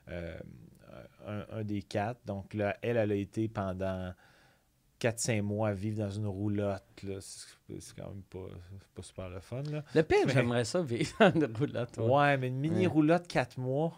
euh, 0.09 0.35
un, 1.27 1.45
un 1.51 1.63
des 1.63 1.81
quatre. 1.83 2.19
Donc 2.25 2.53
là, 2.53 2.75
elle, 2.81 2.97
elle 2.97 3.11
a 3.11 3.15
été 3.15 3.47
pendant 3.49 4.13
4-5 4.99 5.41
mois 5.41 5.69
à 5.69 5.73
vivre 5.73 5.99
dans 5.99 6.09
une 6.09 6.25
roulotte. 6.27 6.83
C'est 7.19 7.95
quand 7.95 8.07
même 8.09 8.23
pas, 8.29 8.47
pas 8.95 9.01
super 9.03 9.29
le 9.29 9.39
fun. 9.41 9.61
Là. 9.71 9.83
Le 9.93 10.01
pire, 10.03 10.17
Mais- 10.25 10.33
j'aimerais 10.33 10.65
ça 10.65 10.81
vivre 10.81 11.13
dans 11.19 11.33
une 11.47 11.55
roulotte. 11.55 11.97
Ouais, 11.97 12.05
Ouais, 12.09 12.37
mais 12.37 12.47
une 12.47 12.59
mini 12.59 12.81
Ouais. 12.81 12.87
roulotte 12.87 13.27
4 13.27 13.57
mois, 13.59 13.93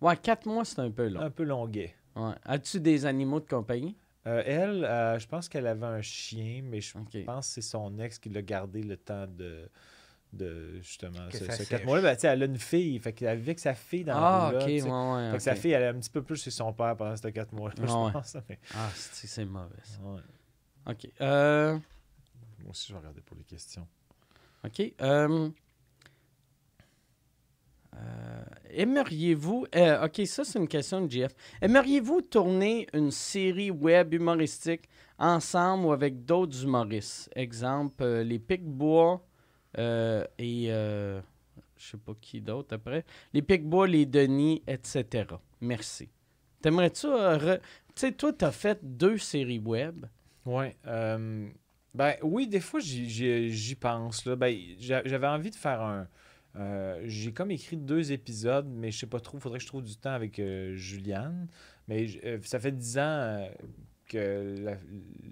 Ouais, 0.00 0.16
quatre 0.16 0.46
mois, 0.46 0.64
c'est 0.64 0.80
un 0.80 0.90
peu 0.90 1.08
long. 1.08 1.20
un 1.20 1.30
peu 1.30 1.42
longuet. 1.44 1.94
Ouais. 2.18 2.34
As-tu 2.44 2.80
des 2.80 3.06
animaux 3.06 3.40
de 3.40 3.46
compagnie? 3.48 3.96
Euh, 4.26 4.42
elle, 4.44 4.84
euh, 4.84 5.18
je 5.18 5.26
pense 5.26 5.48
qu'elle 5.48 5.66
avait 5.66 5.86
un 5.86 6.02
chien, 6.02 6.60
mais 6.64 6.80
je 6.80 6.92
pense 7.24 7.46
que 7.48 7.52
c'est 7.54 7.62
son 7.62 7.98
ex 7.98 8.18
qui 8.18 8.28
l'a 8.28 8.42
gardé 8.42 8.82
le 8.82 8.96
temps 8.98 9.26
de, 9.26 9.70
de 10.32 10.78
justement, 10.80 11.28
Que 11.30 11.38
ce, 11.38 11.50
ce 11.50 11.62
quatre 11.62 11.84
mois-là. 11.86 12.14
Ben, 12.14 12.18
elle 12.30 12.42
a 12.42 12.46
une 12.46 12.58
fille, 12.58 12.98
fait 12.98 13.12
qu'elle 13.14 13.38
vit 13.38 13.50
avec 13.50 13.58
sa 13.60 13.74
fille 13.74 14.04
dans 14.04 14.14
Ah, 14.16 14.50
la 14.52 14.58
ok, 14.58 14.64
roulotte. 14.64 14.82
ouais, 14.84 15.14
ouais. 15.24 15.30
Fait 15.30 15.36
que 15.38 15.42
sa 15.42 15.54
fille, 15.54 15.70
elle 15.72 15.82
est 15.82 15.86
un 15.88 15.94
petit 15.98 16.10
peu 16.10 16.22
plus 16.22 16.42
chez 16.42 16.50
son 16.50 16.72
père 16.72 16.96
pendant 16.96 17.16
ces 17.16 17.32
quatre 17.32 17.52
mois-là, 17.52 17.74
je 17.78 17.82
Ah 17.92 18.04
ouais. 18.04 18.12
pense. 18.12 18.36
mais- 18.48 18.58
Ah, 18.74 18.90
c'est 18.94 19.26
c'est 19.28 19.44
mauvais. 19.46 19.74
ça. 19.82 20.00
ouais. 20.02 20.20
OK. 20.92 21.10
Euh, 21.20 21.72
Moi 22.60 22.70
aussi, 22.70 22.88
je 22.88 22.92
vais 22.92 22.98
regarder 22.98 23.20
pour 23.22 23.36
les 23.36 23.44
questions. 23.44 23.86
OK. 24.64 24.82
euh, 25.00 25.48
euh, 27.98 28.42
Aimeriez-vous. 28.70 29.66
euh, 29.74 30.04
OK, 30.06 30.20
ça, 30.26 30.44
c'est 30.44 30.58
une 30.58 30.68
question 30.68 31.04
de 31.04 31.10
JF. 31.10 31.32
Aimeriez-vous 31.60 32.20
tourner 32.22 32.86
une 32.92 33.10
série 33.10 33.70
web 33.70 34.14
humoristique 34.14 34.88
ensemble 35.18 35.86
ou 35.86 35.92
avec 35.92 36.24
d'autres 36.24 36.62
humoristes? 36.64 37.30
Exemple, 37.34 38.02
euh, 38.02 38.22
les 38.22 38.38
Picbois 38.38 39.24
et. 39.76 40.66
je 40.68 41.20
sais 41.90 41.96
pas 41.96 42.12
qui 42.20 42.40
d'autre 42.40 42.74
après. 42.74 43.04
Les 43.32 43.42
Picbois, 43.42 43.86
les 43.86 44.04
Denis, 44.06 44.62
etc. 44.66 45.24
Merci. 45.60 46.08
T'aimerais-tu. 46.60 47.06
re- 47.06 47.60
Tu 47.94 48.00
sais, 48.06 48.12
toi, 48.12 48.32
t'as 48.32 48.50
fait 48.52 48.78
deux 48.82 49.18
séries 49.18 49.60
web. 49.60 50.06
Ouais. 50.44 50.76
ben 51.94 52.14
oui, 52.22 52.46
des 52.48 52.60
fois, 52.60 52.80
j'y- 52.80 53.74
pense. 53.76 54.24
Là. 54.26 54.36
Ben, 54.36 54.56
j'a- 54.78 55.02
J'avais 55.04 55.26
envie 55.26 55.50
de 55.50 55.54
faire 55.56 55.80
un. 55.82 56.06
Euh, 56.58 57.00
J'ai 57.06 57.32
comme 57.32 57.50
écrit 57.50 57.76
deux 57.76 58.12
épisodes, 58.12 58.66
mais 58.68 58.90
je 58.90 58.98
sais 58.98 59.06
pas 59.06 59.20
trop. 59.20 59.38
Il 59.38 59.40
faudrait 59.40 59.58
que 59.58 59.62
je 59.64 59.68
trouve 59.68 59.82
du 59.84 59.96
temps 59.96 60.12
avec 60.12 60.38
euh, 60.38 60.74
Juliane. 60.74 61.46
Mais 61.86 62.06
euh, 62.24 62.38
ça 62.42 62.58
fait 62.60 62.72
dix 62.72 62.98
ans 62.98 63.02
euh, 63.02 63.48
que 64.06 64.54
la, 64.62 64.74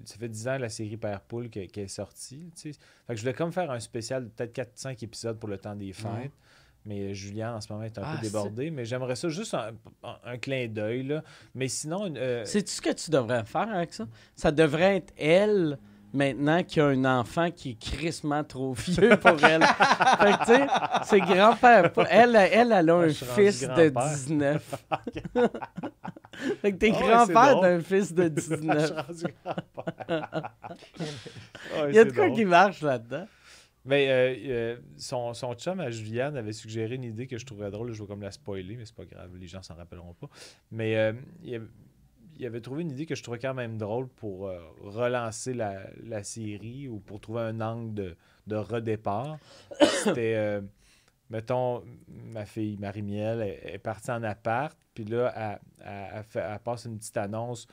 ça 0.05 0.17
fait 0.19 0.29
dix 0.29 0.47
ans 0.49 0.59
la 0.59 0.69
série 0.69 0.97
Père 0.97 1.21
Poule 1.23 1.49
qu'elle 1.51 1.69
est 1.75 1.89
sortie. 1.89 2.51
Fait 2.57 2.71
que 3.09 3.15
je 3.17 3.21
voulais 3.21 3.35
comme 3.35 3.53
faire 3.53 3.71
un 3.71 3.81
spécial 3.81 4.25
de 4.25 4.29
peut-être 4.29 4.53
4-5 4.55 5.03
épisodes 5.05 5.39
pour 5.39 5.49
le 5.49 5.59
temps 5.59 5.75
des 5.75 5.93
fêtes. 5.93 6.33
Mais 6.85 7.15
Juliane, 7.15 7.57
en 7.57 7.61
ce 7.61 7.73
moment, 7.73 7.85
est 7.85 7.99
un 7.99 8.03
Ah, 8.05 8.15
peu 8.17 8.23
débordée. 8.23 8.71
Mais 8.71 8.85
j'aimerais 8.85 9.17
ça 9.17 9.29
juste 9.29 9.55
un, 9.55 9.73
un- 10.05 10.19
un 10.25 10.39
clin 10.39 10.69
d'œil. 10.69 11.21
Mais 11.55 11.67
sinon, 11.67 12.15
euh, 12.15 12.45
Sais-tu 12.45 12.71
ce 12.71 12.81
que 12.81 12.93
tu 12.93 13.11
devrais 13.11 13.45
faire 13.45 13.69
avec 13.75 13.93
ça? 13.93 14.07
Ça 14.37 14.53
devrait 14.53 14.99
être 14.99 15.13
elle, 15.17 15.79
maintenant, 16.17 16.63
qui 16.63 16.81
a 16.81 16.87
un 16.87 17.05
enfant 17.05 17.51
qui 17.51 17.71
est 17.71 17.81
crissement 17.81 18.43
trop 18.43 18.73
vieux 18.73 19.17
pour 19.17 19.43
elle. 19.45 19.63
fait 20.19 20.33
que, 20.33 20.45
tu 20.45 20.53
sais, 20.53 20.67
c'est 21.05 21.21
grand-père. 21.21 21.93
Elle, 22.11 22.37
elle, 22.37 22.73
elle 22.73 22.91
a 22.91 22.95
un 22.95 23.09
fils 23.11 23.61
de 23.61 23.89
grand-père. 23.89 24.15
19. 24.15 24.85
fait 26.61 26.73
que 26.73 26.77
t'es 26.77 26.93
Ah 26.95 27.01
grand-père 27.27 27.61
d'un 27.61 27.81
fils 27.81 28.13
de 28.13 28.33
Je 28.35 28.41
suis 28.41 28.57
19. 28.57 28.91
rendu 28.91 29.25
grand-père. 29.45 30.53
Ouais, 31.77 31.89
Il 31.91 31.95
y 31.95 31.99
a 31.99 32.05
de 32.05 32.11
quoi 32.13 32.27
drôle. 32.27 32.37
qui 32.37 32.45
marche 32.45 32.83
là-dedans? 32.83 33.27
Mais 33.85 34.11
euh, 34.11 34.35
euh, 34.49 34.77
son, 34.97 35.33
son 35.33 35.55
chum 35.55 35.79
à 35.79 35.91
Juliane 35.91 36.37
avait 36.37 36.53
suggéré 36.53 36.97
une 36.97 37.05
idée 37.05 37.29
que 37.29 37.39
je 37.39 37.47
trouverais 37.47 37.71
drôle. 37.71 37.93
Je 37.93 38.03
vais 38.03 38.09
comme 38.09 38.23
la 38.23 38.33
spoiler, 38.33 38.77
mais 38.77 38.85
c'est 38.85 38.97
pas 38.97 39.05
grave, 39.05 39.31
les 39.37 39.47
gens 39.47 39.63
s'en 39.63 39.77
rappelleront 39.77 40.15
pas. 40.15 40.29
Mais 40.73 40.97
euh, 40.97 41.13
il, 41.45 41.55
avait, 41.55 41.67
il 42.39 42.47
avait 42.47 42.61
trouvé 42.61 42.83
une 42.83 42.91
idée 42.91 43.07
que 43.07 43.15
je 43.15 43.23
trouvais 43.23 43.39
quand 43.39 43.55
même 43.55 43.79
drôle 43.79 44.09
pour 44.09 44.49
euh, 44.49 44.59
relancer 44.81 45.55
la, 45.55 45.87
la 46.05 46.23
série 46.23 46.89
ou 46.89 47.01
pour 47.01 47.21
trouver 47.21 47.43
un 47.43 47.61
angle 47.61 47.95
de, 47.95 48.17
de 48.47 48.57
redépart. 48.57 49.39
C'était, 50.05 50.35
euh, 50.37 50.61
mettons, 51.31 51.83
ma 52.09 52.45
fille 52.47 52.77
Marie-Miel 52.79 53.41
est, 53.43 53.75
est 53.75 53.79
partie 53.79 54.11
en 54.11 54.23
appart, 54.23 54.77
puis 54.95 55.05
là, 55.05 55.61
elle, 55.85 56.25
elle- 56.35 56.59
passe 56.61 56.85
une 56.85 56.99
petite 56.99 57.17
annonce 57.17 57.67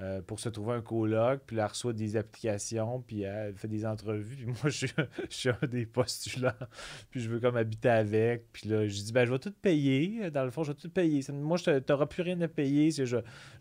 euh, 0.00 0.20
pour 0.20 0.38
se 0.40 0.48
trouver 0.50 0.74
un 0.74 0.82
coloc, 0.82 1.40
puis 1.46 1.56
elle 1.56 1.64
reçoit 1.64 1.94
des 1.94 2.16
applications, 2.18 3.00
puis 3.00 3.22
elle 3.22 3.54
fait 3.56 3.68
des 3.68 3.86
entrevues. 3.86 4.36
Puis 4.36 4.44
moi, 4.46 4.56
je 4.64 4.70
suis, 4.86 4.92
je 5.30 5.34
suis 5.34 5.48
un 5.48 5.66
des 5.66 5.86
postulants, 5.86 6.52
puis 7.10 7.20
je 7.20 7.28
veux 7.30 7.40
comme 7.40 7.56
habiter 7.56 7.88
avec. 7.88 8.52
Puis 8.52 8.68
là, 8.68 8.86
je 8.86 8.94
dis, 9.02 9.12
ben, 9.12 9.24
je 9.24 9.32
vais 9.32 9.38
tout 9.38 9.52
payer. 9.62 10.30
Dans 10.30 10.44
le 10.44 10.50
fond, 10.50 10.64
je 10.64 10.72
vais 10.72 10.78
tout 10.78 10.90
payer. 10.90 11.24
Moi, 11.32 11.56
je 11.56 11.78
t'auras 11.78 12.06
plus 12.06 12.22
rien 12.22 12.38
à 12.42 12.48
payer. 12.48 12.90
Je, 12.90 13.04
je 13.06 13.16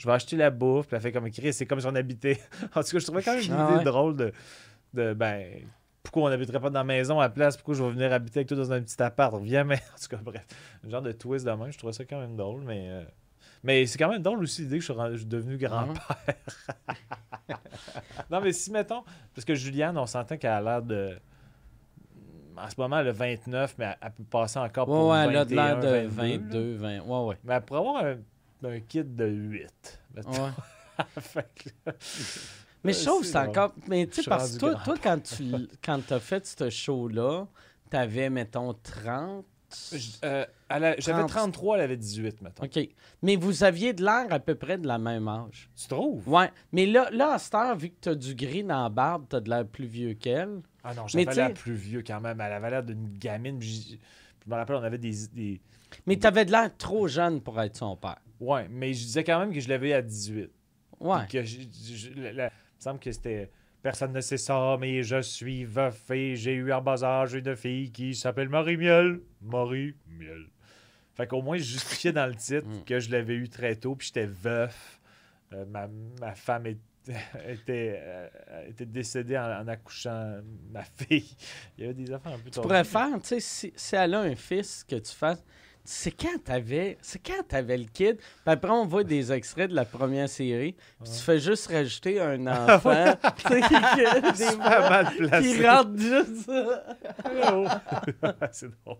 vais 0.07 0.11
acheter 0.13 0.35
la 0.35 0.49
bouffe. 0.49 0.87
Puis 0.87 0.95
elle 0.97 1.01
fait 1.01 1.11
comme 1.13 1.29
Chris, 1.31 1.53
c'est 1.53 1.65
comme 1.65 1.79
si 1.79 1.85
on 1.87 1.95
habitait. 1.95 2.39
en 2.75 2.83
tout 2.83 2.91
cas, 2.91 2.99
je 2.99 3.05
trouvais 3.05 3.23
quand 3.23 3.33
même 3.35 3.43
une 3.45 3.51
Ah 3.53 3.67
idée 3.69 3.77
ouais. 3.79 3.83
drôle 3.85 4.17
de, 4.17 4.31
de, 4.93 5.13
ben, 5.13 5.45
pourquoi 6.03 6.23
on 6.23 6.29
n'habiterait 6.29 6.59
pas 6.59 6.69
dans 6.69 6.79
la 6.79 6.83
maison 6.83 7.19
à 7.19 7.23
la 7.23 7.29
place? 7.29 7.55
Pourquoi 7.57 7.75
je 7.75 7.83
vais 7.83 7.91
venir 7.91 8.11
habiter 8.13 8.39
avec 8.39 8.49
toi 8.49 8.57
dans 8.57 8.73
un 8.73 8.81
petit 8.81 9.01
appart? 9.01 9.41
Viens, 9.41 9.63
mais 9.63 9.75
en 9.75 9.97
tout 10.01 10.09
cas, 10.09 10.17
bref. 10.21 10.45
Un 10.85 10.89
genre 10.89 11.01
de 11.01 11.11
twist 11.13 11.45
de 11.45 11.51
même. 11.51 11.71
Je 11.71 11.77
trouvais 11.77 11.93
ça 11.93 12.03
quand 12.03 12.19
même 12.19 12.35
drôle, 12.35 12.61
mais. 12.63 12.89
euh, 12.89 13.03
Mais 13.65 13.85
c'est 13.87 13.97
quand 13.97 14.09
même 14.09 14.21
drôle 14.21 14.39
aussi 14.43 14.61
l'idée 14.61 14.75
que 14.77 14.81
je 14.85 14.91
suis, 14.91 14.93
rendu- 14.93 15.13
je 15.13 15.17
suis 15.19 15.25
devenu 15.25 15.57
grand-père. 15.57 16.07
non, 18.31 18.39
mais 18.41 18.53
si, 18.53 18.71
mettons, 18.71 19.03
parce 19.33 19.43
que 19.45 19.55
Juliane, 19.55 19.97
on 19.97 20.05
s'entend 20.05 20.37
qu'elle 20.37 20.51
a 20.51 20.61
l'air 20.61 20.81
de. 20.81 21.17
En 22.57 22.69
ce 22.69 22.75
moment, 22.77 22.99
elle 22.99 23.09
a 23.09 23.11
29, 23.11 23.75
mais 23.77 23.85
elle, 23.85 23.97
elle 24.01 24.11
peut 24.11 24.23
passer 24.23 24.59
encore 24.59 24.85
pour 24.85 25.07
Ouais, 25.09 25.25
ouais, 25.25 25.29
elle 25.29 25.37
a 25.37 25.43
21, 25.43 25.75
de 25.79 25.87
l'air 25.87 26.03
de 26.03 26.07
22. 26.07 26.37
22, 26.37 26.75
20. 26.77 26.99
Ouais, 27.01 27.27
ouais. 27.29 27.37
Mais 27.43 27.53
elle 27.55 27.61
pourrait 27.61 27.79
avoir 27.79 28.05
un, 28.05 28.15
un 28.69 28.79
kit 28.79 29.03
de 29.03 29.25
8. 29.25 29.99
mettons. 30.15 30.31
ouais. 30.31 30.51
Fait 31.19 31.49
que 31.55 31.69
là- 31.85 31.93
Mais 32.83 32.93
je 32.93 33.03
trouve 33.05 33.21
que 33.21 33.27
c'est 33.27 33.37
encore. 33.37 33.73
Mais 33.87 34.07
tu 34.07 34.21
sais, 34.23 34.29
parce 34.29 34.53
que 34.57 34.73
toi, 34.83 34.95
quand 35.01 35.21
tu 35.21 35.51
quand 35.83 36.11
as 36.11 36.19
fait 36.21 36.45
ce 36.45 36.69
show-là, 36.69 37.45
t'avais, 37.89 38.29
mettons, 38.29 38.73
30. 38.73 39.45
Je- 39.91 39.97
euh, 40.23 40.25
elle 40.25 40.41
a- 40.43 40.47
J'avais 40.69 41.19
30. 41.19 41.29
33, 41.29 41.77
elle 41.77 41.83
avait 41.83 41.97
18, 41.97 42.41
mettons. 42.41 42.63
OK. 42.63 42.79
Mais 43.21 43.35
vous 43.35 43.63
aviez 43.63 43.93
de 43.93 44.03
l'air 44.03 44.25
à 44.31 44.39
peu 44.39 44.55
près 44.55 44.77
de 44.77 44.87
la 44.87 44.97
même 44.97 45.27
âge. 45.27 45.69
Tu 45.75 45.87
trouves? 45.87 46.27
Ouais. 46.27 46.49
Mais 46.71 46.85
là, 46.87 47.09
là 47.11 47.33
à 47.33 47.37
cette 47.39 47.53
heure, 47.53 47.77
vu 47.77 47.89
que 47.89 47.95
t'as 48.01 48.15
du 48.15 48.33
gris 48.33 48.63
dans 48.63 48.83
la 48.83 48.89
barbe, 48.89 49.25
t'as 49.29 49.39
de 49.39 49.49
l'air 49.49 49.65
plus 49.67 49.85
vieux 49.85 50.13
qu'elle. 50.15 50.61
Ah 50.83 50.93
non, 50.95 51.07
j'avais 51.07 51.25
l'air 51.35 51.53
plus 51.53 51.73
vieux 51.75 52.03
quand 52.05 52.19
même. 52.19 52.39
Elle 52.41 52.51
avait 52.53 52.69
l'air 52.69 52.83
d'une 52.83 53.09
gamine. 53.17 53.61
j'y- 53.61 53.99
Je 54.45 54.49
me 54.49 54.55
rappelle, 54.55 54.75
on 54.77 54.83
avait 54.83 54.97
des, 54.97 55.27
des. 55.33 55.61
Mais 56.07 56.17
t'avais 56.17 56.45
de 56.45 56.51
l'air 56.51 56.75
trop 56.77 57.07
jeune 57.07 57.41
pour 57.41 57.59
être 57.61 57.75
son 57.75 57.95
père. 57.95 58.17
Ouais, 58.39 58.67
mais 58.69 58.93
je 58.93 59.03
disais 59.03 59.23
quand 59.23 59.39
même 59.39 59.53
que 59.53 59.59
je 59.59 59.69
l'avais 59.69 59.93
à 59.93 60.01
18. 60.01 60.49
Ouais. 60.99 61.19
Puis 61.29 61.37
que 61.39 61.43
je- 61.43 61.61
je- 61.95 62.13
la- 62.19 62.33
la- 62.33 62.45
il 62.47 62.77
me 62.77 62.81
semble 62.81 62.99
que 62.99 63.11
c'était. 63.11 63.49
Personne 63.81 64.13
ne 64.13 64.21
sait 64.21 64.37
ça, 64.37 64.77
mais 64.79 65.03
je 65.03 65.21
suis 65.21 65.63
veuf 65.63 66.09
et 66.09 66.35
j'ai 66.35 66.53
eu 66.53 66.73
en 66.73 66.81
bas 66.81 67.03
âge 67.03 67.33
une 67.35 67.55
fille 67.55 67.91
qui 67.91 68.15
s'appelle 68.15 68.49
Marie-Miel. 68.49 69.19
Marie-Miel. 69.43 70.45
Fait 71.15 71.27
qu'au 71.27 71.41
moins, 71.41 71.57
je 71.57 71.63
justifiais 71.63 72.11
dans 72.11 72.25
le 72.27 72.35
titre 72.35 72.67
Mm. 72.67 72.83
que 72.85 72.99
je 72.99 73.09
l'avais 73.09 73.35
eu 73.35 73.47
très 73.49 73.75
tôt, 73.75 73.95
puis 73.95 74.07
j'étais 74.07 74.25
veuf. 74.27 74.99
Euh, 75.53 75.63
ma, 75.65 75.87
ma 76.19 76.35
femme 76.35 76.65
est- 76.67 76.79
était, 77.47 77.99
euh, 78.03 78.27
était 78.67 78.85
décédée 78.85 79.37
en, 79.37 79.61
en 79.61 79.67
accouchant 79.67 80.37
ma 80.73 80.83
fille. 80.83 81.35
Il 81.77 81.81
y 81.81 81.85
avait 81.85 81.93
des 81.93 82.11
affaires 82.11 82.33
un 82.33 82.39
peu 82.39 82.49
Tu 82.49 82.59
pourrais 82.59 82.83
faire, 82.83 83.09
tu 83.21 83.27
sais, 83.27 83.39
si, 83.39 83.71
si 83.75 83.95
elle 83.95 84.13
a 84.15 84.21
un 84.21 84.35
fils, 84.35 84.83
que 84.83 84.95
tu 84.95 85.13
fasses. 85.13 85.43
C'est 85.87 86.09
quand 86.09 86.43
t'avais. 86.43 86.97
C'est 87.03 87.19
quand 87.19 87.47
t'avais 87.47 87.77
le 87.77 87.83
kid? 87.85 88.17
Puis 88.17 88.25
après, 88.47 88.71
on 88.71 88.87
voit 88.87 89.03
des 89.03 89.31
extraits 89.31 89.69
de 89.69 89.75
la 89.75 89.85
première 89.85 90.27
série. 90.27 90.75
Puis 91.03 91.11
tu 91.13 91.19
fais 91.21 91.37
juste 91.39 91.67
rajouter 91.67 92.19
un 92.19 92.47
enfant. 92.75 93.13
tu 93.37 93.47
sais, 93.53 93.61
que- 93.61 94.35
des- 94.35 94.57
mal 94.89 95.15
placé. 95.15 95.47
qui 95.57 95.67
rentre 95.67 95.97
juste. 95.99 96.51
C'est 98.51 98.69
drôle. 98.83 98.97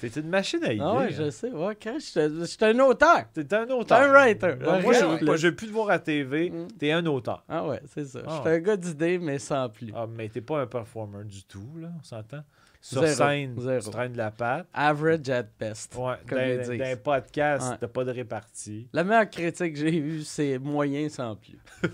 C'est 0.00 0.16
une 0.16 0.28
machine 0.28 0.62
à 0.64 0.72
idées. 0.72 0.82
Ah 0.84 0.94
ouais, 0.96 1.04
hein. 1.04 1.08
je 1.10 1.30
sais. 1.30 1.50
Ouais, 1.50 1.76
quand 1.80 1.98
j'étais 1.98 2.28
j'étais 2.46 2.66
un 2.66 2.78
auteur. 2.80 3.24
T'es 3.34 3.54
un 3.54 3.66
T'es 3.66 3.72
auteur. 3.72 3.98
un 3.98 4.08
writer. 4.12 4.54
Moi, 4.82 4.92
je 4.94 5.36
je 5.36 5.48
veux 5.48 5.54
plus 5.54 5.66
te 5.66 5.72
voir 5.72 5.90
à 5.90 5.98
TV. 5.98 6.50
Mm. 6.50 6.68
T'es 6.78 6.92
un 6.92 7.04
auteur. 7.06 7.44
Ah 7.48 7.66
ouais, 7.66 7.80
c'est 7.92 8.04
ça. 8.06 8.20
Ah. 8.26 8.36
J'étais 8.38 8.56
un 8.56 8.60
gars 8.60 8.76
d'idées, 8.76 9.18
mais 9.18 9.38
sans 9.38 9.68
plus. 9.68 9.92
Ah, 9.94 10.06
mais 10.08 10.28
t'es 10.28 10.40
pas 10.40 10.60
un 10.60 10.66
performer 10.66 11.24
du 11.24 11.44
tout, 11.44 11.68
là, 11.78 11.88
on 11.98 12.02
s'entend? 12.02 12.42
Sur 12.82 13.02
Zéro. 13.02 13.14
scène, 13.14 13.56
Zéro. 13.60 13.82
tu 13.84 13.90
traînes 13.90 14.12
de 14.12 14.16
la 14.16 14.30
patte. 14.30 14.66
Average 14.72 15.28
at 15.28 15.42
best. 15.58 15.94
Ouais, 15.96 16.14
Comme 16.26 16.38
dans, 16.38 16.44
ils 16.46 16.56
dans 16.66 16.72
disent. 16.72 16.80
un 16.80 16.96
podcast, 16.96 17.70
Ouais. 17.72 17.76
t'as 17.78 17.88
pas 17.88 18.04
de 18.04 18.10
répartie. 18.10 18.88
La 18.94 19.04
meilleure 19.04 19.28
critique 19.28 19.74
que 19.74 19.78
j'ai 19.80 19.94
eue, 19.98 20.22
c'est 20.22 20.58
moyen 20.58 21.10
sans 21.10 21.36
plus. 21.36 21.58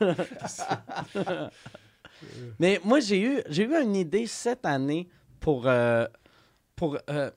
Mais 2.58 2.80
moi, 2.84 3.00
j'ai 3.00 3.20
eu, 3.20 3.40
j'ai 3.48 3.64
eu 3.64 3.74
une 3.80 3.96
idée 3.96 4.26
cette 4.26 4.64
année 4.66 5.08
pour. 5.40 5.66
euh, 5.68 6.06
pour 6.78 6.96
euh, 7.10 7.30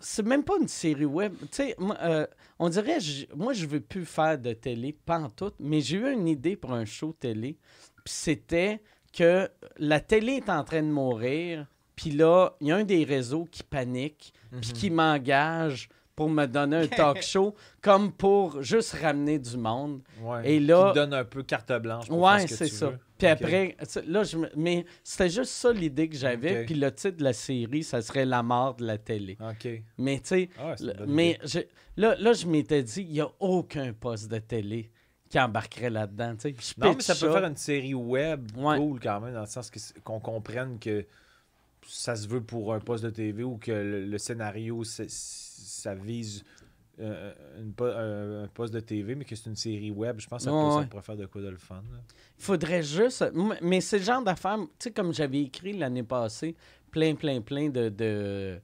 c'est 0.00 0.24
même 0.24 0.44
pas 0.44 0.54
une 0.60 0.68
série 0.68 1.04
web. 1.04 1.34
Tu 1.40 1.46
sais, 1.50 1.76
euh, 2.02 2.26
on 2.58 2.68
dirait, 2.68 2.98
moi, 3.34 3.52
je 3.52 3.66
veux 3.66 3.80
plus 3.80 4.04
faire 4.04 4.38
de 4.38 4.52
télé, 4.52 4.92
pas 4.92 5.18
en 5.18 5.30
tout, 5.30 5.52
mais 5.58 5.80
j'ai 5.80 5.96
eu 5.98 6.12
une 6.12 6.28
idée 6.28 6.56
pour 6.56 6.72
un 6.72 6.84
show 6.84 7.12
télé. 7.18 7.58
Puis 8.04 8.14
c'était 8.14 8.80
que 9.16 9.48
la 9.78 10.00
télé 10.00 10.34
est 10.34 10.50
en 10.50 10.62
train 10.64 10.82
de 10.82 10.88
mourir. 10.88 11.66
Puis 11.96 12.10
là, 12.10 12.54
il 12.60 12.66
y 12.68 12.72
a 12.72 12.76
un 12.76 12.84
des 12.84 13.04
réseaux 13.04 13.46
qui 13.50 13.62
panique, 13.62 14.32
puis 14.60 14.72
qui 14.72 14.90
m'engage 14.90 15.88
pour 16.16 16.28
me 16.28 16.46
donner 16.46 16.76
un 16.76 16.86
talk 16.86 17.22
show, 17.22 17.54
comme 17.80 18.12
pour 18.12 18.62
juste 18.62 18.92
ramener 18.92 19.38
du 19.38 19.56
monde. 19.56 20.02
Ouais. 20.20 20.52
Et 20.52 20.60
là- 20.60 20.88
Qui 20.88 20.90
te 20.90 20.94
donne 21.00 21.14
un 21.14 21.24
peu 21.24 21.42
carte 21.42 21.72
blanche 21.80 22.08
pour 22.08 22.20
Ouais, 22.20 22.46
ce 22.46 22.54
c'est 22.56 22.66
ça. 22.68 22.90
veux. 22.90 22.98
Puis 23.18 23.26
après, 23.28 23.76
ça, 23.82 24.00
là, 24.06 24.24
je 24.24 24.36
me- 24.36 24.50
mais 24.56 24.84
c'était 25.04 25.28
juste 25.30 25.52
ça 25.52 25.72
l'idée 25.72 26.08
que 26.08 26.16
j'avais. 26.16 26.64
Puis 26.64 26.74
le 26.74 26.92
titre 26.92 27.18
de 27.18 27.24
la 27.24 27.32
série, 27.32 27.84
ça 27.84 28.02
serait 28.02 28.24
La 28.24 28.42
mort 28.42 28.74
de 28.74 28.84
la 28.84 28.98
télé. 28.98 29.36
OK. 29.40 29.68
Mais 29.98 30.16
tu 30.18 30.28
sais, 30.28 30.48
Ah 30.58 30.74
mais 31.06 31.38
je- 31.44 31.60
là, 31.96 32.16
là, 32.18 32.32
je 32.32 32.46
m'étais 32.46 32.82
dit, 32.82 33.02
il 33.02 33.12
n'y 33.12 33.20
a 33.20 33.28
aucun 33.40 33.92
poste 33.92 34.28
de 34.30 34.38
télé 34.38 34.90
qui 35.30 35.38
embarquerait 35.38 35.90
là-dedans. 35.90 36.32
Non, 36.32 36.36
mais 36.78 36.90
pitch 36.96 37.04
ça 37.04 37.14
peut 37.14 37.32
faire 37.32 37.44
une 37.44 37.56
série 37.56 37.94
web 37.94 38.50
Ouais. 38.56 38.78
cool 38.78 38.98
quand 39.00 39.20
même, 39.20 39.34
dans 39.34 39.40
le 39.42 39.46
sens 39.46 39.70
qu'on 40.02 40.20
comprenne 40.20 40.78
que 40.78 41.06
ça 41.86 42.16
se 42.16 42.26
veut 42.26 42.40
pour 42.42 42.72
un 42.74 42.80
poste 42.80 43.04
de 43.04 43.10
TV 43.10 43.42
ou 43.44 43.58
que 43.58 43.70
le, 43.72 44.06
le 44.06 44.18
scénario, 44.18 44.82
ça 44.84 45.94
vise 45.94 46.44
euh, 47.00 47.32
une 47.58 47.72
po- 47.72 47.84
un, 47.86 48.44
un 48.44 48.48
poste 48.48 48.72
de 48.74 48.80
TV, 48.80 49.14
mais 49.14 49.24
que 49.24 49.34
c'est 49.34 49.48
une 49.50 49.56
série 49.56 49.90
web. 49.90 50.20
Je 50.20 50.26
pense 50.28 50.44
que 50.44 50.50
ça, 50.50 50.52
Ouais, 50.54 50.62
peut- 50.64 50.70
ça 50.70 50.76
ouais. 50.78 50.86
pourrait 50.86 51.02
faire 51.02 51.16
de 51.16 51.26
quoi 51.26 51.40
de 51.42 51.48
le 51.48 51.56
fun. 51.56 51.82
Il 52.38 52.44
faudrait 52.44 52.82
juste. 52.82 53.24
Mais 53.62 53.80
c'est 53.80 53.98
le 53.98 54.04
genre 54.04 54.22
d'affaires, 54.22 54.58
tu 54.58 54.66
sais, 54.78 54.90
comme 54.92 55.12
j'avais 55.12 55.42
écrit 55.42 55.72
l'année 55.72 56.02
passée, 56.04 56.54
plein, 56.90 57.14
plein, 57.14 57.40
plein 57.40 57.68
de, 57.68 57.88
de, 57.88 58.60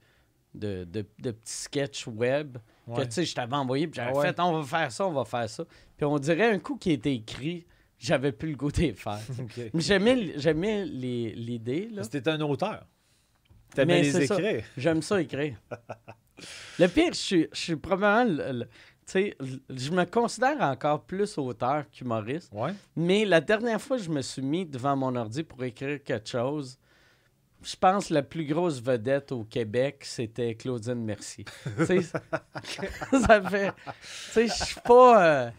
de, 0.55 0.85
de- 0.85 1.07
de 1.19 1.31
petits 1.33 1.53
sketchs 1.53 2.07
web 2.07 2.59
que, 2.95 3.03
tu 3.03 3.11
sais, 3.11 3.25
je 3.25 3.35
t'avais 3.35 3.55
envoyé, 3.57 3.87
puis 3.87 3.97
j'avais 3.97 4.11
Ah 4.15 4.19
ouais. 4.19 4.27
fait, 4.29 4.41
on 4.41 4.61
va 4.61 4.65
faire 4.67 4.91
ça, 4.93 5.07
on 5.07 5.13
va 5.13 5.25
faire 5.25 5.49
ça. 5.49 5.65
Puis 5.97 6.05
on 6.07 6.19
dirait 6.19 6.51
un 6.53 6.59
coup 6.59 6.77
qui 6.77 6.91
était 6.93 7.15
écrit, 7.15 7.67
j'avais 7.99 8.33
plus 8.33 8.51
le 8.51 8.57
goût 8.57 8.73
de 8.73 8.81
les 8.81 8.95
faire. 8.95 9.21
OK. 9.41 9.61
Mais 9.75 9.81
j'aimais, 10.37 10.85
l'idée. 10.87 11.91
C'était 12.03 12.29
un 12.31 12.41
auteur. 12.41 12.87
T'aimais 13.75 14.01
Mais 14.01 14.03
les 14.03 14.23
écrire. 14.25 14.65
J'aime 14.77 15.03
ça 15.03 15.21
écrire. 15.21 15.57
le 16.79 16.87
pire, 16.89 17.13
je 17.13 17.19
suis, 17.19 17.49
je 17.53 17.59
suis 17.59 17.77
probablement. 17.77 18.25
le- 18.45 18.59
le- 18.61 18.65
tu 19.07 19.13
sais, 19.15 19.37
je 19.69 19.91
me 19.91 20.05
considère 20.05 20.61
encore 20.61 21.03
plus 21.03 21.37
auteur 21.37 21.85
qu'humoriste. 21.91 22.51
Ouais. 22.53 22.73
Mais 22.95 23.25
la 23.25 23.41
dernière 23.41 23.81
fois 23.83 23.97
que 23.97 24.05
je 24.05 24.11
me 24.11 24.23
suis 24.23 24.43
mis 24.43 24.65
devant 24.65 24.95
mon 24.97 25.17
ordi 25.17 25.43
pour 25.43 25.65
écrire 25.65 26.01
quelque 26.05 26.29
chose, 26.29 26.79
je 27.63 27.75
pense 27.77 28.07
que 28.09 28.15
la 28.15 28.23
plus 28.23 28.47
grosse 28.47 28.81
vedette 28.81 29.33
au 29.33 29.43
Québec, 29.45 30.03
c'était 30.05 30.55
Claudine 30.55 30.95
Mercier. 31.05 31.45
Tu 31.79 31.87
sais, 31.87 32.03
ça 33.27 33.43
fait. 33.51 33.73
Tu 33.73 33.83
sais, 34.33 34.47
je 34.47 34.65
suis 34.65 34.81
pas. 34.81 35.25
euh, 35.47 35.51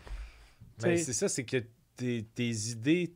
sais, 0.77 0.97
c'est 0.97 1.13
ça, 1.13 1.27
c'est 1.27 1.43
que 1.43 1.57
tes, 1.97 2.23
tes 2.33 2.49
idées, 2.69 3.13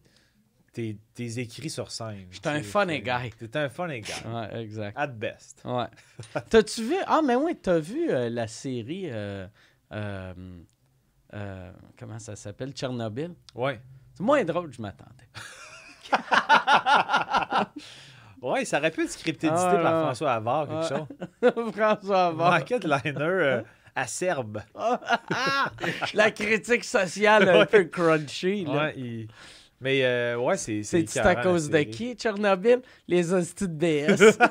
tes, 0.75 0.97
tes 1.13 1.39
écrits 1.39 1.69
sur 1.69 1.89
scène. 1.89 2.27
J'étais 2.29 2.49
un 2.49 2.61
funny 2.61 2.99
guy. 3.01 3.29
T'es 3.39 3.57
un 3.57 3.69
funny 3.69 4.01
guy. 4.01 4.11
ouais, 4.27 4.61
exact. 4.61 4.97
At 4.97 5.07
best. 5.07 5.61
Ouais. 5.63 5.85
T'as-tu 6.49 6.83
vu. 6.83 6.95
Ah, 7.07 7.21
mais 7.23 7.35
oui, 7.35 7.55
t'as 7.55 7.79
vu 7.79 8.11
euh, 8.11 8.29
la 8.29 8.45
série. 8.47 9.09
euh, 9.09 9.47
euh, 9.91 11.71
comment 11.97 12.19
ça 12.19 12.35
s'appelle 12.35 12.73
Tchernobyl? 12.73 13.33
Ouais. 13.55 13.79
C'est 14.15 14.23
moins 14.23 14.43
drôle 14.43 14.69
que 14.69 14.75
je 14.75 14.81
m'attendais. 14.81 15.29
Ouais, 18.41 18.63
ça 18.63 18.77
aurait 18.77 18.91
pu 18.91 19.03
être 19.03 19.09
scripté 19.11 19.47
Ah, 19.49 19.53
édité 19.53 19.81
par. 19.81 20.03
François 20.03 20.33
Havard, 20.33 20.67
quelque 20.67 20.87
chose. 20.89 21.73
François 21.73 22.25
Havard. 22.27 22.51
Market 22.51 22.83
liner 22.83 23.61
acerbe. 23.95 24.61
La 26.13 26.29
critique 26.29 26.83
sociale 26.83 27.49
un 27.49 27.65
peu 27.65 27.85
crunchy. 27.85 28.65
Là. 28.65 28.71
Ouais, 28.73 28.93
il, 28.97 29.27
Mais 29.81 30.03
euh, 30.05 30.37
ouais, 30.37 30.57
c'est. 30.57 30.83
C'est 30.83 31.17
à 31.19 31.35
cause 31.35 31.69
de 31.69 31.81
qui, 31.83 32.13
Tchernobyl? 32.15 32.81
Les 33.07 33.33
hosties 33.33 33.67
de 33.67 33.73
BS. 34.07 34.37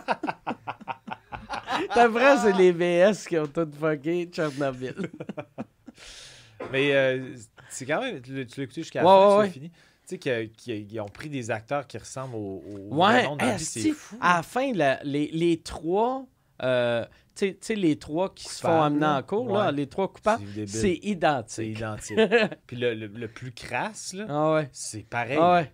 T'as 1.94 2.08
vrai, 2.08 2.36
c'est 2.38 2.52
les 2.56 2.72
BS 2.72 3.26
qui 3.26 3.38
ont 3.38 3.46
tout 3.46 3.68
fucké 3.78 4.26
Tchernobyl. 4.26 4.94
Mais 6.72 6.94
euh, 6.94 7.34
c'est 7.68 7.86
quand 7.86 8.00
même. 8.00 8.20
Tu 8.20 8.32
l'as 8.32 8.42
écouté 8.62 8.82
jusqu'à 8.82 9.02
la 9.02 9.06
Ouais, 9.08 9.30
fin, 9.30 9.38
ouais, 9.40 9.50
fini. 9.50 9.70
Tu 10.06 10.18
sais 10.18 10.18
qu'ils 10.18 11.00
ont 11.00 11.08
pris 11.08 11.28
des 11.30 11.50
acteurs 11.50 11.86
qui 11.86 11.98
ressemblent 11.98 12.34
au, 12.36 12.62
au 12.90 12.96
Ouais, 12.96 13.26
c'est 13.58 13.90
fou. 13.92 14.16
à 14.20 14.36
la 14.36 14.42
fin, 14.42 14.72
la- 14.72 15.00
les, 15.02 15.28
les 15.32 15.60
trois, 15.62 16.26
euh, 16.62 17.04
tu 17.34 17.56
sais- 17.60 17.74
les 17.74 17.98
trois 17.98 18.32
qui 18.34 18.44
se 18.48 18.60
font 18.60 18.82
amener 18.82 19.06
en 19.06 19.22
cours, 19.22 19.52
là, 19.52 19.72
les 19.72 19.86
trois 19.88 20.12
coupables, 20.12 20.42
C'est 20.46 20.52
débile. 20.54 20.68
c'est 20.68 20.94
identique. 21.02 21.76
identique. 21.78 22.18
Puis 22.66 22.76
le, 22.76 22.94
le- 22.94 23.06
le 23.08 23.28
plus 23.28 23.52
crasse, 23.52 24.12
là, 24.12 24.26
Ah 24.28 24.52
ouais. 24.54 24.68
c'est 24.72 25.02
pareil. 25.06 25.38
Ah 25.40 25.54
ouais. 25.54 25.72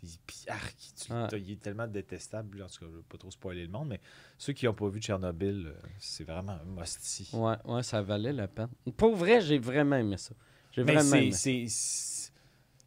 Puis, 0.00 0.18
puis, 0.26 0.36
arc, 0.48 0.76
tu- 0.96 1.12
Ouais. 1.12 1.26
t'as- 1.28 1.36
il 1.38 1.50
est 1.52 1.60
tellement 1.60 1.86
détestable. 1.88 2.62
En 2.62 2.66
tout 2.68 2.78
cas, 2.80 2.86
je 2.88 2.96
veux 2.96 3.02
pas 3.02 3.18
trop 3.18 3.30
spoiler 3.32 3.62
le 3.62 3.68
monde, 3.68 3.88
mais 3.88 4.00
ceux 4.38 4.52
qui 4.52 4.66
n'ont 4.66 4.72
pas 4.74 4.88
vu 4.88 5.00
Tchernobyl, 5.00 5.66
euh, 5.66 5.72
c'est 5.98 6.22
vraiment 6.24 6.52
un 6.52 6.80
must 6.80 7.32
Ouais, 7.32 7.56
ouais, 7.64 7.82
ça 7.82 8.00
valait 8.00 8.32
la 8.32 8.46
peine. 8.46 8.68
Pour 8.96 9.16
vrai, 9.16 9.40
j'ai 9.40 9.58
vraiment 9.58 9.96
aimé 9.96 10.16
ça. 10.16 10.34
J'ai 10.70 10.82
vraiment 10.84 11.00
c'est- 11.00 11.18
aimé. 11.24 11.32
c'est 11.32 11.64
c'est- 11.68 12.32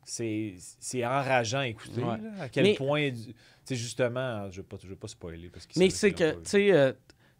c'est 0.05 0.55
c'est 0.79 1.05
enrageant 1.05 1.59
à 1.59 1.67
écouter. 1.67 2.01
Ouais. 2.01 2.17
là, 2.17 2.43
à 2.43 2.49
quel 2.49 2.63
Mais- 2.63 2.75
point, 2.75 3.11
tu 3.11 3.33
sais, 3.65 3.75
justement, 3.75 4.49
je 4.49 4.61
ne 4.61 4.65
veux, 4.71 4.89
veux 4.89 4.95
pas 4.95 5.07
spoiler. 5.07 5.49
Parce 5.49 5.67
Mais 5.77 5.89
c'est 5.89 6.13
que, 6.13 6.31
tu 6.35 6.49
sais, 6.49 6.95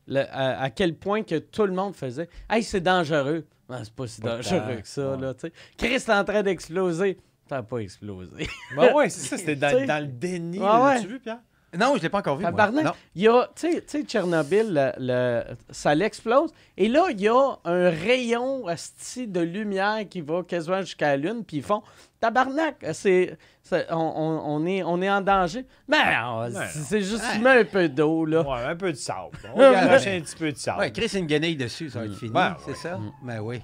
le- 0.08 0.26
à, 0.32 0.62
à 0.62 0.70
quel 0.70 0.96
point 0.96 1.24
que 1.24 1.40
tout 1.40 1.66
le 1.66 1.74
monde 1.74 1.96
faisait 1.96 2.30
Hey, 2.50 2.64
c'est 2.64 2.82
dangereux. 2.82 3.46
Ah, 3.70 3.80
c'est 3.84 3.94
pas 3.94 4.08
si 4.08 4.22
dangereux 4.22 4.82
que 4.82 4.88
ça, 4.88 5.12
ouais. 5.16 5.22
là, 5.22 5.34
tu 5.34 5.42
sais. 5.42 5.54
Chris 5.78 5.94
est 5.96 6.10
en 6.10 6.24
train 6.24 6.44
d'exploser. 6.44 7.18
N'a 7.50 7.64
pas 7.64 7.78
explosé. 7.80 8.48
Ben 8.76 8.94
ouais, 8.94 9.10
c'est 9.10 9.28
ça, 9.28 9.38
c'était 9.38 9.56
dans, 9.86 10.02
le 10.02 10.08
déni. 10.08 10.60
Là. 10.60 10.86
ouais. 10.86 11.06
Vu, 11.06 11.20
Pierre? 11.20 11.40
Non, 11.80 11.94
je 11.96 12.02
l'ai 12.02 12.10
pas 12.10 12.18
encore 12.20 12.36
vu. 12.38 12.44
Tabarnak. 12.44 12.94
Il 13.16 13.22
y 13.22 13.28
a, 13.30 13.48
tu 13.56 13.72
sais- 13.72 13.82
tu 13.82 14.00
sais, 14.00 14.04
Tchernobyl, 14.04 14.74
le- 14.74 14.92
le- 15.00 15.44
ça 15.70 15.96
l'explose. 15.96 16.52
Et 16.78 16.90
là, 16.90 17.06
il 17.12 17.22
y 17.22 17.30
a 17.30 17.56
un 17.64 17.90
rayon 17.90 18.68
asti, 18.68 19.26
de 19.28 19.40
lumière 19.40 20.00
qui 20.10 20.20
va 20.22 20.44
quasiment 20.44 20.82
jusqu'à 20.82 21.08
la 21.10 21.18
Lune. 21.18 21.44
Puis 21.48 21.58
ils 21.58 21.64
font 21.64 21.82
Tabarnak, 22.20 22.86
c'est, 22.94 23.38
on, 23.72 23.96
on- 23.96 24.42
on 24.56 24.66
est, 24.66 24.84
on 24.84 25.02
est 25.02 25.10
en 25.10 25.22
danger. 25.22 25.66
Mais 25.88 25.98
non, 26.20 26.50
Ben 26.50 26.68
c'est, 26.70 27.02
juste, 27.02 27.24
Ouais. 27.24 27.30
tu 27.36 27.40
mets 27.40 27.60
un 27.62 27.64
peu 27.66 27.88
d'eau, 27.88 28.26
là. 28.26 28.42
Ouais, 28.42 28.66
un 28.66 28.76
peu 28.76 28.92
de 28.92 28.98
sable. 28.98 29.38
On 29.56 29.60
va 29.60 29.72
garocher 29.86 30.18
un 30.18 30.22
petit 30.22 30.36
peu 30.36 30.52
de 30.52 30.58
sable. 30.58 30.80
Ouais, 30.80 30.92
Chris, 30.92 31.18
une 31.18 31.26
guenille 31.26 31.56
dessus, 31.56 31.90
ça 31.90 32.00
va 32.00 32.06
être 32.06 32.12
Mm. 32.12 32.16
fini, 32.16 32.32
Ben, 32.32 32.58
c'est 32.66 32.72
ouais. 32.72 32.76
ça? 32.78 32.98
Mm. 32.98 33.12
Ben 33.24 33.40
oui. 33.40 33.62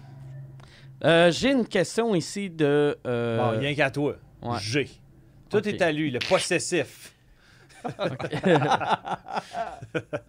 Euh, 1.03 1.29
j'ai 1.31 1.51
une 1.51 1.67
question 1.67 2.15
ici 2.15 2.49
de. 2.49 2.97
euh, 3.05 3.37
Bon, 3.37 3.59
rien 3.59 3.75
qu'à 3.75 3.91
toi. 3.91 4.15
ouais. 4.41 4.59
G. 4.59 4.89
Tout 5.49 5.67
est 5.67 5.81
à 5.81 5.91
lui, 5.91 6.09
le 6.09 6.19
possessif. 6.19 7.13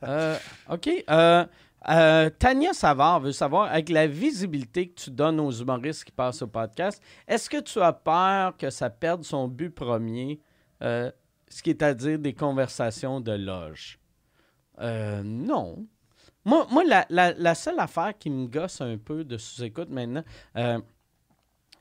Euh, 0.05 0.37
OK. 0.71 0.89
Euh, 1.11 1.47
euh, 1.89 2.31
Tania 2.31 2.73
Savard 2.73 3.21
veut 3.21 3.33
savoir, 3.33 3.71
avec 3.71 3.89
la 3.89 4.07
visibilité 4.07 4.89
que 4.89 5.01
tu 5.01 5.11
donnes 5.11 5.41
aux 5.41 5.51
humoristes 5.51 6.05
qui 6.05 6.13
passent 6.13 6.43
au 6.43 6.47
podcast, 6.47 7.03
est-ce 7.27 7.49
que 7.49 7.61
tu 7.61 7.81
as 7.81 7.93
peur 7.93 8.57
que 8.57 8.71
ça 8.71 8.91
perde 8.91 9.23
son 9.25 9.49
but 9.49 9.71
premier, 9.71 10.41
euh, 10.83 11.11
ce 11.49 11.63
qui 11.63 11.71
est 11.71 11.83
à 11.83 11.95
dire 11.95 12.19
des 12.19 12.35
conversations 12.35 13.21
de 13.21 13.33
loge? 13.33 13.99
Euh, 14.81 15.23
non. 15.25 15.87
Moi, 16.45 16.67
moi 16.71 16.85
la, 16.85 17.07
la- 17.11 17.33
la 17.33 17.55
seule 17.55 17.79
affaire 17.81 18.17
qui 18.19 18.31
me 18.31 18.47
gosse 18.47 18.81
un 18.81 18.97
peu 18.97 19.25
de 19.25 19.37
sous-écoute 19.37 19.91
maintenant, 19.91 20.25
euh, 20.57 20.79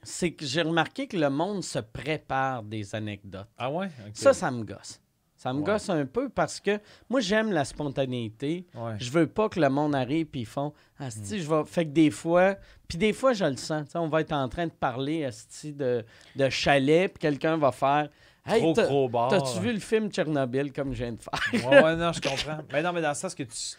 c'est 0.03 0.31
que 0.31 0.45
j'ai 0.45 0.61
remarqué 0.61 1.07
que 1.07 1.17
le 1.17 1.29
monde 1.29 1.63
se 1.63 1.79
prépare 1.79 2.63
des 2.63 2.95
anecdotes. 2.95 3.47
Ah 3.57 3.69
ouais? 3.71 3.89
Ça, 4.13 4.33
ça 4.33 4.51
me 4.51 4.63
gosse. 4.63 4.99
Ça 5.37 5.53
me 5.53 5.59
Ouais. 5.59 5.65
gosse 5.65 5.89
un 5.89 6.05
peu 6.05 6.29
parce 6.29 6.59
que 6.59 6.79
moi, 7.09 7.19
j'aime 7.19 7.51
la 7.51 7.63
spontanéité. 7.63 8.65
Ouais. 8.75 8.93
Je 8.99 9.11
veux 9.11 9.27
pas 9.27 9.49
que 9.49 9.59
le 9.59 9.69
monde 9.69 9.93
arrive 9.95 10.27
et 10.33 10.39
ils 10.39 10.45
font 10.45 10.73
Asti, 10.99 11.39
je 11.41 11.47
vais. 11.49 11.63
Fait 11.65 11.85
que 11.85 11.91
des 11.91 12.09
fois, 12.09 12.55
puis 12.87 12.97
des 12.97 13.13
fois, 13.13 13.33
je 13.33 13.45
le 13.45 13.55
sens. 13.57 13.87
On 13.95 14.07
va 14.07 14.21
être 14.21 14.33
en 14.33 14.49
train 14.49 14.65
de 14.65 14.71
parler 14.71 15.25
Asti, 15.25 15.73
de, 15.73 16.03
de 16.35 16.49
chalet, 16.49 17.07
puis 17.13 17.19
quelqu'un 17.19 17.55
va 17.57 17.71
faire 17.71 18.09
Hey, 18.47 18.61
Trop 18.61 18.73
t'as- 18.73 18.85
gros 18.87 19.09
bar. 19.09 19.29
t'as-tu 19.29 19.59
vu 19.59 19.73
le 19.73 19.79
film 19.79 20.09
Tchernobyl 20.09 20.71
comme 20.71 20.93
je 20.93 21.03
viens 21.03 21.11
de 21.13 21.19
faire? 21.21 21.69
Ouais, 21.69 21.83
ouais, 21.83 21.95
non, 21.95 22.11
je 22.13 22.21
comprends. 22.21 22.59
Mais 22.71 22.81
non, 22.81 22.93
mais 22.93 23.01
dans 23.01 23.09
le 23.09 23.15
sens 23.15 23.35
que 23.35 23.43
tu, 23.43 23.49
tu 23.49 23.75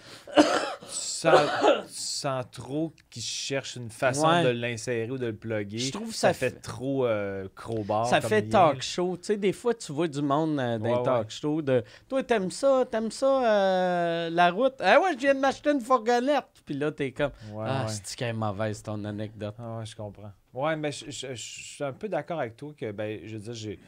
sens, 0.90 1.48
tu 1.86 1.94
sens 1.94 2.44
trop 2.52 2.92
qu'ils 3.10 3.22
cherchent 3.22 3.76
une 3.76 3.90
façon 3.90 4.28
Ouais. 4.28 4.42
de 4.44 4.48
l'insérer 4.48 5.10
ou 5.10 5.18
de 5.18 5.26
le 5.26 5.34
plugger. 5.34 5.78
Je 5.78 5.92
trouve 5.92 6.08
que 6.08 6.14
ça 6.14 6.28
ça 6.28 6.34
fait 6.34 6.50
fait- 6.50 6.60
trop 6.60 7.06
euh, 7.06 7.48
crowbar. 7.54 8.06
Ça 8.06 8.20
fait 8.20 8.42
talk 8.42 8.82
show. 8.82 9.16
Tu 9.16 9.24
sais, 9.24 9.36
des 9.36 9.52
fois, 9.52 9.74
tu 9.74 9.92
vois 9.92 10.06
du 10.08 10.20
monde 10.22 10.58
euh, 10.60 10.78
dans 10.78 10.84
Ouais, 10.84 10.96
les 10.98 11.02
talk 11.02 11.30
show 11.30 11.62
de 11.62 11.82
Toi, 12.08 12.22
t'aimes 12.22 12.50
ça, 12.50 12.84
t'aimes 12.90 13.10
ça, 13.10 13.50
euh, 13.50 14.30
la 14.30 14.50
route? 14.50 14.74
Ah 14.80 15.00
ouais, 15.00 15.12
je 15.14 15.18
viens 15.18 15.34
de 15.34 15.40
m'acheter 15.40 15.70
une 15.70 15.80
fourgonnette. 15.80 16.44
Puis 16.64 16.74
là, 16.74 16.92
t'es 16.92 17.10
comme 17.12 17.30
Ouais, 17.52 17.64
Ah, 17.66 17.86
c'est 17.88 18.16
quand 18.18 18.26
même 18.26 18.36
mauvaise 18.36 18.82
ton 18.82 19.02
anecdote? 19.04 19.54
Ah 19.58 19.78
ouais, 19.78 19.86
je 19.86 19.96
comprends. 19.96 20.32
Ouais, 20.54 20.76
mais 20.76 20.92
je 20.92 21.34
suis 21.34 21.84
un 21.84 21.92
peu 21.92 22.08
d'accord 22.08 22.40
avec 22.40 22.56
toi 22.56 22.72
que, 22.76 22.90
ben, 22.90 23.20
je 23.24 23.34
veux 23.36 23.40
dire, 23.42 23.54
j'ai, 23.54 23.78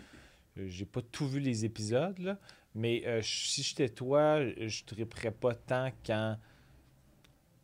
j'ai 0.68 0.84
pas 0.86 1.00
tout 1.02 1.26
vu 1.28 1.40
les 1.40 1.64
épisodes, 1.64 2.18
là, 2.18 2.38
mais 2.74 3.02
euh, 3.06 3.20
si 3.22 3.62
j'étais 3.62 3.88
toi, 3.88 4.40
je 4.44 4.84
triperais 4.84 5.30
pas 5.32 5.54
tant 5.54 5.90
quand. 6.04 6.36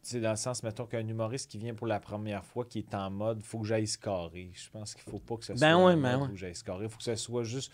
C'est 0.03 0.20
dans 0.20 0.30
le 0.30 0.36
sens, 0.36 0.62
mettons, 0.62 0.86
qu'un 0.86 1.07
humoriste 1.07 1.51
qui 1.51 1.59
vient 1.59 1.74
pour 1.74 1.88
la 1.88 1.99
première 1.99 2.44
fois, 2.44 2.64
qui 2.64 2.78
est 2.78 2.94
en 2.94 3.11
mode, 3.11 3.42
faut 3.42 3.59
que 3.59 3.66
j'aille 3.66 3.88
scorer. 3.88 4.51
Je 4.55 4.70
pense 4.70 4.94
qu'il 4.94 5.03
faut 5.03 5.18
pas 5.18 5.36
que 5.36 5.44
ça 5.44 5.55
Ben 5.55 5.72
soit 5.74 5.84
ouais, 5.86 5.92
en 5.94 5.97
ben 5.97 6.12
mode 6.12 6.20
ouais. 6.20 6.26
faut 6.28 6.32
que 6.32 6.38
j'aille 6.38 6.55
scorer. 6.55 6.84
Il 6.84 6.90
faut 6.90 6.99
que 6.99 7.03
ça 7.05 7.16
soit 7.16 7.42
juste. 7.42 7.72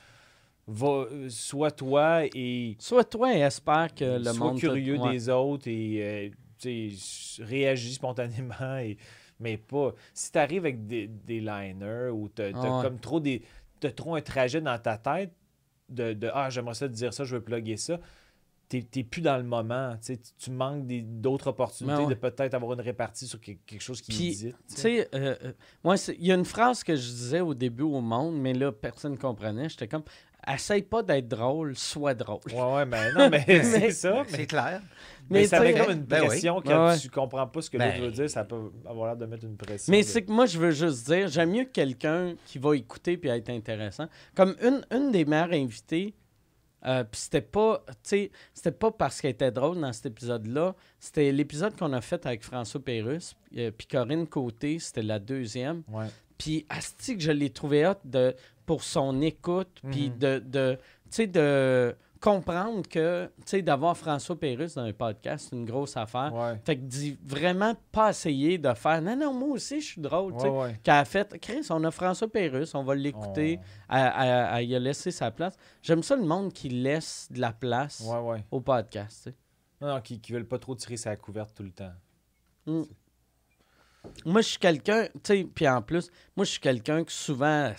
Va, 0.66 0.86
euh, 1.10 1.28
sois 1.28 1.72
toi 1.72 2.22
et 2.34 2.76
Soit 2.78 3.04
toi 3.04 3.34
et 3.36 3.40
espère 3.40 3.92
que 3.94 4.16
le 4.18 4.24
sois 4.24 4.32
monde. 4.46 4.54
te- 4.56 4.60
curieux 4.60 4.96
ouais. 4.96 5.10
des 5.12 5.28
autres 5.28 5.68
et 5.68 6.02
euh, 6.02 6.30
tu 6.58 6.96
sais, 6.96 7.42
réagis 7.44 7.94
spontanément 7.94 8.78
et 8.78 8.96
mais 9.40 9.56
pas 9.58 9.92
si 10.14 10.30
tu 10.30 10.38
arrives 10.38 10.64
avec 10.64 10.86
des, 10.86 11.08
des 11.08 11.40
liners 11.40 12.10
ou 12.12 12.28
tu 12.28 12.42
as, 12.42 12.52
Ah 12.54 12.80
comme 12.82 13.00
trop 13.00 13.18
des 13.18 13.42
t'as 13.82 13.92
trop 13.92 14.14
un 14.14 14.20
trajet 14.22 14.60
dans 14.60 14.78
ta 14.78 14.96
tête 14.98 15.32
de, 15.88 16.12
de 16.14 16.30
ah 16.32 16.48
j'aimerais 16.50 16.74
ça 16.74 16.88
te 16.88 16.94
dire 16.94 17.12
ça 17.12 17.24
je 17.24 17.36
veux 17.36 17.42
plugger 17.42 17.76
ça 17.76 17.98
t'es 18.68 18.82
t'es 18.82 19.02
plus 19.04 19.20
dans 19.20 19.36
le 19.36 19.42
moment 19.42 19.96
tu 20.02 20.16
tu 20.18 20.30
tu 20.38 20.50
manques 20.50 20.86
des- 20.86 21.02
d'autres 21.02 21.48
opportunités 21.48 21.96
ouais. 21.96 22.06
de 22.06 22.14
peut-être 22.14 22.54
avoir 22.54 22.72
une 22.72 22.80
répartie 22.80 23.26
sur 23.26 23.40
que- 23.40 23.52
quelque 23.66 23.82
chose 23.82 24.00
qui 24.00 24.12
dit 24.12 24.54
Tu 24.68 24.74
sais, 24.74 25.08
euh, 25.14 25.34
euh, 25.44 25.52
moi, 25.84 25.96
il 26.16 26.24
y 26.26 26.32
a 26.32 26.34
une 26.36 26.44
phrase 26.46 26.82
que 26.84 26.94
je 26.96 27.02
disais 27.10 27.40
au 27.40 27.52
début 27.54 27.82
au 27.82 28.00
monde, 28.00 28.40
mais 28.40 28.54
là, 28.54 28.72
personne 28.72 29.12
ne 29.12 29.16
comprenait. 29.18 29.68
J'étais 29.68 29.88
comme, 29.88 30.04
essaye 30.49 30.82
pas 30.82 31.03
d'être 31.03 31.28
drôle, 31.28 31.76
sois 31.76 32.14
drôle. 32.14 32.40
ouais 32.53 32.74
ouais 32.74 32.86
mais 32.86 33.12
non 33.12 33.28
mais 33.30 33.45
c'est 33.62 33.90
ça 33.93 34.24
mais, 34.24 34.36
C'est 34.38 34.47
clair. 34.47 34.80
mais 35.30 35.40
Mais 35.40 35.47
ça 35.47 35.61
met 35.61 35.72
comme 35.74 35.90
une 35.93 36.03
ben 36.05 36.20
oui. 36.22 36.26
pression 36.28 36.61
quand 36.64 36.88
ouais. 36.88 36.99
tu 36.99 37.09
comprends 37.11 37.47
pas 37.47 37.62
ce 37.62 37.70
que 37.70 37.78
Ben. 37.78 37.93
l'autre 37.93 38.05
veut 38.07 38.11
dire 38.12 38.30
ça 38.30 38.45
peut 38.45 38.70
avoir 38.88 39.07
l'air 39.09 39.16
de 39.16 39.26
mettre 39.26 39.45
une 39.45 39.57
pression 39.57 39.90
Mais 39.90 40.01
de- 40.03 40.07
c'est 40.07 40.22
que 40.22 40.32
moi, 40.32 40.47
je 40.47 40.59
veux 40.59 40.70
juste 40.72 41.07
dire, 41.07 41.28
j'aime 41.28 41.51
mieux 41.53 41.64
quelqu'un 41.64 42.34
qui 42.47 42.59
va 42.59 42.74
écouter 42.76 43.16
puis 43.16 43.28
être 43.30 43.51
intéressant. 43.51 44.07
Comme 44.34 44.57
une, 44.62 44.84
une 44.90 45.12
des 45.12 45.24
mères 45.24 45.53
invitées, 45.53 46.14
euh, 46.84 47.05
puis 47.05 47.20
c'était 47.20 47.40
pas, 47.40 47.84
tu 47.86 47.95
sais, 48.03 48.30
c'était 48.53 48.72
pas 48.72 48.90
parce 48.90 49.20
qu'elle 49.20 49.30
était 49.30 49.53
drôle 49.53 49.80
dans 49.80 49.93
cet 49.93 50.07
épisode-là. 50.07 50.74
C'était 50.99 51.30
l'épisode 51.30 51.76
qu'on 51.78 51.93
a 51.93 52.01
fait 52.01 52.26
avec 52.26 52.43
François 52.43 52.82
Pérusse, 52.82 53.36
euh, 53.57 53.70
puis 53.70 53.86
Corinne 53.86 54.26
Côté, 54.26 54.80
c'était 54.80 55.03
la 55.03 55.20
deuxième. 55.20 55.84
Puis 56.43 56.66
Asti 56.68 57.16
que 57.16 57.22
je 57.22 57.30
l'ai 57.30 57.51
trouvé 57.51 57.86
hot 57.86 57.95
de, 58.05 58.34
pour 58.66 58.82
son 58.82 59.20
écoute, 59.22 59.80
puis 59.90 60.11
Mhm. 60.11 60.18
de, 60.18 60.38
de, 60.45 60.78
de 61.26 61.97
comprendre 62.20 62.88
que, 62.88 63.30
d'avoir 63.61 63.97
François 63.97 64.38
Pérusse 64.38 64.74
dans 64.74 64.82
un 64.84 64.93
podcast, 64.93 65.49
c'est 65.51 65.57
une 65.57 65.64
grosse 65.64 65.97
affaire. 65.97 66.32
ouais 66.34 66.61
Fait 66.64 66.76
que 66.76 66.82
d'y 66.82 67.18
vraiment 67.24 67.74
pas 67.93 68.11
essayer 68.11 68.59
de 68.59 68.72
faire 68.74 69.03
non, 69.03 69.16
non, 69.16 69.32
moi 69.32 69.49
aussi, 69.51 69.80
je 69.80 69.86
suis 69.86 70.01
drôle. 70.01 70.32
ouais 70.34 70.49
ouais 70.49 70.80
Qu'elle 70.82 70.95
a 70.95 71.05
fait, 71.05 71.38
Chris, 71.40 71.66
on 71.70 71.82
a 71.84 71.90
François 71.90 72.28
Pérusse, 72.30 72.74
on 72.74 72.82
va 72.84 72.95
l'écouter, 72.95 73.59
y 73.90 74.74
a 74.74 74.78
laissé 74.78 75.11
sa 75.11 75.30
place. 75.30 75.55
J'aime 75.82 76.03
ça 76.03 76.16
le 76.16 76.24
monde 76.24 76.53
qui 76.53 76.68
laisse 76.68 77.28
de 77.30 77.40
la 77.40 77.53
place 77.53 78.03
au 78.51 78.61
podcast. 78.61 79.30
Non, 79.80 79.88
non, 79.95 80.01
qui, 80.01 80.20
qui 80.20 80.32
veulent 80.32 80.47
pas 80.47 80.59
trop 80.61 80.74
tirer 80.76 80.97
sa 80.97 81.16
couverte 81.16 81.55
tout 81.57 81.64
le 81.64 81.72
temps. 81.72 81.93
Moi, 84.24 84.40
je 84.40 84.48
suis 84.48 84.59
quelqu'un, 84.59 85.05
tu 85.14 85.20
sais, 85.22 85.44
puis 85.55 85.68
en 85.68 85.80
plus, 85.82 86.11
moi, 86.36 86.44
je 86.44 86.50
suis 86.53 86.61
quelqu'un 86.61 87.05
que 87.05 87.12
souvent, 87.12 87.72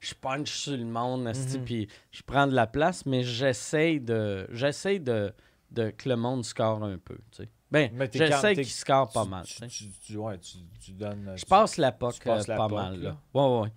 je- 0.00 0.14
punch 0.14 0.50
sur 0.50 0.76
le 0.76 0.84
monde, 0.84 1.22
Mhm. 1.24 1.64
puis 1.64 1.88
je 2.10 2.22
prends 2.22 2.46
de 2.46 2.54
la 2.54 2.66
place, 2.66 3.04
mais 3.06 3.22
j'essaye 3.22 4.00
de, 4.00 4.46
j'essaye 4.52 5.00
de, 5.00 5.32
de 5.70 5.90
que 5.90 6.08
le 6.08 6.16
monde 6.16 6.44
score 6.44 6.82
un 6.82 6.98
peu, 6.98 7.16
tu 7.30 7.42
sais. 7.44 7.48
Ben, 7.70 7.90
j'essaie 8.12 8.54
qu'il 8.54 8.66
score 8.66 9.10
pas 9.12 9.24
mal, 9.24 9.44
Tu, 9.44 9.66
tu 9.68 9.84
tu, 10.04 10.16
ouais, 10.16 10.38
tu, 10.38 10.58
tu 10.80 10.92
donnes. 10.92 11.32
Je 11.36 11.44
passe 11.44 11.76
la 11.76 11.92
POC 11.92 12.26
euh, 12.26 12.44
pas 12.44 12.56
POC, 12.68 12.72
mal, 12.72 13.00
là. 13.00 13.08
là. 13.10 13.20
Ouais, 13.34 13.60
ouais. 13.62 13.72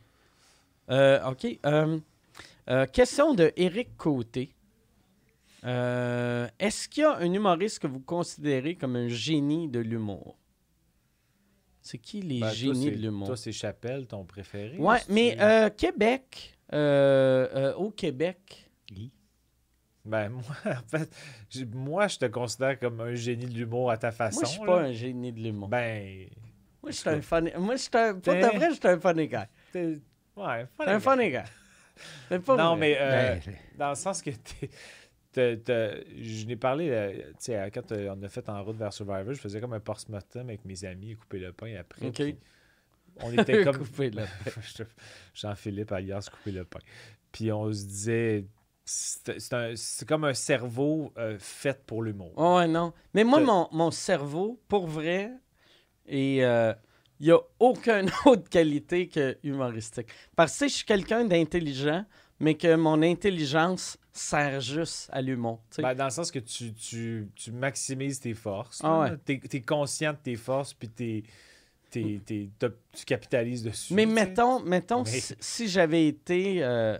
Euh, 0.89 1.29
OK. 1.29 1.59
euh, 1.65 1.99
euh, 2.69 2.85
question 2.87 3.33
de 3.35 3.51
Éric 3.55 3.95
Côté. 3.97 4.55
Est-ce 5.63 6.89
qu'il 6.89 7.03
y 7.03 7.05
a 7.05 7.17
un 7.17 7.31
humoriste 7.31 7.79
que 7.79 7.87
vous 7.87 7.99
considérez 8.01 8.75
comme 8.75 8.95
un 8.95 9.07
génie 9.07 9.67
de 9.69 9.79
l'humour? 9.79 10.37
C'est 11.83 11.97
qui 11.97 12.21
les 12.21 12.39
Ben, 12.39 12.49
génies 12.49 12.91
de 12.91 12.95
l'humour? 12.97 13.27
Toi, 13.27 13.37
c'est 13.37 13.51
Chapelle, 13.51 14.07
ton 14.07 14.23
préféré. 14.23 14.77
Ouais, 14.77 14.99
mais 15.09 15.35
euh, 15.39 15.69
Québec, 15.69 16.57
euh, 16.73 17.47
euh, 17.53 17.73
au 17.75 17.91
Québec? 17.91 18.69
Ben, 20.05 20.29
moi, 20.29 20.43
en 20.65 20.87
fait, 20.87 21.09
moi, 21.73 22.07
je 22.07 22.17
te 22.17 22.25
considère 22.25 22.79
comme 22.79 22.99
un 23.01 23.15
génie 23.15 23.45
de 23.45 23.53
l'humour 23.53 23.91
à 23.91 23.97
ta 23.97 24.11
façon. 24.11 24.39
Moi, 24.39 24.45
je 24.45 24.51
suis 24.51 24.65
pas 24.65 24.79
un 24.81 24.91
génie 24.93 25.31
de 25.33 25.39
l'humour. 25.41 25.67
Ben. 25.67 26.27
moi, 26.81 26.91
je 26.91 26.97
suis 26.97 27.09
un 27.09 27.21
funny... 27.21 27.51
Moi, 27.57 27.75
je 27.75 27.81
suis 27.81 27.89
un... 27.93 28.13
Pour 28.15 28.33
de 28.33 28.39
vrai, 28.57 28.69
je 28.69 28.75
suis 28.75 28.87
un 28.87 28.99
funny 28.99 29.27
guy. 29.27 29.35
Ouais, 30.35 30.65
suis 30.79 30.89
un 30.89 30.99
funny 30.99 31.29
guy. 31.31 31.37
Mais 32.31 32.39
pas 32.39 32.55
Non, 32.57 32.75
vrai. 32.75 32.79
mais 32.79 32.97
euh, 32.99 33.35
Ben, 33.45 33.53
dans 33.77 33.89
le 33.89 33.95
sens 33.95 34.21
que 34.21 34.31
t'es- 34.31 34.69
t'as- 35.33 35.57
t'as- 35.57 35.95
je 36.21 36.45
n'ai 36.45 36.55
parlé, 36.55 36.89
euh, 36.89 37.11
tu 37.31 37.35
sais, 37.51 37.71
quand 37.73 37.91
euh, 37.91 38.15
on 38.17 38.23
a 38.23 38.29
fait 38.29 38.47
en 38.49 38.63
route 38.63 38.77
vers 38.77 38.93
Survivor, 38.93 39.33
je 39.33 39.39
faisais 39.41 39.59
comme 39.59 39.73
un 39.73 39.79
post-mortem 39.79 40.47
avec 40.47 40.63
mes 40.65 40.85
amis, 40.85 41.15
couper 41.15 41.39
le 41.39 41.51
pain 41.51 41.75
après. 41.79 42.05
Ok. 42.07 42.13
puis 42.15 42.37
On 43.21 43.31
était 43.33 43.61
comme. 43.63 43.77
Couper 43.77 44.09
le 44.11 44.23
Jean-Philippe 45.33 45.91
alias 45.91 46.29
couper 46.31 46.51
le 46.51 46.63
pain. 46.65 46.79
Puis 47.31 47.51
on 47.51 47.71
se 47.73 47.83
disait, 47.85 48.45
c'est 48.85 49.39
c'est 49.39 49.53
un- 49.53 49.75
c'est 49.75 50.07
comme 50.07 50.23
un 50.25 50.33
cerveau 50.33 51.11
euh, 51.17 51.37
fait 51.39 51.83
pour 51.85 52.03
l'humour. 52.03 52.33
Oh, 52.35 52.57
ouais, 52.57 52.67
non. 52.67 52.93
Mais 53.13 53.23
moi, 53.23 53.39
mon, 53.39 53.67
mon 53.71 53.91
cerveau, 53.91 54.59
pour 54.67 54.87
vrai, 54.87 55.31
et 56.05 56.43
euh, 56.45 56.73
il 57.19 57.27
n'y 57.27 57.31
a 57.31 57.39
aucune 57.59 58.09
autre 58.25 58.49
qualité 58.49 59.07
que 59.07 59.37
humoristique. 59.43 60.07
Parce 60.35 60.57
que 60.59 60.67
je 60.67 60.73
suis 60.73 60.85
quelqu'un 60.85 61.25
d'intelligent, 61.25 62.05
mais 62.39 62.55
que 62.55 62.75
mon 62.75 63.01
intelligence 63.01 63.97
sert 64.13 64.61
juste 64.61 65.09
à 65.11 65.21
l'humour. 65.21 65.61
tu. 65.73 65.81
Ben, 65.81 65.93
dans 65.95 66.05
le 66.05 66.11
sens 66.11 66.29
que 66.31 66.39
tu, 66.39 66.73
tu, 66.73 67.29
tu 67.35 67.51
maximises 67.51 68.19
tes 68.19 68.33
forces. 68.33 68.79
Ah. 68.83 69.11
T'es 69.25 69.41
es 69.51 69.61
conscient 69.61 70.13
de 70.13 70.17
tes 70.17 70.35
forces, 70.35 70.73
puis 70.73 70.89
t'es- 70.89 71.23
tu 71.91 73.05
capitalises 73.05 73.63
dessus. 73.63 73.93
mais 73.93 74.05
tu 74.05 74.11
mettons, 74.11 74.59
mettons 74.61 75.03
Mais- 75.03 75.09
si, 75.19 75.35
si 75.39 75.67
j'avais 75.67 76.07
été 76.07 76.63
euh, 76.63 76.97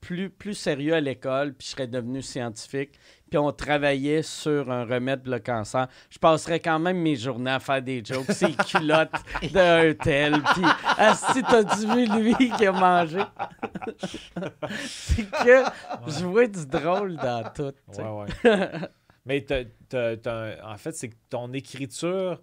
plus, 0.00 0.30
plus 0.30 0.54
sérieux 0.54 0.94
à 0.94 1.00
l'école, 1.00 1.54
puis 1.54 1.66
je 1.66 1.72
serais 1.72 1.86
devenu 1.86 2.22
scientifique, 2.22 2.92
puis 3.30 3.38
on 3.38 3.52
travaillait 3.52 4.22
sur 4.22 4.70
un 4.70 4.84
remède 4.84 5.22
pour 5.22 5.32
le 5.32 5.38
cancer, 5.38 5.86
je 6.10 6.18
passerais 6.18 6.58
quand 6.60 6.78
même 6.80 6.98
mes 6.98 7.14
journées 7.16 7.52
à 7.52 7.60
faire 7.60 7.80
des 7.80 8.04
jokes, 8.04 8.30
ces 8.32 8.52
culottes 8.68 9.10
d'un 9.52 9.94
tel, 9.94 10.42
puis 10.42 10.64
si 11.14 11.42
t'as 11.42 11.62
du 11.62 11.86
vu 11.86 12.06
lui 12.34 12.50
qui 12.56 12.66
a 12.66 12.72
mangé? 12.72 13.20
C'est 14.80 15.30
que 15.30 15.62
je 16.08 16.24
vois 16.24 16.46
du 16.46 16.66
drôle 16.66 17.16
dans 17.16 17.50
tout. 17.54 17.72
Ouais, 17.98 18.26
ouais. 18.44 18.70
Mais 19.26 19.42
t'as- 19.42 20.16
t'as- 20.16 20.56
en 20.72 20.76
fait, 20.76 20.92
c'est 20.92 21.08
que 21.10 21.16
ton 21.28 21.52
écriture, 21.52 22.40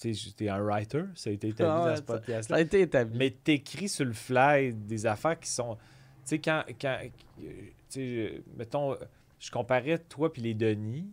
tu 0.00 0.14
sais, 0.14 0.30
t'es 0.36 0.48
un 0.48 0.60
writer, 0.60 1.04
ça 1.14 1.30
a 1.30 1.32
été 1.34 1.48
établi 1.48 1.72
Ah 1.74 1.90
dans 1.90 1.96
ce 1.96 2.02
podcast 2.02 2.48
Ça 2.48 2.56
a 2.56 2.60
été 2.60 2.80
établi. 2.80 3.16
Mais 3.18 3.30
t'écris 3.30 3.88
sur 3.88 4.04
le 4.06 4.12
fly 4.12 4.72
des 4.72 5.06
affaires 5.06 5.38
qui 5.38 5.50
sont. 5.50 5.76
Tu 5.76 5.80
sais, 6.24 6.38
quand. 6.38 6.64
quand 6.80 6.98
tu 7.38 7.74
sais, 7.88 8.00
euh, 8.00 8.42
mettons, 8.56 8.96
je 9.38 9.50
comparais 9.50 9.98
toi 9.98 10.32
puis 10.32 10.42
les 10.42 10.54
Denis, 10.54 11.06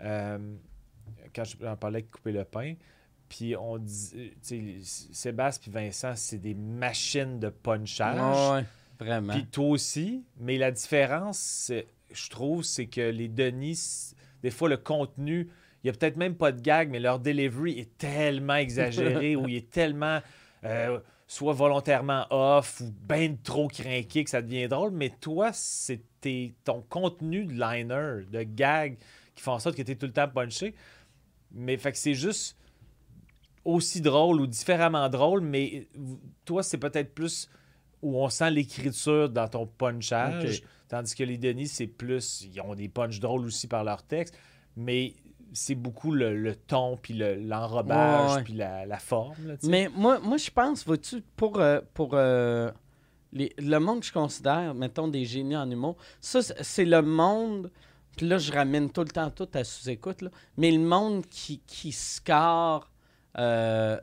euh, 0.00 0.38
quand 1.34 1.44
je- 1.44 1.56
j'en 1.60 1.76
parlais 1.76 1.98
avec 1.98 2.10
Couper 2.10 2.32
le 2.32 2.44
pain, 2.44 2.74
puis 3.28 3.56
on 3.56 3.78
dit. 3.78 4.32
Sais, 4.42 4.62
Sébastien 4.82 5.60
puis 5.62 5.70
Vincent, 5.70 6.14
c'est 6.16 6.38
des 6.38 6.54
machines 6.54 7.38
de 7.40 7.48
punchage. 7.48 8.52
Ouais, 8.52 8.64
vraiment. 8.98 9.32
Puis 9.32 9.46
toi 9.46 9.66
aussi, 9.68 10.24
mais 10.38 10.56
la 10.58 10.70
différence, 10.70 11.72
je 12.12 12.30
trouve, 12.30 12.62
c'est 12.62 12.86
que 12.86 13.00
les 13.00 13.28
Denis, 13.28 14.14
des 14.42 14.50
fois, 14.50 14.68
le 14.68 14.76
contenu, 14.76 15.48
il 15.82 15.86
n'y 15.86 15.90
a 15.90 15.92
peut-être 15.92 16.16
même 16.16 16.34
pas 16.34 16.52
de 16.52 16.60
gag, 16.60 16.90
mais 16.90 17.00
leur 17.00 17.18
delivery 17.18 17.78
est 17.78 17.98
tellement 17.98 18.54
exagéré 18.56 19.36
ou 19.36 19.48
il 19.48 19.56
est 19.56 19.70
tellement 19.70 20.20
euh, 20.64 20.98
soit 21.26 21.52
volontairement 21.52 22.26
off 22.30 22.80
ou 22.80 22.92
ben 23.08 23.36
trop 23.42 23.68
craqué 23.68 24.24
que 24.24 24.30
ça 24.30 24.42
devient 24.42 24.68
drôle. 24.68 24.90
Mais 24.92 25.10
toi, 25.10 25.52
c'était 25.52 26.54
ton 26.64 26.82
contenu 26.82 27.44
de 27.46 27.52
liner, 27.52 28.24
de 28.30 28.42
gag 28.42 28.98
qui 29.34 29.42
font 29.42 29.52
en 29.52 29.58
sorte 29.58 29.76
que 29.76 29.82
tu 29.82 29.92
es 29.92 29.96
tout 29.96 30.06
le 30.06 30.12
temps 30.12 30.28
punché. 30.28 30.74
Mais 31.52 31.76
fait 31.76 31.92
que 31.92 31.98
c'est 31.98 32.14
juste 32.14 32.56
aussi 33.64 34.00
drôle 34.00 34.40
ou 34.40 34.46
différemment 34.46 35.08
drôle, 35.08 35.40
mais 35.40 35.86
toi, 36.44 36.62
c'est 36.62 36.78
peut-être 36.78 37.14
plus 37.14 37.48
où 38.02 38.18
on 38.18 38.28
sent 38.28 38.50
l'écriture 38.50 39.30
dans 39.30 39.48
ton 39.48 39.66
punchage, 39.66 40.58
Ok. 40.58 40.68
tandis 40.88 41.14
que 41.14 41.24
les 41.24 41.38
Denis, 41.38 41.68
c'est 41.68 41.86
plus, 41.86 42.42
ils 42.42 42.60
ont 42.60 42.74
des 42.74 42.88
punchs 42.90 43.18
drôles 43.18 43.46
aussi 43.46 43.66
par 43.66 43.82
leur 43.82 44.02
texte, 44.02 44.36
mais 44.76 45.14
c'est 45.54 45.74
beaucoup 45.74 46.12
le, 46.12 46.36
le 46.36 46.54
ton, 46.54 46.98
puis 47.00 47.14
le- 47.14 47.36
l'enrobage, 47.36 48.30
Ouais, 48.30 48.36
ouais. 48.36 48.42
puis 48.44 48.52
la, 48.54 48.84
la 48.86 48.98
forme. 48.98 49.34
là. 49.46 49.54
Mais 49.62 49.88
moi, 49.94 50.18
moi 50.20 50.36
je 50.36 50.50
pense, 50.50 50.84
vois-tu, 50.84 51.22
pour, 51.36 51.58
euh, 51.60 51.80
pour 51.94 52.10
euh, 52.14 52.70
les- 53.32 53.52
le 53.58 53.78
monde 53.78 54.00
que 54.00 54.06
je 54.06 54.12
considère, 54.12 54.74
mettons, 54.74 55.08
des 55.08 55.24
génies 55.24 55.56
en 55.56 55.70
humour, 55.70 55.96
ça, 56.20 56.42
c'est- 56.42 56.84
le 56.84 57.00
monde, 57.02 57.70
puis 58.16 58.28
là, 58.28 58.38
je 58.38 58.52
ramène 58.52 58.90
tout 58.90 59.00
le 59.02 59.08
temps 59.08 59.30
tout 59.30 59.48
à 59.54 59.64
sous-écoute, 59.64 60.22
là, 60.22 60.30
mais 60.56 60.70
le 60.70 60.80
monde 60.80 61.24
qui, 61.30 61.60
qui 61.66 61.90
score 61.92 62.90
euh, 63.38 63.98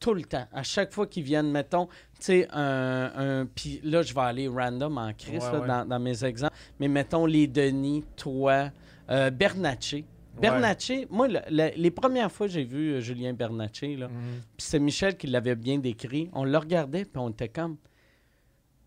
tout 0.00 0.14
le 0.14 0.22
temps. 0.24 0.46
À 0.52 0.62
chaque 0.62 0.92
fois 0.92 1.06
qu'ils 1.06 1.22
viennent, 1.22 1.50
mettons, 1.50 1.86
tu 1.86 1.92
sais, 2.20 2.48
un, 2.52 3.12
un- 3.42 3.46
Puis 3.46 3.80
là, 3.84 4.02
je 4.02 4.12
vais 4.14 4.20
aller 4.20 4.48
random 4.48 4.98
en 4.98 5.12
crise 5.14 5.42
Ouais, 5.44 5.52
là, 5.52 5.60
ouais. 5.60 5.66
Dans, 5.68 5.84
dans 5.86 5.98
mes 5.98 6.24
exemples, 6.24 6.54
mais 6.78 6.88
mettons 6.88 7.24
les 7.26 7.46
Denis, 7.46 8.04
toi, 8.16 8.70
euh, 9.10 9.30
Bernatchez. 9.30 10.04
Bernatchez, 10.40 11.06
moi, 11.10 11.28
le- 11.28 11.40
le- 11.50 11.70
les 11.76 11.90
premières 11.90 12.30
fois 12.30 12.46
que 12.46 12.52
j'ai 12.52 12.64
vu 12.64 12.92
euh, 12.94 13.00
Julien 13.00 13.32
Bernatchez, 13.32 13.96
là, 13.96 14.08
Mhm. 14.08 14.14
puis 14.56 14.66
c'est 14.66 14.78
Michel 14.80 15.16
qui 15.16 15.26
l'avait 15.26 15.54
bien 15.54 15.78
décrit. 15.78 16.28
On 16.32 16.44
le 16.44 16.56
regardait, 16.58 17.04
puis 17.04 17.18
on 17.18 17.30
était 17.30 17.48
comme. 17.48 17.76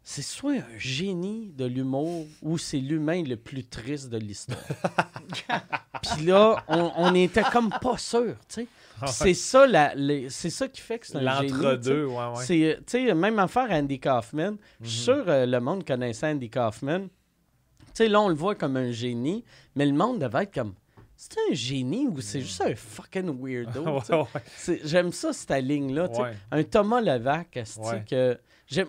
C'est 0.09 0.21
soit 0.21 0.53
un 0.53 0.77
génie 0.77 1.51
de 1.57 1.65
l'humour 1.65 2.25
ou 2.41 2.57
c'est 2.57 2.77
l'humain 2.79 3.23
le 3.23 3.35
plus 3.35 3.65
triste 3.65 4.09
de 4.09 4.17
l'histoire. 4.17 4.57
puis 6.15 6.25
là, 6.25 6.63
on, 6.69 6.91
on 6.95 7.13
était 7.13 7.43
comme 7.51 7.69
pas 7.81 7.97
sûr, 7.97 8.35
tu 8.47 8.61
sais. 8.61 8.67
Puis 9.01 9.09
c'est 9.11 9.33
ça, 9.33 9.67
la, 9.67 9.93
les- 9.95 10.29
c'est 10.29 10.49
ça 10.49 10.67
qui 10.67 10.79
fait 10.81 10.99
que 10.99 11.07
c'est 11.07 11.17
un. 11.17 11.21
L'entre-deux, 11.21 12.05
ouais, 12.05 12.15
ouais. 12.15 12.43
C'est, 12.45 12.77
tu 12.87 13.05
sais, 13.07 13.13
même 13.13 13.37
affaire 13.39 13.67
Andy 13.69 13.99
Kaufman. 13.99 14.55
Je 14.81 14.87
suis 14.89 15.11
Mhm. 15.11 15.15
sûr 15.17 15.23
euh, 15.27 15.45
le 15.45 15.59
monde 15.59 15.85
connaissait 15.85 16.27
Andy 16.27 16.49
Kaufman. 16.49 17.07
Tu 17.07 17.85
sais, 17.93 18.07
là, 18.07 18.21
on 18.21 18.29
le 18.29 18.35
voit 18.35 18.55
comme 18.55 18.77
un 18.77 18.91
génie, 18.91 19.43
mais 19.75 19.85
le 19.85 19.93
monde 19.93 20.19
devait 20.19 20.43
être 20.43 20.53
comme. 20.53 20.73
C'est 21.19 21.39
un 21.49 21.53
génie 21.53 22.07
ou 22.07 22.21
c'est 22.21 22.41
juste 22.41 22.61
un 22.61 22.75
fucking 22.75 23.41
weirdo? 23.41 23.83
Ouais, 24.09 24.27
ouais. 24.67 24.79
J'aime 24.83 25.11
ça, 25.11 25.33
cette 25.33 25.51
ligne-là. 25.63 26.09
Ouais. 26.11 26.33
Un 26.51 26.63
Thomas 26.63 27.01
Levac, 27.01 27.59
que 28.07 28.37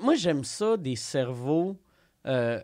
moi, 0.03 0.15
j'aime 0.15 0.45
ça, 0.45 0.77
des 0.77 0.95
cerveaux 0.95 1.77
euh, 2.27 2.61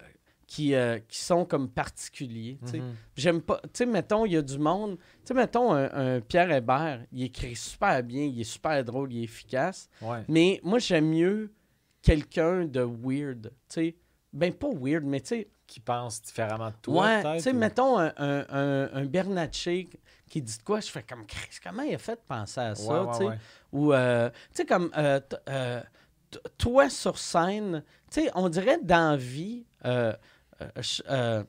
qui, 0.46 0.74
euh, 0.74 0.98
qui 1.08 1.18
sont 1.18 1.46
comme 1.46 1.70
particuliers. 1.70 2.58
Mhm. 2.60 2.94
J'aime 3.16 3.40
pas. 3.40 3.60
Tu 3.64 3.70
sais, 3.72 3.86
mettons, 3.86 4.26
il 4.26 4.32
y 4.32 4.36
a 4.36 4.42
du 4.42 4.58
monde. 4.58 4.98
Tu 4.98 5.28
sais, 5.28 5.34
mettons, 5.34 5.72
un, 5.72 6.16
un 6.16 6.20
Pierre 6.20 6.50
Hébert, 6.50 7.00
il 7.10 7.22
écrit 7.24 7.56
super 7.56 8.02
bien, 8.02 8.24
il 8.24 8.38
est 8.40 8.44
super 8.44 8.84
drôle, 8.84 9.12
il 9.14 9.20
est 9.20 9.24
efficace. 9.24 9.88
Ouais. 10.02 10.24
Mais 10.28 10.60
moi, 10.62 10.78
j'aime 10.78 11.08
mieux 11.08 11.50
quelqu'un 12.02 12.66
de 12.66 12.82
weird. 12.82 13.50
Tu 13.68 13.74
sais, 13.74 13.96
ben 14.32 14.52
pas 14.52 14.68
weird, 14.74 15.04
mais 15.04 15.20
tu 15.20 15.28
sais, 15.28 15.48
Qui 15.66 15.80
pense 15.80 16.20
différemment 16.22 16.68
de 16.68 16.74
toi, 16.82 17.04
ouais, 17.06 17.36
tu 17.36 17.42
sais, 17.42 17.52
ou- 17.52 17.56
mettons 17.58 17.98
un, 17.98 18.12
un, 18.18 18.44
un, 18.50 18.90
un 18.92 19.04
Bernatchez 19.06 19.88
qui 20.28 20.42
dit 20.42 20.58
de 20.58 20.62
quoi, 20.62 20.80
je 20.80 20.88
fais 20.90 21.02
comme, 21.02 21.26
Christ, 21.26 21.60
comment 21.64 21.82
il 21.82 21.94
a 21.94 21.98
fait 21.98 22.20
penser 22.28 22.60
à 22.60 22.74
ça, 22.74 23.02
Ouais, 23.04 23.12
tu 23.18 23.24
sais? 23.24 23.38
Ou, 23.72 23.92
euh, 23.92 24.28
tu 24.30 24.36
sais, 24.54 24.66
comme, 24.66 24.90
euh, 24.96 25.20
euh, 25.48 25.80
toi 26.58 26.90
sur 26.90 27.18
scène, 27.18 27.82
tu 28.10 28.22
sais, 28.22 28.30
on 28.34 28.48
dirait 28.48 28.78
dans 28.82 29.16
vie, 29.18 29.64
euh, 29.84 30.12
euh, 31.08 31.44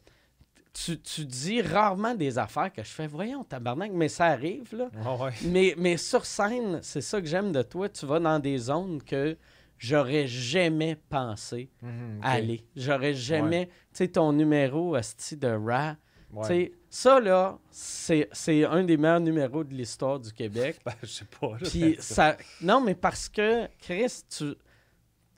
tu, 0.74 1.00
tu 1.00 1.26
dis 1.26 1.62
rarement 1.62 2.16
des 2.16 2.38
affaires 2.38 2.72
que 2.72 2.84
je 2.84 2.90
fais, 2.90 3.08
voyons, 3.08 3.44
tabarnak, 3.44 3.92
mais 3.94 4.10
ça 4.10 4.26
arrive, 4.26 4.76
là. 4.76 4.90
Ouais. 5.16 5.32
Mais, 5.44 5.74
mais 5.78 5.96
sur 5.98 6.26
scène, 6.26 6.80
c'est 6.82 7.02
ça 7.02 7.22
que 7.22 7.28
j'aime 7.28 7.52
de 7.52 7.62
toi. 7.62 7.88
Tu 7.88 8.06
vas 8.06 8.20
dans 8.20 8.40
des 8.40 8.58
zones 8.58 9.02
que 9.02 9.38
j'aurais 9.78 10.28
jamais 10.28 10.96
pensé 11.10 11.70
Mhm, 11.82 12.20
aller. 12.24 12.66
J'aurais 12.76 13.14
jamais. 13.14 13.68
Tu 13.68 13.74
sais, 13.94 14.08
ton 14.10 14.34
numéro 14.34 14.96
asti 14.96 15.38
de 15.38 15.48
Ra. 15.48 15.96
Ouais. 16.32 16.42
Tu 16.42 16.48
sais, 16.48 16.72
ça, 16.90 17.20
là, 17.20 17.58
c'est 17.72 18.30
un 18.66 18.84
des 18.84 18.98
meilleurs 18.98 19.20
numéros 19.22 19.64
de 19.64 19.74
l'histoire 19.74 20.20
du 20.20 20.32
Québec. 20.34 20.80
Ben, 20.86 20.94
je 21.02 21.08
sais 21.08 21.26
pas. 21.26 21.56
Puis 21.64 21.96
ça. 22.00 22.38
Non, 22.62 22.82
mais 22.82 22.96
parce 22.96 23.30
que, 23.30 23.68
Chris, 23.80 24.24
tu, 24.30 24.54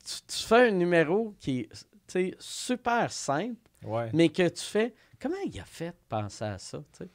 tu, 0.03 0.13
tu 0.27 0.43
fais 0.45 0.69
un 0.69 0.71
numéro 0.71 1.35
qui 1.39 1.67
est 2.15 2.35
super 2.41 3.11
simple, 3.11 3.59
Ouais. 3.83 4.09
mais 4.13 4.29
que 4.29 4.47
tu 4.49 4.63
fais. 4.63 4.93
Comment 5.19 5.35
il 5.45 5.59
a 5.59 5.65
fait 5.65 5.89
de 5.89 5.95
penser 6.09 6.45
à 6.45 6.57
ça? 6.57 6.79
tu 6.93 7.03
sais? 7.05 7.09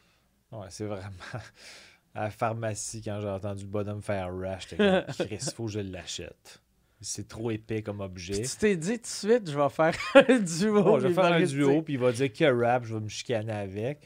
Ouais, 0.53 0.67
c'est 0.71 0.85
vraiment. 0.87 1.09
À 2.15 2.25
la 2.25 2.31
pharmacie, 2.31 3.01
quand 3.03 3.21
j'ai 3.23 3.29
entendu 3.29 3.63
le 3.63 3.71
bonhomme 3.71 4.03
faire 4.03 4.31
rush, 4.37 4.69
j'étais 4.69 4.77
comme, 4.77 5.15
Chris, 5.27 5.39
faut 5.57 5.65
que 5.65 5.71
je 5.71 5.81
l'achète. 5.81 6.62
C'est 7.03 7.27
trop 7.29 7.51
épais 7.51 7.83
comme 7.83 8.01
objet. 8.01 8.35
Puis 8.41 8.49
tu 8.49 8.57
t'es 8.57 8.77
dit 8.77 8.95
tout 8.95 9.03
de 9.03 9.07
suite, 9.07 9.51
je 9.51 9.59
vais 9.59 9.69
faire 9.69 9.95
un 10.15 10.39
duo. 10.39 10.83
Bon, 10.83 10.99
je 11.01 11.09
vais 11.09 11.15
faire 11.15 11.25
un 11.25 11.43
duo, 11.43 11.83
puis 11.83 11.95
il 11.95 11.99
va 12.01 12.13
dire 12.13 12.33
que 12.33 12.45
rap, 12.65 12.85
je 12.85 12.95
vais 12.95 13.01
me 13.01 13.09
chicaner 13.09 13.53
avec. 13.53 14.01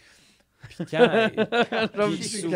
Puis, 0.69 0.85
quand, 0.91 1.29
J'aime 1.37 2.13
Puis 2.17 2.23
sou- 2.25 2.51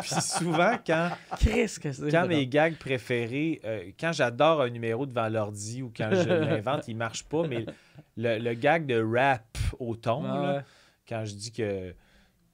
puis 0.00 0.08
souvent, 0.22 0.78
quand, 0.86 1.10
Chris, 1.38 1.74
que 1.82 1.92
c'est 1.92 2.10
quand 2.10 2.26
mes 2.26 2.46
gags 2.46 2.76
préférés, 2.76 3.60
euh, 3.64 3.90
quand 3.98 4.12
j'adore 4.12 4.62
un 4.62 4.70
numéro 4.70 5.04
devant 5.04 5.28
l'ordi 5.28 5.82
ou 5.82 5.92
quand 5.94 6.10
je 6.12 6.28
l'invente, 6.28 6.88
il 6.88 6.96
marche 6.96 7.24
pas, 7.24 7.46
mais 7.46 7.66
le, 8.16 8.38
le 8.38 8.54
gag 8.54 8.86
de 8.86 9.02
rap 9.02 9.58
au 9.78 9.96
ton, 9.96 10.24
Ah 10.24 10.42
là, 10.42 10.64
quand 11.08 11.24
je 11.24 11.34
dis 11.34 11.52
que, 11.52 11.94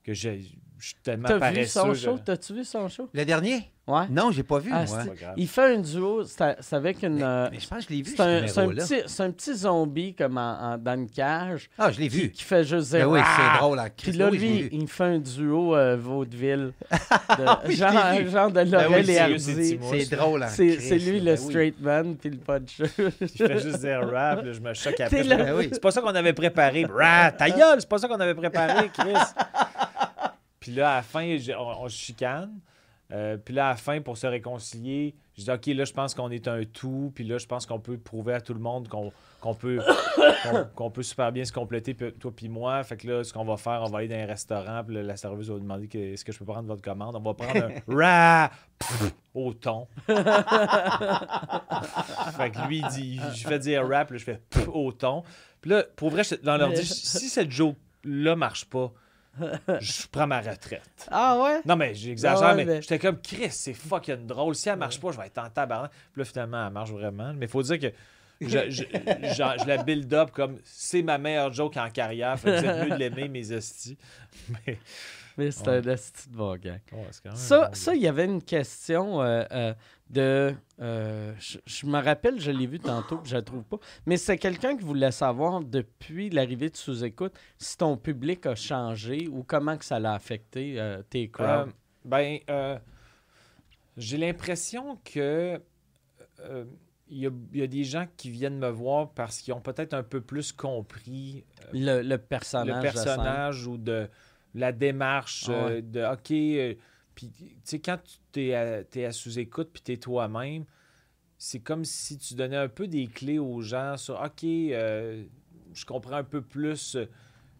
que 0.03 0.14
je, 0.14 0.30
je 0.79 0.87
suis 0.87 0.97
tellement 1.03 1.29
T'as 1.29 1.51
vu 1.51 1.64
son 1.66 1.95
je- 1.95 2.01
show? 2.05 2.18
T'as-tu 2.24 2.55
vu 2.55 2.64
son 2.64 2.89
show? 2.89 3.09
Le 3.12 3.24
dernier? 3.24 3.70
Ouais. 3.87 4.03
Non, 4.11 4.33
j'ai 4.33 4.43
pas 4.43 4.59
vu, 4.59 4.70
Ah, 4.74 4.85
moi. 4.85 4.87
c'est- 5.01 5.09
Pas 5.11 5.14
grave. 5.14 5.35
Il 5.37 5.47
fait 5.47 5.77
un 5.77 5.79
duo, 5.79 6.24
c'est 6.24 6.74
avec 6.74 7.05
une... 7.05 7.22
euh, 7.22 7.49
Mais 7.53 7.61
je 7.61 7.68
pense 7.68 7.79
que 7.79 7.85
je 7.85 7.97
l'ai 7.97 8.03
vu, 8.03 8.11
C'est 8.16 8.49
ce 8.49 8.59
un, 8.61 8.68
petit, 8.70 9.03
c'est 9.07 9.22
un 9.22 9.31
petit 9.31 9.55
zombie 9.55 10.12
comme 10.12 10.39
en- 10.39 10.72
en- 10.72 10.77
dans 10.77 10.95
une 10.95 11.09
cage 11.09 11.70
Ah, 11.79 11.93
je 11.93 12.01
l'ai 12.01 12.09
vu. 12.09 12.33
qui 12.33 12.43
fait 12.43 12.64
juste 12.64 12.91
Ben 12.91 12.99
dire 12.99 13.11
oui, 13.11 13.20
Ah! 13.22 13.37
c'est 13.55 13.59
drôle. 13.61 13.79
hein, 13.79 13.87
Puis 13.97 14.11
là, 14.11 14.27
je 14.27 14.31
l'ai 14.33 14.39
lui, 14.39 14.68
il 14.72 14.89
fait 14.89 15.05
un 15.05 15.18
duo 15.20 15.77
euh, 15.77 15.97
vaudeville. 15.97 16.72
De, 16.91 17.68
oui, 17.68 17.74
je 17.74 17.77
genre, 17.77 17.93
genre 18.29 18.49
de 18.49 18.55
Ben 18.55 18.64
oui, 18.64 18.70
Laurel 18.72 19.11
et 19.11 19.18
Hardy. 19.18 19.79
C'est 19.81 20.16
drôle. 20.16 20.43
hein, 20.43 20.49
C'est 20.49 20.64
lui 20.99 21.20
le 21.20 21.35
ben 21.37 21.39
oui. 21.41 21.49
straight 21.51 21.81
man, 21.81 22.16
puis 22.16 22.31
le 22.31 22.39
puncher. 22.39 22.85
Il 23.20 23.29
fait 23.29 23.59
juste 23.61 23.79
dire 23.81 24.01
rap, 24.11 24.45
là, 24.45 24.53
je 24.53 24.61
me 24.61 24.74
choque 24.74 24.99
après. 24.99 25.22
Je 25.22 25.29
fais, 25.29 25.37
Ben. 25.37 25.68
C'est 25.72 25.81
pas 25.81 25.91
ça 25.93 26.01
qu'on 26.01 26.09
avait 26.09 26.33
préparé. 26.33 26.85
Ta 27.39 27.51
gueule, 27.51 27.79
c'est 27.81 27.89
pas 27.89 27.99
ça 27.99 28.09
qu'on 28.09 28.18
avait 28.18 28.35
préparé, 28.35 28.91
Chris. 28.93 29.12
Puis 30.67 30.75
là, 30.75 30.95
à 30.95 30.97
la 30.97 31.03
fin, 31.03 31.37
on, 31.57 31.85
on 31.85 31.89
se 31.89 31.97
chicane. 31.97 32.59
Euh, 33.12 33.37
puis 33.37 33.55
là, 33.55 33.67
à 33.69 33.71
la 33.71 33.77
fin, 33.77 34.01
pour 34.01 34.19
se 34.19 34.27
réconcilier, 34.27 35.14
je 35.39 35.45
dis 35.45 35.51
OK, 35.53 35.67
là, 35.67 35.85
je 35.85 35.93
pense 35.93 36.12
qu'on 36.12 36.29
est 36.29 36.49
un 36.49 36.64
tout. 36.64 37.12
Puis 37.14 37.23
là, 37.23 37.39
je 37.39 37.47
pense 37.47 37.67
qu'on 37.67 37.79
peut 37.79 37.99
prouver 37.99 38.35
à 38.35 38.41
tout 38.41 38.53
le 38.53 38.59
monde 38.59 38.89
qu'on 38.89 39.12
peut, 39.55 39.79
peut 40.93 41.03
super 41.05 41.31
bien 41.31 41.45
se 41.45 41.53
compléter, 41.53 41.95
toi 41.95 42.33
puis 42.35 42.49
moi. 42.49 42.83
Fait 42.83 42.97
que 42.97 43.07
là, 43.07 43.23
ce 43.23 43.33
qu'on 43.33 43.45
va 43.45 43.57
faire, 43.57 43.81
on 43.85 43.91
va 43.91 43.99
aller 43.99 44.09
dans 44.09 44.17
un 44.17 44.27
restaurant. 44.27 44.83
Puis 44.85 44.97
là, 44.97 45.05
la 45.05 45.17
serveuse 45.17 45.53
va 45.53 45.59
demander 45.61 45.87
que- 45.87 45.99
est-ce 45.99 46.25
que 46.25 46.33
je 46.33 46.39
peux 46.41 46.47
prendre 46.47 46.67
votre 46.67 46.83
commande? 46.83 47.14
On 47.14 47.21
va 47.21 47.35
prendre 47.35 47.64
un 47.64 47.71
rap 47.97 48.53
au 49.35 49.55
thon. 49.55 49.87
fait 50.09 50.14
que 52.51 52.67
lui, 52.67 52.79
il 52.79 52.89
dit, 52.89 53.21
je 53.37 53.47
fais 53.47 53.61
dire 53.61 53.89
rap, 53.89 54.11
là, 54.11 54.19
je 54.19 54.25
fais 54.25 54.41
au 54.67 54.91
thon. 54.91 55.23
Puis 55.61 55.71
là, 55.71 55.85
pour 55.95 56.11
vrai, 56.11 56.23
dans 56.43 56.57
l'ordi, 56.57 56.85
si 56.85 57.29
cette 57.29 57.53
joke-là 57.53 58.35
marche 58.35 58.64
pas, 58.64 58.93
je 59.80 60.07
prends 60.11 60.26
ma 60.26 60.41
retraite. 60.41 61.07
Ah 61.11 61.39
ouais? 61.43 61.61
Non, 61.64 61.76
mais 61.76 61.95
j'exagère, 61.95 62.43
Ah 62.43 62.51
ouais, 62.55 62.64
mais, 62.64 62.74
mais- 62.74 62.82
j'étais 62.82 62.99
comme 62.99 63.20
Chris, 63.20 63.51
c'est 63.51 63.74
fucking 63.74 64.26
drôle. 64.26 64.55
Si 64.55 64.68
elle 64.68 64.76
marche 64.78 65.01
pas, 65.01 65.12
je 65.12 65.18
vais 65.18 65.26
être 65.26 65.39
en 65.39 65.51
tabarnak. 65.51 65.91
Puis 66.12 66.20
là, 66.20 66.24
finalement, 66.24 66.66
elle 66.66 66.72
marche 66.72 66.91
vraiment. 66.91 67.32
Mais 67.34 67.47
faut 67.47 67.62
dire 67.62 67.78
que 67.78 67.93
je, 68.41 68.70
je, 68.70 68.84
genre, 69.34 69.55
je 69.59 69.66
la 69.66 69.82
build 69.82 70.12
up 70.12 70.30
comme 70.32 70.59
c'est 70.64 71.03
ma 71.03 71.18
meilleure 71.18 71.53
joke 71.53 71.76
en 71.76 71.89
carrière. 71.91 72.39
Fait 72.39 72.51
que 72.51 72.59
vous 72.61 72.64
êtes 72.66 72.84
mieux 72.84 72.91
de 72.91 72.97
l'aimer, 72.99 73.28
mes 73.28 73.53
hosties. 73.53 73.97
Mais 74.66 74.78
Mais 75.39 75.51
c'est 75.51 75.68
Ouais. 75.68 75.76
un 75.87 75.93
esti 75.93 76.28
de 76.30 76.37
bon 76.37 76.57
gars. 76.57 76.78
ouais, 76.93 77.07
Ça, 77.34 77.70
bon 77.74 77.93
il 77.95 78.03
y 78.03 78.09
avait 78.09 78.24
une 78.24 78.43
question 78.43 79.20
euh, 79.22 79.45
euh, 79.53 79.74
de. 80.09 80.55
euh, 80.80 81.32
je, 81.39 81.59
je 81.66 81.87
me 81.87 82.03
rappelle, 82.03 82.41
je 82.41 82.51
l'ai 82.51 82.66
vu 82.66 82.78
tantôt, 82.78 83.20
je 83.24 83.34
la 83.34 83.43
trouve 83.43 83.62
pas. 83.64 83.78
Mais 84.07 84.16
c'est 84.16 84.39
quelqu'un 84.39 84.76
qui 84.76 84.84
voulait 84.84 85.11
savoir 85.12 85.61
depuis 85.61 86.30
l'arrivée 86.30 86.70
de 86.70 86.76
sous-écoute 86.76 87.34
si 87.59 87.76
ton 87.76 87.97
public 87.97 88.47
a 88.47 88.55
changé 88.55 89.28
ou 89.28 89.43
comment 89.43 89.76
que 89.76 89.84
ça 89.84 89.99
l'a 89.99 90.14
affecté 90.14 90.80
tes 91.11 91.28
crowds. 91.28 91.70
Ben, 92.05 92.39
j'ai 93.97 94.16
l'impression 94.16 94.99
que 95.05 95.61
il 97.09 97.18
y, 97.18 97.26
a, 97.26 97.30
il 97.53 97.61
y 97.61 97.62
a 97.62 97.68
des 97.68 97.84
gens 97.84 98.05
qui 98.16 98.30
viennent 98.30 98.59
me 98.59 98.68
voir 98.68 99.11
parce 99.11 99.41
qu'ils 99.41 99.55
ont 99.55 99.61
peut-être 99.61 99.95
un 99.95 100.03
peu 100.03 100.20
plus 100.20 100.51
compris 100.51 101.45
euh, 101.62 102.01
le, 102.01 102.03
le 102.03 102.18
personnage. 102.18 102.74
le 102.74 102.82
personnage 102.82 103.66
ou 103.68 103.78
de 103.78 104.09
la 104.59 104.73
démarche 104.73 105.47
Ah 105.49 105.67
ouais. 105.67 105.73
euh, 105.73 105.81
de 105.83 106.05
OK. 106.13 106.31
euh, 106.33 106.75
puis, 107.15 107.31
tu 107.31 107.47
sais, 107.65 107.79
quand 107.81 107.99
tu 108.33 108.47
es 108.49 108.55
à, 108.55 108.83
à 109.09 109.13
sous-écoute 109.13 109.71
puis 109.73 109.83
tu 109.83 109.93
es 109.93 109.97
toi-même, 109.97 110.65
c'est 111.39 111.61
comme 111.61 111.85
si 111.85 112.19
tu 112.19 112.35
donnais 112.35 112.57
un 112.57 112.69
peu 112.69 112.87
des 112.89 113.07
clés 113.07 113.39
aux 113.39 113.61
gens 113.61 113.97
sur 113.97 114.21
OK, 114.21 114.45
euh, 114.45 115.25
je 115.73 115.85
comprends 115.85 116.17
un 116.17 116.25
peu 116.25 116.43
plus. 116.43 116.97
euh, 116.97 117.07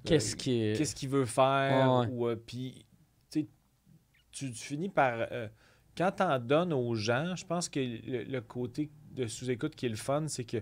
Qu'est-ce 0.05 0.37
qui 0.37 0.63
est. 0.63 0.77
qu'est-ce 0.79 0.95
qu'il 0.95 1.09
veut 1.09 1.25
faire. 1.27 1.93
Ouais. 2.01 2.07
Ou, 2.11 2.37
puis, 2.37 2.85
tu 4.33 4.53
finis 4.53 4.89
par. 4.91 5.27
quand 5.97 6.13
tu 6.13 6.23
en 6.23 6.39
donnes 6.39 6.73
aux 6.75 6.95
gens, 6.95 7.35
je 7.37 7.47
pense 7.47 7.69
que 7.71 7.81
le, 7.81 8.25
le 8.25 8.41
côté 8.43 8.91
de 9.13 9.27
sous-écoute 9.27 9.75
qui 9.75 9.87
est 9.87 9.91
le 9.91 9.97
fun, 9.97 10.29
c'est 10.29 10.45
que 10.45 10.59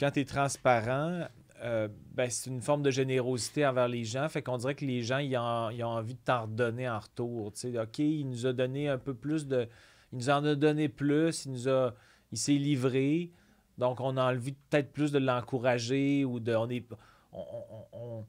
quand 0.00 0.10
tu 0.10 0.20
es 0.20 0.24
transparent, 0.24 1.28
euh, 1.62 1.88
ben, 2.14 2.30
c'est 2.30 2.50
une 2.50 2.60
forme 2.62 2.82
de 2.82 2.90
générosité 2.90 3.66
envers 3.66 3.88
les 3.88 4.04
gens. 4.04 4.28
Fait 4.28 4.42
qu'on 4.42 4.56
dirait 4.58 4.74
que 4.74 4.84
les 4.84 5.02
gens, 5.02 5.18
ils 5.18 5.36
ont, 5.36 5.70
ils 5.70 5.82
ont 5.84 5.88
envie 5.88 6.14
de 6.14 6.20
t'en 6.24 6.42
redonner 6.42 6.88
en 6.88 6.98
retour. 6.98 7.52
Tu 7.52 7.72
sais, 7.72 7.78
OK, 7.78 7.98
il 7.98 8.28
nous 8.28 8.46
a 8.46 8.52
donné 8.52 8.88
un 8.88 8.98
peu 8.98 9.14
plus 9.14 9.46
de. 9.46 9.68
Il 10.12 10.18
nous 10.18 10.30
en 10.30 10.44
a 10.44 10.54
donné 10.54 10.88
plus, 10.88 11.44
il 11.46 11.52
nous 11.52 11.68
a. 11.68 11.94
Il 12.32 12.38
s'est 12.38 12.52
livré. 12.52 13.30
Donc, 13.78 14.00
on 14.00 14.16
a 14.16 14.32
envie 14.32 14.52
peut-être 14.52 14.92
plus 14.92 15.12
de 15.12 15.18
l'encourager 15.18 16.24
ou 16.24 16.40
de. 16.40 16.54
On 16.54 16.68
est. 16.68 16.84
On, 17.32 17.44
on- 17.92 18.24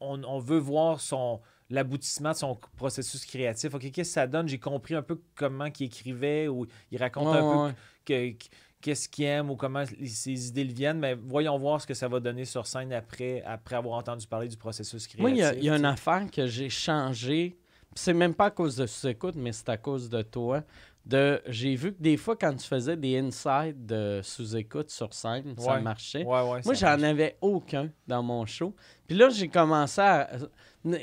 on- 0.00 0.24
on, 0.24 0.38
veut 0.38 0.58
voir 0.58 1.00
son 1.00 1.40
l'aboutissement 1.70 2.32
de 2.32 2.36
son 2.36 2.58
processus 2.76 3.24
créatif. 3.24 3.74
OK, 3.74 3.80
qu'est-ce 3.90 4.10
que 4.10 4.14
ça 4.14 4.26
donne? 4.26 4.46
J'ai 4.48 4.58
compris 4.58 4.94
un 4.94 5.02
peu 5.02 5.20
comment 5.34 5.66
il 5.66 5.86
écrivait 5.86 6.48
ou 6.48 6.66
il 6.90 6.98
raconte 6.98 7.26
Ouais, 7.28 7.38
un 7.38 7.40
peu 7.40 7.46
ouais, 7.46 7.64
ouais. 7.66 7.74
que- 8.04 8.44
que- 8.44 8.50
qu'est-ce 8.86 9.08
qu'il 9.08 9.24
aime 9.24 9.50
ou 9.50 9.56
comment 9.56 9.82
ses 9.84 10.48
idées 10.48 10.62
le 10.62 10.72
viennent, 10.72 11.00
mais 11.00 11.14
voyons 11.14 11.58
voir 11.58 11.80
ce 11.80 11.88
que 11.88 11.94
ça 11.94 12.06
va 12.06 12.20
donner 12.20 12.44
sur 12.44 12.68
scène 12.68 12.92
après, 12.92 13.42
après 13.44 13.74
avoir 13.74 13.98
entendu 13.98 14.28
parler 14.28 14.46
du 14.46 14.56
processus 14.56 15.08
créatif. 15.08 15.20
Moi, 15.20 15.30
il 15.30 15.38
y 15.38 15.42
a, 15.42 15.54
y 15.56 15.68
une 15.68 15.84
affaire 15.84 16.30
que 16.30 16.46
j'ai 16.46 16.70
changé. 16.70 17.56
Puis 17.92 18.04
C'est 18.04 18.14
même 18.14 18.32
pas 18.32 18.44
à 18.44 18.50
cause 18.52 18.76
de 18.76 18.86
sous-écoute, 18.86 19.34
mais 19.36 19.50
c'est 19.50 19.70
à 19.70 19.76
cause 19.76 20.08
de 20.08 20.22
toi. 20.22 20.62
De, 21.04 21.42
j'ai 21.48 21.74
vu 21.74 21.94
que 21.94 22.00
des 22.00 22.16
fois, 22.16 22.36
quand 22.36 22.54
tu 22.54 22.64
faisais 22.64 22.96
des 22.96 23.18
insides 23.18 23.86
de 23.86 24.20
sous-écoute 24.22 24.90
sur 24.90 25.12
scène, 25.12 25.56
ça 25.58 25.80
marchait. 25.80 26.24
Ouais, 26.24 26.48
ouais, 26.48 26.60
Moi, 26.64 26.74
j'en 26.74 27.02
avais 27.02 27.38
aucun 27.40 27.90
dans 28.06 28.22
mon 28.22 28.46
show. 28.46 28.72
Puis 29.08 29.16
là, 29.16 29.30
j'ai 29.30 29.48
commencé 29.48 30.00
à. 30.00 30.30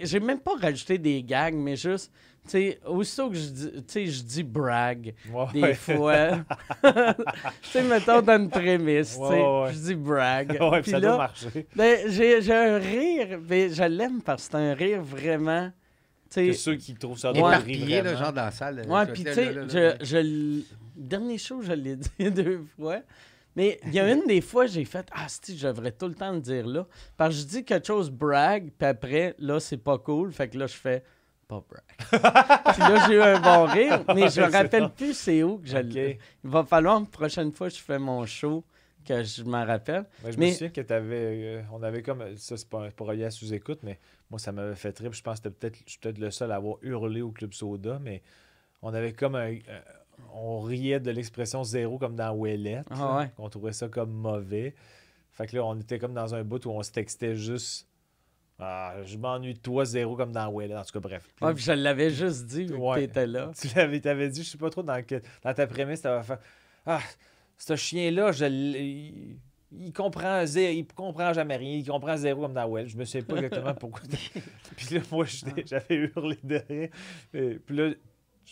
J'ai 0.04 0.22
même 0.22 0.40
pas 0.40 0.56
rajouté 0.56 0.98
des 0.98 1.22
gags, 1.22 1.56
mais 1.56 1.76
juste. 1.76 2.14
Tu 2.46 2.50
sais, 2.52 2.80
aussitôt 2.86 3.30
que 3.30 3.36
je 3.36 3.48
dis, 3.48 3.72
tu 3.72 3.84
sais, 3.88 4.06
je 4.06 4.22
dis 4.22 4.44
brag, 4.44 5.14
Ouais, 5.32 5.46
des 5.54 5.62
ouais. 5.62 5.74
fois. 5.76 6.28
tu 6.84 7.70
sais, 7.70 7.84
mettons 7.84 8.22
dans 8.22 8.38
une 8.38 8.50
prémisse, 8.50 9.12
tu 9.12 9.16
sais, 9.16 9.20
Ouais, 9.22 9.62
ouais. 9.64 9.74
je 9.74 9.78
dis 9.80 9.96
brag. 9.96 10.58
Ouais, 10.62 10.82
puis 10.82 10.92
ça 10.92 11.00
là, 11.00 11.08
doit 11.08 11.18
marcher. 11.18 11.68
ben, 11.76 12.00
j'ai 12.10 12.54
un 12.54 12.78
rire, 12.80 13.40
mais 13.48 13.70
je 13.70 13.84
l'aime 13.84 14.22
parce 14.22 14.46
que 14.48 14.52
c'est 14.52 14.58
un 14.58 14.74
rire 14.74 15.02
vraiment. 15.02 15.72
Tu 16.30 16.48
Que 16.48 16.54
sais, 16.54 16.60
ceux 16.60 16.76
qui 16.76 16.94
trouvent 16.96 17.18
ça 17.18 17.32
Ouais. 17.32 17.40
drôle 17.40 17.52
là, 17.52 17.60
vraiment. 17.60 18.18
genre 18.18 18.34
dans 18.34 18.44
la 18.46 18.52
salle. 18.52 18.80
Ouais, 18.80 18.88
là, 18.88 19.06
puis 19.06 19.24
tu 19.24 19.34
sais, 19.34 19.54
je, 19.54 19.96
je 20.06 20.62
dernier 20.96 21.38
show, 21.38 21.62
je 21.62 21.72
l'ai 21.74 21.96
dit 22.20 22.32
deux 22.32 22.66
fois. 22.78 23.00
Mais 23.56 23.80
il 23.86 23.94
y 23.94 24.00
a 24.00 24.12
une 24.12 24.26
des 24.26 24.42
fois, 24.42 24.66
j'ai 24.66 24.84
fait 24.84 25.06
Ah, 25.14 25.28
si, 25.30 25.56
je 25.58 25.68
devrais 25.68 25.92
tout 25.92 26.08
le 26.08 26.16
temps 26.16 26.32
le 26.32 26.40
dire 26.42 26.66
là. 26.66 26.88
Parce 27.16 27.36
que 27.36 27.42
je 27.42 27.46
dis 27.46 27.64
quelque 27.64 27.86
chose 27.86 28.10
brag, 28.10 28.72
puis 28.78 28.88
après, 28.88 29.36
là, 29.38 29.60
c'est 29.60 29.78
pas 29.78 29.98
cool. 30.00 30.32
Fait 30.34 30.50
que 30.50 30.58
là, 30.58 30.66
je 30.68 30.74
fais 30.74 31.04
pas 31.62 31.66
brag. 31.70 31.84
puis 32.74 32.82
là, 32.82 33.08
j'ai 33.08 33.14
eu 33.16 33.22
un 33.22 33.40
bon 33.40 33.66
rire, 33.66 34.04
mais 34.16 34.30
je 34.30 34.42
me 34.42 34.52
rappelle 34.52 34.90
plus 34.90 35.14
c'est 35.14 35.44
où 35.44 35.58
que 35.58 35.68
je. 35.68 35.78
Il 35.78 36.18
va 36.50 36.64
falloir, 36.64 37.00
la 37.00 37.06
prochaine 37.06 37.52
fois 37.52 37.70
que 37.70 37.76
je 37.76 37.82
fais 37.82 38.00
mon 38.00 38.26
show, 38.26 38.64
que 39.06 39.24
je 39.24 39.44
m'en 39.44 39.66
rappelle. 39.66 40.06
Ben, 40.24 40.32
je 40.32 40.38
Mais- 40.38 40.48
me 40.48 40.52
souviens 40.54 40.70
que 40.70 40.82
t'avais, 40.82 41.16
euh, 41.58 41.62
on 41.72 41.84
avait 41.84 42.02
comme, 42.02 42.24
ça 42.38 42.58
c'est 42.58 42.70
pas, 42.70 42.90
pas 42.92 43.04
relié 43.06 43.26
à 43.26 43.32
sous-écoute, 43.32 43.80
mais 43.84 44.00
moi 44.30 44.40
ça 44.40 44.52
m'avait 44.52 44.76
fait 44.76 44.92
trip. 44.94 45.14
Je 45.14 45.22
pense 45.22 45.40
que 45.40 45.50
peut-être, 45.50 45.78
je 45.86 45.92
suis 45.92 46.00
peut-être 46.00 46.20
le 46.20 46.32
seul 46.32 46.52
à 46.52 46.56
avoir 46.56 46.78
hurlé 46.82 47.22
au 47.22 47.32
Club 47.32 47.54
Soda, 47.54 48.00
mais 48.02 48.22
on 48.82 48.94
avait 48.94 49.14
comme 49.14 49.36
un, 49.36 49.52
euh, 49.52 49.80
on 50.34 50.62
riait 50.62 51.00
de 51.00 51.12
l'expression 51.12 51.64
zéro 51.64 51.98
comme 51.98 52.16
dans 52.16 52.34
Ouellette. 52.34 52.88
Ah 52.92 53.18
ouais. 53.18 53.32
On 53.38 53.50
trouvait 53.50 53.74
ça 53.74 53.88
comme 53.88 54.12
mauvais. 54.12 54.74
Fait 55.32 55.48
que 55.48 55.56
là, 55.56 55.66
on 55.66 55.76
était 55.80 56.00
comme 56.00 56.14
dans 56.14 56.36
un 56.36 56.44
bout 56.44 56.64
où 56.66 56.70
on 56.70 56.84
se 56.84 56.92
textait 56.92 57.36
juste. 57.36 57.88
Ah, 58.60 58.96
je 59.04 59.18
m'ennuie 59.18 59.56
de 59.56 59.60
toi, 59.60 59.84
zéro 59.84 60.16
comme 60.16 60.32
dans 60.32 60.48
Ouellette. 60.50 60.78
En 60.78 60.84
tout 60.84 60.94
cas, 60.94 61.00
bref. 61.00 61.28
Ouais, 61.42 61.54
puis 61.54 61.64
je 61.64 61.72
l'avais 61.72 62.10
juste 62.12 62.46
dit 62.46 62.66
vu 62.66 62.76
Ouais. 62.76 62.96
que 63.02 63.06
t'étais 63.08 63.28
là. 63.28 63.52
Tu 63.60 63.68
l'avais, 63.76 64.00
t'avais 64.00 64.30
dit, 64.30 64.44
je 64.44 64.50
sais 64.50 64.58
pas 64.58 64.70
trop 64.70 64.84
dans, 64.84 65.02
dans 65.44 65.54
ta 65.54 65.68
prémisse, 65.68 66.02
t'avais 66.02 66.24
fait 66.24 66.40
Ah, 66.86 67.02
ce 67.58 67.76
chien-là, 67.76 68.32
je 68.32 68.46
il, 68.46 69.92
comprend 69.92 70.46
zéro, 70.46 70.72
il 70.74 70.86
comprend 70.86 71.34
jamais 71.34 71.56
rien, 71.58 71.78
il 71.78 71.88
comprend 71.88 72.16
zéro 72.16 72.42
comme 72.44 72.54
dans 72.54 72.68
Well. 72.68 72.88
Je 72.88 72.96
me 72.96 73.06
souviens 73.06 73.24
pas 73.26 73.36
exactement 73.38 73.74
pourquoi. 73.74 74.02
puis 74.78 74.96
là, 74.96 75.02
moi, 75.12 75.26
j'étais- 75.26 75.66
j'avais 75.66 75.96
hurlé 75.96 76.38
de 76.44 76.62
rire. 76.70 76.90
Puis 77.32 77.76
là, 77.76 77.90
je 77.90 77.96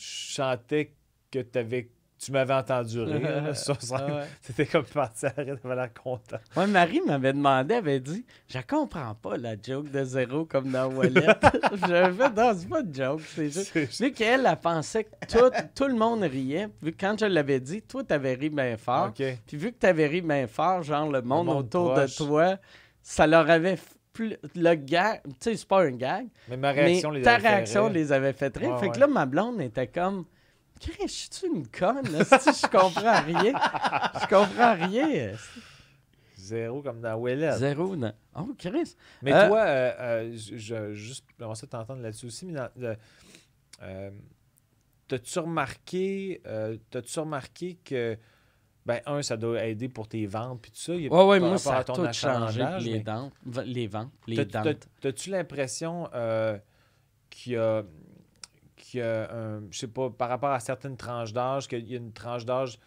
chantais 0.01 0.93
que 1.29 1.39
t'avais, 1.39 1.89
tu 2.23 2.31
m'avais 2.31 2.53
entendu 2.53 2.99
rire 3.03 3.55
scène. 3.55 3.75
Ah. 3.93 4.23
C'était 4.41 4.65
comme 4.67 4.85
parti 4.85 5.25
à 5.25 5.33
rire, 5.37 5.57
t'avais 5.61 5.75
l'air 5.75 5.89
content. 5.93 6.37
Ouais, 6.55 6.67
Marie 6.67 7.01
m'avait 7.05 7.33
demandé, 7.33 7.73
elle 7.73 7.79
avait 7.79 7.99
dit 7.99 8.25
Je 8.47 8.59
comprends 8.67 9.15
pas 9.15 9.37
la 9.37 9.55
joke 9.61 9.89
de 9.89 10.03
zéro 10.03 10.45
comme 10.45 10.69
dans 10.71 10.87
Wallet. 10.93 11.25
J'avais 11.87 12.13
fait 12.15 12.29
Non, 12.35 12.53
c'est 12.55 12.69
pas 12.69 12.83
de 12.83 12.93
joke, 12.95 13.21
c'est 13.35 13.49
juste. 13.49 13.99
Vu 14.01 14.11
qu'elle, 14.11 14.45
elle 14.45 14.55
pensait 14.57 15.05
que 15.05 15.09
tout, 15.27 15.49
tout 15.73 15.87
le 15.87 15.95
monde 15.95 16.21
riait, 16.23 16.67
vu 16.81 16.91
que 16.91 16.97
quand 16.99 17.19
je 17.19 17.25
l'avais 17.25 17.59
dit, 17.59 17.81
toi, 17.81 18.03
t'avais 18.03 18.35
ri 18.35 18.49
bien 18.49 18.77
fort. 18.77 19.11
Puis 19.13 19.57
vu 19.57 19.71
que 19.71 19.77
t'avais 19.77 20.07
ri 20.07 20.21
bien 20.21 20.45
fort, 20.47 20.83
genre 20.83 21.09
le 21.11 21.21
monde, 21.21 21.47
monde 21.47 21.57
autour 21.65 21.93
proche. 21.93 22.11
de 22.19 22.25
toi, 22.25 22.57
ça 23.01 23.25
leur 23.25 23.49
avait 23.49 23.79
plus- 24.13 24.37
le 24.55 24.75
gag, 24.75 25.21
tu 25.23 25.31
sais, 25.39 25.55
c'est 25.55 25.67
pas 25.67 25.81
un 25.83 25.91
gag, 25.91 26.27
Mais 26.49 26.57
ma 26.57 26.73
mais 26.73 26.81
réaction 26.83 27.09
les 27.11 27.21
ta 27.23 27.31
avait 27.35 27.41
fait 27.41 27.47
réaction 27.47 27.83
rire. 27.85 27.93
les 27.93 28.11
avait 28.11 28.33
fait 28.33 28.57
rire. 28.57 28.77
Fait 28.79 28.89
que 28.89 28.93
ouais. 28.93 28.99
là, 28.99 29.07
ma 29.07 29.25
blonde 29.25 29.59
était 29.61 29.87
comme, 29.87 30.25
Chris, 30.81 30.95
je 31.07 31.07
suis 31.37 31.47
une 31.47 31.67
conne, 31.67 32.05
esti, 32.15 32.49
je 32.61 32.67
comprends 32.67 33.21
rien. 33.21 33.53
Je 34.19 34.27
comprends 34.27 34.73
rien. 34.73 35.33
Zéro 36.35 36.81
comme 36.81 36.99
dans 37.01 37.15
Ouellet. 37.17 37.51
Zéro, 37.57 37.95
non. 37.95 38.11
Oh, 38.35 38.49
Chris. 38.57 38.95
Mais 39.21 39.31
Euh, 39.31 39.47
toi, 39.47 39.59
euh, 39.59 39.91
euh, 39.99 40.31
je, 40.35 40.57
je- 40.57 40.93
juste, 40.95 41.23
j'aimerais 41.39 41.55
ça 41.55 41.67
t'entendre 41.67 42.01
là-dessus 42.01 42.25
aussi, 42.25 42.45
mais 42.47 42.59
euh, 43.83 44.09
t'as-tu 45.07 45.39
remarqué, 45.39 46.41
euh, 46.47 46.77
t'as-tu 46.89 47.19
remarqué 47.19 47.77
que, 47.85 48.17
ben, 48.85 48.99
un, 49.05 49.21
ça 49.21 49.37
doit 49.37 49.63
aider 49.65 49.87
pour 49.89 50.07
tes 50.07 50.25
ventes, 50.25 50.61
puis 50.61 50.71
tout 50.71 50.79
ça, 50.79 50.95
il 50.95 51.03
y 51.03 51.07
a- 51.07 51.11
Ouais, 51.11 51.25
ouais, 51.25 51.39
par 51.39 51.49
moi, 51.49 51.57
ça 51.59 51.77
a 51.77 51.83
tout 51.83 52.11
changé. 52.13 52.63
Les 52.79 52.93
mais 52.93 52.99
dents, 53.01 53.31
les 53.65 53.87
ventes, 53.87 54.11
les 54.27 54.45
dents. 54.45 54.63
t'as- 54.63 54.73
T'as-tu 55.01 55.29
l'impression 55.29 56.09
euh, 56.15 56.57
qu'il 57.29 57.53
y 57.53 57.57
a, 57.57 57.83
qu'il 58.91 58.99
y 58.99 59.03
a 59.03 59.31
un, 59.33 59.61
je 59.71 59.77
sais 59.79 59.87
pas, 59.87 60.09
par 60.09 60.29
rapport 60.29 60.51
à 60.51 60.59
certaines 60.59 60.97
tranches 60.97 61.33
d'âge, 61.33 61.67
qu'il 61.67 61.87
y 61.89 61.93
a 61.93 61.97
une 61.97 62.11
tranche 62.13 62.45
d'âge 62.45 62.77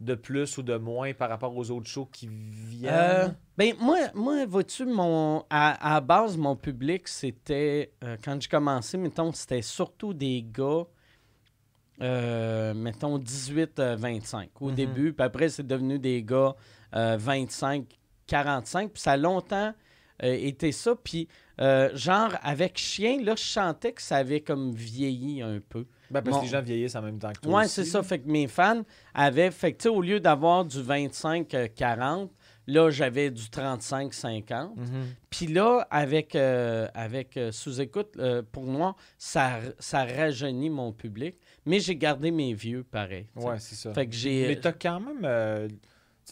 de 0.00 0.14
plus 0.16 0.58
ou 0.58 0.62
de 0.62 0.76
moins 0.76 1.14
par 1.14 1.28
rapport 1.30 1.56
aux 1.56 1.70
autres 1.70 1.88
shows 1.88 2.06
qui 2.06 2.28
viennent? 2.28 2.92
Euh, 2.94 3.28
ben, 3.56 3.74
moi, 3.80 3.98
moi 4.14 4.44
vois-tu, 4.46 4.84
mon, 4.84 5.44
à, 5.48 5.94
à 5.96 6.00
base, 6.00 6.36
mon 6.36 6.56
public, 6.56 7.06
c'était, 7.06 7.92
euh, 8.02 8.16
quand 8.22 8.40
j'ai 8.42 8.48
commencé, 8.48 8.98
mettons, 8.98 9.32
c'était 9.32 9.62
surtout 9.62 10.12
des 10.12 10.44
gars, 10.52 10.84
euh, 12.00 12.74
mettons, 12.74 13.18
18-25 13.18 14.48
au 14.60 14.70
Mhm. 14.70 14.74
début, 14.74 15.12
puis 15.12 15.24
après, 15.24 15.48
c'est 15.48 15.66
devenu 15.66 15.98
des 16.00 16.22
gars 16.24 16.54
25-45, 16.92 18.90
puis 18.92 19.00
ça 19.00 19.12
a 19.12 19.16
longtemps 19.16 19.72
euh, 20.22 20.32
été 20.32 20.72
ça, 20.72 20.94
puis 20.94 21.28
euh, 21.60 21.90
genre, 21.94 22.32
avec 22.42 22.76
Chien, 22.78 23.22
là, 23.22 23.34
je 23.36 23.44
sentais 23.44 23.92
que 23.92 24.02
ça 24.02 24.16
avait 24.16 24.40
comme 24.40 24.72
vieilli 24.72 25.42
un 25.42 25.60
peu. 25.66 25.86
Ben, 26.10 26.20
parce 26.22 26.38
que 26.38 26.42
les 26.44 26.50
gens 26.50 26.62
vieillissent 26.62 26.94
en 26.96 27.02
même 27.02 27.18
temps 27.18 27.32
que 27.32 27.40
toi 27.40 27.60
Ouais, 27.60 27.68
c'est 27.68 27.84
ça. 27.84 28.02
Fait 28.02 28.18
que 28.18 28.28
mes 28.28 28.46
fans 28.46 28.82
avaient. 29.14 29.50
Fait 29.50 29.72
que, 29.72 29.78
tu 29.78 29.82
sais, 29.84 29.88
au 29.88 30.02
lieu 30.02 30.20
d'avoir 30.20 30.64
du 30.64 30.78
25-40, 30.82 32.28
là, 32.66 32.90
j'avais 32.90 33.30
du 33.30 33.44
35-50. 33.44 34.76
Mhm. 34.76 34.86
Puis 35.30 35.46
là, 35.46 35.86
avec, 35.90 36.34
euh, 36.34 36.88
avec 36.94 37.36
euh, 37.36 37.52
sous-écoute, 37.52 38.14
euh, 38.18 38.42
pour 38.50 38.64
moi, 38.64 38.96
ça, 39.18 39.60
ça 39.78 40.04
rajeunit 40.04 40.70
mon 40.70 40.92
public. 40.92 41.36
Mais 41.64 41.80
j'ai 41.80 41.96
gardé 41.96 42.30
mes 42.30 42.54
vieux 42.54 42.82
pareil. 42.82 43.26
tu 43.34 43.40
sais. 43.40 43.48
Ouais, 43.48 43.58
c'est 43.58 43.76
ça. 43.76 43.92
Fait 43.92 44.06
que 44.06 44.14
j'ai. 44.14 44.48
Mais 44.48 44.60
t'as 44.60 44.72
quand 44.72 45.00
même, 45.00 45.68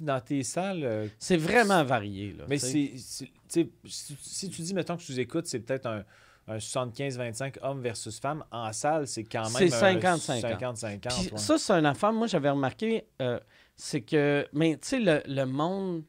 dans 0.01 0.20
tes 0.20 0.43
salles, 0.43 0.84
euh, 0.84 1.07
C'est 1.18 1.36
vraiment 1.36 1.82
varié. 1.84 2.32
Là, 2.32 2.45
mais 2.49 2.59
c'est, 2.59 2.93
si, 2.97 4.51
tu 4.51 4.62
dis, 4.62 4.74
mettons 4.74 4.97
que 4.97 5.03
tu 5.03 5.18
écoutes, 5.18 5.47
c'est 5.47 5.61
peut-être 5.61 5.86
un, 5.86 6.05
un 6.49 6.57
75-25 6.59 7.57
hommes 7.62 7.80
versus 7.80 8.18
femmes, 8.18 8.45
en 8.51 8.72
salle, 8.72 9.07
c'est 9.07 9.24
quand 9.24 9.45
même 9.51 9.68
C'est 9.68 9.72
un 9.74 9.97
50-50. 9.97 10.99
50-50. 10.99 10.99
Puis 11.01 11.30
ouais. 11.32 11.38
ça, 11.38 11.59
c'est 11.59 11.72
une 11.72 11.86
affaire, 11.86 12.12
moi, 12.12 12.26
j'avais 12.26 12.51
remarqué, 12.51 13.05
euh, 13.20 13.38
c'est 13.76 14.01
que, 14.03 14.47
mais 14.53 14.74
tu 14.80 14.88
sais, 14.88 15.01
le, 15.01 15.22
le 15.26 15.45
monde, 15.45 16.03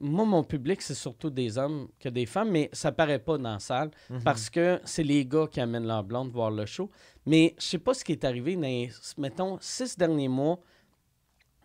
moi, 0.00 0.24
mon 0.26 0.44
public, 0.44 0.82
c'est 0.82 0.94
surtout 0.94 1.30
des 1.30 1.56
hommes 1.56 1.88
que 1.98 2.08
des 2.10 2.26
femmes, 2.26 2.50
mais 2.50 2.68
ça 2.72 2.92
paraît 2.92 3.18
pas 3.18 3.38
dans 3.38 3.52
la 3.54 3.58
salle 3.58 3.90
Mhm. 4.10 4.22
parce 4.22 4.50
que 4.50 4.78
c'est 4.84 5.02
les 5.02 5.24
gars 5.24 5.46
qui 5.50 5.60
amènent 5.60 5.86
leur 5.86 6.04
blonde 6.04 6.30
voir 6.30 6.50
le 6.50 6.66
show. 6.66 6.90
Mais 7.24 7.54
je 7.58 7.64
sais 7.64 7.78
pas 7.78 7.94
ce 7.94 8.04
qui 8.04 8.12
est 8.12 8.24
arrivé 8.24 8.54
dans 8.56 8.62
les, 8.62 8.90
mettons, 9.18 9.56
six 9.60 9.96
derniers 9.96 10.28
mois. 10.28 10.58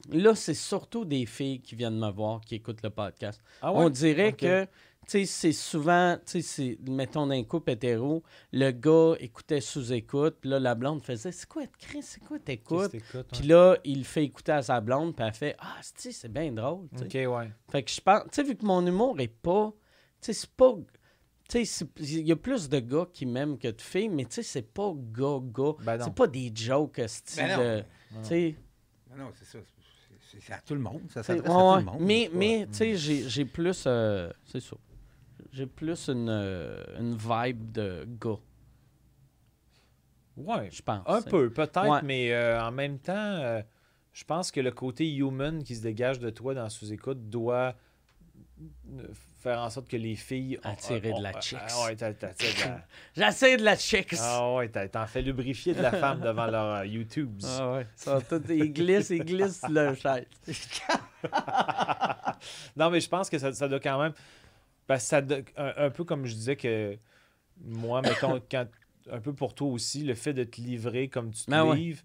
Là, 0.10 0.36
c'est 0.36 0.54
surtout 0.54 1.06
des 1.06 1.26
filles 1.26 1.62
qui 1.62 1.76
viennent 1.76 2.00
me 2.00 2.10
voir, 2.12 2.42
qui 2.42 2.56
écoutent 2.56 2.84
le 2.84 2.90
podcast. 2.90 3.42
Ah 3.62 3.72
ouais? 3.72 3.80
On 3.86 3.90
dirait 3.90 4.30
Ok. 4.30 4.38
que, 4.38 4.64
tu 4.66 4.70
sais, 5.08 5.26
c'est 5.26 5.52
souvent, 5.52 6.16
tu 6.18 6.24
sais, 6.26 6.42
c'est- 6.42 6.78
mettons, 6.90 7.28
dans 7.28 7.34
un 7.34 7.44
couple 7.44 7.72
hétéro, 7.72 8.24
le 8.52 8.72
gars 8.72 9.16
écoutait 9.20 9.62
sous-écoute, 9.62 10.38
puis 10.42 10.50
là, 10.50 10.60
la 10.60 10.76
blonde 10.76 11.04
faisait 11.04 11.32
C'est 11.32 11.48
quoi, 11.48 11.64
Chris, 11.80 12.02
c'est 12.04 12.20
quoi 12.24 12.40
t'écoutes? 12.40 12.96
Puis 13.32 13.48
là, 13.48 13.78
il 13.84 14.06
fait 14.06 14.24
écouter 14.26 14.52
à 14.54 14.62
sa 14.62 14.80
blonde, 14.82 15.16
puis 15.16 15.26
elle 15.26 15.34
fait 15.34 15.56
Ah, 15.60 15.78
c'est 15.82 16.12
c'est 16.12 16.32
bien 16.32 16.52
drôle. 16.52 16.88
Ok, 17.00 17.14
ouais. 17.14 17.52
Fait 17.72 17.84
que 17.84 17.92
je 17.92 18.02
pense, 18.02 18.24
tu 18.24 18.30
sais, 18.34 18.44
vu 18.44 18.56
que 18.56 18.66
mon 18.66 18.86
humour 18.86 19.20
est 19.20 19.28
pas. 19.28 19.72
Tu 20.22 20.28
sais, 20.28 20.34
c'est 20.34 20.50
pas. 20.52 20.74
Tu 21.50 21.66
sais, 21.66 21.86
il 22.00 22.28
y 22.28 22.32
a 22.32 22.36
plus 22.38 22.70
de 22.70 22.80
gars 22.80 23.08
qui 23.12 23.26
m'aiment 23.26 23.58
que 23.58 23.68
de 23.68 23.82
filles, 23.82 24.08
mais 24.08 24.24
tu 24.24 24.36
sais, 24.36 24.44
c'est 24.44 24.62
pas 24.74 24.94
gars-gars. 24.96 25.74
Ben 25.84 26.00
c'est 26.02 26.14
pas 26.14 26.28
des 26.28 26.50
jokes, 26.56 27.02
style. 27.08 27.44
Ben 27.46 27.86
non. 28.14 28.24
sais, 28.24 28.56
Non, 29.10 29.26
non, 29.26 29.32
c'est 29.36 29.44
ça. 29.46 29.58
C'est- 30.40 30.54
à 30.54 30.60
tout 30.62 30.74
le 30.76 30.80
monde. 30.80 31.02
Ça 31.10 31.24
s'adresse 31.24 31.48
ouais, 31.50 31.56
à 31.56 31.74
tout 31.74 31.86
le 31.86 31.92
monde. 31.92 32.02
Mais, 32.02 32.30
mais 32.34 32.68
tu 32.68 32.74
sais, 32.78 32.96
j'ai 32.96 33.28
j'ai 33.30 33.46
plus. 33.46 33.84
euh, 33.88 34.32
c'est 34.46 34.60
ça. 34.62 34.76
J'ai 35.52 35.66
plus 35.66 36.08
une, 36.10 36.30
euh, 36.30 36.82
une 37.00 37.16
vibe 37.18 37.72
de 37.74 38.08
gars, 38.22 38.40
Ouais. 40.38 40.70
je 40.72 40.82
pense. 40.82 41.04
Un 41.08 41.22
peu, 41.22 41.50
peut-être, 41.52 41.88
Ouais. 41.90 42.02
mais 42.04 42.32
euh, 42.32 42.62
en 42.64 42.72
même 42.72 43.00
temps, 43.00 43.14
euh, 43.16 43.62
je 44.14 44.24
pense 44.24 44.52
que 44.52 44.62
le 44.62 44.72
côté 44.72 45.14
human 45.14 45.62
qui 45.64 45.76
se 45.76 45.82
dégage 45.82 46.20
de 46.20 46.30
toi 46.30 46.54
dans 46.54 46.70
sous-écoute 46.70 47.30
doit 47.30 47.76
euh, 48.98 49.08
faire 49.42 49.60
en 49.60 49.70
sorte 49.70 49.88
que 49.88 49.98
les 49.98 50.16
filles... 50.16 50.60
ont- 50.64 50.70
Attirer 50.70 51.10
de 51.10 51.14
ont- 51.14 51.20
la 51.22 51.40
chicks. 51.42 51.60
Ah 51.68 51.86
ouais, 51.86 51.96
la- 52.66 52.86
J'essaie 53.16 53.58
de 53.58 53.64
la 53.64 53.76
chicks. 53.76 54.16
Ah 54.20 54.54
ouais, 54.56 54.70
t'as- 54.70 54.88
t'en 54.88 55.06
fais 55.08 55.22
lubrifier 55.22 55.74
de 55.74 55.82
la 55.82 55.92
femme 55.92 56.20
devant 56.24 56.46
leur 56.48 56.76
euh, 56.78 56.86
YouTube. 56.86 57.40
Ah 57.46 57.72
ouais. 57.74 57.88
Ça, 57.96 58.20
tout, 58.22 58.42
ils 58.50 58.72
glissent, 58.72 59.10
ils 59.10 59.24
glissent 59.24 59.64
leur 59.70 59.96
chaise. 59.96 60.26
non, 62.76 62.90
mais 62.90 63.00
je 63.00 63.10
pense 63.10 63.30
que 63.30 63.38
ça, 63.38 63.54
ça 63.54 63.68
doit 63.68 63.80
quand 63.80 64.00
même. 64.02 64.14
Parce 64.88 65.04
que 65.04 65.10
ça 65.10 65.22
un, 65.58 65.86
un 65.86 65.90
peu 65.90 66.04
comme 66.04 66.26
je 66.26 66.34
disais 66.34 66.56
que 66.56 66.98
moi, 67.64 68.02
mettons, 68.02 68.42
quand, 68.50 68.68
un 69.12 69.20
peu 69.20 69.34
pour 69.34 69.54
toi 69.54 69.68
aussi, 69.70 70.04
le 70.04 70.16
fait 70.16 70.34
de 70.34 70.44
te 70.44 70.60
livrer 70.62 71.08
comme 71.08 71.32
tu 71.32 71.46
te 71.46 71.52
Ah 71.54 71.66
ouais. 71.66 71.96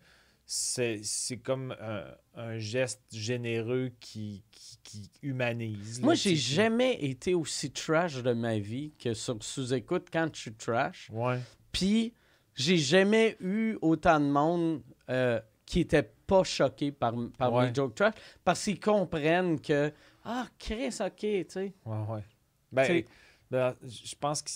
C'est 0.48 1.00
c'est 1.02 1.38
comme 1.38 1.74
un, 1.80 2.04
un 2.34 2.56
geste 2.58 3.02
généreux 3.12 3.90
qui, 4.00 4.44
qui, 4.52 4.78
qui 4.84 5.10
humanise. 5.22 6.00
Moi, 6.00 6.14
j'ai 6.14 6.36
jamais 6.36 6.94
été 7.04 7.34
aussi 7.34 7.72
trash 7.72 8.22
de 8.22 8.32
ma 8.32 8.58
vie 8.58 8.92
que 8.98 9.12
sur 9.12 9.42
sous-écoute 9.42 10.06
quand 10.12 10.28
je 10.34 10.40
suis 10.40 10.54
trash. 10.54 11.10
Ouais. 11.12 11.40
Puis, 11.72 12.14
j'ai 12.54 12.76
jamais 12.78 13.36
eu 13.40 13.76
autant 13.82 14.20
de 14.20 14.26
monde 14.26 14.82
euh, 15.10 15.40
qui 15.66 15.80
était 15.80 16.08
pas 16.26 16.44
choqué 16.44 16.92
par, 16.92 17.12
par 17.36 17.52
Ouais. 17.52 17.68
mes 17.68 17.74
jokes 17.74 17.96
trash 17.96 18.14
parce 18.44 18.62
qu'ils 18.62 18.78
comprennent 18.80 19.60
que 19.60 19.92
Ah, 20.24 20.46
Chris, 20.58 20.96
ok, 21.00 21.16
tu 21.18 21.44
sais. 21.48 21.74
Ouais, 21.84 21.98
ouais. 22.08 22.24
Ben, 22.70 23.02
ben, 23.50 23.76
je 23.82 24.14
pense 24.16 24.42
que 24.42 24.50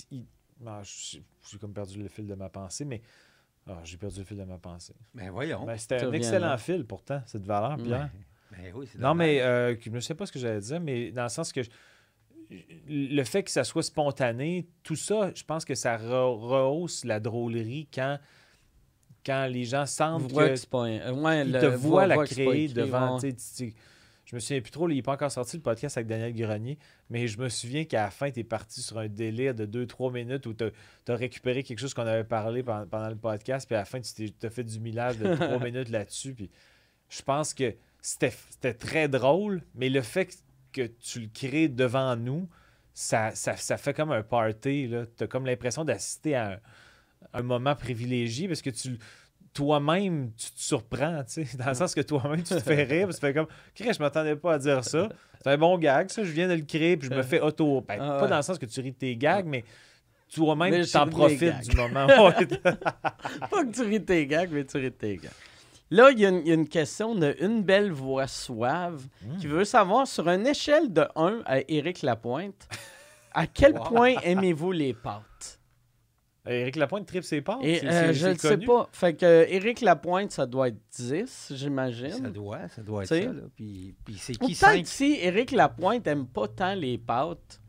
j'ai 0.83 1.23
j'ai 1.51 1.59
comme 1.59 1.73
perdu 1.73 1.99
le 2.03 2.09
fil 2.09 2.27
de 2.27 2.35
ma 2.35 2.49
pensée, 2.49 2.85
mais 2.85 3.01
ah, 3.69 3.79
j'ai 3.85 3.97
perdu 3.97 4.19
le 4.21 4.25
fil 4.25 4.37
de 4.37 4.45
ma 4.45 4.59
pensée. 4.59 4.95
Ben 5.15 5.31
voyons. 5.31 5.65
Ben, 5.65 5.77
C'était 5.77 6.03
un 6.05 6.13
excellent 6.13 6.49
là. 6.49 6.59
fil 6.59 6.85
pourtant, 6.85 7.23
cette 7.27 7.45
valeur, 7.45 7.77
Pierre. 7.77 8.11
Ben 8.53 8.73
oui, 8.75 8.89
c'est 8.91 8.99
Non, 8.99 9.15
mais 9.15 9.41
euh, 9.43 9.77
je 9.81 9.91
ne 9.91 10.01
sais 10.01 10.15
pas 10.15 10.27
ce 10.27 10.33
que 10.33 10.39
j'allais 10.39 10.61
dire, 10.61 10.81
mais 10.81 11.13
dans 11.13 11.23
le 11.25 11.29
sens 11.29 11.53
que 11.53 11.63
je- 11.63 11.71
le 12.89 13.23
fait 13.23 13.45
que 13.45 13.51
ça 13.51 13.63
soit 13.63 13.85
spontané, 13.85 14.67
tout 14.83 14.97
ça, 14.97 15.31
je 15.35 15.45
pense 15.45 15.65
que 15.65 15.77
ça 15.77 15.97
re- 15.97 16.37
rehausse 16.39 17.05
la 17.05 17.21
drôlerie 17.21 17.87
quand, 17.95 18.19
quand 19.25 19.47
les 19.47 19.65
gens 19.65 19.87
sentent 19.87 20.33
que 20.33 20.49
que 20.49 20.57
c'est 20.57 20.69
pas 20.69 20.85
un- 20.87 21.13
ouais, 21.13 21.47
ils 21.47 21.53
le- 21.53 21.61
te 21.61 21.67
voient 21.67 22.07
la 22.09 22.17
créer 22.25 22.67
devant. 22.75 23.19
Je 24.25 24.37
me 24.37 24.41
souviens 24.41 24.61
plus 24.61 24.71
trop, 24.71 24.89
il 24.89 24.95
n'est 24.97 25.03
pas 25.03 25.13
encore 25.15 25.33
sorti 25.33 25.57
le 25.57 25.63
podcast 25.63 25.97
avec 25.97 26.07
Daniel 26.07 26.33
Grenier, 26.35 26.79
mais 27.09 27.27
je 27.27 27.39
me 27.41 27.49
souviens 27.49 27.85
qu'à 27.85 28.05
la 28.05 28.11
fin, 28.11 28.31
tu 28.31 28.41
es 28.41 28.45
parti 28.45 28.81
sur 28.81 28.99
un 28.99 29.09
délire 29.09 29.55
de 29.55 29.67
2-3 29.67 30.13
minutes 30.13 30.47
où 30.47 30.55
tu 30.55 30.65
as 30.65 31.17
récupéré 31.17 31.63
quelque 31.65 31.79
chose 31.81 31.95
qu'on 31.95 32.07
avait 32.07 32.23
parlé 32.25 32.63
pendant, 32.63 32.87
pendant 32.87 33.09
le 33.09 33.17
podcast, 33.17 33.67
puis 33.67 33.75
à 33.75 33.81
la 33.81 33.85
fin, 33.85 34.01
tu 34.01 34.13
t'es- 34.31 34.47
as 34.47 34.51
fait 34.51 34.63
du 34.65 34.79
millage 34.79 35.19
de 35.19 35.35
3 35.35 35.59
minutes 35.65 35.89
là-dessus. 35.89 36.35
Puis 36.35 36.51
je 37.09 37.23
pense 37.23 37.55
que 37.55 37.75
c'était 38.01 38.33
c'était 38.51 38.75
très 38.75 39.09
drôle, 39.09 39.63
mais 39.75 39.89
le 39.89 40.01
fait 40.03 40.27
que, 40.27 40.83
que 40.83 40.87
tu 41.01 41.21
le 41.21 41.29
crées 41.35 41.69
devant 41.69 42.15
nous, 42.15 42.49
ça, 42.95 43.35
ça, 43.35 43.57
ça 43.57 43.77
fait 43.79 43.95
comme 43.95 44.13
un 44.13 44.23
party. 44.23 44.91
Tu 45.17 45.25
as 45.25 45.27
comme 45.27 45.47
l'impression 45.47 45.85
d'assister 45.85 46.35
à 46.37 46.53
un, 46.53 46.59
un 47.33 47.43
moment 47.43 47.75
privilégié 47.75 48.47
parce 48.47 48.63
que 48.63 48.71
tu 48.71 48.99
toi-même, 49.53 50.31
tu 50.37 50.51
te 50.53 50.61
surprends, 50.61 51.23
tu 51.25 51.45
sais, 51.45 51.57
dans 51.57 51.67
le 51.69 51.75
sens 51.75 51.95
que 51.95 52.01
toi-même, 52.01 52.43
tu 52.43 52.55
te 52.55 52.61
fais 52.61 52.85
rire, 52.85 53.07
puis 53.09 53.15
tu 53.15 53.21
fais 53.21 53.35
comme, 53.35 53.47
Chris, 53.75 53.93
je 53.93 53.99
m'attendais 53.99 54.37
pas 54.37 54.55
à 54.55 54.59
dire 54.59 54.85
ça. 54.85 55.09
C'est 55.43 55.51
un 55.51 55.59
bon 55.59 55.77
gag, 55.79 56.09
ça, 56.11 56.23
je 56.25 56.31
viens 56.31 56.49
de 56.49 56.55
le 56.55 56.63
créer, 56.63 56.97
puis 56.97 57.09
je 57.11 57.15
me 57.15 57.23
fais 57.23 57.41
auto. 57.41 57.81
Ben, 57.87 57.99
Ah 58.01 58.19
Pas 58.21 58.27
dans 58.29 58.37
le 58.37 58.43
sens 58.43 58.59
que 58.59 58.67
tu 58.67 58.81
ris 58.81 58.93
de 58.93 58.97
tes 58.97 59.17
gags, 59.17 59.47
mais 59.47 59.65
toi-même, 60.33 60.85
tu 60.85 60.91
t'en 60.93 61.07
profites 61.09 61.61
du 61.69 61.77
moment. 61.77 62.07
Pas 62.07 63.65
que 63.65 63.73
tu 63.73 63.83
ris 63.83 64.01
de 64.01 64.05
tes 64.05 64.27
gags, 64.27 64.51
mais 64.53 64.65
tu 64.65 64.77
ris 64.77 64.85
de 64.85 64.89
tes 64.91 65.17
gags. 65.17 65.31
Là, 65.93 66.11
il 66.13 66.21
y, 66.21 66.27
a 66.27 66.29
une- 66.29 66.43
il 66.43 66.47
y 66.49 66.51
a 66.53 66.55
une 66.55 66.69
question 66.69 67.17
de 67.17 67.35
une 67.41 67.63
belle 67.65 67.91
voix 67.91 68.29
suave 68.29 69.03
qui 69.41 69.49
Hmm. 69.49 69.51
veut 69.51 69.65
savoir 69.65 70.07
sur 70.07 70.29
une 70.29 70.47
échelle 70.47 70.93
de 70.93 71.05
1 71.17 71.43
à 71.47 71.59
Éric 71.69 72.03
Lapointe, 72.03 72.69
à 73.35 73.49
quel 73.49 73.73
Wow. 73.73 73.85
point 73.85 74.15
aimez-vous 74.23 74.71
les 74.71 74.95
pâtes? 74.95 75.59
Éric 76.47 76.77
Lapointe 76.77 77.07
tripe 77.07 77.25
ses 77.25 77.41
pâtes. 77.43 77.59
Et 77.63 77.85
euh, 77.87 78.13
je 78.13 78.29
ne 78.29 78.35
sais 78.35 78.57
pas. 78.59 78.89
Fait 78.93 79.15
que 79.15 79.27
euh, 79.27 79.45
Éric 79.49 79.83
Lapointe, 79.83 80.31
ça 80.33 80.47
doit 80.47 80.69
être 80.69 80.79
10, 80.97 81.27
Ça 81.27 81.55
j'imagine. 81.55 82.31
doit, 82.33 82.67
ça 82.69 82.83
doit 82.83 83.03
être 83.03 83.09
T'sais. 83.11 83.25
ça. 83.25 83.33
Là. 83.33 83.43
Puis, 83.55 83.95
puis 84.05 84.15
c'est 84.19 84.33
Ou 84.43 84.47
qui 84.47 84.55
peut-être 84.55 84.87
5 84.87 84.87
si 84.87 85.19
Éric 85.21 85.51
Lapointe 85.53 86.07
aime 86.07 86.27
pas 86.27 86.49
tant 86.49 86.75
les 86.75 86.97
pâtes, 86.99 87.61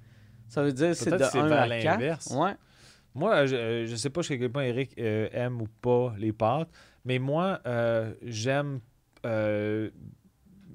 Ça 0.47 0.63
veut 0.63 0.71
dire 0.73 0.89
que 0.89 0.93
c'est 0.93 1.11
de 1.11 1.17
que 1.17 1.25
c'est 1.25 1.39
1 1.39 1.47
vers 1.47 1.61
à 1.63 1.67
4. 1.67 1.83
l'inverse. 1.83 2.27
Ouais. 2.35 2.53
Moi, 3.13 3.45
je, 3.45 3.55
euh, 3.55 3.85
je 3.87 3.95
sais 3.97 4.09
pas 4.09 4.21
jusqu'à 4.21 4.37
quel 4.37 4.51
point 4.51 4.63
Eric 4.63 4.93
euh, 4.97 5.27
aime 5.33 5.61
ou 5.61 5.67
pas 5.81 6.13
les 6.17 6.31
pâtes, 6.31 6.69
mais 7.03 7.19
moi, 7.19 7.59
euh, 7.65 8.13
j'aime 8.21 8.79
euh, 9.25 9.89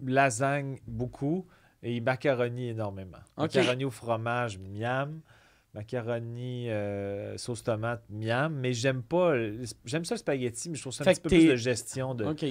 lasagne 0.05 0.79
beaucoup 0.87 1.47
et 1.83 2.01
macaroni 2.01 2.69
énormément. 2.69 3.19
Ok. 3.37 3.55
Macaroni 3.55 3.85
au 3.85 3.91
fromage, 3.91 4.59
miam. 4.59 5.21
Macaroni 5.77 6.71
euh, 6.71 7.37
sauce 7.37 7.63
tomate, 7.63 8.03
miam. 8.11 8.55
Mais 8.55 8.73
j'aime 8.73 9.03
pas. 9.03 9.35
J'aime 9.85 10.05
ça 10.05 10.15
le 10.15 10.19
spaghetti, 10.19 10.71
mais 10.71 10.77
je 10.77 10.81
trouve 10.81 10.93
ça 10.93 11.03
un 11.03 11.05
Fait 11.05 11.13
petit 11.15 11.21
peu 11.21 11.29
plus 11.29 11.49
de 11.49 11.57
gestion 11.57 12.15
de. 12.15 12.25
OK. 12.25 12.45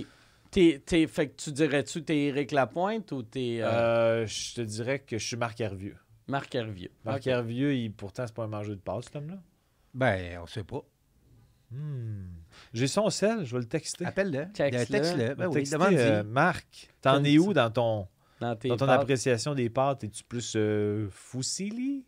T'es, 0.51 0.81
t'es- 0.85 1.07
fait 1.07 1.29
que 1.29 1.35
tu 1.41 1.51
dirais-tu 1.51 1.99
que 2.01 2.05
t'es 2.05 2.17
Éric 2.25 2.51
Lapointe 2.51 3.11
ou 3.11 3.23
t'es 3.23 3.57
euh, 3.61 3.67
Euh, 3.67 4.25
je 4.27 4.53
te 4.53 4.61
dirais 4.61 4.99
que 4.99 5.17
je 5.17 5.25
suis 5.25 5.35
Marc 5.35 5.59
Hervieux. 5.59 5.97
Marc 6.27 6.53
Hervieux? 6.55 6.91
Marc. 7.03 7.27
Hervieux, 7.27 7.73
il, 7.75 7.91
pourtant, 7.91 8.25
c'est 8.25 8.33
pas 8.35 8.43
un 8.43 8.47
mangeur 8.47 8.75
de 8.75 8.81
pâtes, 8.81 9.03
cet 9.05 9.15
homme-là. 9.17 9.37
Ben, 9.93 10.39
on 10.41 10.45
sait 10.45 10.63
pas. 10.63 10.81
Hmm. 11.71 12.27
J'ai 12.73 12.87
son 12.87 13.09
sel, 13.09 13.43
je 13.43 13.53
vais 13.55 13.61
le 13.61 13.67
texter. 13.67 14.05
Appelle-le. 14.05 14.45
Texte-le. 14.53 15.33
Ben 15.35 15.47
oui, 15.47 15.63
demande-y. 15.69 15.97
euh, 15.97 16.23
Marc, 16.23 16.89
t'en 17.01 17.23
es 17.23 17.37
où 17.37 17.53
dans 17.53 17.69
ton, 17.71 18.07
Dans 18.39 18.55
tes 18.55 18.69
dans 18.69 18.77
ton 18.77 18.85
pâtes? 18.85 19.01
appréciation 19.01 19.55
des 19.55 19.69
pâtes? 19.69 20.03
Es-tu 20.03 20.23
plus 20.23 20.53
euh, 20.55 21.07
fousili? 21.09 22.05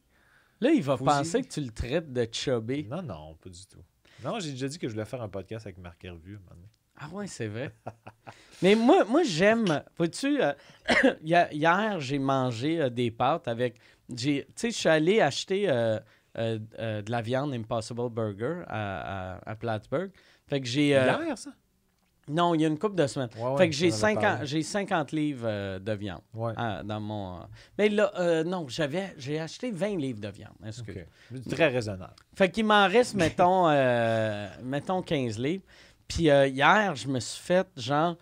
Là, 0.61 0.71
il 0.71 0.81
va 0.83 0.97
penser 0.97 1.41
que 1.43 1.47
tu 1.47 1.61
le 1.61 1.69
traites 1.71 2.11
de 2.11 2.27
chubby. 2.31 2.83
Non, 2.85 3.01
non, 3.01 3.35
pas 3.35 3.49
du 3.49 3.65
tout. 3.67 3.83
Non, 4.23 4.39
j'ai 4.39 4.51
déjà 4.51 4.67
dit 4.67 4.79
que 4.79 4.87
je 4.87 4.93
voulais 4.93 5.05
faire 5.05 5.21
un 5.21 5.29
podcast 5.29 5.65
avec 5.67 5.77
Marc 5.77 6.03
Hervieux. 6.03 6.35
un 6.37 6.39
moment 6.39 6.55
donné. 6.55 6.67
Ah 6.99 7.09
ouais, 7.13 7.27
c'est 7.27 7.47
vrai. 7.47 7.71
Mais 8.63 8.73
moi, 8.73 9.05
moi 9.05 9.21
j'aime. 9.23 9.83
Vois-tu, 9.97 10.41
euh, 10.41 10.53
hier, 11.23 11.99
j'ai 11.99 12.17
mangé 12.17 12.81
euh, 12.81 12.89
des 12.89 13.11
pâtes 13.11 13.47
avec. 13.47 13.79
j'ai- 14.09 14.45
Tu 14.47 14.51
sais, 14.55 14.71
je 14.71 14.75
suis 14.77 14.89
allé 14.89 15.21
acheter 15.21 15.69
euh, 15.69 15.99
de 16.35 17.11
la 17.11 17.21
viande 17.21 17.53
Impossible 17.53 18.09
Burger 18.09 18.63
à, 18.67 19.35
à, 19.35 19.51
à 19.51 19.55
Plattsburgh. 19.55 20.11
Fait 20.47 20.59
que 20.59 20.65
j'ai. 20.67 20.87
Hier, 20.87 21.37
ça? 21.37 21.51
Non, 22.29 22.53
il 22.55 22.61
y 22.61 22.65
a 22.65 22.67
une 22.67 22.77
couple 22.77 22.95
de 22.95 23.07
semaines. 23.07 23.29
Ouais, 23.37 23.43
ouais, 23.51 23.57
fait 23.57 23.69
que 23.69 23.75
j'ai 23.75 23.89
t'en 23.89 23.95
avais 23.95 24.01
50, 24.15 24.21
parlé. 24.23 24.45
j'ai 24.47 24.63
50 24.63 25.11
livres 25.11 25.47
euh, 25.47 25.79
de 25.79 25.91
viande 25.93 26.21
Ouais. 26.33 26.53
ah, 26.57 26.81
dans 26.83 26.99
mon. 26.99 27.37
euh, 27.37 27.43
Mais 27.77 27.89
là, 27.89 28.11
euh, 28.19 28.43
non, 28.43 28.67
j'avais, 28.67 29.13
j'ai 29.17 29.39
acheté 29.39 29.71
20 29.71 29.97
livres 29.97 30.19
de 30.19 30.27
viande. 30.29 30.53
excuse. 30.65 31.05
Très 31.49 31.67
raisonnable. 31.69 32.13
Fait 32.35 32.49
qu'il 32.49 32.65
m'en 32.65 32.87
reste, 32.87 33.15
mettons, 33.15 33.67
euh, 33.69 34.47
mettons 34.63 35.01
15 35.01 35.39
livres. 35.39 35.63
Puis 36.07 36.23
hier, 36.23 36.95
je 36.95 37.07
me 37.07 37.19
suis 37.19 37.41
fait, 37.41 37.67
genre, 37.75 38.15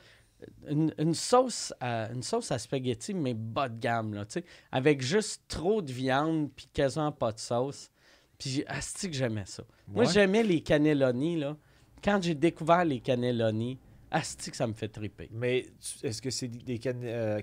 une, 0.68 0.93
une 0.97 1.14
sauce, 1.14 1.74
à, 1.80 2.10
une 2.14 2.24
sauce 2.24 2.51
à 2.51 2.58
spaghetti, 2.60 3.14
mais 3.14 3.34
bas 3.34 3.70
de 3.70 3.80
gamme, 3.80 4.14
là, 4.14 4.26
tu 4.26 4.34
sais, 4.39 4.45
avec 4.72 5.01
juste 5.01 5.43
trop 5.47 5.82
de 5.82 5.91
viande, 5.91 6.49
puis 6.56 6.68
quasiment 6.74 7.12
pas 7.12 7.32
de 7.32 7.39
sauce. 7.39 7.89
Puis, 8.38 8.64
asti 8.68 9.10
que 9.10 9.16
j'aimais 9.16 9.45
ça. 9.45 9.64
Moi, 9.88 10.03
j'aimais 10.06 10.43
les 10.43 10.62
cannelloni, 10.62 11.38
là. 11.39 11.56
Quand 12.03 12.22
j'ai 12.22 12.36
découvert 12.36 12.84
les 12.86 12.99
cannelloni, 12.99 13.80
asti 14.16 14.51
que 14.51 14.57
ça 14.57 14.68
me 14.68 14.74
fait 14.74 14.88
triper. 14.88 15.30
Mais 15.32 15.66
est-ce 16.03 16.22
que 16.22 16.30
c'est 16.30 16.47
des- 16.47 16.80
can 16.80 16.93
euh, 17.03 17.41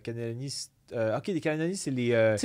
euh, 0.92 1.16
ok, 1.16 1.30
des 1.30 1.40
c'est 1.74 1.90
les. 1.90 2.12
euh, 2.12 2.36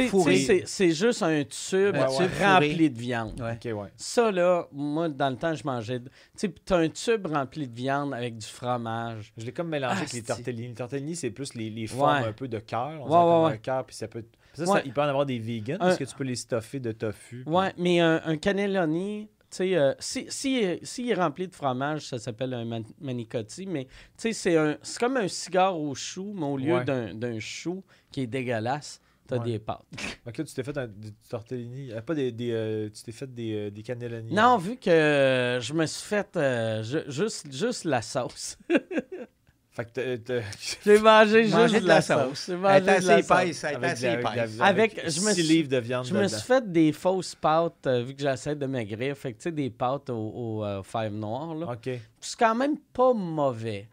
c'est 0.65 0.91
juste 0.91 1.21
un 1.23 1.43
tube, 1.43 1.95
Un 1.95 2.07
tube 2.07 2.17
tube 2.29 2.41
rempli 2.41 2.71
fourré. 2.71 2.89
de 2.89 2.97
viande. 2.97 3.41
Ouais. 3.41 3.89
Ça, 3.97 4.31
là, 4.31 4.67
moi, 4.71 5.09
dans 5.09 5.29
le 5.29 5.35
temps, 5.35 5.53
je 5.53 5.63
mangeais. 5.65 5.99
de- 5.99 6.07
Tu 6.37 6.47
sais, 6.47 6.53
un 6.71 6.87
tube 6.89 7.25
rempli 7.27 7.67
de 7.67 7.75
viande 7.75 8.13
avec 8.13 8.37
du 8.37 8.45
fromage. 8.45 9.33
Je 9.37 9.45
l'ai 9.45 9.51
comme 9.51 9.69
mélangé 9.69 9.97
avec 9.97 10.13
les 10.13 10.21
tortellini. 10.21 10.67
Les 10.69 10.73
tortellini, 10.75 11.15
c'est 11.15 11.31
plus 11.31 11.53
les, 11.55 11.69
les 11.69 11.87
formes 11.87 12.23
un 12.29 12.33
peu 12.33 12.47
de 12.47 12.59
cœur. 12.59 13.01
On 13.01 13.05
comme 13.05 13.53
un 13.53 13.57
cœur, 13.57 13.85
puis 13.85 13.95
ça 13.95 14.07
peut. 14.07 14.23
Ça, 14.53 14.81
il 14.85 14.91
peut 14.93 15.01
en 15.01 15.05
avoir 15.09 15.25
des 15.25 15.37
vegans 15.39 15.77
parce 15.77 15.95
Un- 15.95 15.97
que 15.97 16.03
tu 16.05 16.15
peux 16.15 16.23
les 16.23 16.35
stuffer 16.35 16.79
de 16.79 16.91
tofu. 16.91 17.43
puis- 17.45 17.53
Ouais, 17.53 17.73
mais 17.77 17.99
un, 17.99 18.21
un 18.25 18.37
cannelloni, 18.37 19.29
tu 19.49 19.57
sais, 19.57 19.75
euh, 19.77 19.93
si, 19.99 20.25
si, 20.29 20.63
euh, 20.65 20.77
s'il 20.83 21.09
est 21.09 21.13
rempli 21.13 21.47
de 21.47 21.55
fromage, 21.55 22.07
ça 22.07 22.19
s'appelle 22.19 22.53
un 22.53 22.65
man- 22.65 22.83
manicotti, 22.99 23.65
mais 23.65 23.85
tu 23.85 23.89
sais, 24.17 24.33
c'est 24.33 24.57
un- 24.57 24.77
c'est 24.81 24.99
comme 24.99 25.17
un 25.17 25.27
cigare 25.27 25.79
au 25.79 25.95
chou, 25.95 26.33
mais 26.35 26.45
au 26.45 26.57
lieu 26.57 26.75
Ouais. 26.75 26.83
d'un, 26.85 27.13
d'un 27.13 27.39
chou 27.39 27.83
qui 28.11 28.21
est 28.21 28.27
dégueulasse, 28.27 28.99
t'as 29.27 29.37
Ouais. 29.37 29.43
des 29.45 29.59
pâtes. 29.59 29.85
Donc 30.25 30.37
là, 30.37 30.43
tu 30.43 30.53
t'es 30.53 30.63
fait 30.63 30.77
un, 30.77 30.87
des 30.87 31.11
tortellini. 31.29 31.91
euh, 31.91 32.01
pas 32.01 32.13
des. 32.15 32.31
des, 32.31 32.51
euh, 32.51 32.89
tu 32.89 33.03
t'es 33.03 33.11
fait 33.11 33.33
des, 33.33 33.53
euh, 33.53 33.69
des 33.71 33.83
cannelloni. 33.83 34.33
Non, 34.33 34.57
vu 34.57 34.75
que 34.77 34.89
euh, 34.89 35.59
je 35.61 35.73
me 35.73 35.85
suis 35.85 36.05
fait 36.07 36.35
euh, 36.37 36.83
ju- 36.83 37.03
juste, 37.07 37.51
juste 37.53 37.83
la 37.85 38.01
sauce. 38.01 38.57
Fait 39.77 39.85
que 39.93 40.41
J'ai 40.83 40.97
mangé 40.99 41.43
juste 41.43 41.83
de 41.83 41.87
la 41.87 42.01
sauce. 42.01 42.47
J'ai 42.47 42.53
Elle 42.53 42.59
mangé 42.59 42.81
de 42.81 42.85
la 42.87 42.93
assez 42.93 43.05
sauce. 43.05 43.31
épaisse. 43.31 43.63
Elle 43.63 43.83
est 43.83 44.61
avec, 44.61 45.01
je 45.07 45.21
me 45.21 45.31
suis- 45.33 45.43
livres 45.43 45.69
de 45.69 45.77
viande 45.77 46.05
Je 46.05 46.15
me 46.15 46.27
suis 46.27 46.41
fait 46.41 46.71
des 46.71 46.91
fausses 46.91 47.35
pâtes 47.35 47.85
euh, 47.85 48.01
vu 48.03 48.15
que 48.15 48.21
j'essaie 48.23 48.55
de 48.55 48.65
maigrir. 48.65 49.15
Fait 49.15 49.33
que 49.33 49.37
tu 49.37 49.43
sais, 49.43 49.51
des 49.51 49.69
pâtes 49.69 50.09
au, 50.09 50.15
au 50.17 50.65
euh, 50.65 50.81
fèves 50.81 51.13
noires. 51.13 51.53
Là. 51.53 51.73
OK. 51.73 51.91
C'est 52.19 52.39
quand 52.39 52.55
même 52.55 52.79
pas 52.91 53.13
mauvais. 53.13 53.87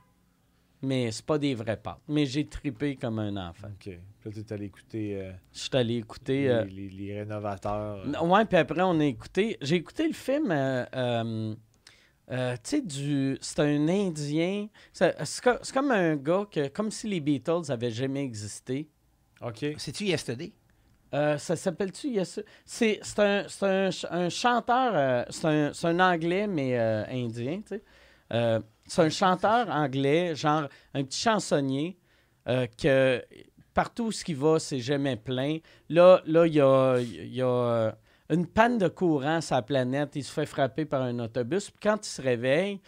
Mais 0.81 1.11
c'est 1.13 1.25
pas 1.27 1.37
des 1.39 1.55
vraies 1.55 1.77
pâtes. 1.77 2.01
Mais 2.09 2.25
j'ai 2.25 2.47
tripé 2.47 2.97
comme 2.97 3.19
un 3.19 3.37
enfant. 3.49 3.69
OK. 3.69 3.83
Puis 3.85 3.99
là, 4.25 4.31
tu 4.33 4.41
es 4.41 4.53
allé 4.55 4.65
écouter 4.67 5.17
euh, 5.21 5.33
Je 5.53 5.59
suis 5.59 5.71
allé 5.75 5.97
écouter. 5.97 6.43
les, 6.45 6.49
euh, 6.49 6.65
les- 6.65 6.89
les 6.91 7.19
rénovateurs. 7.21 8.03
euh. 8.07 8.27
Ouais, 8.27 8.45
puis 8.47 8.57
après, 8.57 8.81
on 8.83 8.99
a 9.01 9.05
écouté. 9.05 9.59
J'ai 9.61 9.77
écouté 9.77 10.07
le 10.09 10.15
film. 10.15 10.51
Euh, 12.31 12.55
tu 12.55 12.61
sais, 12.71 12.81
du. 12.81 13.39
C'est 13.41 13.61
un 13.61 13.89
Indien. 13.89 14.69
C'est 14.93 15.15
c'est 15.25 15.43
co- 15.45 15.59
c'est 15.63 15.75
comme 15.75 15.91
un 15.91 16.17
gars 16.17 16.47
que. 16.51 16.69
Comme 16.69 16.91
si 16.91 17.09
les 17.09 17.21
Beatles 17.21 17.71
avaient 17.71 17.91
jamais 17.91 18.23
existé. 18.25 18.89
OK. 19.43 19.65
C'est-tu 19.77 20.05
Yesterday? 20.05 20.53
Euh, 21.13 21.39
ça 21.39 21.55
s'appelle-tu 21.55 22.09
Yes- 22.09 22.41
C'est 22.65 22.99
c'est 23.03 23.19
un, 23.21 23.45
c'est 23.49 23.67
un 23.67 23.91
un 24.11 24.29
chanteur, 24.29 24.93
euh, 24.95 25.25
c'est 25.31 25.47
un, 25.47 25.73
c'est 25.73 25.87
un 25.87 26.01
anglais, 26.01 26.47
mais 26.47 26.79
euh, 26.79 27.05
indien, 27.11 27.59
tu 27.61 27.77
sais. 27.77 27.83
Euh, 28.33 28.61
c'est 28.87 29.03
un 29.03 29.11
chanteur 29.11 29.69
anglais, 29.71 30.35
genre 30.35 30.69
un 30.93 31.05
petit 31.05 31.21
chansonnier, 31.21 31.97
euh, 32.49 32.67
que 32.83 33.23
partout 33.75 34.05
où 34.07 34.13
ce 34.13 34.25
qu'il 34.25 34.37
va, 34.37 34.59
c'est 34.59 34.81
jamais 34.81 35.17
plein. 35.17 35.59
Là, 35.89 36.21
là, 36.27 36.47
il 36.47 36.55
y 36.55 36.61
a, 36.61 36.99
il 37.01 37.35
y 37.35 37.43
a 37.43 37.97
une 38.35 38.47
panne 38.47 38.79
de 38.79 38.89
courant 38.89 39.41
sur 39.41 39.57
la 39.57 39.63
planète, 39.63 40.17
il 40.17 40.25
se 40.25 40.33
fait 40.33 40.47
frapper 40.47 40.85
par 40.85 41.03
un 41.03 41.19
autobus, 41.19 41.71
puis 41.71 41.81
quand 41.83 42.05
il 42.07 42.09
se 42.11 42.21
réveille, 42.23 42.81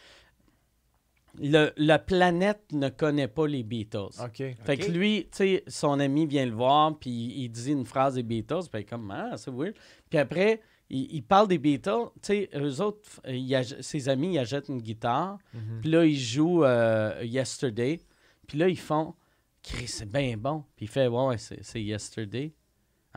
le- 1.39 1.71
la 1.77 1.99
planète 1.99 2.63
ne 2.73 2.89
connaît 2.89 3.29
pas 3.29 3.47
les 3.47 3.63
Beatles. 3.63 4.23
OK. 4.25 4.43
Fait 4.65 4.77
que 4.79 4.91
lui, 4.91 5.25
tu 5.31 5.39
sais, 5.39 5.65
son 5.69 6.01
ami 6.01 6.25
vient 6.27 6.47
le 6.47 6.53
voir, 6.55 6.99
puis 6.99 7.11
il 7.11 7.49
dit 7.51 7.73
une 7.73 7.85
phrase 7.85 8.15
des 8.15 8.23
Beatles, 8.23 8.69
puis 8.71 8.71
il 8.75 8.81
est 8.81 8.85
comme, 8.85 9.11
ah, 9.11 9.37
c'est 9.37 9.51
weird. 9.51 9.75
Puis 10.09 10.19
après, 10.19 10.63
il, 10.89 11.15
il 11.15 11.23
parle 11.23 11.49
des 11.49 11.59
Beatles, 11.59 12.07
tu 12.23 12.29
sais, 12.29 12.51
eux 12.55 12.81
autres, 12.81 13.09
euh, 13.27 13.33
il 13.35 13.67
ses 13.83 14.09
amis, 14.09 14.35
ils 14.35 14.39
achètent 14.39 14.69
une 14.69 14.81
guitare, 14.81 15.37
Mhm. 15.53 15.81
puis 15.83 15.91
là, 15.91 16.07
ils 16.07 16.19
jouent 16.19 16.65
euh, 16.65 17.21
Yesterday, 17.23 18.01
puis 18.47 18.57
là, 18.59 18.69
ils 18.69 18.79
font, 18.79 19.15
Chris, 19.63 19.89
c'est 19.89 20.09
bien 20.11 20.37
bon. 20.39 20.65
Puis 20.77 20.87
il 20.87 20.89
fait, 20.89 21.09
ouais, 21.09 21.37
c'est 21.39 21.83
Yesterday. 21.83 22.53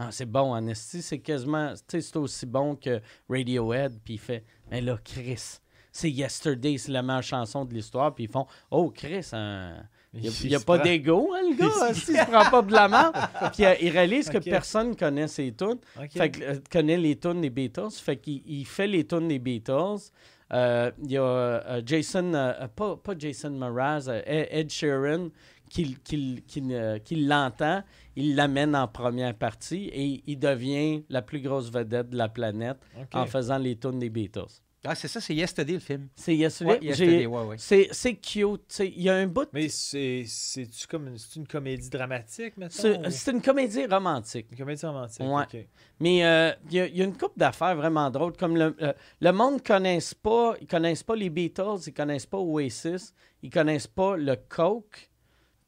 Ah, 0.02 0.12
c'est 0.12 0.26
bon, 0.26 0.54
en 0.54 0.66
esti, 0.68 1.02
c'est 1.02 1.20
quasiment, 1.20 1.74
tu 1.74 1.82
sais, 1.90 2.02
c'est 2.02 2.16
aussi 2.16 2.46
bon 2.46 2.78
que 2.78 3.02
Radiohead, 3.30 4.00
puis 4.02 4.14
il 4.14 4.18
fait, 4.18 4.46
mais 4.72 4.80
là, 4.80 4.98
Chris, 5.04 5.60
c'est 5.92 6.10
Yesterday, 6.10 6.78
c'est 6.78 6.94
la 6.94 7.02
meilleure 7.02 7.22
chanson 7.22 7.66
de 7.66 7.74
l'histoire, 7.74 8.16
puis 8.16 8.24
ils 8.24 8.32
font, 8.32 8.48
oh, 8.72 8.92
Chris, 8.92 9.28
un. 9.34 9.84
Il 10.14 10.32
n'y 10.48 10.56
a, 10.56 10.60
pas 10.60 10.80
d'ego, 10.80 11.34
hein, 11.36 11.42
le 11.50 11.56
gars. 11.56 11.90
esti, 11.92 12.14
Il 12.14 12.18
se 12.18 12.26
prend 12.26 12.50
pas 12.50 12.62
de 12.64 12.72
la 12.72 12.88
main. 12.88 13.12
Puis 13.54 13.64
euh, 13.64 13.76
il 13.80 13.90
réalise 13.90 14.28
que 14.28 14.40
personne 14.40 14.96
connaît 14.96 15.28
ses 15.28 15.52
tunes. 15.52 15.78
Fait 16.10 16.32
que, 16.32 16.42
euh, 16.42 16.56
connaît 16.72 16.98
les 16.98 17.16
tunes 17.16 17.42
des 17.42 17.52
Beatles. 17.52 17.92
Fait 17.92 18.18
qu'il 18.18 18.42
il 18.48 18.66
fait 18.66 18.88
les 18.88 19.06
tunes 19.06 19.28
des 19.28 19.38
Beatles. 19.38 20.10
Euh, 20.52 20.92
Il 21.04 21.12
y 21.12 21.18
a 21.18 21.22
euh, 21.22 21.82
Jason, 21.86 22.32
pas, 22.76 22.98
pas 22.98 23.14
Jason 23.20 23.52
Mraz, 23.52 24.10
Ed 24.26 24.72
Sheeran 24.72 25.30
qui, 25.70 25.96
qui, 26.04 26.44
qui, 26.48 26.64
euh, 26.72 27.00
qui 27.00 27.16
l'entend. 27.16 27.84
Il 28.16 28.36
l'amène 28.36 28.76
en 28.76 28.88
première 28.88 29.34
partie 29.36 29.90
et 29.94 30.24
il 30.28 30.38
devient 30.40 31.04
la 31.10 31.22
plus 31.22 31.40
grosse 31.42 31.72
vedette 31.72 32.10
de 32.10 32.18
la 32.18 32.28
planète 32.30 32.78
en 33.14 33.26
faisant 33.26 33.58
les 33.58 33.78
tunes 33.78 34.00
des 34.00 34.10
Beatles. 34.10 34.46
Ah, 34.86 34.96
c'est 34.96 35.10
ça, 35.10 35.20
c'est 35.20 35.36
Yesterday, 35.36 35.74
le 35.74 35.80
film. 35.80 36.08
C'est 36.16 36.34
Yesterday? 36.38 36.72
Ouais, 36.72 36.80
Yesterday, 36.82 37.20
J'ai- 37.20 37.28
ouais, 37.28 37.44
ouais. 37.44 37.56
C'est 37.92 38.16
cute. 38.16 38.80
Il 38.80 39.02
y 39.02 39.10
a 39.10 39.16
un 39.16 39.28
bout 39.28 39.50
Mais 39.52 39.68
c'est- 39.68 40.24
c'est-tu 40.26 40.88
comme 40.88 41.08
une, 41.10 41.18
c'est 41.18 41.36
une 41.36 41.46
comédie 41.48 41.90
dramatique, 41.90 42.56
maintenant? 42.56 43.10
C'est 43.10 43.32
une 43.32 43.42
comédie 43.42 43.86
romantique. 43.86 44.48
Une 44.52 44.58
comédie 44.58 44.86
romantique. 44.86 45.68
Mais 46.00 46.24
euh, 46.26 46.54
il 46.70 46.76
y, 46.76 46.80
a- 46.80 46.88
il 46.88 46.96
y 46.98 47.02
a 47.02 47.04
une 47.06 47.18
couple 47.18 47.38
d'affaires 47.38 47.76
vraiment 47.76 48.10
drôles. 48.10 48.38
Comme 48.38 48.56
le, 48.56 48.74
euh, 48.82 48.94
le 49.20 49.32
monde 49.34 49.56
ne 49.56 49.60
connaisse 49.60 50.14
pas, 50.14 50.56
ils 50.62 50.68
connaissent 50.68 51.04
pas 51.04 51.16
les 51.18 51.30
Beatles, 51.30 51.80
ils 51.88 51.94
connaissent 51.94 52.26
pas 52.26 52.38
Oasis, 52.40 53.14
ils 53.44 53.50
connaissent 53.50 53.88
pas 53.88 54.16
le 54.16 54.38
Coke. 54.48 55.09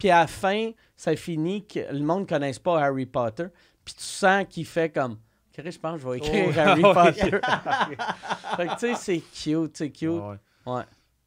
Puis 0.01 0.09
à 0.09 0.21
la 0.21 0.27
fin, 0.27 0.71
ça 0.95 1.15
finit 1.15 1.63
que 1.63 1.79
le 1.93 1.99
monde 1.99 2.21
ne 2.21 2.25
connaisse 2.25 2.57
pas 2.57 2.83
Harry 2.83 3.05
Potter. 3.05 3.45
Puis 3.85 3.93
tu 3.93 4.01
sens 4.01 4.47
qu'il 4.49 4.65
fait 4.65 4.89
comme. 4.89 5.19
Je 5.55 5.77
pense 5.77 5.97
que 5.97 6.01
je 6.01 6.07
vais 6.09 6.17
écrire 6.17 6.45
Oh, 6.47 6.59
Harry. 6.59 6.81
Potter. 7.21 7.29
fait 8.57 8.67
que 8.67 8.79
tu 8.79 8.79
sais, 8.79 8.95
c'est 8.95 9.19
cute, 9.19 9.77
c'est 9.77 9.91
cute. 9.91 10.09
Ouais. 10.65 10.83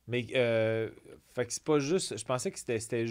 Mais, 0.09 0.27
euh, 0.35 0.91
fait 1.37 1.47
que 1.47 1.53
c'est 1.53 1.63
pas 1.63 1.79
juste. 1.79 2.19
Je 2.19 2.25
pensais 2.25 2.51
que 2.51 2.59
c'était. 2.59 3.07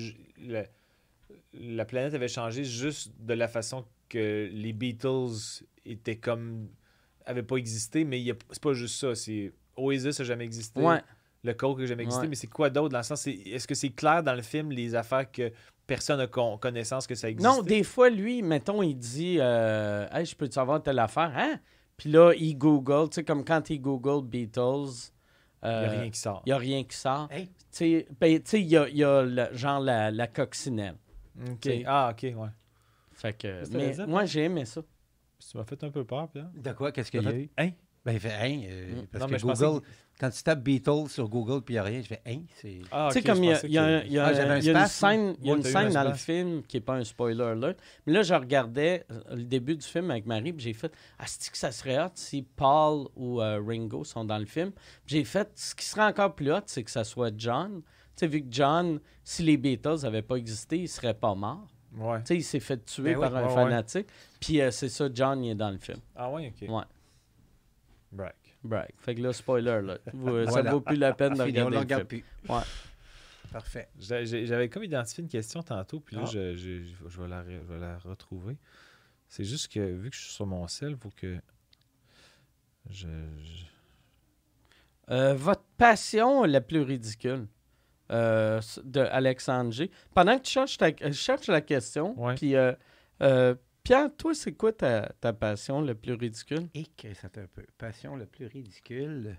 la 1.53 1.85
planète 1.85 2.13
avait 2.13 2.27
changé 2.27 2.65
juste 2.65 3.13
de 3.17 3.33
la 3.33 3.47
façon 3.47 3.85
que 4.09 4.49
les 4.51 4.73
Beatles 4.73 5.63
étaient 5.85 6.17
comme 6.17 6.67
avait 7.25 7.43
pas 7.43 7.55
existé, 7.55 8.03
mais 8.03 8.21
c'est 8.51 8.61
pas 8.61 8.73
juste 8.73 8.99
ça. 8.99 9.15
C'est 9.15 9.53
Oasis 9.77 10.19
a 10.19 10.25
jamais 10.25 10.43
existé. 10.43 10.81
Ouais. 10.81 10.99
Le 11.43 11.53
Coke 11.53 11.81
a 11.81 11.85
jamais 11.85 12.03
existé, 12.03 12.23
Ouais. 12.23 12.29
mais 12.29 12.35
c'est 12.35 12.47
quoi 12.47 12.69
d'autre 12.69 12.89
dans 12.89 12.99
le 12.99 13.03
sens 13.03 13.21
c'est- 13.21 13.31
Est-ce 13.33 13.67
que 13.67 13.75
c'est 13.75 13.89
clair 13.89 14.23
dans 14.23 14.33
le 14.33 14.41
film 14.41 14.71
les 14.71 14.95
affaires 14.95 15.29
que 15.29 15.51
personne 15.85 16.17
n'a 16.17 16.27
con- 16.27 16.57
connaissance 16.57 17.05
que 17.05 17.15
ça 17.15 17.29
existe 17.29 17.45
Non, 17.47 17.61
des 17.61 17.83
fois, 17.83 18.09
lui, 18.09 18.41
mettons, 18.41 18.81
il 18.81 18.95
dit 18.95 19.37
euh, 19.39 20.07
Hey, 20.11 20.25
je 20.25 20.35
peux 20.35 20.47
te 20.47 20.53
savoir 20.53 20.81
telle 20.81 20.99
affaire, 20.99 21.31
hein? 21.35 21.59
Puis 21.97 22.09
là, 22.09 22.33
il 22.33 22.57
Google, 22.57 23.09
tu 23.09 23.15
sais, 23.15 23.23
comme 23.23 23.43
quand 23.43 23.69
il 23.69 23.79
Google 23.81 24.25
Beatles. 24.25 25.11
Il 25.65 25.69
n'y 25.69 25.75
euh, 25.75 25.87
a 25.87 25.89
rien 26.01 26.09
qui 26.09 26.19
sort. 26.19 26.41
Il 26.45 26.49
n'y 26.49 26.53
a 26.53 26.57
rien 26.57 26.83
qui 26.83 26.97
sort. 26.97 27.27
Hey. 27.31 27.47
Tu 27.47 27.53
sais, 27.71 28.07
ben, 28.19 28.37
tu 28.41 28.49
sais, 28.49 28.61
il 28.61 28.67
y 28.67 28.75
a, 28.77 28.89
il 28.89 28.97
y 28.97 29.03
a 29.03 29.21
le- 29.21 29.47
genre 29.53 29.79
la, 29.79 30.11
la 30.11 30.27
coccinelle. 30.27 30.95
Ok. 31.41 31.59
t'sais. 31.61 31.83
Ah, 31.85 32.09
ok, 32.11 32.23
ouais. 32.37 32.47
Fait 33.13 33.33
que, 33.33 33.63
que 33.65 33.77
mais 33.77 33.95
moi, 34.07 34.25
j'ai 34.25 34.43
aimé 34.45 34.65
ça. 34.65 34.81
Tu 35.39 35.57
m'as 35.57 35.63
fait 35.63 35.81
un 35.83 35.89
peu 35.89 36.03
peur, 36.03 36.27
Pierre. 36.29 36.49
De 36.55 36.71
quoi? 36.73 36.91
Qu'est-ce 36.91 37.11
qu'il 37.11 37.21
y 37.23 37.27
a 37.27 37.31
fait- 37.31 37.37
eu? 37.43 37.49
Hein? 37.57 37.69
Ben, 38.05 38.11
il 38.13 38.19
fait 38.19 38.33
hein, 38.33 38.61
euh, 38.65 39.01
Mm. 39.03 39.07
parce 39.07 39.21
Non, 39.21 39.27
que 39.27 39.31
mais 39.31 39.39
je 39.39 39.45
pensais 39.45 39.65
Google, 39.65 39.85
quand 40.19 40.29
tu 40.29 40.43
tapes 40.43 40.61
Beatles 40.61 41.09
sur 41.09 41.27
Google 41.27 41.61
puis 41.63 41.73
il 41.73 41.75
n'y 41.75 41.79
a 41.79 41.83
rien, 41.83 42.01
je 42.01 42.07
fais 42.07 42.21
hein, 42.25 42.39
c'est. 42.61 42.79
Ah, 42.91 43.09
tu 43.11 43.19
sais, 43.19 43.23
comme 43.23 43.43
il 43.43 43.49
y 43.49 43.77
a, 43.77 44.05
y 44.05 44.11
y 44.13 44.19
Ah, 44.19 44.59
y 44.59 44.69
une 44.69 44.85
scène, 44.87 45.35
il 45.41 45.47
y 45.47 45.49
a 45.49 45.53
Ouais, 45.53 45.57
une 45.57 45.63
t'as 45.63 45.69
eu 45.69 45.71
scène 45.71 45.87
un 45.97 46.03
dans 46.03 46.09
le 46.09 46.15
film 46.15 46.63
qui 46.63 46.77
n'est 46.77 46.81
pas 46.81 46.95
un 46.95 47.03
spoiler 47.03 47.43
alert. 47.43 47.79
Mais 48.05 48.13
là, 48.13 48.21
je 48.23 48.33
regardais 48.33 49.05
euh, 49.11 49.21
le 49.35 49.43
début 49.43 49.75
du 49.75 49.85
film 49.85 50.11
avec 50.11 50.25
Marie, 50.25 50.53
puis 50.53 50.63
j'ai 50.63 50.73
fait 50.73 50.93
Ah, 51.19 51.23
c'est 51.27 51.51
que 51.51 51.57
ça 51.57 51.71
serait 51.71 51.99
hot 52.01 52.11
si 52.15 52.43
Paul 52.43 53.07
ou 53.15 53.41
euh, 53.41 53.61
Ringo 53.65 54.03
sont 54.03 54.23
dans 54.23 54.37
le 54.37 54.45
film? 54.45 54.71
J'ai 55.05 55.23
fait 55.23 55.49
ce 55.55 55.75
qui 55.75 55.85
serait 55.85 56.05
encore 56.05 56.35
plus 56.35 56.51
hot, 56.53 56.61
c'est 56.67 56.83
que 56.83 56.91
ça 56.91 57.03
soit 57.03 57.31
John. 57.37 57.81
Tu 57.81 58.19
sais, 58.19 58.27
vu 58.27 58.41
que 58.41 58.47
John, 58.51 58.99
si 59.23 59.41
les 59.43 59.57
Beatles 59.57 59.97
n'avaient 60.03 60.21
pas 60.21 60.35
existé, 60.35 60.77
il 60.77 60.87
serait 60.87 61.15
pas 61.15 61.33
mort. 61.33 61.67
Ouais. 61.97 62.19
Tu 62.19 62.25
sais, 62.27 62.35
il 62.37 62.43
s'est 62.43 62.59
fait 62.59 62.83
tuer 62.85 63.13
Ben 63.13 63.17
oui. 63.17 63.21
par 63.21 63.35
un 63.35 63.47
Ouais, 63.47 63.53
fanatique. 63.53 64.07
Puis 64.39 64.61
euh, 64.61 64.71
c'est 64.71 64.89
ça, 64.89 65.09
John, 65.13 65.43
il 65.43 65.51
est 65.51 65.55
dans 65.55 65.69
le 65.71 65.77
film. 65.79 65.97
Ah, 66.15 66.29
ouais, 66.31 66.51
ok. 66.61 66.69
Ouais. 66.69 66.83
Break. 68.11 68.33
Brag. 68.63 68.89
Fait 68.97 69.15
que 69.15 69.21
là, 69.21 69.33
spoiler, 69.33 69.81
là. 69.83 69.97
Vous- 70.13 70.45
Ça 70.45 70.51
Voilà. 70.51 70.71
vaut 70.71 70.81
plus 70.81 70.95
la 70.97 71.13
peine 71.13 71.33
de 71.33 71.41
on 71.41 71.45
regarder 71.45 71.69
ne 71.69 71.75
le 71.75 71.79
regarde 71.79 72.09
film. 72.09 72.23
plus. 72.43 72.53
Ouais. 72.53 72.61
Parfait. 73.51 73.87
J'avais 73.99 74.69
comme 74.69 74.83
identifié 74.83 75.21
une 75.23 75.29
question 75.29 75.61
tantôt, 75.61 75.99
puis 75.99 76.15
là, 76.15 76.23
Ah. 76.25 76.29
je, 76.31 76.55
je- 76.55 77.21
vais 77.21 77.27
la, 77.27 77.43
re- 77.43 77.61
je 77.67 77.73
vais 77.73 77.79
la 77.79 77.97
retrouver. 77.99 78.57
C'est 79.27 79.43
juste 79.43 79.71
que, 79.71 79.79
vu 79.79 80.09
que 80.09 80.15
je 80.15 80.21
suis 80.21 80.33
sur 80.33 80.45
mon 80.47 80.67
sel, 80.67 80.91
il 80.91 80.97
faut 80.97 81.11
que. 81.15 81.37
Je, 82.89 83.07
je- 83.07 83.65
Euh, 85.11 85.33
votre 85.33 85.63
passion 85.77 86.43
la 86.45 86.61
plus 86.61 86.81
ridicule 86.81 87.47
euh, 88.11 88.61
de 88.85 89.01
Alexandre 89.01 89.71
G. 89.71 89.91
Pendant 90.13 90.37
que 90.37 90.43
tu 90.43 90.51
cherches, 90.51 90.77
ta- 90.77 90.87
euh, 91.01 91.11
cherches 91.11 91.47
la 91.47 91.61
question, 91.61 92.15
puis 92.37 92.55
euh, 92.55 92.73
euh, 93.21 93.53
Pierre, 93.83 94.09
toi, 94.15 94.33
c'est 94.33 94.53
quoi 94.53 94.71
ta, 94.71 95.09
ta 95.19 95.33
passion 95.33 95.81
la 95.81 95.93
plus 95.93 96.13
ridicule? 96.13 96.69
Et 96.73 96.85
que 96.85 97.13
c'est 97.13 97.37
un 97.37 97.47
peu. 97.47 97.65
Passion 97.77 98.15
le 98.15 98.25
plus 98.25 98.45
ridicule? 98.47 99.35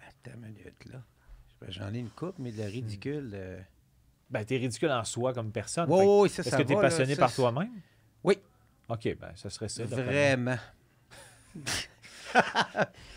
Attends 0.00 0.38
une 0.38 0.46
minute, 0.54 0.84
là. 0.86 1.02
Ben, 1.60 1.70
J'en 1.70 1.92
ai 1.92 1.98
une 1.98 2.08
coupe, 2.10 2.38
mais 2.38 2.52
de 2.52 2.58
la 2.58 2.66
ridicule. 2.66 3.30
euh, 3.34 3.60
Ben, 4.30 4.44
t'es 4.46 4.56
ridicule 4.56 4.90
en 4.92 5.04
soi 5.04 5.34
comme 5.34 5.52
personne. 5.52 5.88
Que- 5.88 5.92
ouais, 6.22 6.28
ça, 6.30 6.40
Est-ce 6.40 6.50
ça 6.50 6.56
que 6.56 6.62
t'es 6.62 6.74
va, 6.74 6.82
là, 6.82 6.88
passionné 6.88 7.14
ça, 7.14 7.20
par 7.20 7.34
toi-même? 7.34 7.72
Oui. 8.24 8.38
Ok, 8.88 9.14
ben, 9.18 9.32
ça 9.36 9.50
serait 9.50 9.68
ça. 9.68 9.84
Vraiment. 9.84 10.56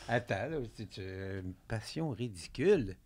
Attends, 0.10 0.47
là, 0.50 0.58
c'est 0.76 1.00
euh, 1.00 1.41
une 1.41 1.54
passion 1.54 2.10
ridicule. 2.10 2.97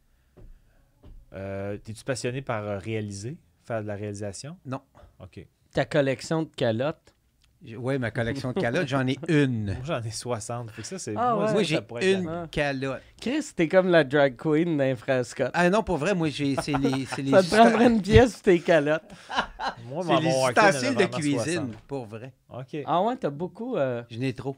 Euh, 1.33 1.77
T'es-tu 1.77 2.03
passionné 2.03 2.41
par 2.41 2.63
euh, 2.63 2.77
réaliser, 2.79 3.37
faire 3.65 3.81
de 3.83 3.87
la 3.87 3.95
réalisation? 3.95 4.57
Non. 4.65 4.81
Ok. 5.19 5.45
Ta 5.73 5.85
collection 5.85 6.43
de 6.43 6.49
calottes? 6.55 7.13
Oui, 7.77 7.97
ma 7.97 8.11
collection 8.11 8.51
de 8.51 8.59
calottes, 8.59 8.89
j'en 8.89 9.07
ai 9.07 9.17
une. 9.29 9.65
Moi, 9.67 9.75
j'en 9.85 10.03
ai 10.03 10.11
60. 10.11 10.69
Fait 10.71 10.81
que 10.81 10.87
ça, 10.87 10.99
c'est. 10.99 11.13
Ah, 11.15 11.37
ouais. 11.37 11.51
Moi, 11.53 11.63
j'ai 11.63 11.75
être 11.75 12.01
une 12.01 12.47
calotte. 12.51 13.01
Chris, 13.21 13.45
t'es 13.55 13.69
comme 13.69 13.87
la 13.87 14.03
drag 14.03 14.35
queen 14.35 14.77
d'un 14.77 15.23
Scott. 15.23 15.49
Ah 15.53 15.69
non, 15.69 15.81
pour 15.81 15.97
vrai, 15.97 16.13
moi, 16.13 16.27
j'ai, 16.29 16.55
c'est 16.57 16.73
les, 16.77 17.05
c'est 17.05 17.21
les, 17.21 17.31
Ça 17.41 17.41
te 17.41 17.49
prendrait 17.49 17.87
une 17.87 18.01
pièce 18.01 18.33
pour 18.33 18.41
tes 18.41 18.59
calottes. 18.59 19.01
Moi, 19.89 20.03
c'est 20.05 20.09
mon- 20.13 20.19
les 20.19 20.49
ustensiles 20.49 20.89
il 20.91 20.95
de 20.97 21.05
cuisine, 21.05 21.37
60. 21.37 21.75
pour 21.87 22.05
vrai. 22.05 22.33
Ok. 22.49 22.77
Ah 22.85 23.01
ouais, 23.01 23.15
t'as 23.15 23.29
beaucoup... 23.29 23.77
euh, 23.77 24.03
Je 24.09 24.17
n'ai 24.19 24.33
trop. 24.33 24.57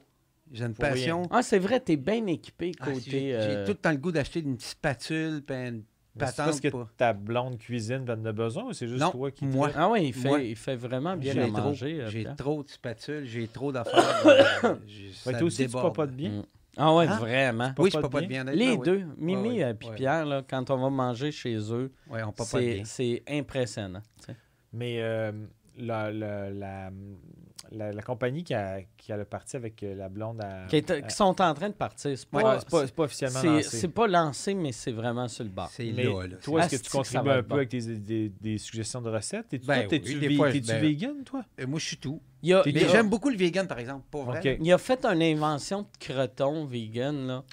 J'ai 0.51 0.65
une 0.65 0.73
Pour 0.73 0.85
rien. 0.85 0.93
passion. 0.93 1.23
Ah, 1.31 1.41
c'est 1.43 1.59
vrai, 1.59 1.79
t'es 1.79 1.95
bien 1.97 2.25
équipé 2.27 2.71
Ah, 2.79 2.85
côté... 2.85 2.99
j'ai, 3.05 3.11
j'ai 3.11 3.35
euh, 3.35 3.65
tout 3.65 3.71
le 3.73 3.77
temps 3.77 3.91
le 3.91 3.97
goût 3.97 4.11
d'acheter 4.11 4.39
une 4.39 4.55
petite 4.55 4.69
spatule, 4.71 5.43
puis 5.45 5.55
une 5.55 5.83
patente. 6.19 6.45
parce 6.45 6.59
que 6.59 6.67
pas. 6.69 6.87
ta 6.97 7.13
blonde 7.13 7.57
cuisine 7.57 8.05
en 8.09 8.25
a 8.25 8.31
besoin 8.31 8.65
ou 8.65 8.73
c'est 8.73 8.87
juste 8.87 9.01
Non, 9.01 9.11
toi 9.11 9.31
qui. 9.31 9.45
moi. 9.45 9.69
Ah 9.75 9.89
ouais, 9.89 10.05
il 10.07 10.13
fait, 10.13 10.27
Moi, 10.27 10.41
il 10.41 10.55
fait 10.55 10.75
vraiment 10.75 11.15
bien 11.17 11.35
à 11.37 11.47
trop, 11.47 11.51
manger. 11.69 12.01
euh, 12.01 12.09
j'ai 12.09 12.25
trop 12.37 12.63
de 12.63 12.69
spatules, 12.69 13.25
j'ai 13.25 13.47
trop 13.47 13.71
d'affaires. 13.71 14.21
euh, 14.63 14.75
ça 15.13 15.31
toi 15.33 15.43
aussi, 15.43 15.57
tu 15.57 15.65
déborde. 15.67 15.95
pas 15.95 16.07
de 16.07 16.11
bien? 16.11 16.29
Mm. 16.31 16.43
Ah 16.77 16.93
ouais, 16.93 17.07
Hein? 17.07 17.17
vraiment. 17.19 17.73
Oui, 17.77 17.89
je 17.93 17.97
peux 17.99 18.09
pas 18.09 18.21
de 18.21 18.25
bien? 18.27 18.43
Les 18.43 18.71
oui. 18.71 18.79
deux, 18.83 19.03
Mimi 19.17 19.49
oui, 19.49 19.59
et 19.61 19.73
puis 19.73 19.87
ouais. 19.89 19.95
Pierre, 19.95 20.25
là, 20.25 20.43
quand 20.47 20.69
on 20.71 20.77
va 20.77 20.89
manger 20.89 21.31
chez 21.31 21.55
eux, 21.71 21.91
Oui, 22.09 22.19
c'est 22.83 23.23
impressionnant. 23.29 24.01
Mais 24.73 24.97
euh, 25.01 25.31
la, 25.77 26.11
la, 26.11 26.49
la, 26.49 26.91
la- 27.71 27.91
la 27.91 28.01
compagnie 28.01 28.43
qui 28.43 28.53
a, 28.53 28.79
qui 28.97 29.11
a 29.11 29.17
le 29.17 29.25
parti 29.25 29.55
avec 29.55 29.81
euh, 29.83 29.95
la 29.95 30.09
blonde 30.09 30.41
à. 30.41 30.65
Qui, 30.67 30.77
est- 30.77 31.07
qui 31.07 31.15
sont 31.15 31.39
en 31.41 31.53
train 31.53 31.69
de 31.69 31.73
partir. 31.73 32.17
C'est 32.17 32.33
Ouais, 32.33 32.41
pas, 32.43 32.59
c'est 32.59 32.69
pas, 32.69 32.85
c'est 32.87 32.95
pas 32.95 33.03
officiellement 33.03 33.39
c'est- 33.41 33.47
lancé. 33.47 33.77
c'est 33.77 33.87
pas 33.87 34.07
lancé, 34.07 34.53
mais 34.53 34.71
c'est 34.71 34.91
vraiment 34.91 35.27
sur 35.27 35.43
le 35.43 35.49
bord. 35.49 35.69
C'est 35.71 35.91
Mais 35.91 36.03
là, 36.03 36.27
là. 36.27 36.35
toi, 36.43 36.65
est-ce 36.65 36.77
que 36.77 36.83
tu 36.83 36.89
contribues 36.89 37.29
un 37.29 37.41
peu 37.43 37.49
bon. 37.49 37.55
avec 37.55 37.69
tes, 37.69 37.81
des, 37.81 38.29
des 38.29 38.57
suggestions 38.57 39.01
de 39.01 39.09
recettes? 39.09 39.47
Ben 39.65 39.87
oui, 39.91 39.99
des 40.19 40.27
vé- 40.29 40.35
fois, 40.37 40.51
t'es-tu 40.51 40.67
ben- 40.67 40.81
vegan, 40.81 41.23
toi? 41.23 41.43
Euh, 41.59 41.67
moi, 41.67 41.79
je 41.79 41.85
suis 41.85 41.97
tout. 41.97 42.21
Il 42.45 42.53
a, 42.53 42.61
T'es 42.61 42.69
il 42.69 42.75
Mais 42.75 42.83
a- 42.85 42.87
j'aime 42.89 43.09
beaucoup 43.09 43.29
le 43.29 43.37
vegan, 43.37 43.65
par 43.67 43.79
exemple, 43.79 44.03
pour 44.11 44.23
vrai. 44.23 44.39
Ok. 44.39 44.57
il 44.61 44.71
a 44.71 44.77
fait 44.77 45.03
une 45.05 45.21
invention 45.23 45.81
de 45.81 45.87
croton 45.99 46.65
vegan, 46.65 47.25
là. 47.27 47.43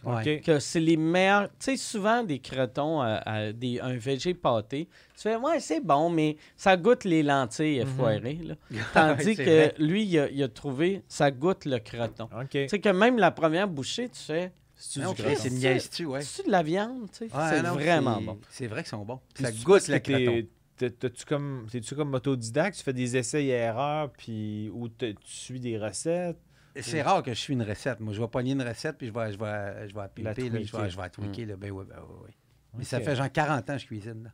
Que 0.44 0.58
c'est 0.58 0.80
les 0.80 0.96
meilleurs. 0.96 1.48
Tu 1.50 1.54
sais, 1.60 1.76
souvent, 1.76 2.22
des 2.22 2.38
crotons, 2.40 3.00
à, 3.00 3.14
à 3.24 3.52
des, 3.52 3.80
un 3.80 3.96
végé 3.96 4.34
pâté, 4.34 4.88
tu 5.16 5.22
fais, 5.22 5.36
ouais, 5.36 5.60
c'est 5.60 5.80
bon, 5.80 6.10
mais 6.10 6.36
ça 6.56 6.76
goûte 6.76 7.04
les 7.04 7.22
lentilles 7.22 7.78
effoirées, 7.78 8.38
là. 8.44 8.54
Tandis 8.92 9.34
que 9.36 9.42
vrai. 9.42 9.74
lui, 9.78 10.04
il 10.04 10.18
a, 10.18 10.28
il 10.28 10.42
a 10.42 10.48
trouvé, 10.48 11.02
ça 11.08 11.30
goûte 11.30 11.64
le 11.64 11.78
croton. 11.78 12.28
Tu 12.50 12.68
sais 12.68 12.78
que 12.78 12.88
même 12.90 13.16
la 13.18 13.30
première 13.30 13.68
bouchée, 13.68 14.08
tu 14.10 14.20
fais, 14.20 14.52
C'est 14.74 15.00
Non, 15.00 15.12
du 15.12 15.22
ok, 15.22 15.26
croton? 15.28 15.40
c'est 15.42 16.04
ouais. 16.04 16.20
c'est 16.22 16.46
de 16.46 16.50
la 16.50 16.62
viande, 16.62 17.08
tu 17.12 17.18
sais? 17.18 17.24
Ouais, 17.26 17.30
c'est 17.50 17.60
vraiment 17.62 18.18
c'est- 18.18 18.24
bon. 18.24 18.38
C'est 18.50 18.66
vrai 18.66 18.82
qu'ils 18.82 18.90
sont 18.90 19.04
bons. 19.04 19.20
Ça 19.40 19.52
goûte 19.52 19.82
t'es- 20.00 20.00
croton. 20.00 20.42
T'es- 20.90 21.08
T'es-tu 21.08 21.24
comme, 21.24 21.66
t'es-tu 21.70 21.94
comme 21.94 22.12
autodidacte? 22.14 22.76
Tu 22.78 22.82
fais 22.84 22.92
des 22.92 23.16
essais 23.16 23.44
et 23.44 23.48
erreurs, 23.50 24.10
puis 24.12 24.70
ou 24.72 24.88
tu 24.88 25.14
suis 25.24 25.60
des 25.60 25.78
recettes? 25.78 26.38
C'est 26.80 27.02
rare 27.02 27.22
que 27.22 27.34
je 27.34 27.38
suis 27.38 27.52
une 27.52 27.62
recette. 27.62 28.00
Moi, 28.00 28.14
je 28.14 28.20
vais 28.20 28.28
pogner 28.28 28.52
une 28.52 28.62
recette, 28.62 28.96
puis 28.96 29.06
je 29.08 29.12
vais, 29.12 29.32
je 29.32 29.38
vais, 29.38 29.88
je 29.88 29.94
vais 29.94 30.00
La 30.00 30.08
pimper, 30.08 30.24
là, 30.24 30.32
je 30.34 30.48
tweaker. 30.70 30.80
vais, 30.82 30.90
je 30.90 30.96
vais 30.96 31.02
la 31.02 31.10
tweaker, 31.10 31.46
là. 31.46 31.56
Ben 31.56 31.70
oui, 31.70 31.84
ben 31.88 31.96
oui, 32.08 32.16
oui. 32.26 32.30
Mais 32.78 32.84
ça 32.84 33.00
fait 33.00 33.14
genre 33.14 33.30
40 33.30 33.68
ans 33.68 33.74
que 33.74 33.78
je 33.80 33.86
cuisine, 33.86 34.22
là. 34.24 34.30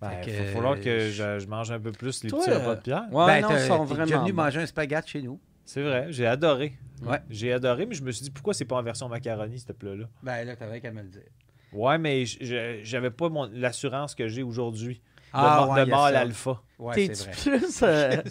Ben, 0.00 0.10
il 0.20 0.26
que, 0.26 0.36
va 0.36 0.44
falloir 0.46 0.80
que 0.80 1.10
je, 1.10 1.38
je 1.38 1.46
mange 1.46 1.70
un 1.70 1.78
peu 1.78 1.92
plus 1.92 2.24
les 2.24 2.30
Toi, 2.30 2.40
petits 2.40 2.50
repas 2.50 2.74
de 2.74 2.80
pierre. 2.80 3.04
Ouais, 3.12 3.26
ben, 3.26 3.42
non, 3.42 3.50
ils 3.56 3.60
sont 3.68 3.84
vraiment 3.84 4.20
venu 4.22 4.32
manger 4.32 4.60
un 4.60 4.66
spaghette 4.66 5.06
chez 5.06 5.22
nous. 5.22 5.40
C'est 5.64 5.82
vrai, 5.82 6.06
j'ai 6.10 6.26
adoré. 6.26 6.76
Ouais. 7.04 7.20
J'ai 7.30 7.52
adoré, 7.52 7.86
mais 7.86 7.94
je 7.94 8.02
me 8.02 8.10
suis 8.10 8.24
dit 8.24 8.30
pourquoi 8.32 8.52
c'est 8.52 8.64
pas 8.64 8.76
en 8.76 8.82
version 8.82 9.08
macaroni, 9.08 9.60
ce 9.60 9.72
plat-là? 9.72 10.06
Ben 10.24 10.44
là, 10.44 10.56
t'avais 10.56 10.80
qu'à 10.80 10.90
me 10.90 11.02
le 11.02 11.08
dire. 11.08 11.22
Ouais, 11.72 11.98
mais 11.98 12.24
j'avais 12.82 13.10
pas 13.12 13.28
mon- 13.28 13.48
l'assurance 13.52 14.16
que 14.16 14.26
j'ai 14.26 14.42
aujourd'hui. 14.42 15.00
De, 15.32 15.38
Ah, 15.38 15.64
ma- 15.66 15.72
ouais, 15.74 15.80
a 15.80 15.86
mâle 15.86 16.16
alpha. 16.16 16.60
Ouais, 16.78 16.94
T'es-tu 16.94 17.30
plus, 17.50 17.82
euh, 17.82 18.22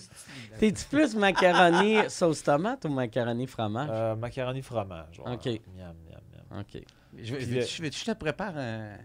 plus 0.90 1.16
macaroni 1.16 1.98
sauce 2.10 2.44
tomate 2.44 2.86
ou 2.86 2.90
macaroni 2.90 3.48
fromage? 3.48 3.90
Euh, 3.92 4.16
macaroni 4.16 4.62
fromage. 4.62 5.20
ouais. 5.20 5.34
Ok. 5.34 5.46
Miam, 5.76 5.96
miam, 6.10 6.22
miam. 6.52 6.60
OK. 6.62 6.82
Je, 7.18 7.36
le- 7.36 7.90
te 7.90 8.12
prépare 8.14 8.54
un, 8.58 8.98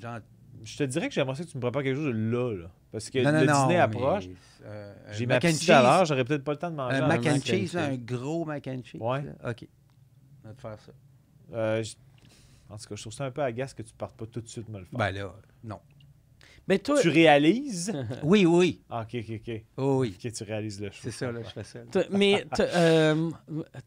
genre... 0.00 0.18
Je 0.64 0.76
te 0.76 0.84
dirais 0.84 1.08
que 1.08 1.14
j'aimerais 1.14 1.36
que 1.36 1.48
tu 1.48 1.56
me 1.56 1.60
prépares 1.62 1.82
quelque 1.82 1.96
chose 1.96 2.06
de 2.06 2.18
là, 2.18 2.52
là. 2.62 2.70
Parce 2.90 3.10
que 3.10 3.18
Non, 3.18 3.30
le 3.40 3.46
non, 3.46 3.62
dîner 3.66 3.78
approche. 3.78 4.24
euh, 4.64 4.94
J'ai 5.10 5.26
ma 5.26 5.38
petite 5.38 5.68
à 5.70 5.82
l'heure, 5.82 6.04
j'aurais 6.06 6.24
peut-être 6.24 6.42
pas 6.44 6.52
le 6.52 6.58
temps 6.58 6.70
de 6.70 6.76
manger. 6.76 6.96
Un 6.96 7.06
mac 7.06 7.18
and 7.20 7.30
mac 7.30 7.36
and 7.36 7.40
cheese, 7.44 7.74
là, 7.74 7.84
un 7.84 7.96
gros 7.96 8.44
mac 8.44 8.66
and 8.66 8.80
cheese. 8.84 9.00
Ouais. 9.00 9.22
là. 9.22 9.50
OK. 9.50 9.68
On 10.44 10.48
va 10.48 10.54
te 10.54 10.60
faire 10.60 10.80
ça. 10.80 10.92
Euh, 11.52 11.84
en 12.70 12.76
tout 12.76 12.88
cas, 12.88 12.94
je 12.96 13.00
trouve 13.02 13.12
ça 13.12 13.24
un 13.26 13.30
peu 13.30 13.42
agace 13.42 13.74
que 13.74 13.82
tu 13.82 13.92
partes 13.94 14.16
pas 14.16 14.26
tout 14.26 14.40
de 14.40 14.48
suite 14.48 14.68
me 14.68 14.78
le 14.78 14.84
faire. 14.86 14.98
Ben 14.98 15.10
là, 15.12 15.32
non. 15.62 15.78
Mais 16.68 16.78
toi, 16.78 17.00
tu 17.00 17.08
réalises? 17.08 17.92
Oui, 18.22 18.44
oui. 18.44 18.82
Ah, 18.90 19.00
ok, 19.02 19.20
ok, 19.26 19.40
ok. 19.48 19.62
Oh, 19.78 19.98
oui. 20.00 20.14
Ok, 20.22 20.32
tu 20.32 20.44
réalises 20.44 20.80
le 20.80 20.90
choix. 20.90 21.00
C'est 21.02 21.10
ça, 21.10 21.32
là, 21.32 21.40
je 21.42 21.48
fais 21.48 21.64
ça. 21.64 21.78
là. 21.78 22.04
mais 22.10 22.44
toi, 22.54 22.64
euh, 22.66 23.30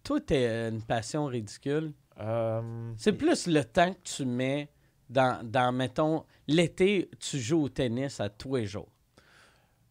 toi, 0.03 0.19
t'as 0.19 0.69
une 0.69 0.81
passion 0.81 1.25
ridicule. 1.25 1.93
Euh, 2.19 2.91
C'est 2.97 3.13
plus 3.13 3.47
le 3.47 3.63
temps 3.63 3.93
que 3.93 3.99
tu 4.03 4.25
mets 4.25 4.69
dans, 5.09 5.39
dans 5.43 5.71
mettons, 5.71 6.25
l'été, 6.47 7.09
tu 7.19 7.39
joues 7.39 7.63
au 7.63 7.69
tennis 7.69 8.19
à 8.19 8.29
tous 8.29 8.55
les 8.55 8.65
jours. 8.65 8.89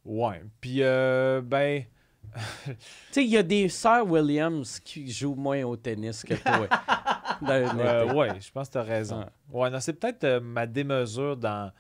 ouais. 0.05 0.43
Puis, 0.61 0.83
euh, 0.83 1.41
ben, 1.43 1.85
Tu 2.65 2.75
sais, 3.11 3.25
il 3.25 3.31
y 3.31 3.37
a 3.37 3.43
des 3.43 3.69
sœurs 3.69 4.07
Williams 4.09 4.79
qui 4.81 5.11
jouent 5.11 5.35
moins 5.35 5.62
au 5.65 5.77
tennis 5.77 6.23
que 6.25 6.35
toi. 6.35 6.69
euh, 7.49 8.12
ouais, 8.15 8.41
je 8.41 8.51
pense 8.53 8.69
que 8.69 8.73
tu 8.73 8.79
as 8.79 8.83
raison. 8.83 9.25
Ouais, 9.51 9.71
non, 9.71 9.81
c'est 9.81 9.95
peut-être 9.95 10.25
euh, 10.25 10.41
ma 10.41 10.67
démesure 10.67 11.37
dans. 11.37 11.73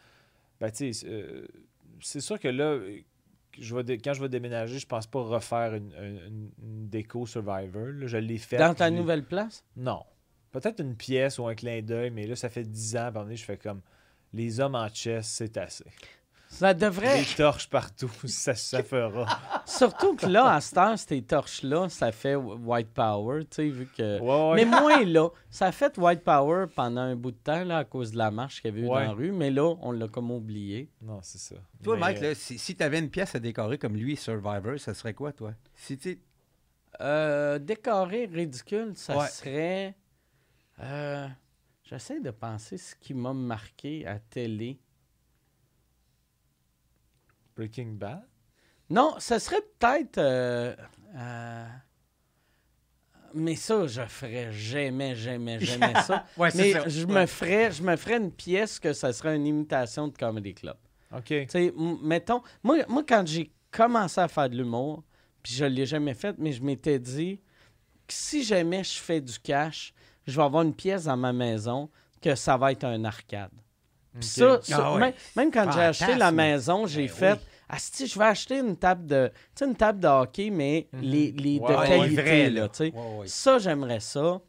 Ben, 0.60 0.70
tu 0.70 0.92
sais, 0.92 1.06
euh, 1.08 1.46
c'est 2.00 2.20
sûr 2.20 2.38
que 2.38 2.48
là, 2.48 2.64
euh, 2.72 2.98
je 3.58 3.74
vais 3.74 3.82
dé- 3.82 3.98
quand 3.98 4.12
je 4.12 4.20
vais 4.22 4.28
déménager, 4.28 4.78
je 4.78 4.86
pense 4.86 5.06
pas 5.06 5.20
refaire 5.22 5.74
une, 5.74 5.92
une- 5.94 6.50
une 6.62 6.88
déco 6.88 7.26
Survivor. 7.26 7.86
là. 7.86 8.06
Je 8.06 8.16
l'ai 8.18 8.38
fait. 8.38 8.56
Dans 8.58 8.74
ta 8.74 8.90
nouvelle 8.90 9.24
place? 9.24 9.64
Non. 9.76 10.02
Peut-être 10.52 10.80
une 10.80 10.96
pièce 10.96 11.38
ou 11.38 11.46
un 11.46 11.54
clin 11.54 11.80
d'œil, 11.82 12.10
mais 12.10 12.26
là, 12.26 12.36
ça 12.36 12.48
fait 12.48 12.64
10 12.64 12.96
ans. 12.96 13.12
Je 13.30 13.44
fais 13.44 13.56
comme 13.56 13.80
les 14.32 14.60
hommes 14.60 14.74
en 14.74 14.88
chess, 14.88 15.26
c'est 15.28 15.56
assez. 15.56 15.84
Ça 16.52 16.74
devrait. 16.74 17.20
Des 17.20 17.34
torches 17.36 17.68
partout, 17.70 18.10
ça, 18.26 18.54
ça 18.56 18.82
fera. 18.82 19.62
Surtout 19.64 20.16
que 20.16 20.26
là, 20.26 20.54
à 20.54 20.60
cette 20.60 20.76
heure, 20.78 20.98
ces 20.98 21.22
torches-là, 21.22 21.88
ça 21.88 22.10
fait 22.10 22.34
White 22.34 22.90
Power, 22.92 23.44
tu 23.44 23.48
sais, 23.52 23.68
vu 23.68 23.86
que. 23.86 24.18
Ouais, 24.20 24.50
ouais. 24.50 24.56
Mais 24.56 24.64
moins 24.64 25.04
là. 25.04 25.28
Ça 25.48 25.66
a 25.66 25.72
fait 25.72 25.96
White 25.96 26.24
Power 26.24 26.66
pendant 26.74 27.02
un 27.02 27.14
bout 27.14 27.30
de 27.30 27.36
temps, 27.36 27.62
là, 27.64 27.78
à 27.78 27.84
cause 27.84 28.10
de 28.10 28.18
la 28.18 28.32
marche 28.32 28.60
qu'il 28.60 28.74
y 28.74 28.76
avait 28.76 28.80
eu 28.86 28.90
Ouais. 28.90 29.04
dans 29.06 29.12
la 29.12 29.12
rue, 29.12 29.30
mais 29.32 29.50
là, 29.50 29.74
on 29.80 29.92
l'a 29.92 30.08
comme 30.08 30.32
oublié. 30.32 30.90
Non, 31.00 31.20
c'est 31.22 31.38
ça. 31.38 31.54
Toi, 31.84 31.94
Mais, 31.94 32.00
Mike, 32.00 32.18
euh, 32.18 32.28
là, 32.30 32.34
si, 32.34 32.58
si 32.58 32.74
tu 32.76 32.82
avais 32.82 32.98
une 32.98 33.10
pièce 33.10 33.34
à 33.36 33.38
décorer 33.38 33.78
comme 33.78 33.94
lui, 33.96 34.16
Survivor, 34.16 34.78
ça 34.78 34.92
serait 34.92 35.14
quoi, 35.14 35.32
toi? 35.32 35.52
Si 35.76 35.96
tu 35.96 36.20
Euh, 37.00 37.58
décoré 37.60 38.26
ridicule, 38.26 38.92
ça 38.96 39.16
Ouais. 39.16 39.28
serait. 39.28 39.94
euh, 40.80 41.28
J'essaie 41.84 42.20
de 42.20 42.30
penser 42.32 42.76
ce 42.76 42.94
qui 42.96 43.14
m'a 43.14 43.32
marqué 43.32 44.06
à 44.06 44.18
télé. 44.18 44.78
Breaking 47.60 47.92
Bad? 47.98 48.22
Non, 48.88 49.16
ce 49.18 49.38
serait 49.38 49.60
peut-être. 49.78 50.16
euh, 50.16 50.74
euh, 51.14 51.66
mais 53.34 53.54
ça, 53.54 53.86
je 53.86 54.00
ferais 54.06 54.50
jamais, 54.50 55.14
jamais, 55.14 55.60
jamais 55.60 55.94
ça. 55.96 56.24
Ouais, 56.38 56.48
mais 56.54 56.72
je 56.88 57.06
me 57.06 57.26
ferais, 57.26 57.70
je 57.70 57.82
me 57.82 57.94
ferais 57.96 58.16
une 58.16 58.32
pièce 58.32 58.80
que 58.80 58.92
ça 58.94 59.12
serait 59.12 59.36
une 59.36 59.46
imitation 59.46 60.08
de 60.08 60.16
Comedy 60.16 60.54
Club. 60.54 60.76
OK. 61.14 61.24
Tu 61.26 61.46
sais, 61.48 61.66
m- 61.66 61.98
mettons, 62.02 62.40
moi, 62.62 62.78
moi 62.88 63.04
quand 63.06 63.24
j'ai 63.26 63.52
commencé 63.70 64.20
à 64.20 64.26
faire 64.28 64.48
de 64.48 64.56
l'humour, 64.56 65.04
puis 65.42 65.52
je 65.54 65.64
l'ai 65.66 65.84
jamais 65.86 66.14
fait, 66.14 66.34
mais 66.38 66.52
je 66.52 66.62
m'étais 66.62 66.98
dit 66.98 67.36
que 68.06 68.14
si 68.14 68.42
jamais 68.42 68.82
je 68.82 68.98
fais 68.98 69.20
du 69.20 69.38
cash, 69.38 69.92
je 70.26 70.34
vais 70.36 70.42
avoir 70.42 70.62
une 70.62 70.74
pièce 70.74 71.04
dans 71.04 71.16
ma 71.16 71.32
maison 71.34 71.90
que 72.22 72.34
ça 72.34 72.56
va 72.56 72.72
être 72.72 72.84
un 72.84 73.04
arcade. 73.04 73.50
Puis 74.18 74.28
ça, 74.28 74.60
ça- 74.62 74.76
Ah 74.86 74.94
ouais. 74.94 75.00
même, 75.00 75.12
même 75.36 75.50
quand 75.52 75.70
j'ai 75.70 75.80
acheté 75.82 76.16
la 76.16 76.32
maison, 76.32 76.86
j'ai 76.86 77.06
Ben 77.06 77.14
fait 77.14 77.32
oui. 77.34 77.38
Asti, 77.72 78.06
je 78.06 78.18
vais 78.18 78.24
acheter 78.26 78.58
une 78.58 78.76
table 78.76 79.06
de 79.06 79.30
une 79.62 79.76
table 79.76 80.00
de 80.00 80.08
hockey 80.08 80.50
mais 80.50 80.88
Mhm. 80.92 81.00
les, 81.02 81.32
les 81.32 81.58
de 81.60 81.66
qualité 81.86 82.22
vrai, 82.22 82.50
là, 82.50 82.60
là. 82.62 82.68
tu 82.68 82.76
sais. 82.76 82.92
Ouais, 82.94 83.18
ouais. 83.20 83.26
Ça 83.28 83.58
j'aimerais 83.58 84.00
ça. 84.00 84.40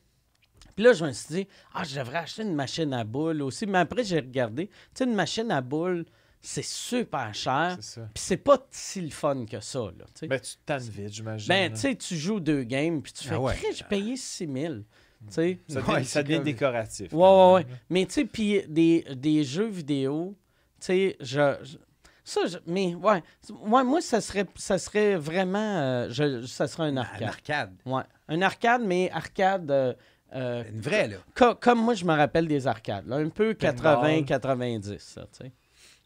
Puis 0.76 0.84
là 0.86 0.94
je 0.94 1.06
me 1.06 1.12
suis 1.12 1.36
dit 1.36 1.48
ah 1.74 1.84
je 1.84 2.00
devrais 2.00 2.18
acheter 2.20 2.42
une 2.44 2.56
machine 2.56 2.94
à 2.94 3.04
boules 3.04 3.42
aussi 3.44 3.66
mais 3.68 3.78
après 3.80 4.04
j'ai 4.04 4.20
regardé, 4.20 4.68
tu 4.68 4.74
sais 4.96 5.04
une 5.04 5.14
machine 5.16 5.52
à 5.52 5.62
boules 5.62 6.06
c'est 6.44 6.66
super 6.66 7.32
cher. 7.36 7.78
Puis 7.80 8.24
c'est 8.24 8.38
pas 8.38 8.66
si 8.72 9.02
le 9.02 9.12
fun 9.12 9.46
que 9.46 9.60
ça 9.60 9.80
là, 9.80 10.06
tu 10.16 10.22
sais. 10.22 10.28
Ben, 10.28 10.40
tu 10.40 10.54
tannes 10.66 10.82
vite, 10.82 11.14
j'imagine. 11.14 11.48
Ben, 11.48 11.72
tu 11.72 11.78
sais, 11.78 11.96
tu 11.96 12.16
joues 12.18 12.40
deux 12.40 12.64
games, 12.64 13.00
puis 13.04 13.14
tu 13.14 13.26
fais, 13.28 13.36
Ah 13.36 13.40
ouais. 13.40 13.56
J'ai 13.76 13.84
payé 13.84 14.18
6 14.18 14.48
000. 14.52 14.74
Tu 14.74 14.84
sais, 15.30 15.60
ça 15.68 15.82
devient, 15.82 16.06
ça 16.06 16.24
devient 16.24 16.40
décoratif. 16.40 17.14
Ouais, 17.14 17.54
ouais. 17.54 17.66
Mais 17.92 18.08
tu 18.08 18.14
sais, 18.14 18.26
puis 18.26 18.64
des, 18.68 19.06
des 19.16 19.44
jeux 19.44 19.68
vidéo, 19.68 20.36
tu 20.80 20.86
sais, 20.88 21.16
je, 21.20 21.58
je- 21.62 21.78
Ça, 22.24 22.42
je- 22.48 22.58
mais 22.68 22.94
ouais. 22.96 23.24
Ouais, 23.50 23.84
moi, 23.84 24.02
ça 24.02 24.22
serait, 24.22 24.46
ça 24.56 24.78
serait 24.78 25.16
vraiment. 25.16 25.58
euh, 25.80 26.08
je, 26.10 26.46
ça 26.46 26.68
serait 26.68 26.84
un 26.90 26.98
Un 26.98 27.02
arcade. 27.02 27.28
arcade. 27.28 27.72
Ouais. 27.86 28.04
Un 28.28 28.42
arcade, 28.42 28.82
mais 28.86 29.10
arcade. 29.12 29.70
euh, 29.72 29.94
euh, 30.36 30.64
Une 30.72 30.80
vraie, 30.82 31.08
là. 31.08 31.18
co- 31.36 31.56
comme 31.56 31.80
moi, 31.84 31.94
je 31.94 32.06
me 32.06 32.14
rappelle 32.16 32.48
des 32.48 32.68
arcades. 32.68 33.06
là, 33.08 33.18
un 33.18 33.30
peu 33.30 33.54
Pinball. 33.54 34.24
80-90, 34.28 34.98
ça, 35.00 35.22
tu 35.24 35.46
sais. 35.46 35.52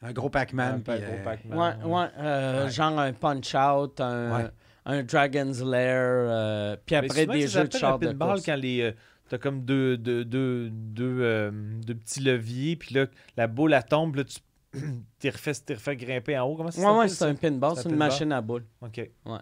Un 0.01 0.11
gros 0.13 0.29
Pac-Man. 0.29 0.75
Un 0.87 0.95
gros 0.97 1.13
euh, 1.13 1.23
Pac-Man. 1.23 1.57
Ouais, 1.85 1.91
ouais, 1.91 2.07
euh, 2.19 2.65
Ouais. 2.65 2.71
genre 2.71 2.99
un 2.99 3.13
Punch-Out, 3.13 4.01
un, 4.01 4.35
Ouais. 4.37 4.49
un 4.85 5.03
Dragon's 5.03 5.61
Lair, 5.63 5.99
euh, 6.01 6.75
puis 6.85 6.95
après 6.95 7.25
des 7.25 7.47
jeux 7.47 7.67
de 7.67 7.77
char 7.77 7.99
de 7.99 8.11
course. 8.13 8.45
quand 8.45 8.55
les. 8.55 8.81
euh, 8.81 8.91
T'as 9.27 9.39
comme 9.39 9.65
deux, 9.65 9.97
deux, 9.97 10.23
deux, 10.23 10.69
deux, 10.69 11.17
euh, 11.21 11.49
deux 11.51 11.95
petits 11.95 12.19
leviers, 12.19 12.75
puis 12.75 12.93
là, 12.93 13.07
la 13.37 13.47
boule, 13.47 13.73
elle 13.73 13.83
tombe, 13.83 14.17
là, 14.17 14.23
tu 14.23 14.37
t'es 15.19 15.29
refait, 15.29 15.53
t'es 15.53 15.73
refait 15.75 15.95
grimper 15.95 16.37
en 16.37 16.45
haut. 16.47 16.55
Comment 16.55 16.71
ça 16.71 16.81
Ouais, 16.81 16.97
ouais, 16.99 17.07
c'est 17.07 17.25
un 17.25 17.35
pinball, 17.35 17.73
C'est 17.75 17.79
un 17.79 17.83
c'est 17.83 17.89
une 17.89 17.95
pinball? 17.95 18.07
machine 18.09 18.31
à 18.31 18.41
boules. 18.41 18.65
OK. 18.81 18.97
Ouais. 18.97 19.37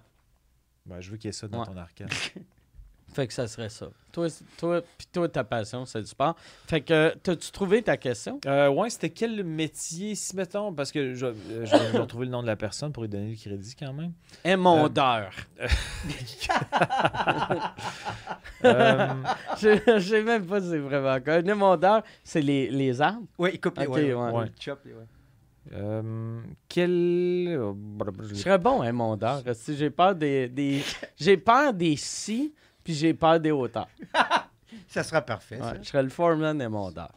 Ben, 0.86 1.00
je 1.00 1.12
veux 1.12 1.18
qu'il 1.18 1.28
y 1.28 1.30
ait 1.30 1.32
ça 1.34 1.48
dans 1.48 1.60
Ouais. 1.62 1.66
ton 1.66 1.78
arcade. 1.78 2.10
Fait 3.14 3.28
que 3.28 3.34
ça 3.34 3.48
serait 3.48 3.70
ça. 3.70 3.90
Toi, 4.12 4.28
toi 4.58 4.82
puis 4.98 5.06
toi, 5.12 5.30
ta 5.30 5.44
passion, 5.44 5.86
c'est 5.86 6.02
du 6.02 6.08
sport. 6.08 6.36
Fait 6.66 6.82
que, 6.82 7.14
t'as-tu 7.22 7.52
trouvé 7.52 7.84
ta 7.84 7.96
question? 7.96 8.40
Euh, 8.48 8.70
ouais, 8.70 8.90
c'était 8.90 9.12
quel 9.12 9.44
métier, 9.44 10.16
si 10.16 10.36
mettons, 10.36 10.74
parce 10.74 10.92
que 10.92 11.14
je, 11.14 11.28
euh, 11.28 11.34
je 11.64 11.92
vais 11.92 12.00
retrouver 12.00 12.26
le 12.26 12.32
nom 12.32 12.42
de 12.42 12.48
la 12.48 12.56
personne 12.56 12.92
pour 12.92 13.04
lui 13.04 13.10
donner 13.10 13.30
le 13.30 13.36
crédit 13.36 13.76
quand 13.78 13.94
même. 13.94 14.14
Émondeur. 14.44 15.30
Euh, 15.62 15.68
Je 18.64 20.00
je 20.00 20.00
sais 20.00 20.24
même 20.24 20.46
pas 20.46 20.62
si 20.62 20.70
c'est 20.70 20.78
vraiment 20.80 21.20
quoi. 21.22 21.34
Un 21.34 21.46
émondeur, 21.46 22.02
c'est 22.24 22.42
les, 22.42 22.70
les 22.70 23.00
arbres? 23.02 23.28
Oui, 23.38 23.52
il 23.54 23.62
coupe 23.62 23.78
les 23.78 23.86
Ok, 23.88 23.96
ouais, 23.96 24.14
ouais. 24.14 24.32
ouais. 24.32 24.52
Euh, 25.72 26.42
quel. 26.68 27.58
oh, 27.62 27.78
Je 28.30 28.36
serais 28.36 28.58
bon 28.58 28.84
émondeur. 28.84 29.42
Si 29.54 29.76
j'ai 29.78 29.90
peur 29.90 30.14
des, 30.16 30.50
des 30.50 30.82
j'ai 31.18 31.38
peur 31.38 31.74
des 31.74 31.96
si, 31.96 32.54
puis 32.84 32.94
j'ai 32.94 33.14
peur 33.14 33.40
des 33.40 33.52
hauteurs. 33.52 33.88
Ça 34.88 35.04
sera 35.04 35.22
parfait, 35.22 35.62
Ouais, 35.62 35.80
je 35.82 35.88
serais 35.88 36.04
le 36.04 36.10
foreman 36.10 36.60
émondeur. 36.62 37.12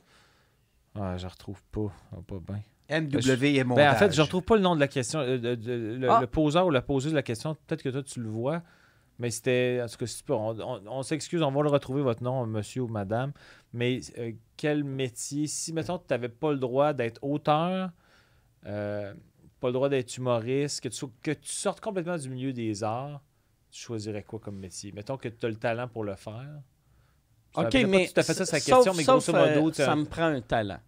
Ah, 0.94 1.16
je 1.16 1.26
retrouve 1.26 1.62
pas. 1.72 1.90
Ah, 2.12 2.16
pas 2.26 2.36
bien. 2.38 2.60
MW 3.00 3.44
et 3.44 3.58
Ben, 3.58 3.64
montage. 3.66 3.94
en 3.94 3.98
fait, 3.98 4.12
je 4.14 4.22
retrouve 4.22 4.42
pas 4.42 4.54
le 4.56 4.62
nom 4.62 4.74
de 4.76 4.80
la 4.80 4.88
question. 4.88 5.18
euh, 5.18 5.38
de- 5.38 5.54
de- 5.56 5.96
le, 6.00 6.08
Ah. 6.08 6.20
le 6.20 6.26
poseur 6.28 6.66
ou 6.66 6.70
la 6.70 6.82
poseuse 6.82 7.10
de 7.12 7.16
la 7.16 7.22
question, 7.22 7.54
peut-être 7.66 7.82
que 7.82 7.88
toi, 7.88 8.02
tu 8.02 8.20
le 8.20 8.28
vois. 8.28 8.62
Mais 9.18 9.30
c'était. 9.30 9.80
En 9.82 9.88
tout 9.88 9.96
cas, 9.96 10.06
si 10.06 10.18
tu 10.18 10.24
peux, 10.24 10.34
on, 10.34 10.58
on- 10.60 10.82
on 10.86 11.02
s'excuse, 11.02 11.42
on 11.42 11.50
va 11.50 11.62
le 11.62 11.68
retrouver, 11.70 12.02
votre 12.02 12.22
nom, 12.22 12.46
monsieur 12.46 12.82
ou 12.82 12.88
madame. 12.88 13.32
Mais 13.72 14.00
euh, 14.18 14.32
quel 14.56 14.84
métier 14.84 15.46
Si, 15.48 15.72
mettons, 15.72 15.98
tu 15.98 16.04
n'avais 16.10 16.28
pas 16.28 16.52
le 16.52 16.58
droit 16.58 16.92
d'être 16.92 17.18
auteur, 17.24 17.90
euh, 18.66 19.14
pas 19.60 19.68
le 19.68 19.72
droit 19.72 19.88
d'être 19.88 20.16
humoriste, 20.16 20.80
que 20.82 20.88
tu, 20.88 21.06
que 21.22 21.30
tu 21.30 21.52
sortes 21.52 21.80
complètement 21.80 22.16
du 22.16 22.28
milieu 22.28 22.52
des 22.52 22.82
arts, 22.82 23.22
tu 23.70 23.80
choisirais 23.80 24.22
quoi 24.22 24.38
comme 24.38 24.58
métier? 24.58 24.92
Mettons 24.92 25.16
que 25.16 25.28
tu 25.28 25.46
as 25.46 25.48
le 25.48 25.56
talent 25.56 25.88
pour 25.88 26.04
le 26.04 26.16
faire. 26.16 26.60
OK, 27.54 27.74
mais. 27.88 28.08
tout 28.08 28.20
à 28.20 28.22
fait 28.22 28.34
ça, 28.34 28.44
sa 28.44 28.60
sauf- 28.60 28.84
question, 28.84 28.94
mais 28.94 29.04
grosso 29.04 29.32
modo, 29.32 29.68
euh, 29.68 29.70
tu 29.70 29.82
ça 29.82 29.96
me 29.96 30.04
prend 30.04 30.26
un 30.26 30.40
talent. 30.40 30.80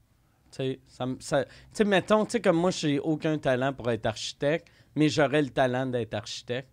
Tu 0.51 0.79
sais, 0.87 1.47
tu 1.75 1.85
mettons, 1.85 2.25
tu 2.25 2.33
sais, 2.33 2.41
comme 2.41 2.57
moi, 2.57 2.71
j'ai 2.71 2.99
aucun 2.99 3.39
talent 3.39 3.73
pour 3.73 3.91
être 3.91 4.07
architecte, 4.07 4.69
mais 4.97 5.09
j'aurais 5.09 5.43
le 5.43 5.51
talent 5.51 5.87
d'être 5.87 6.15
architecte. 6.15 6.71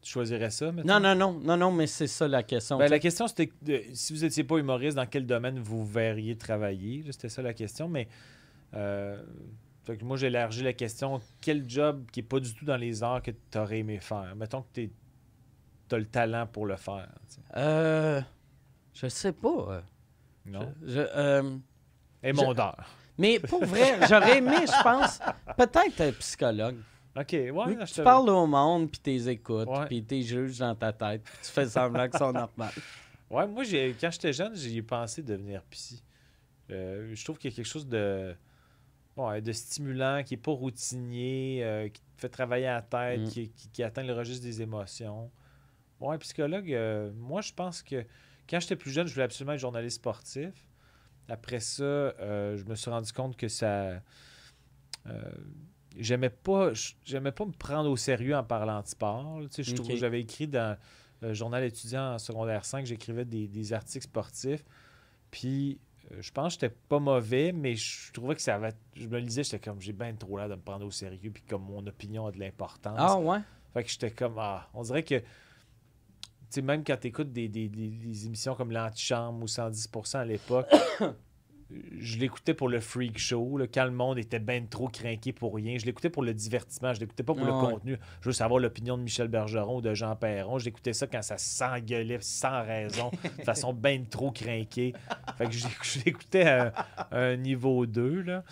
tu 0.00 0.10
choisirais 0.10 0.50
ça? 0.50 0.72
Non, 0.72 1.00
non, 1.00 1.14
non, 1.14 1.32
non, 1.32 1.56
non, 1.56 1.70
mais 1.70 1.86
c'est 1.86 2.06
ça 2.06 2.26
la 2.26 2.42
question. 2.42 2.78
Ben, 2.78 2.86
tu 2.86 2.90
la 2.90 2.98
question, 2.98 3.28
c'était 3.28 3.50
si 3.92 4.14
vous 4.14 4.20
n'étiez 4.20 4.44
pas 4.44 4.56
humoriste, 4.56 4.96
dans 4.96 5.06
quel 5.06 5.26
domaine 5.26 5.58
vous 5.58 5.84
verriez 5.84 6.36
travailler? 6.36 7.04
C'était 7.10 7.28
ça 7.28 7.42
la 7.42 7.52
question. 7.52 7.88
Mais 7.88 8.08
euh, 8.74 9.22
fait 9.92 9.96
que 9.98 10.04
moi, 10.04 10.16
j'ai 10.16 10.28
élargi 10.28 10.62
la 10.62 10.72
question. 10.72 11.20
Quel 11.40 11.68
job 11.68 12.06
qui 12.12 12.20
n'est 12.20 12.26
pas 12.26 12.40
du 12.40 12.54
tout 12.54 12.64
dans 12.64 12.76
les 12.76 13.02
arts 13.02 13.22
que 13.22 13.30
tu 13.30 13.58
aurais 13.58 13.78
aimé 13.80 13.98
faire? 14.00 14.34
Mettons 14.36 14.62
que 14.62 14.68
tu 14.74 14.90
as 15.92 15.98
le 15.98 16.06
talent 16.06 16.46
pour 16.46 16.66
le 16.66 16.76
faire. 16.76 17.08
tu 17.28 17.34
sais. 17.36 17.40
Euh, 17.56 18.20
je 18.94 19.06
sais 19.08 19.32
pas. 19.32 19.48
euh, 19.48 19.80
Non? 20.46 20.72
je- 20.82 20.88
je, 20.92 21.00
euh, 21.00 21.56
Émondeur. 22.22 22.76
mais 23.18 23.38
pour 23.40 23.64
vrai, 23.64 23.98
j'aurais 24.08 24.38
aimé, 24.38 24.56
je 24.66 24.82
pense, 24.82 25.18
peut-être 25.56 26.00
un 26.00 26.12
psychologue. 26.12 26.76
OK, 27.16 27.32
ouais. 27.32 27.50
Là, 27.74 27.84
je 27.86 27.94
tu 27.94 28.02
parles 28.04 28.28
au 28.30 28.46
monde, 28.46 28.88
puis 28.90 29.00
tu 29.02 29.10
les 29.10 29.28
écoutes, 29.30 29.68
puis 29.88 30.04
tu 30.04 30.22
juges 30.22 30.58
dans 30.58 30.74
ta 30.76 30.92
tête, 30.92 31.22
puis 31.24 31.32
tu 31.42 31.50
fais 31.50 31.66
semblant 31.66 32.08
que 32.08 32.16
c'est 32.16 32.32
normal. 32.32 32.72
Ouais, 33.30 33.46
moi, 33.46 33.62
quand 34.00 34.10
j'étais 34.10 34.32
jeune, 34.32 34.56
j'y 34.56 34.78
ai 34.78 34.82
pensé 34.82 35.22
devenir 35.22 35.62
psy. 35.70 36.02
Euh, 36.68 37.12
je 37.14 37.24
trouve 37.24 37.38
qu'il 37.38 37.48
y 37.50 37.54
a 37.54 37.56
quelque 37.56 37.64
chose 37.68 37.86
de, 37.86 38.34
ouais, 39.16 39.40
de 39.42 39.52
stimulant, 39.52 40.22
qui 40.24 40.34
n'est 40.34 40.40
pas 40.40 40.52
routinier, 40.52 41.60
euh, 41.64 41.88
qui 41.88 42.00
te 42.00 42.20
fait 42.20 42.28
travailler 42.28 42.66
à 42.66 42.74
la 42.74 42.82
tête, 42.82 43.20
Mm. 43.20 43.28
qui, 43.28 43.48
qui- 43.50 43.68
qui 43.70 43.82
atteint 43.82 44.02
le 44.04 44.12
registre 44.14 44.44
des 44.44 44.62
émotions. 44.62 45.30
Ouais, 46.00 46.16
psychologue, 46.18 46.72
euh, 46.72 47.10
moi, 47.14 47.40
je 47.42 47.52
pense 47.52 47.82
que 47.82 48.04
quand 48.48 48.58
j'étais 48.60 48.76
plus 48.76 48.90
jeune, 48.90 49.06
je 49.06 49.12
voulais 49.12 49.24
absolument 49.24 49.52
être 49.52 49.60
journaliste 49.60 49.96
sportif. 49.96 50.52
Après 51.28 51.60
ça, 51.60 51.82
euh, 51.84 52.56
je 52.56 52.64
me 52.64 52.74
suis 52.74 52.90
rendu 52.90 53.12
compte 53.12 53.36
que 53.36 53.48
ça. 53.48 54.00
j'aimais 55.96 56.30
pas 56.30 56.70
j'aimais 57.04 57.32
pas 57.32 57.44
me 57.44 57.52
prendre 57.52 57.90
au 57.90 57.96
sérieux 57.96 58.36
en 58.36 58.44
parlant 58.44 58.80
de 58.82 58.86
sport. 58.86 59.40
Tu 59.52 59.62
sais, 59.64 59.76
je 59.76 59.96
j'avais 59.96 60.20
écrit 60.20 60.46
dans 60.46 60.76
le 61.20 61.34
journal 61.34 61.62
étudiant 61.64 62.14
en 62.14 62.18
secondaire 62.18 62.64
5, 62.64 62.86
j'écrivais 62.86 63.24
des, 63.24 63.46
des 63.48 63.72
articles 63.72 64.04
sportifs. 64.04 64.64
Puis 65.30 65.78
je 66.18 66.30
pense 66.32 66.56
que 66.56 66.60
j'étais 66.66 66.74
pas 66.88 66.98
mauvais, 66.98 67.52
mais 67.52 67.76
je 67.76 68.12
trouvais 68.12 68.34
que 68.34 68.42
ça 68.42 68.56
avait. 68.56 68.72
Je 68.96 69.06
me 69.06 69.18
lisais, 69.18 69.44
j'étais 69.44 69.60
comme 69.60 69.80
j'ai 69.80 69.92
bien 69.92 70.12
trop 70.14 70.38
l'air 70.38 70.48
de 70.48 70.54
me 70.56 70.60
prendre 70.60 70.84
au 70.86 70.90
sérieux, 70.90 71.30
puis 71.30 71.42
comme 71.42 71.62
mon 71.64 71.86
opinion 71.86 72.26
a 72.26 72.32
de 72.32 72.38
l'importance. 72.40 72.96
Ah 72.98 73.18
ouais? 73.18 73.38
Fait 73.72 73.84
que 73.84 73.90
j'étais 73.90 74.10
comme 74.10 74.34
ah, 74.38 74.68
on 74.74 74.82
dirait 74.82 75.04
que 75.04 75.18
tu 75.18 75.24
sais 76.50 76.62
même 76.62 76.82
quand 76.82 76.96
tu 77.00 77.06
écoutes 77.08 77.32
des, 77.32 77.48
des- 77.48 77.68
des- 77.68 77.88
des 77.88 78.26
émissions 78.26 78.54
comme 78.56 78.72
l'antichambre 78.72 79.42
ou 79.42 79.46
110% 79.46 80.16
à 80.18 80.24
l'époque, 80.24 80.66
je 81.98 82.18
l'écoutais 82.18 82.54
pour 82.54 82.68
le 82.68 82.80
freak 82.80 83.18
show, 83.18 83.56
là, 83.56 83.66
quand 83.66 83.84
le 83.84 83.90
monde 83.90 84.18
était 84.18 84.38
ben 84.38 84.66
trop 84.68 84.88
craqué 84.88 85.32
pour 85.32 85.54
rien. 85.54 85.78
Je 85.78 85.86
l'écoutais 85.86 86.10
pour 86.10 86.22
le 86.22 86.34
divertissement, 86.34 86.92
je 86.92 87.00
l'écoutais 87.00 87.22
pas 87.22 87.34
pour 87.34 87.44
le 87.44 87.52
ouais. 87.52 87.72
contenu. 87.72 87.98
Je 88.20 88.28
veux 88.28 88.32
savoir 88.32 88.60
l'opinion 88.60 88.98
de 88.98 89.02
Michel 89.02 89.28
Bergeron 89.28 89.78
ou 89.78 89.80
de 89.80 89.94
Jean 89.94 90.16
Perron. 90.16 90.58
Je 90.58 90.66
l'écoutais 90.66 90.92
ça 90.92 91.06
quand 91.06 91.22
ça 91.22 91.38
s'engueulait 91.38 92.18
sans 92.20 92.62
raison, 92.62 93.10
de 93.38 93.44
façon 93.44 93.72
ben 93.74 94.06
trop 94.06 94.30
craquée. 94.30 94.94
Fait 95.38 95.46
que 95.46 95.52
je, 95.52 95.66
je 95.82 96.04
l'écoutais 96.04 96.48
à, 96.48 96.72
à 96.96 97.18
un 97.18 97.36
niveau 97.36 97.86
2. 97.86 98.22
Là. 98.22 98.44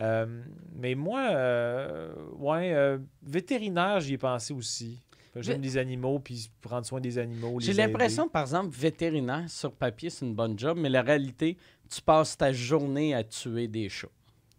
Euh, 0.00 0.26
mais 0.74 0.94
moi, 0.94 1.28
euh, 1.30 2.12
ouais, 2.38 2.72
euh, 2.74 2.98
vétérinaire, 3.22 4.00
j'y 4.00 4.14
ai 4.14 4.18
pensé 4.18 4.52
aussi. 4.52 5.02
J'aime 5.42 5.62
les 5.62 5.76
animaux, 5.78 6.18
puis 6.18 6.50
prendre 6.60 6.86
soin 6.86 7.00
des 7.00 7.18
animaux. 7.18 7.58
J'ai 7.60 7.72
l'impression, 7.72 8.28
par 8.28 8.42
exemple, 8.42 8.74
vétérinaire, 8.76 9.44
sur 9.48 9.72
papier, 9.72 10.10
c'est 10.10 10.24
une 10.24 10.34
bonne 10.34 10.58
job, 10.58 10.78
mais 10.80 10.88
la 10.88 11.02
réalité, 11.02 11.56
tu 11.88 12.00
passes 12.00 12.36
ta 12.36 12.52
journée 12.52 13.14
à 13.14 13.22
tuer 13.24 13.68
des 13.68 13.88
chats. 13.88 14.08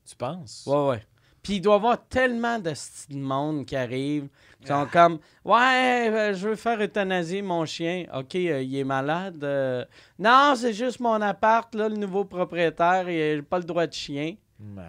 Tu 0.06 0.16
penses? 0.16 0.64
Ouais, 0.66 0.88
ouais. 0.90 1.04
Puis 1.44 1.56
il 1.56 1.62
doit 1.62 1.76
y 1.76 1.78
avoir 1.78 2.08
tellement 2.08 2.60
de 2.60 2.74
monde 3.12 3.66
qui 3.66 3.76
arrive, 3.76 4.28
qui 4.60 4.68
sont 4.68 4.86
comme 4.91 5.20
Ouais, 5.45 6.10
euh, 6.10 6.34
je 6.34 6.49
veux 6.49 6.56
faire 6.56 6.82
euthanasier 6.82 7.41
mon 7.41 7.64
chien. 7.66 8.06
OK, 8.14 8.36
euh, 8.36 8.62
il 8.62 8.76
est 8.76 8.84
malade. 8.84 9.41
euh, 9.44 9.86
non, 10.20 10.56
c'est 10.58 10.74
juste 10.74 10.99
mon 10.99 11.22
appart, 11.22 11.74
là, 11.74 11.88
le 11.88 11.95
nouveau 11.95 12.26
propriétaire, 12.26 13.10
il 13.10 13.38
n'a 13.38 13.44
pas 13.44 13.60
le 13.60 13.64
droit 13.64 13.88
de 13.88 13.94
chien. 13.94 14.36
Ah, 14.78 14.82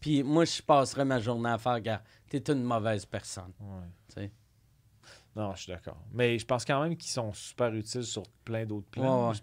Puis 0.00 0.22
moi, 0.22 0.46
je 0.46 0.62
passerais 0.62 1.04
ma 1.04 1.18
journée 1.20 1.50
à 1.50 1.58
faire 1.58 1.80
Gars, 1.80 2.02
t'es 2.28 2.38
une 2.50 2.62
mauvaise 2.62 3.04
personne. 3.04 3.52
ouais. 3.60 4.05
Non, 5.36 5.54
je 5.54 5.62
suis 5.62 5.72
d'accord. 5.72 5.98
Mais 6.12 6.38
je 6.38 6.46
pense 6.46 6.64
quand 6.64 6.82
même 6.82 6.96
qu'ils 6.96 7.10
sont 7.10 7.32
super 7.34 7.72
utiles 7.74 8.04
sur 8.04 8.22
plein 8.44 8.64
d'autres 8.64 8.86
plans. 8.90 9.28
Ouais, 9.28 9.34
ouais. 9.34 9.40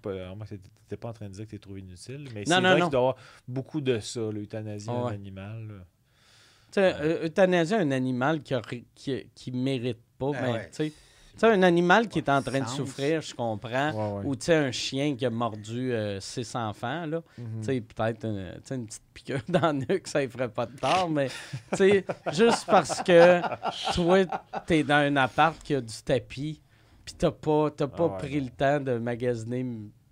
Pas, 0.98 1.10
en 1.10 1.14
train 1.14 1.28
de 1.28 1.34
dire 1.34 1.46
que 1.46 1.52
tu 1.52 1.60
trouvé 1.60 1.82
inutile, 1.82 2.28
mais 2.34 2.46
c'est 2.46 2.60
vrai 2.62 2.82
qu'il 2.82 2.90
doit 2.90 3.00
y 3.00 3.04
avoir 3.04 3.16
beaucoup 3.48 3.80
de 3.82 4.00
ça, 4.00 4.20
l'euthanasie 4.32 4.88
d'un 4.88 5.06
ouais. 5.06 5.14
animal. 5.14 5.86
Tu 6.72 6.80
sais, 6.82 6.96
euh, 7.00 7.26
euthanasier 7.26 7.78
un 7.78 7.92
animal 7.92 8.42
qui, 8.42 8.56
aurait- 8.56 8.86
qui, 8.96 9.26
qui 9.36 9.52
mérite 9.52 10.00
pas, 10.18 10.32
ben, 10.32 10.52
ouais. 10.54 10.70
Tu 11.34 11.40
sais. 11.40 11.48
Un 11.48 11.64
animal 11.64 12.08
qui 12.08 12.20
est 12.20 12.30
en 12.30 12.42
train 12.42 12.60
de 12.60 12.68
souffrir, 12.68 13.22
je 13.22 13.34
comprends. 13.34 13.92
Ou 14.26 14.36
tu 14.36 14.46
sais, 14.46 14.56
un 14.56 14.72
chien 14.72 15.16
qui 15.16 15.26
a 15.26 15.30
mordu 15.30 15.92
euh, 15.92 16.20
six 16.20 16.56
enfants, 16.56 17.06
là. 17.06 17.22
Tu 17.60 17.66
sais, 17.66 17.82
peut-être 17.82 18.26
une, 18.26 18.54
une 18.72 18.86
petite 18.86 19.02
piqûre 19.14 19.42
dans 19.50 19.72
le 19.78 19.86
nuque, 19.90 20.08
ça 20.08 20.22
ne 20.22 20.28
ferait 20.28 20.50
pas 20.50 20.66
de 20.66 20.76
tort, 20.78 21.10
mais 21.10 21.28
tu 21.72 21.78
sais, 21.78 22.06
juste 22.32 22.66
parce 22.68 23.02
que 23.02 23.42
toi, 23.94 24.26
tu 24.68 24.74
es 24.74 24.84
dans 24.84 24.96
un 24.96 25.16
appart 25.18 25.58
qui 25.64 25.76
a 25.76 25.82
du 25.82 25.94
tapis, 26.06 26.62
puis 27.06 27.16
tu 27.18 27.26
n'as 27.26 27.32
pas, 27.32 27.70
t'as 27.72 27.88
pas 27.88 28.12
Ah 28.16 28.18
pris 28.18 28.40
le 28.40 28.50
temps 28.50 28.80
de 28.80 28.98
magasiner 28.98 29.66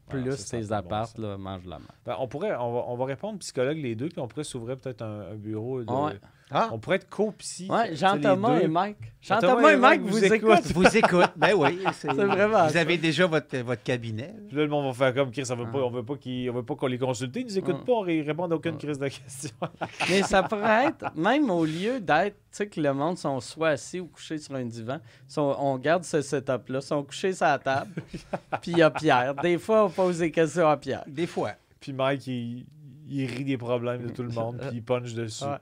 Ah, 0.07 0.11
plus 0.11 0.45
tes 0.45 0.61
bon 0.63 0.89
là, 1.17 1.37
mange 1.37 1.65
la 1.65 1.79
main. 1.79 1.85
Ben, 2.05 2.15
on 2.19 2.27
pourrait, 2.27 2.53
on 2.55 2.73
va, 2.73 2.83
on 2.87 2.95
va 2.97 3.05
répondre 3.05 3.39
psychologue 3.39 3.77
les 3.77 3.95
deux, 3.95 4.09
puis 4.09 4.19
on 4.19 4.27
pourrait 4.27 4.43
s'ouvrir 4.43 4.77
peut-être 4.77 5.01
un, 5.03 5.31
un 5.31 5.35
bureau. 5.35 5.83
De, 5.83 5.91
Ouais. 5.91 6.19
Ah, 6.53 6.69
On 6.73 6.79
pourrait 6.79 6.97
être 6.97 7.09
co-psy. 7.09 7.67
Ouais, 7.69 7.95
Jean-Thomas 7.95 8.59
et 8.59 8.67
Mike. 8.67 8.97
Jean-Thomas 9.21 9.51
Jean-Thomas 9.53 9.69
et 9.69 9.73
et 9.73 9.77
Mike 9.77 10.01
vous 10.01 10.07
vous 10.09 10.25
écoutent. 10.25 10.65
vous 10.73 10.97
écoute. 10.97 11.29
Ben 11.37 11.53
oui. 11.55 11.79
C'est 11.93 12.11
vraiment 12.11 12.65
Vous 12.67 12.73
ça. 12.73 12.79
avez 12.81 12.97
déjà 12.97 13.25
votre, 13.27 13.57
votre 13.59 13.83
cabinet. 13.83 14.33
Puis 14.47 14.57
là, 14.57 14.63
le 14.63 14.69
monde 14.69 14.87
va 14.87 14.93
faire 14.93 15.13
comme 15.13 15.31
Chris, 15.31 15.43
on 15.51 15.55
veut 15.55 15.65
Ah. 15.67 15.71
pas, 15.71 15.79
on 15.79 15.89
veut 15.91 16.63
pas 16.63 16.75
qu'on 16.75 16.87
les 16.87 16.97
consulte. 16.97 17.35
Ils 17.35 17.45
nous 17.45 17.57
écoutent 17.57 17.77
Ah. 17.81 17.85
pas, 17.85 17.91
on 17.93 18.01
ré- 18.01 18.21
répond 18.21 18.49
à 18.49 18.55
aucune 18.55 18.73
Ah. 18.75 18.79
crise 18.83 18.99
de 18.99 19.07
questions. 19.07 19.51
Mais 20.09 20.23
ça 20.23 20.43
pourrait 20.43 20.87
être, 20.87 21.15
même 21.15 21.49
au 21.49 21.63
lieu 21.65 21.99
d'être, 21.99 22.35
tu 22.35 22.39
sais, 22.51 22.67
que 22.67 22.81
le 22.81 22.93
monde 22.93 23.17
sont 23.17 23.39
soit 23.39 23.69
assis 23.69 23.99
ou 23.99 24.07
couchés 24.07 24.37
sur 24.39 24.55
un 24.55 24.65
divan, 24.65 24.97
sont- 25.27 25.55
on 25.59 25.77
garde 25.77 26.03
ce 26.03 26.21
setup-là, 26.21 26.81
sont 26.81 27.03
couchés 27.03 27.33
sur 27.33 27.45
la 27.45 27.59
table, 27.59 27.91
puis 28.61 28.71
il 28.71 28.77
y 28.79 28.81
a 28.81 28.89
Pierre. 28.89 29.35
Des 29.35 29.57
fois, 29.57 29.85
on 29.85 29.89
pose 29.89 30.19
des 30.19 30.31
questions 30.31 30.67
à 30.67 30.75
Pierre. 30.77 31.03
Des 31.07 31.27
fois. 31.27 31.51
Puis 31.79 31.93
Mike, 31.93 32.25
il, 32.27 32.65
il 33.07 33.25
rit 33.27 33.43
des 33.45 33.57
problèmes 33.57 34.03
de 34.07 34.09
tout 34.09 34.23
le 34.23 34.29
monde, 34.29 34.57
puis 34.59 34.69
il 34.77 34.83
punch 34.83 35.13
dessus. 35.13 35.43
Ouais. 35.43 35.57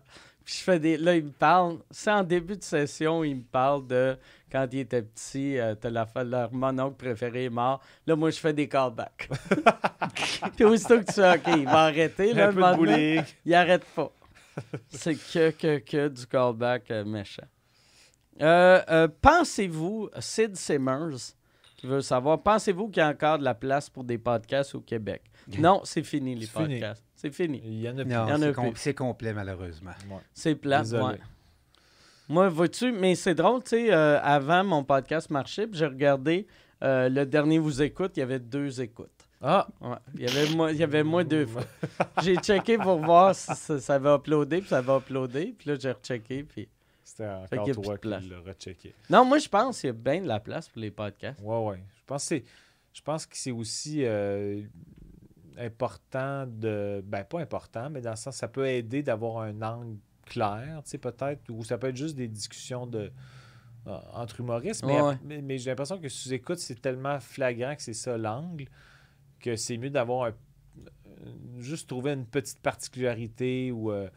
Puis 0.49 0.57
je 0.57 0.63
fais 0.63 0.79
des. 0.79 0.97
Là, 0.97 1.15
il 1.15 1.25
me 1.25 1.31
parle. 1.31 1.77
C'est 1.91 2.09
en 2.09 2.23
début 2.23 2.57
de 2.57 2.63
session, 2.63 3.23
il 3.23 3.35
me 3.35 3.43
parle 3.43 3.85
de 3.85 4.17
quand 4.51 4.67
il 4.71 4.79
était 4.79 5.03
petit, 5.03 5.59
euh, 5.59 5.75
t'as 5.75 5.91
la, 5.91 6.07
leur 6.23 6.51
mononcle 6.51 6.95
préféré 6.95 7.45
est 7.45 7.49
mort. 7.51 7.83
Là, 8.07 8.15
moi, 8.15 8.31
je 8.31 8.39
fais 8.39 8.51
des 8.51 8.67
callbacks. 8.67 9.29
Puis 10.55 10.65
aussitôt 10.65 11.01
que 11.01 11.05
tu 11.05 11.13
fais, 11.13 11.35
OK, 11.37 11.55
il 11.55 11.65
va 11.65 11.83
arrêter. 11.83 12.33
Là, 12.33 12.47
Un 12.47 12.53
peu 12.53 12.87
de 12.87 13.21
il 13.45 13.53
arrête 13.53 13.85
pas. 13.93 14.11
C'est 14.89 15.13
que, 15.13 15.51
que, 15.51 15.77
que 15.77 16.07
du 16.07 16.25
callback 16.25 16.89
euh, 16.89 17.05
méchant. 17.05 17.45
Euh, 18.41 18.81
euh, 18.89 19.07
pensez-vous, 19.21 20.09
Sid 20.17 20.55
Simmers, 20.55 21.35
qui 21.77 21.85
veut 21.85 22.01
savoir, 22.01 22.41
pensez-vous 22.41 22.87
qu'il 22.87 23.01
y 23.01 23.05
a 23.05 23.09
encore 23.09 23.37
de 23.37 23.43
la 23.43 23.53
place 23.53 23.87
pour 23.87 24.03
des 24.03 24.17
podcasts 24.17 24.73
au 24.73 24.81
Québec? 24.81 25.21
Non, 25.59 25.81
c'est 25.83 26.03
fini, 26.03 26.33
les 26.33 26.47
fini. 26.47 26.81
C'est 27.21 27.31
fini. 27.33 27.61
Il 27.65 27.81
y 27.81 27.89
en 27.89 27.97
a 27.97 28.05
plus. 28.05 28.13
Non, 28.13 28.37
c'est 28.39 28.53
com- 28.53 28.71
plus. 28.71 28.79
c'est 28.79 28.93
complet, 28.93 29.33
malheureusement. 29.33 29.91
Ouais. 30.09 30.21
C'est 30.33 30.55
plat, 30.55 30.83
ouais. 30.83 31.19
Moi, 32.29 32.47
vois-tu, 32.47 32.93
mais 32.93 33.13
c'est 33.15 33.35
drôle, 33.35 33.61
tu 33.61 33.71
sais, 33.71 33.91
euh, 33.91 34.21
avant 34.21 34.63
mon 34.63 34.85
podcast 34.85 35.29
marchait, 35.29 35.67
puis 35.67 35.77
j'ai 35.77 35.87
regardé 35.87 36.47
euh, 36.81 37.09
le 37.09 37.25
dernier 37.25 37.59
Vous 37.59 37.81
écoute, 37.81 38.13
il 38.15 38.21
y 38.21 38.23
avait 38.23 38.39
deux 38.39 38.79
écoutes. 38.79 39.09
Ah, 39.41 39.67
Ouais. 39.81 39.97
Il 40.15 40.21
y 40.21 40.27
avait 40.29 40.55
moi, 40.55 40.71
il 40.71 40.77
y 40.77 40.83
avait 40.83 41.03
moi 41.03 41.25
deux 41.25 41.45
fois. 41.45 41.63
J'ai 42.23 42.35
checké 42.37 42.77
pour 42.77 42.99
voir 42.99 43.35
si 43.35 43.53
ça, 43.53 43.79
ça 43.81 43.95
avait 43.95 44.15
uploadé, 44.15 44.59
puis 44.59 44.69
ça 44.69 44.77
avait 44.77 44.95
uploadé, 44.97 45.55
puis 45.57 45.69
là, 45.71 45.75
j'ai 45.77 45.91
rechecké, 45.91 46.43
puis... 46.43 46.69
c'était 47.03 47.25
encore 47.25 47.65
plus 47.65 47.73
toi 47.81 47.95
de 47.95 47.99
place. 47.99 48.23
qui 48.23 48.29
l'as 48.29 48.39
rechecké. 48.39 48.93
Non, 49.09 49.25
moi, 49.25 49.39
je 49.39 49.49
pense 49.49 49.81
qu'il 49.81 49.87
y 49.87 49.91
a 49.91 49.93
bien 49.93 50.21
de 50.21 50.27
la 50.27 50.39
place 50.39 50.69
pour 50.69 50.79
les 50.81 50.91
podcasts. 50.91 51.41
Ouais, 51.41 51.57
ouais. 51.65 51.83
Je 51.97 52.03
pense 52.05 52.23
que 52.23 52.27
c'est, 52.29 52.43
je 52.93 53.01
pense 53.01 53.25
que 53.25 53.35
c'est 53.37 53.51
aussi 53.51 54.05
euh, 54.05 54.61
important 55.59 56.45
de. 56.47 57.03
Ben, 57.05 57.23
pas 57.23 57.39
important, 57.39 57.89
mais 57.89 58.01
dans 58.01 58.11
le 58.11 58.15
sens, 58.15 58.35
ça 58.35 58.47
peut 58.47 58.67
aider 58.67 59.03
d'avoir 59.03 59.39
un 59.43 59.61
angle 59.61 59.97
clair, 60.25 60.81
tu 60.83 60.91
sais, 60.91 60.97
peut-être, 60.97 61.41
ou 61.49 61.63
ça 61.63 61.77
peut 61.77 61.87
être 61.87 61.97
juste 61.97 62.15
des 62.15 62.27
discussions 62.27 62.85
de. 62.87 63.11
euh, 63.87 63.97
entre 64.13 64.39
humoristes, 64.41 64.83
mais, 64.85 65.01
Ouais. 65.01 65.17
mais, 65.23 65.41
mais 65.41 65.57
j'ai 65.57 65.71
l'impression 65.71 65.97
que 65.99 66.09
sous-écoute, 66.09 66.59
c'est 66.59 66.79
tellement 66.81 67.19
flagrant 67.19 67.75
que 67.75 67.81
c'est 67.81 67.93
ça 67.93 68.17
l'angle, 68.17 68.65
que 69.39 69.55
c'est 69.55 69.77
mieux 69.77 69.89
d'avoir 69.89 70.25
un. 70.27 70.29
euh, 70.29 71.31
Juste 71.59 71.87
trouver 71.89 72.11
une 72.13 72.25
petite 72.25 72.59
particularité 72.59 73.71
ou. 73.71 73.91
euh, 73.91 74.09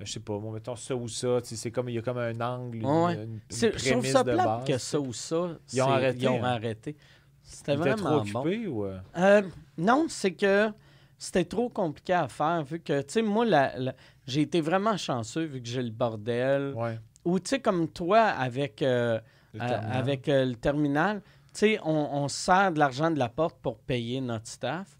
je 0.00 0.10
sais 0.10 0.20
pas, 0.20 0.36
bon, 0.38 0.50
mettons 0.50 0.74
ça 0.76 0.94
ou 0.96 1.06
ça, 1.08 1.38
tu 1.42 1.50
sais, 1.50 1.56
c'est 1.56 1.70
comme 1.70 1.88
il 1.88 1.94
y 1.94 1.98
a 1.98 2.02
comme 2.02 2.18
un 2.18 2.38
angle, 2.40 2.78
une, 2.78 2.86
Ouais. 2.86 3.14
une- 3.14 3.38
prémisse 3.70 4.12
ça 4.12 4.24
de 4.24 4.36
base. 4.36 4.64
que 4.64 4.76
ça 4.78 5.00
ou 5.00 5.12
ça, 5.12 5.56
Ils 5.72 5.80
ont 5.82 5.88
arrêté, 5.88 6.18
Ils 6.22 6.28
ont 6.28 6.42
hein? 6.44 6.48
arrêté. 6.48 6.96
C'était 7.42 7.76
vraiment 7.76 8.22
trop 8.24 8.42
bon. 8.42 8.66
ou. 8.66 8.84
Euh, 9.16 9.42
non, 9.78 10.06
c'est 10.08 10.32
que 10.32 10.70
c'était 11.18 11.44
trop 11.44 11.68
compliqué 11.68 12.12
à 12.12 12.28
faire, 12.28 12.62
vu 12.64 12.80
que, 12.80 13.00
tu 13.02 13.12
sais, 13.14 13.22
moi, 13.22 13.44
la- 13.44 13.76
la- 13.78 13.94
j'ai 14.26 14.42
été 14.42 14.60
vraiment 14.60 14.96
chanceux, 14.96 15.44
vu 15.44 15.60
que 15.62 15.68
j'ai 15.68 15.82
le 15.82 15.90
bordel. 15.90 16.72
Ouais. 16.74 16.98
Ou, 17.24 17.38
tu 17.40 17.50
sais, 17.50 17.60
comme 17.60 17.88
toi, 17.88 18.20
avec, 18.22 18.82
euh, 18.82 19.18
le 19.54 19.62
euh, 19.62 19.68
terminal. 19.68 19.96
avec 19.96 20.28
euh, 20.28 20.44
le 20.44 20.54
terminal, 20.56 21.22
tu 21.22 21.60
sais, 21.60 21.78
on, 21.84 21.90
on 22.24 22.28
sert 22.28 22.72
de 22.72 22.78
l'argent 22.78 23.10
de 23.10 23.18
la 23.18 23.28
porte 23.28 23.56
pour 23.62 23.78
payer 23.78 24.20
notre 24.20 24.46
staff. 24.48 24.94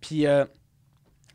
Puis, 0.00 0.26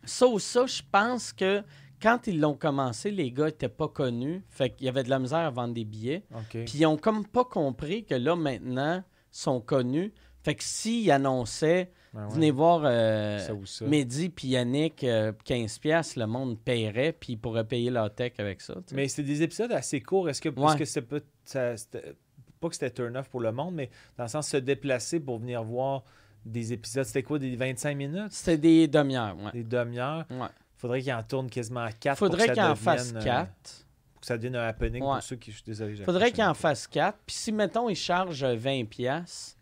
ça 0.03 0.27
ou 0.27 0.39
ça, 0.39 0.65
je 0.65 0.81
pense 0.91 1.33
que 1.33 1.63
quand 2.01 2.27
ils 2.27 2.39
l'ont 2.39 2.53
commencé, 2.55 3.11
les 3.11 3.31
gars 3.31 3.47
n'étaient 3.47 3.67
pas 3.67 3.87
connus. 3.89 4.41
Fait 4.49 4.69
qu'il 4.69 4.85
y 4.85 4.89
avait 4.89 5.03
de 5.03 5.09
la 5.09 5.19
misère 5.19 5.39
à 5.39 5.49
vendre 5.49 5.73
des 5.73 5.83
billets. 5.85 6.23
Puis 6.65 6.77
ils 6.79 6.85
ont 6.85 6.95
comme 6.97 7.25
pas 7.27 7.43
compris 7.43 8.05
que 8.05 8.15
là, 8.15 8.35
maintenant, 8.35 9.03
ils 9.33 9.37
sont 9.37 9.59
connus. 9.59 10.13
Fait 10.43 10.55
que 10.55 10.63
s'ils 10.63 11.11
annonçaient, 11.11 11.91
Ben 12.13 12.25
ouais. 12.27 12.33
venez 12.33 12.51
voir 12.51 12.81
euh, 12.85 13.37
ça 13.39 13.53
ou 13.53 13.65
ça. 13.65 13.85
Mehdi 13.85 14.29
puis 14.29 14.49
Yannick, 14.49 15.03
euh, 15.03 15.31
15$, 15.45 15.79
piastres, 15.79 16.17
le 16.19 16.25
monde 16.27 16.57
paierait, 16.59 17.11
puis 17.13 17.33
ils 17.33 17.37
pourraient 17.37 17.63
payer 17.67 17.89
leur 17.91 18.13
tech 18.13 18.33
avec 18.39 18.61
ça. 18.61 18.75
Mais 18.93 19.07
c'est 19.07 19.23
des 19.23 19.43
épisodes 19.43 19.71
assez 19.71 20.01
courts. 20.01 20.27
Est-ce 20.29 20.41
que, 20.41 20.49
Ouais. 20.49 20.69
est-ce 20.71 20.77
que 20.77 20.85
c'est 20.85 21.05
ça- 21.45 21.77
c'était- 21.77 22.15
pas 22.59 22.67
que 22.67 22.73
c'était 22.73 22.91
turn-off 22.91 23.29
pour 23.29 23.41
le 23.41 23.51
monde, 23.51 23.75
mais 23.75 23.89
dans 24.17 24.23
le 24.25 24.29
sens 24.29 24.47
se 24.49 24.57
déplacer 24.57 25.19
pour 25.19 25.37
venir 25.39 25.63
voir 25.63 26.03
des 26.45 26.73
épisodes, 26.73 27.05
c'était 27.05 27.23
quoi, 27.23 27.37
des 27.39 27.55
25 27.55 27.95
minutes? 27.95 28.31
C'était 28.31 28.57
des 28.57 28.87
demi-heures, 28.87 29.37
ouais. 29.37 29.51
Des 29.53 29.63
demi-heures? 29.63 30.25
ouais. 30.31 30.47
Faudrait 30.77 31.01
qu'il 31.01 31.13
en 31.13 31.21
tourne 31.23 31.49
quasiment 31.49 31.81
à 31.81 31.91
4 31.91 32.17
Faudrait 32.17 32.49
qu'il 32.53 32.61
en 32.61 32.75
fasse 32.75 33.13
devienne, 33.13 33.21
euh, 33.21 33.43
4. 33.43 33.85
pour 34.13 34.21
que 34.21 34.27
ça 34.27 34.37
devienne 34.37 34.55
un 34.55 34.65
happening 34.67 35.03
Ouais. 35.03 35.15
pour 35.15 35.23
ceux 35.23 35.35
qui... 35.35 35.51
Je 35.51 35.57
suis 35.57 35.65
désolé. 35.65 35.95
Faudrait 36.03 36.31
qu'il 36.31 36.43
en 36.43 36.53
fasse 36.53 36.87
4. 36.87 37.17
Puis 37.25 37.35
si, 37.35 37.51
mettons, 37.51 37.87
ils 37.89 37.95
chargent 37.97 38.43
euh, 38.43 38.55
20$, 38.55 38.85
piastres, 38.85 39.57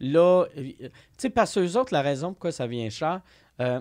là, 0.00 0.44
euh, 0.56 0.72
tu 0.72 0.90
sais, 1.18 1.30
parce 1.30 1.54
que 1.54 1.60
eux 1.60 1.76
autres, 1.76 1.92
la 1.92 2.02
raison 2.02 2.32
pourquoi 2.32 2.52
ça 2.52 2.66
vient 2.66 2.88
cher, 2.90 3.20
euh, 3.60 3.80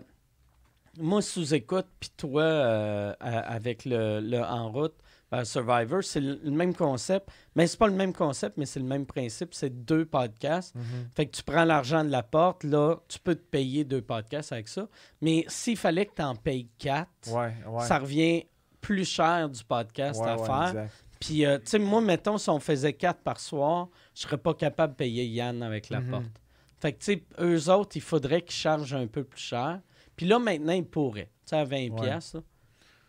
moi, 0.97 1.21
sous-écoute, 1.21 1.85
puis 1.99 2.09
toi, 2.17 2.41
euh, 2.43 3.13
avec 3.21 3.85
le, 3.85 4.19
le 4.19 4.39
En 4.41 4.71
route, 4.71 4.95
euh, 5.33 5.45
Survivor, 5.45 6.03
c'est 6.03 6.19
le, 6.19 6.39
le 6.43 6.51
même 6.51 6.73
concept. 6.73 7.29
Mais 7.55 7.67
c'est 7.67 7.77
pas 7.77 7.87
le 7.87 7.93
même 7.93 8.11
concept, 8.13 8.57
mais 8.57 8.65
c'est 8.65 8.79
le 8.79 8.85
même 8.87 9.05
principe. 9.05 9.53
C'est 9.53 9.69
deux 9.85 10.03
podcasts. 10.05 10.73
Mhm. 10.75 10.83
Fait 11.15 11.27
que 11.27 11.37
tu 11.37 11.43
prends 11.43 11.63
l'argent 11.63 12.03
de 12.03 12.09
la 12.09 12.23
porte, 12.23 12.63
là, 12.63 12.95
tu 13.07 13.19
peux 13.19 13.35
te 13.35 13.45
payer 13.49 13.83
deux 13.85 14.01
podcasts 14.01 14.51
avec 14.51 14.67
ça. 14.67 14.87
Mais 15.21 15.45
s'il 15.47 15.77
fallait 15.77 16.07
que 16.07 16.15
tu 16.15 16.21
en 16.23 16.35
payes 16.35 16.67
quatre, 16.79 17.09
Ouais, 17.31 17.53
ouais. 17.67 17.85
ça 17.85 17.99
revient 17.99 18.45
plus 18.81 19.05
cher 19.05 19.47
du 19.49 19.63
podcast 19.63 20.19
Ouais, 20.19 20.29
à 20.29 20.37
faire. 20.37 20.87
Puis, 21.19 21.45
euh, 21.45 21.59
tu 21.59 21.65
sais, 21.71 21.79
moi, 21.79 22.01
mettons, 22.01 22.37
si 22.37 22.49
on 22.49 22.59
faisait 22.59 22.93
quatre 22.93 23.19
par 23.21 23.39
soir, 23.39 23.89
je 24.19 24.23
serais 24.23 24.37
pas 24.37 24.53
capable 24.53 24.93
de 24.93 24.97
payer 24.97 25.25
Yann 25.25 25.63
avec 25.63 25.89
la 25.89 26.01
Mhm. 26.01 26.09
porte. 26.09 26.41
Fait 26.81 26.91
que, 26.91 26.99
tu 26.99 27.05
sais, 27.13 27.23
eux 27.39 27.69
autres, 27.71 27.95
il 27.95 28.01
faudrait 28.01 28.41
qu'ils 28.41 28.51
chargent 28.51 28.93
un 28.93 29.07
peu 29.07 29.23
plus 29.23 29.39
cher. 29.39 29.79
Puis 30.17 30.25
là, 30.25 30.39
maintenant, 30.39 30.73
il 30.73 30.83
pourrait. 30.85 31.31
Tu 31.45 31.51
sais, 31.51 31.55
à 31.55 31.63
20 31.63 31.89
Ouais. 31.89 32.01
piastres, 32.01 32.37
là. 32.37 32.43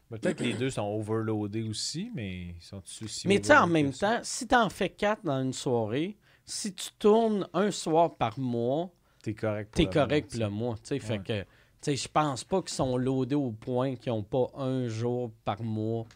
Ben, 0.09 0.19
Peut-être 0.19 0.39
que 0.39 0.45
les 0.45 0.55
deux 0.55 0.71
sont 0.71 0.87
overloadés 0.87 1.63
aussi, 1.63 2.11
mais 2.15 2.55
ils 2.57 2.63
sont 2.63 2.81
aussi 3.03 3.27
Mais 3.27 3.41
tu 3.41 3.49
sais, 3.49 3.57
en 3.57 3.67
même 3.67 3.93
temps, 3.93 4.21
si 4.23 4.47
tu 4.47 4.55
en 4.55 4.69
fais 4.71 4.89
quatre 4.91 5.25
dans 5.25 5.41
une 5.43 5.53
soirée, 5.53 6.17
si 6.45 6.73
tu 6.75 6.91
tournes 6.99 7.49
un 7.55 7.71
soir 7.73 8.17
par 8.17 8.39
mois, 8.39 8.91
T'es 9.23 9.35
correct 9.35 9.71
pour 9.73 9.77
t'es 9.77 9.85
le 9.85 9.91
correct 9.91 10.33
moment, 10.35 10.49
pour 10.49 10.59
le 10.59 10.65
mois. 10.65 10.75
tu 10.77 10.81
sais. 10.85 10.99
Fait 11.01 11.19
que, 11.19 11.43
tu 11.43 11.47
sais, 11.83 11.97
je 11.97 12.09
pense 12.09 12.45
pas 12.45 12.61
qu'ils 12.61 12.71
sont 12.71 12.97
loadés 12.97 13.35
au 13.35 13.51
point 13.53 13.97
qu'ils 13.97 14.13
n'ont 14.13 14.23
pas 14.23 14.47
un 14.55 14.87
jour 14.87 15.33
par 15.45 15.61
mois 15.63 16.07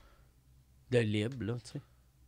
de 0.91 0.99
libre, 0.99 1.45
là, 1.45 1.55
tu 1.65 1.73
sais. 1.73 1.81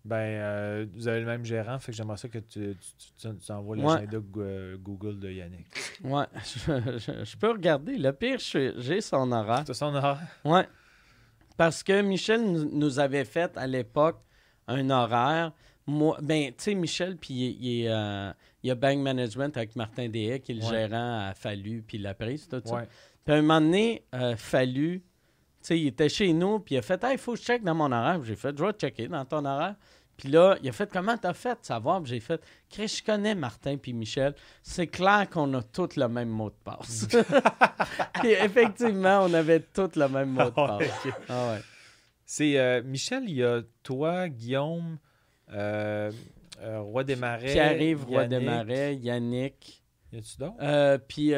Ben, 0.07 0.16
euh, 0.16 0.87
vous 0.95 1.09
avez 1.09 1.19
le 1.19 1.27
même 1.27 1.45
gérant, 1.45 1.81
fait 1.81 1.91
que 1.91 1.97
j'aimerais 1.97 2.16
ça 2.16 2.28
que 2.28 2.39
tu, 2.39 2.77
tu, 2.77 3.28
tu- 3.28 3.37
tu 3.39 3.53
envoies 3.53 3.77
l'agenda 3.77 4.19
euh, 4.37 4.77
Google 4.78 5.19
de 5.19 5.31
Yannick. 5.33 5.66
Ouais, 6.05 6.24
je, 6.45 6.99
je- 6.99 7.24
je 7.24 7.37
peux 7.37 7.51
regarder. 7.51 7.97
Le 7.99 8.12
pire, 8.12 8.39
j'ai 8.39 9.01
son 9.01 9.33
horaire. 9.33 9.65
C'est 9.66 9.74
son 9.74 9.93
horaire? 9.95 10.20
Ouais. 10.45 10.69
Parce 11.57 11.83
que 11.83 12.01
Michel 12.03 12.41
nous, 12.45 12.99
avait 13.01 13.24
fait 13.24 13.57
à 13.57 13.66
l'époque 13.66 14.20
un 14.69 14.89
horaire. 14.91 15.53
Moi, 15.89 16.16
ben, 16.23 16.49
tu 16.49 16.55
sais, 16.59 16.74
Michel, 16.74 17.16
puis 17.16 17.35
il, 17.35 17.65
il 17.83 17.89
euh, 17.89 18.31
il 18.62 18.69
y 18.69 18.70
a 18.70 18.74
Bank 18.74 18.99
Management 18.99 19.57
avec 19.57 19.74
Martin 19.77 20.09
Deshaies, 20.09 20.41
qui 20.41 20.53
est 20.53 20.55
le 20.57 20.62
Ouais. 20.65 20.69
gérant 20.89 21.28
à 21.28 21.35
Fallu, 21.35 21.83
puis 21.87 21.99
la 21.99 22.15
prise, 22.15 22.49
tout 22.49 22.61
ça. 22.65 22.87
Puis 23.24 23.35
à 23.35 23.39
un 23.39 23.43
moment 23.43 23.61
donné, 23.61 24.05
euh, 24.15 24.37
Fallu, 24.37 25.01
tu 25.01 25.07
sais, 25.62 25.81
il 25.81 25.87
était 25.89 26.09
chez 26.09 26.33
nous, 26.33 26.61
puis 26.61 26.74
il 26.77 26.78
a 26.78 26.83
fait 26.83 27.03
Hey, 27.03 27.12
il 27.15 27.19
faut 27.19 27.33
que 27.35 27.39
je 27.41 27.45
check 27.45 27.62
dans 27.65 27.74
mon 27.74 27.91
horaire. 27.91 28.23
J'ai 28.24 28.37
fait 28.37 28.57
Je 28.57 28.65
vais 28.65 28.73
checker 28.73 29.09
dans 29.09 29.24
ton 29.24 29.45
horaire. 29.45 29.74
Puis 30.16 30.28
là, 30.30 30.56
il 30.62 30.68
a 30.68 30.72
fait 30.72 30.90
Comment 30.90 31.16
t'as 31.16 31.34
fait 31.34 31.59
savoir? 31.62 32.05
J'ai 32.05 32.20
fait 32.20 32.40
Chris, 32.70 32.88
je 32.88 33.02
connais 33.05 33.34
Martin 33.34 33.76
puis 33.76 33.93
Michel. 33.93 34.34
C'est 34.62 34.86
clair 34.86 35.28
qu'on 35.30 35.52
a 35.55 35.62
tous 35.62 35.97
le 35.97 36.09
même 36.09 36.28
mot 36.30 36.48
de 36.51 36.55
passe. 36.64 37.06
puis 38.14 38.30
effectivement, 38.32 39.20
on 39.24 39.34
avait 39.34 39.60
tous 39.60 39.97
le 39.97 40.09
même 40.09 40.30
mot 40.30 40.44
de 40.44 40.52
Ah 40.56 40.78
passe. 40.78 41.06
Ah 41.28 41.52
ouais. 41.52 41.60
C'est 42.24 42.59
euh, 42.59 42.82
Michel, 42.82 43.24
il 43.28 43.36
y 43.36 43.44
a 43.44 43.62
toi, 43.82 44.28
Guillaume, 44.28 44.98
euh, 45.52 46.10
euh, 46.60 46.80
Roi 46.80 47.05
des 47.05 47.14
Marais. 47.16 47.52
Pierre-Yves 47.52 48.05
Roy 48.05 48.26
des. 48.26 48.40
Marais, 48.40 48.97
Yannick, 48.97 49.82
Y 50.12 50.18
a-tu 50.18 50.36
d'autres? 50.38 50.56
euh, 50.60 50.98
puis 51.06 51.30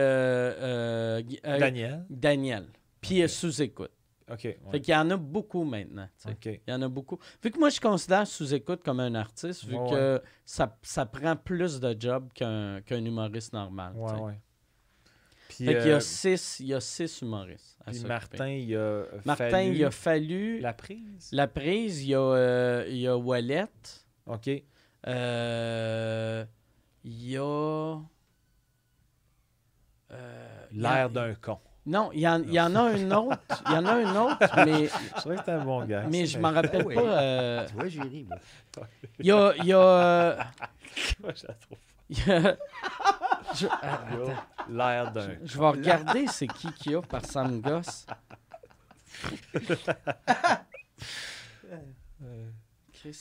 Daniel. 1.45 2.07
Daniel. 2.09 2.67
Puis 3.01 3.29
sous-écoute. 3.29 3.91
Ok. 4.31 4.45
ouais. 4.45 4.57
Fait 4.71 4.81
qu'il 4.81 4.93
y 4.93 4.97
en 4.97 5.11
a 5.11 5.17
beaucoup 5.17 5.65
maintenant. 5.65 6.09
Il 6.45 6.61
y 6.69 6.73
en 6.73 6.83
a 6.83 6.89
beaucoup. 6.89 7.19
Vu 7.43 7.51
que 7.51 7.59
moi, 7.59 7.71
je 7.71 7.81
considère 7.81 8.27
sous-écoute 8.27 8.83
comme 8.85 9.01
un 9.01 9.15
artiste, 9.15 9.65
vu 9.65 9.77
Ouais, 9.77 9.91
que 9.91 10.23
ça, 10.45 10.77
ça 10.83 11.07
prend 11.07 11.35
plus 11.37 11.81
de 11.81 11.97
job 11.99 12.29
qu'un 12.35 12.81
qu'un 12.83 13.05
humoriste 13.05 13.53
normal. 13.53 13.95
Puis, 15.49 15.65
Fait 15.65 15.79
qu'il 15.79 15.89
y 15.89 15.93
euh, 15.93 15.97
a 15.97 16.01
six, 16.01 16.61
il 16.61 16.67
y 16.67 16.75
a 16.75 16.81
six 16.81 17.23
humoristes. 17.23 17.79
à 17.81 17.85
puis 17.87 17.95
s'occuper. 17.95 18.09
Martin, 18.09 18.49
il 18.51 18.75
a 18.75 18.79
euh, 18.79 19.07
Martin, 19.25 19.49
fallu 19.51 19.75
il 19.77 19.85
a 19.85 19.91
fallu 19.91 20.61
la 20.61 20.73
prise? 20.75 21.29
la 21.33 21.49
prise, 21.49 22.03
il 22.05 22.09
y 22.11 22.15
a, 22.15 22.21
euh, 22.21 22.85
il 22.87 22.99
y 22.99 23.07
a 23.07 23.17
Wallet, 23.17 23.65
Ok. 24.27 24.51
euh, 25.07 26.45
il 27.03 27.31
y 27.31 27.37
a... 27.39 27.41
euh, 30.11 30.67
il 30.71 30.77
y 30.83 30.87
a- 30.87 30.95
L'air 30.95 31.11
d'un 31.11 31.35
con. 31.35 31.59
Non, 31.89 32.11
il 32.13 32.21
y, 32.21 32.29
en, 32.29 32.43
il 32.43 32.53
y 32.53 32.61
en 32.61 32.75
a 32.75 32.81
un 32.83 33.11
autre. 33.13 33.39
Il 33.67 33.73
y 33.73 33.77
en 33.79 33.87
a 33.87 33.93
un 33.95 34.17
autre, 34.17 34.57
mais, 34.67 34.89
Je 34.89 35.15
trouvais 35.17 35.35
que 35.37 35.41
c'était 35.41 35.53
un 35.53 35.65
bon 35.65 35.85
gars. 35.87 36.05
mais 36.11 36.27
je 36.27 36.39
m'en 36.39 36.53
rappelle 36.53 36.85
Oui. 36.87 36.95
pas. 36.95 37.01
euh, 37.01 37.67
Tu 37.67 37.75
vois, 37.75 37.89
j'ai 37.89 38.03
ri, 38.03 38.27
moi. 38.29 38.39
Il 39.19 39.27
y 39.27 39.33
a... 39.33 39.53
Il 39.57 39.65
y 39.65 39.73
a, 39.73 40.37
Moi, 41.23 41.33
je 41.35 41.47
la 41.47 41.55
trouve 41.55 41.79
il 42.11 42.19
y 42.27 42.31
a- 42.31 42.57
je, 43.55 43.67
Yo, 43.67 44.31
L'air 44.71 45.13
d'un. 45.13 45.29
je 45.45 45.59
vais 45.59 45.67
regarder 45.67 46.27
c'est 46.27 46.47
qui 46.47 46.73
qu'il 46.73 46.93
y 46.93 46.95
a 46.95 47.03
par 47.03 47.25
ça 47.25 47.43
me 47.45 47.59
gosse. 47.61 48.07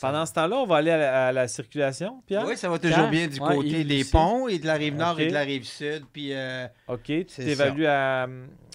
Pendant 0.02 0.26
ce 0.26 0.34
temps-là, 0.34 0.56
on 0.58 0.66
va 0.66 0.78
aller 0.78 0.92
à 0.92 0.98
la, 0.98 1.28
à 1.28 1.32
la 1.32 1.48
circulation, 1.48 2.22
Pierre? 2.26 2.46
Oui, 2.46 2.58
ça 2.58 2.70
va 2.70 2.80
toujours 2.80 2.96
Pierre? 2.98 3.10
bien 3.10 3.28
du 3.28 3.40
Ouais, 3.40 3.56
côté 3.56 3.84
des 3.84 4.04
ponts 4.06 4.48
et 4.48 4.60
de 4.60 4.66
la 4.66 4.74
rive 4.76 4.96
nord 4.96 5.20
et 5.20 5.28
de 5.28 5.34
la 5.34 5.42
rive 5.42 5.64
sud. 5.66 6.06
Puis, 6.12 6.34
euh, 6.34 6.68
OK. 6.88 7.04
Tu 7.04 7.26
C'est 7.28 7.44
t'évalues 7.46 7.86
à, 7.86 8.28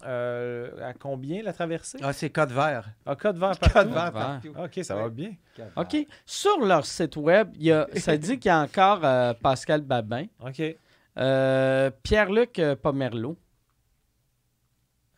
euh, 0.05 0.89
à 0.89 0.93
combien 0.95 1.43
la 1.43 1.53
traversée? 1.53 1.99
ah, 2.03 2.13
c'est 2.13 2.31
code 2.31 2.53
vert. 2.53 2.89
Ah, 3.07 3.17
code 3.17 3.37
vert 3.39 3.59
partout? 3.59 3.79
Code 3.79 3.93
vert. 3.93 4.13
partout. 4.13 4.53
OK, 4.59 4.85
ça 4.85 4.95
va 4.95 5.09
bien. 5.09 5.33
OK. 5.77 5.97
Sur 6.27 6.61
leur 6.65 6.85
site 6.87 7.17
web, 7.17 7.51
il 7.57 7.65
y 7.67 7.73
a, 7.73 7.87
ça 7.97 8.17
dit 8.17 8.39
qu'il 8.39 8.49
y 8.49 8.53
a 8.53 8.61
encore 8.61 9.01
euh, 9.05 9.33
Pascal 9.35 9.81
Babin, 9.83 10.27
OK. 10.41 10.63
euh, 11.19 11.91
Pierre-Luc 12.03 12.61
Pomerleau 12.83 13.37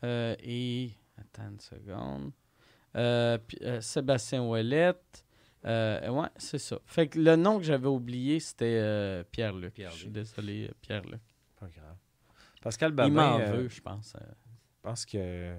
euh, 0.05 0.35
et... 0.43 0.90
Attends 1.19 1.48
une 1.51 1.61
seconde. 1.61 2.31
Euh, 2.97 3.39
puis, 3.39 3.59
euh, 3.62 3.81
Sébastien 3.81 4.43
Ouellette. 4.43 5.24
Euh, 5.66 6.09
ouais, 6.11 6.28
c'est 6.36 6.59
ça. 6.59 6.78
Fait 6.85 7.09
que 7.09 7.19
le 7.19 7.36
nom 7.36 7.59
que 7.59 7.65
j'avais 7.65 7.86
oublié, 7.89 8.39
c'était 8.41 8.78
euh, 8.82 9.24
Pierre-Luc. 9.31 9.74
Je 9.78 9.89
suis 9.97 10.09
désolé, 10.11 10.66
euh, 10.69 10.73
Pierre-Luc. 10.82 11.20
Pas 11.59 11.66
grave. 11.69 11.97
Pascal 12.62 12.91
Il 12.91 12.95
Babin, 12.95 13.11
m'en 13.11 13.39
euh, 13.41 13.53
veut, 13.53 13.69
je 13.69 13.81
pense. 13.81 14.15
je 14.20 14.81
pense 14.82 15.07
que... 15.07 15.55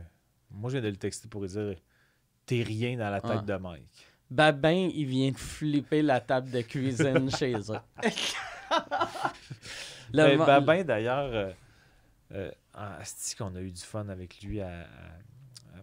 Moi, 0.52 0.70
je 0.70 0.76
viens 0.78 0.84
de 0.84 0.90
le 0.90 0.96
texter 0.98 1.28
pour 1.28 1.42
lui 1.42 1.50
dire 1.50 1.76
«T'es 2.46 2.62
rien 2.62 2.98
dans 2.98 3.10
la 3.10 3.20
tête 3.22 3.32
Ah. 3.34 3.42
de 3.42 3.56
Mike. 3.56 4.08
Babin, 4.30 4.90
il 4.94 5.06
vient 5.06 5.32
de 5.32 5.38
flipper 5.38 6.02
la 6.02 6.20
table 6.20 6.50
de 6.52 6.62
cuisine 6.62 7.30
chez 7.36 7.54
eux. 7.56 7.80
Le 10.14 10.38
Ben, 10.38 10.38
Babin, 10.38 10.84
d'ailleurs, 10.84 11.54
euh, 12.32 12.52
asti 12.74 13.36
qu'on 13.36 13.56
a 13.56 13.62
eu 13.62 13.72
du 13.72 13.82
fun 13.82 14.08
avec 14.10 14.42
lui 14.42 14.62
à- 14.62 14.88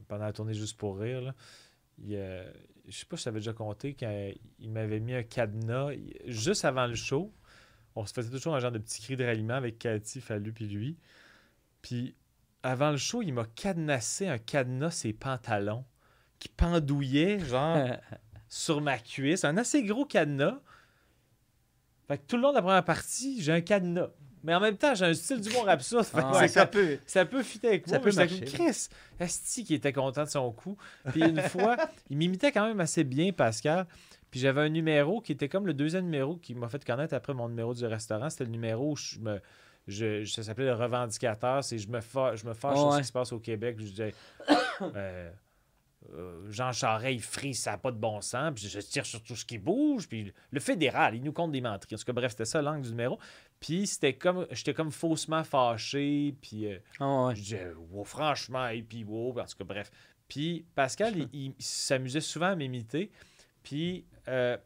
pendant 0.09 0.25
la 0.25 0.33
tournée 0.33 0.55
Juste 0.55 0.77
pour 0.77 0.99
rire. 0.99 1.21
Là. 1.23 1.35
Il, 1.99 2.15
euh, 2.17 2.51
je 2.89 2.97
sais 2.97 3.07
pas 3.07 3.17
si 3.17 3.23
je 3.23 3.25
t'avais 3.27 3.41
déjà 3.41 3.53
compté 3.53 3.95
qu'il 3.95 4.71
m'avait 4.71 5.01
mis 5.01 5.15
un 5.15 5.23
cadenas 5.23 5.93
il- 5.93 6.15
juste 6.27 6.65
avant 6.65 6.87
le 6.87 6.95
show. 6.95 7.33
On 7.95 8.07
se 8.07 8.13
faisait 8.13 8.31
toujours 8.31 8.55
un 8.55 8.61
genre 8.61 8.73
de 8.73 8.79
petit 8.79 9.03
cri 9.03 9.17
de 9.17 9.25
ralliement 9.25 9.55
avec 9.55 9.79
Cathy, 9.79 10.21
Fallu 10.21 10.53
puis 10.53 10.67
lui. 10.67 10.97
Puis 11.83 12.15
avant 12.63 12.91
le 12.91 12.97
show, 12.97 13.23
il 13.23 13.33
m'a 13.33 13.45
cadenassé 13.45 14.29
un 14.29 14.39
cadenas 14.39 14.91
ses 14.93 15.13
pantalons 15.13 15.85
qui 16.39 16.49
pendouillait 16.49 17.39
genre 17.41 17.89
sur 18.49 18.81
ma 18.81 18.99
cuisse, 18.99 19.45
un 19.45 19.57
assez 19.57 19.83
gros 19.85 20.05
cadenas. 20.07 20.61
Fait 22.09 22.19
que 22.19 22.23
tout 22.27 22.37
le 22.37 22.43
long 22.43 22.51
de 22.51 22.57
la 22.57 22.63
première 22.63 22.85
partie, 22.85 23.41
j'ai 23.43 23.53
un 23.53 23.61
cadenas. 23.61 24.09
Mais 24.45 24.55
en 24.55 24.61
même 24.61 24.77
temps, 24.77 24.95
j'ai 24.95 25.05
un 25.07 25.15
style 25.15 25.41
d'humour 25.41 25.69
absurde. 25.69 26.07
Ah. 26.15 26.49
ça 26.49 26.67
comme- 26.67 26.71
peut. 26.83 26.99
ça 27.07 27.25
peut 27.25 27.43
fitter 27.43 27.69
avec 27.69 27.87
Ça 27.87 27.99
moi. 27.99 28.05
peut 28.05 28.17
mais 28.17 28.29
j'étais 28.29 28.45
marcher. 28.45 28.57
Chris, 28.65 28.89
Asti 29.21 29.65
qui 29.65 29.75
était 29.75 29.93
content 29.93 30.25
de 30.25 30.29
son 30.29 30.51
coup. 30.53 30.77
Puis 31.11 31.23
une 31.23 31.41
fois, 31.43 31.77
il 32.11 32.17
m'imitait 32.17 32.51
quand 32.53 32.67
même 32.67 32.81
assez 32.81 33.05
bien, 33.05 33.33
Pascal. 33.33 33.87
Puis 34.31 34.41
j'avais 34.41 34.63
un 34.63 34.69
numéro 34.69 35.21
qui 35.21 35.33
était 35.33 35.49
comme 35.49 35.67
le 35.67 35.75
deuxième 35.75 36.05
numéro 36.05 36.37
qui 36.37 36.55
m'a 36.55 36.69
fait 36.69 36.85
connaître 36.85 37.15
après 37.15 37.35
mon 37.35 37.49
numéro 37.49 37.75
du 37.75 37.85
restaurant. 37.87 38.31
C'était 38.31 38.45
le 38.45 38.51
numéro 38.51 38.93
où 38.93 38.97
je 38.97 39.19
me. 39.19 39.41
Je, 39.89 40.25
ça 40.25 40.43
s'appelait 40.45 40.67
le 40.67 40.75
revendicateur. 40.75 41.63
C'est 41.65 41.77
je 41.79 41.89
me 41.89 42.01
fâche, 42.01 42.41
je 42.41 42.47
me 42.47 42.55
fâche 42.55 42.79
sur 42.79 42.93
ce 42.95 42.99
qui 43.01 43.05
se 43.05 43.13
passe 43.13 43.33
au 43.33 43.41
Québec. 43.41 43.77
Je 43.79 43.85
disais. 43.85 44.15
euh, 44.97 45.31
euh, 46.15 46.51
Jean 46.51 46.73
Charest, 46.73 47.13
il 47.15 47.23
frise, 47.23 47.61
ça 47.61 47.73
n'a 47.73 47.79
pas 47.79 47.91
de 47.91 47.97
bon 47.99 48.21
sens. 48.21 48.53
Puis 48.55 48.69
je 48.69 48.81
tire 48.81 49.07
sur 49.07 49.23
tout 49.23 49.37
ce 49.37 49.45
qui 49.45 49.59
bouge. 49.59 50.09
Puis 50.09 50.33
le 50.51 50.61
fédéral, 50.61 51.15
il 51.15 51.23
nous 51.23 51.33
compte 51.33 51.53
des 51.53 51.61
menteries. 51.61 51.95
En 51.95 51.99
tout 51.99 52.05
cas, 52.05 52.13
bref, 52.13 52.33
c'était 52.33 52.45
ça 52.45 52.61
l'angle 52.63 52.83
du 52.83 52.91
numéro. 52.91 53.19
Puis 53.61 53.87
c'était 53.87 54.15
comme. 54.15 54.47
J'étais 54.51 54.75
comme 54.75 54.91
faussement 54.93 55.45
fâché. 55.45 56.35
Puis. 56.41 56.67
euh, 56.67 56.79
Ah 57.01 57.27
ouais. 57.27 57.35
je 57.37 57.41
disais, 57.43 57.73
wow, 57.91 58.05
franchement, 58.05 58.69
et 58.69 58.83
puis 58.83 59.05
wow, 59.05 59.39
en 59.39 59.45
tout 59.45 59.57
cas, 59.59 59.65
bref. 59.65 59.91
Puis 60.29 60.65
Pascal, 60.75 61.15
il, 61.17 61.29
il 61.33 61.55
s'amusait 61.59 62.21
souvent 62.21 62.47
à 62.47 62.57
m'imiter. 62.57 63.11
Puis 63.63 64.07
euh, 64.29 64.57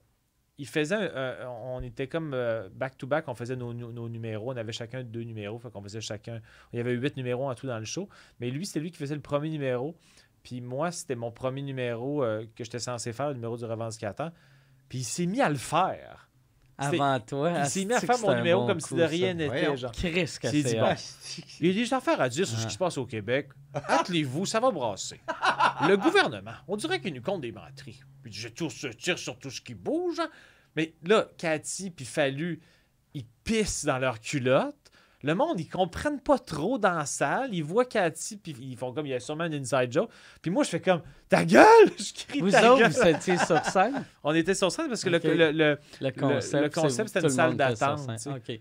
il 0.58 0.66
faisait, 0.66 0.94
un- 0.94 1.42
un- 1.42 1.48
on 1.48 1.82
était 1.82 2.06
comme 2.06 2.32
euh, 2.32 2.68
back-to-back, 2.72 3.28
on 3.28 3.34
faisait 3.34 3.56
nos, 3.56 3.74
nos- 3.74 3.92
nos 3.92 4.08
numéros, 4.08 4.52
on 4.52 4.56
avait 4.56 4.72
chacun 4.72 5.02
deux 5.02 5.22
numéros, 5.24 5.58
fait 5.58 5.70
qu'on 5.70 5.82
faisait 5.82 6.00
chacun, 6.00 6.40
il 6.72 6.76
y 6.78 6.80
avait 6.80 6.92
huit 6.94 7.14
numéros 7.18 7.50
en 7.50 7.54
tout 7.54 7.66
dans 7.66 7.78
le 7.78 7.84
show. 7.84 8.08
Mais 8.40 8.50
lui, 8.50 8.64
c'était 8.64 8.80
lui 8.80 8.90
qui 8.90 8.96
faisait 8.96 9.14
le 9.16 9.20
premier 9.20 9.50
numéro. 9.50 9.96
Puis 10.47 10.60
moi, 10.60 10.93
c'était 10.93 11.16
mon 11.16 11.32
premier 11.32 11.60
numéro 11.60 12.23
euh, 12.23 12.47
que 12.55 12.62
j'étais 12.62 12.78
censé 12.78 13.12
faire, 13.12 13.28
le 13.31 13.35
numéro 13.35 13.56
du 13.56 13.64
revendicateur. 13.64 14.31
Puis 14.89 14.98
il 14.98 15.05
s'est 15.05 15.27
mis 15.27 15.40
à 15.40 15.48
le 15.48 15.56
faire. 15.56 16.28
Avant 16.78 17.18
toi. 17.18 17.51
Il 17.64 17.66
s'est 17.66 17.85
mis 17.85 17.94
à 17.94 18.01
faire 18.01 18.16
mon 18.20 18.32
numéro 18.36 18.60
bon 18.60 18.66
comme 18.68 18.81
coup, 18.81 18.86
si 18.90 18.94
de 18.94 19.02
rien 19.02 19.35
n'était. 19.35 19.74
Chris 19.93 20.12
que 20.40 20.48
C'est 20.48 20.78
bon, 20.78 20.94
Il 21.59 21.66
y 21.66 21.70
a 21.70 21.82
des 21.85 21.93
affaires 21.93 22.20
à 22.20 22.28
dire 22.28 22.47
sur 22.47 22.56
ce 22.56 22.62
Ah. 22.62 22.66
qui 22.68 22.74
se 22.74 22.78
passe 22.78 22.97
au 22.97 23.06
Québec. 23.06 23.48
Attelez-vous, 23.74 24.47
ça 24.47 24.60
va 24.60 24.70
brasser. 24.70 25.20
Le 25.89 25.97
gouvernement, 25.97 26.52
on 26.68 26.77
dirait 26.77 27.01
qu'il 27.01 27.12
nous 27.14 27.23
compte 27.23 27.40
des 27.40 27.51
menteries. 27.51 28.01
Puis 28.23 28.32
je 28.32 28.47
tire 28.47 28.70
sur, 28.70 28.97
tire 28.97 29.18
sur 29.18 29.36
tout 29.40 29.51
ce 29.51 29.60
qui 29.60 29.74
bouge. 29.74 30.20
hein. 30.20 30.28
Mais 30.77 30.94
là, 31.02 31.27
Cathy 31.39 31.90
puis 31.90 32.05
Fallu, 32.05 32.60
ils 33.14 33.27
pissent 33.43 33.85
dans 33.85 33.98
leur 33.98 34.20
culotte. 34.20 34.85
Le 35.26 35.34
monde, 35.34 35.60
ils 35.60 35.68
comprennent 35.68 36.20
pas 36.20 36.38
trop 36.38 36.78
dans 36.78 36.94
la 36.94 37.04
salle. 37.06 37.52
Ils 37.52 37.62
voient 37.64 37.84
Cathy, 37.84 38.36
puis 38.36 38.56
ils 38.60 38.76
font 38.76 38.92
comme, 38.92 39.06
il 39.06 39.10
y 39.10 39.14
a 39.14 39.20
sûrement 39.20 39.44
un 39.44 39.52
inside 39.52 39.92
joke. 39.92 40.10
Puis 40.40 40.50
moi, 40.50 40.64
je 40.64 40.70
fais 40.70 40.80
comme, 40.80 41.02
ta 41.28 41.44
gueule! 41.44 41.64
Je 41.98 42.14
crie 42.26 42.40
Vous 42.40 42.50
ta 42.50 42.72
autres, 42.72 42.82
gueule! 42.82 42.92
vous 42.92 43.06
étiez 43.08 43.36
sur 43.36 43.62
scène? 43.66 44.04
On 44.24 44.34
était 44.34 44.54
sur 44.54 44.70
scène 44.72 44.88
parce 44.88 45.02
que 45.04 45.10
le- 45.10 45.18
le- 45.18 45.52
le, 45.52 45.78
Le 46.00 46.10
concept, 46.12 46.62
le 46.62 46.68
concept, 46.70 47.08
c'est- 47.08 47.14
c'était 47.14 47.18
une 47.20 47.24
le 47.26 47.30
salle 47.30 47.56
d'attente. 47.56 48.00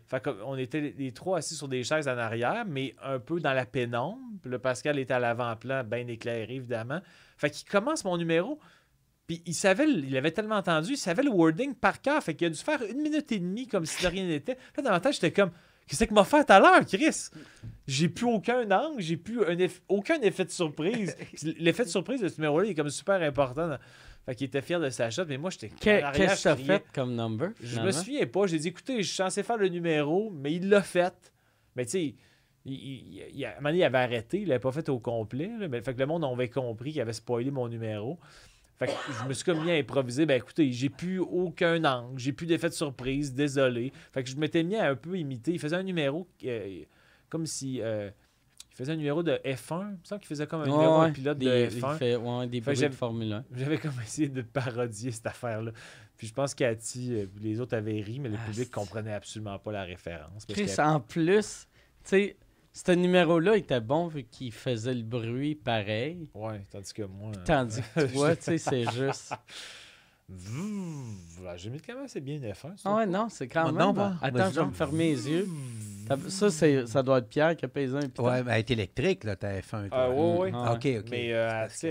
Fait 0.08 0.24
qu'on 0.24 0.56
était 0.58 0.94
les- 0.98 1.12
trois 1.12 1.38
assis 1.38 1.56
sur 1.56 1.68
des 1.68 1.84
chaises 1.84 2.08
en 2.08 2.18
arrière, 2.18 2.66
mais 2.68 2.96
un 3.04 3.20
peu 3.20 3.40
dans 3.40 3.54
la 3.54 3.66
pénombre. 3.66 4.20
Là, 4.46 4.60
Pascal 4.60 4.98
était 5.00 5.14
à 5.14 5.20
l'avant-plan, 5.20 5.84
bien 5.84 6.08
éclairé, 6.08 6.56
évidemment. 6.56 7.00
Fait 7.38 7.50
qu'il 7.50 7.68
commence 7.70 8.04
mon 8.04 8.18
numéro. 8.18 8.60
Puis 9.28 9.42
il 9.48 9.56
savait, 9.56 9.88
le- 9.88 10.04
il 10.06 10.16
avait 10.18 10.30
tellement 10.32 10.56
entendu, 10.58 10.92
il 10.94 10.98
savait 10.98 11.24
le 11.24 11.32
wording 11.32 11.74
par 11.74 12.00
cœur. 12.02 12.22
Fait 12.22 12.36
qu'il 12.36 12.46
a 12.48 12.50
dû 12.52 12.60
faire 12.60 12.82
une 12.84 13.02
minute 13.02 13.32
et 13.32 13.40
demie 13.40 13.68
comme 13.68 13.86
si 13.86 14.04
de 14.04 14.08
rien 14.08 14.24
n'était. 14.26 14.58
Là, 14.78 14.84
dans 14.84 14.92
ma 14.92 15.00
tête, 15.00 15.14
j'étais 15.14 15.32
comme, 15.32 15.50
qu'est-ce 15.88 16.04
que 16.06 16.14
m'a 16.14 16.24
fait 16.24 16.44
tout 16.46 16.54
à 16.54 16.60
l'heure, 16.60 16.86
Chris? 16.86 17.30
J'ai 17.88 18.10
plus 18.10 18.26
aucun 18.26 18.70
angle, 18.72 19.02
j'ai 19.02 19.18
plus 19.18 19.44
un 19.46 19.56
eff- 19.56 19.82
aucun 19.88 20.20
effet 20.22 20.46
de 20.46 20.50
surprise. 20.50 21.16
L'effet 21.60 21.84
de 21.86 21.90
surprise 21.90 22.22
de 22.22 22.28
ce 22.28 22.38
numéro-là 22.38 22.66
il 22.66 22.72
est 22.72 22.76
comme 22.76 22.90
super 22.90 23.22
important. 23.22 23.68
dans- 23.68 23.78
Fait 24.26 24.34
qu'il 24.36 24.48
était 24.48 24.62
fier 24.64 24.80
de 24.80 24.90
sa 24.90 25.10
shot, 25.12 25.26
mais 25.28 25.38
moi, 25.38 25.52
j'étais 25.52 25.70
Qu'est-ce 25.70 26.44
que 26.44 26.54
criais. 26.54 26.66
fait 26.80 26.86
comme 26.94 27.14
number? 27.16 27.50
Je 27.62 27.80
me 27.80 27.92
souviens 27.92 28.26
pas. 28.26 28.48
J'ai 28.48 28.58
dit, 28.58 28.70
écoutez, 28.70 29.04
je 29.04 29.08
suis 29.08 29.16
censé 29.18 29.44
faire 29.44 29.58
le 29.58 29.68
numéro, 29.70 30.32
mais 30.32 30.54
il 30.54 30.68
l'a 30.70 30.82
fait. 30.82 31.14
Mais 31.76 31.86
tu 31.86 31.92
sais, 31.92 32.16
il, 32.66 32.74
il- 32.74 33.24
il- 33.36 33.46
à 33.46 33.52
un 33.52 33.56
moment 33.58 33.70
donné, 33.70 33.80
il 33.80 33.84
avait 33.84 34.00
arrêté. 34.00 34.40
Il 34.42 34.48
l'avait 34.48 34.60
pas 34.60 34.72
fait 34.72 34.90
au 34.90 34.98
complet. 35.00 35.52
là, 35.60 35.68
mais, 35.68 35.82
fait 35.82 35.94
que 35.94 36.00
le 36.00 36.08
monde 36.08 36.26
avait 36.26 36.50
compris 36.50 36.92
qu'il 36.94 37.02
avait 37.02 37.14
spoilé 37.14 37.52
mon 37.52 37.68
numéro. 37.68 38.18
Fait 38.78 38.88
que 38.88 38.92
je 39.22 39.28
me 39.28 39.34
suis 39.34 39.46
comme 39.46 39.64
mis 39.64 39.72
à 39.72 39.76
improviser. 39.76 40.26
Ben 40.26 40.36
écoutez, 40.38 40.72
j'ai 40.72 40.90
plus 40.90 41.20
aucun 41.20 41.84
angle. 41.86 42.20
J'ai 42.20 42.34
plus 42.34 42.46
d'effet 42.46 42.68
de 42.70 42.74
surprise. 42.74 43.34
Désolé. 43.34 43.94
Fait 44.12 44.24
que 44.24 44.30
je 44.30 44.36
m'étais 44.36 44.64
mis 44.64 44.76
à 44.76 44.90
un 44.90 44.96
peu 44.96 45.18
imiter. 45.18 45.52
Il 45.54 45.60
faisait 45.60 45.78
un 45.78 45.84
numéro 45.84 46.28
euh, 46.46 46.84
comme 47.30 47.46
si. 47.46 47.80
euh, 47.82 48.10
il 48.72 48.76
faisait 48.76 48.92
un 48.92 48.98
numéro 48.98 49.24
de 49.24 49.40
F1. 49.46 49.82
Il 49.92 49.92
me 49.92 49.98
semble 50.04 50.20
qu'il 50.20 50.28
faisait 50.28 50.48
comme 50.48 50.60
un 50.60 50.66
Ouais, 50.66 50.72
numéro 50.72 51.00
ouais, 51.00 51.08
de 51.08 51.14
pilote 51.14 51.38
des, 51.38 51.46
de 51.46 51.72
il 51.74 51.82
F1. 51.82 51.98
fait, 51.98 52.16
ouais, 52.18 52.48
des 52.48 52.60
Fait 52.60 52.74
que 52.74 52.78
bruits 52.78 52.90
de 52.90 52.94
Formule 52.96 53.32
1. 53.32 53.46
J'avais 53.56 53.78
comme 53.78 53.94
essayé 54.04 54.28
de 54.28 54.42
parodier 54.42 55.12
cette 55.12 55.28
affaire-là. 55.28 55.72
Puis 56.18 56.28
je 56.28 56.34
pense 56.34 56.54
que 56.54 56.60
Cathy, 56.60 57.14
euh, 57.14 57.26
les 57.42 57.62
autres 57.62 57.78
avaient 57.78 58.02
ri, 58.02 58.20
mais 58.20 58.28
le 58.28 58.36
Ah, 58.38 58.50
public 58.50 58.70
comprenait 58.72 59.14
absolument 59.14 59.58
pas 59.60 59.72
la 59.72 59.84
référence. 59.84 60.46
parce 60.46 60.60
Chris, 60.60 60.82
en 60.82 61.00
plus, 61.00 61.68
tu 62.04 62.10
sais, 62.10 62.36
ce 62.78 62.92
numéro-là 62.92 63.56
était 63.56 63.80
bon 63.80 64.08
vu 64.08 64.24
qu'il 64.26 64.52
faisait 64.52 64.94
le 64.94 65.04
bruit 65.04 65.56
pareil. 65.56 66.28
Ouais, 66.34 66.62
tandis 66.70 66.94
que 66.94 67.04
moi. 67.04 67.32
euh, 67.36 67.44
Tandis 67.46 67.82
que 67.96 68.02
toi, 68.14 68.36
tu 68.36 68.44
sais, 68.44 68.58
c'est 68.58 68.92
juste. 68.92 69.34
J'ai 71.58 71.70
mis 71.70 71.80
quand 71.80 71.94
même 71.96 72.06
assez 72.06 72.20
bien 72.20 72.40
F1. 72.40 72.78
ça. 72.78 72.90
Ah 72.90 72.96
ouais, 72.98 73.06
non, 73.06 73.30
c'est 73.30 73.48
quand 73.48 73.66
même. 73.68 73.78
non, 73.78 73.94
bon. 73.94 74.12
Attends, 74.22 74.50
je 74.52 74.60
vais 74.60 74.66
me 74.66 74.72
fermer 74.72 75.12
les 75.12 75.30
yeux. 75.30 75.48
Ça, 76.08 76.18
ça, 76.30 76.50
c'est- 76.52 76.88
ça 76.88 77.04
doit 77.04 77.20
être 77.20 77.30
Pierre 77.30 77.56
qui 77.56 77.66
a 77.66 77.68
payé 77.68 77.94
un 77.96 78.00
piton. 78.02 78.26
Ouais, 78.28 78.44
mais 78.44 78.52
elle 78.54 78.60
est 78.60 78.72
électrique, 78.72 79.24
là, 79.24 79.36
ta 79.36 79.54
F1. 79.60 79.90
toi. 79.90 79.98
Ah, 79.98 80.10
ouais, 80.10 80.38
ouais. 80.38 80.52
Ah, 80.54 80.74
OK, 80.74 80.88
OK. 81.00 81.06
Mais 81.12 81.32
euh, 81.32 81.68
tu 81.68 81.76
sais, 81.76 81.88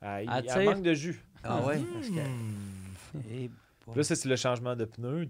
elle, 0.00 0.64
manque 0.64 0.82
de 0.82 0.94
jus. 0.94 1.20
Ah 1.42 1.60
ouais? 1.66 1.80
Parce 1.92 2.08
que... 2.08 3.96
Là, 3.96 4.02
c'est 4.02 4.24
le 4.24 4.36
changement 4.36 4.74
de 4.76 4.84
pneu. 4.86 5.28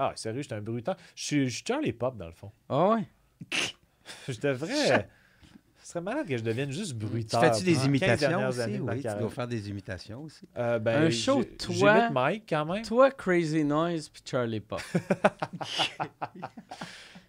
Ah, 0.00 0.12
sérieux, 0.14 0.42
j'étais 0.42 0.54
un 0.54 0.60
brutal. 0.60 0.96
Je 1.16 1.24
suis 1.24 1.48
je 1.50 1.64
Charlie 1.66 1.92
Pop, 1.92 2.16
dans 2.16 2.26
le 2.26 2.32
fond. 2.32 2.52
Ah 2.68 2.90
ouais? 2.90 3.08
Je 4.28 4.38
devrais. 4.40 5.08
Ce 5.82 5.92
serait 5.94 6.00
malade 6.02 6.28
que 6.28 6.36
je 6.36 6.42
devienne 6.42 6.70
juste 6.70 6.94
brutal. 6.94 7.40
fais-tu 7.40 7.64
des 7.64 7.72
pendant 7.72 7.84
15 7.84 7.88
imitations 7.88 8.48
aussi? 8.48 8.60
années 8.60 8.80
Oui, 8.80 8.96
tu 9.02 9.08
dois 9.18 9.30
faire 9.30 9.48
des 9.48 9.68
imitations 9.70 10.20
aussi. 10.22 10.46
Euh, 10.58 10.78
ben, 10.78 11.04
Un 11.04 11.10
show, 11.10 11.42
toi- 11.44 12.10
Mike 12.10 12.44
quand 12.48 12.66
même. 12.66 12.82
Toi, 12.84 13.10
Crazy 13.10 13.64
Noise, 13.64 14.08
puis 14.10 14.22
Charlie 14.24 14.60
Pop. 14.60 14.80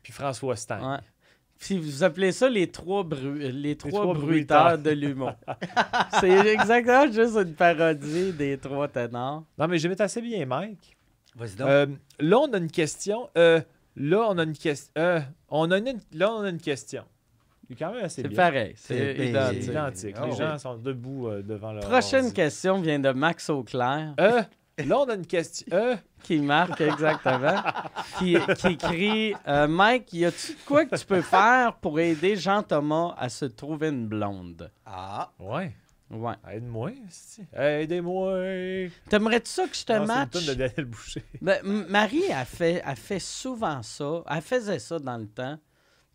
Puis 0.04 0.14
François 0.14 0.56
Stein. 0.56 0.94
Ouais. 0.94 1.00
Puis 1.58 1.78
vous 1.78 2.04
appelez 2.04 2.32
ça 2.32 2.50
les 2.50 2.72
trois, 2.72 3.04
bru- 3.04 3.52
les 3.52 3.76
trois, 3.76 3.92
trois 4.02 4.14
bruiteurs 4.14 4.78
bruiteurs. 4.78 4.80
de 4.80 4.90
l'humour. 4.92 5.34
c'est 6.20 6.30
exactement 6.48 7.12
juste 7.12 7.36
une 7.36 7.54
parodie 7.54 8.32
des 8.32 8.58
trois 8.58 8.88
ténors. 8.88 9.44
Non, 9.58 9.68
mais 9.68 9.78
j'imite 9.78 10.00
assez 10.02 10.22
bien 10.22 10.46
Mike. 10.46 10.96
Vas-y 11.36 11.56
donc. 11.56 11.68
Euh, 11.68 11.86
là, 12.20 12.40
on 12.40 12.54
a 12.54 12.58
une 12.58 12.72
question. 12.72 13.30
Euh, 13.38 13.62
là, 13.96 14.28
on 14.30 14.38
a 14.38 14.44
une 14.44 14.58
question. 14.58 14.92
Euh, 14.98 15.22
on 15.50 15.72
a 15.72 15.78
une... 15.78 16.00
Là, 16.14 16.32
on 16.34 16.42
a 16.42 16.50
une 16.50 16.60
question. 16.62 17.04
C'est 17.70 17.76
quand 17.76 17.92
même 17.94 18.04
assez 18.04 18.24
C'est 18.24 18.28
bien. 18.28 18.36
pareil. 18.38 18.74
C'est 18.78 19.16
identique. 19.30 19.64
C'est 19.64 19.72
identique. 19.72 20.16
Les 20.18 20.32
ouais. 20.32 20.36
gens 20.36 20.58
sont 20.58 20.76
debout 20.78 21.28
euh, 21.28 21.44
devant 21.44 21.72
leur. 21.72 21.84
Prochaine 21.84 22.26
ordi. 22.26 22.34
question 22.34 22.82
vient 22.82 23.00
de 23.00 23.12
Max 23.12 23.50
Auclair, 23.50 24.16
Euh, 24.20 24.42
là, 24.80 25.00
on 25.00 25.08
a 25.10 25.14
une 25.14 25.28
question. 25.28 25.68
Euh, 25.72 25.96
qui 26.24 26.40
marque 26.40 26.82
exactement, 26.82 27.62
qui, 28.18 28.36
qui 28.58 28.68
écrit 28.68 29.34
euh, 29.48 29.68
Mike, 29.68 30.12
y 30.14 30.26
a-tu 30.26 30.58
quoi 30.66 30.86
que 30.86 30.96
tu 30.96 31.06
peux 31.06 31.22
faire 31.22 31.76
pour 31.76 32.00
aider 32.00 32.36
Jean-Thomas 32.36 33.14
à 33.18 33.30
se 33.30 33.46
trouver 33.46 33.88
une 33.90 34.08
blonde? 34.08 34.70
Ah, 34.86 35.32
ouais. 35.40 35.72
Ouais. 36.12 36.34
Aide-moi. 36.52 36.92
esti. 37.08 37.44
Aidez-moi. 37.54 38.40
T'aimerais-tu 39.10 39.50
ça 39.50 39.68
que 39.68 39.76
je 39.76 39.84
te 39.86 39.94
Non, 39.94 40.00
c'est 40.00 40.02
une 40.14 40.18
matche? 40.20 40.32
toune 40.32 40.46
de 40.46 40.54
Daniel 40.54 40.86
Boucher. 40.86 41.24
Ben, 41.42 41.60
Marie 41.64 42.32
a 42.32 42.46
fait, 42.46 42.82
a 42.84 42.96
fait 42.96 43.20
souvent 43.20 43.82
ça. 43.84 44.24
Elle 44.30 44.42
faisait 44.42 44.80
ça 44.80 44.98
dans 45.00 45.18
le 45.18 45.28
temps. 45.28 45.58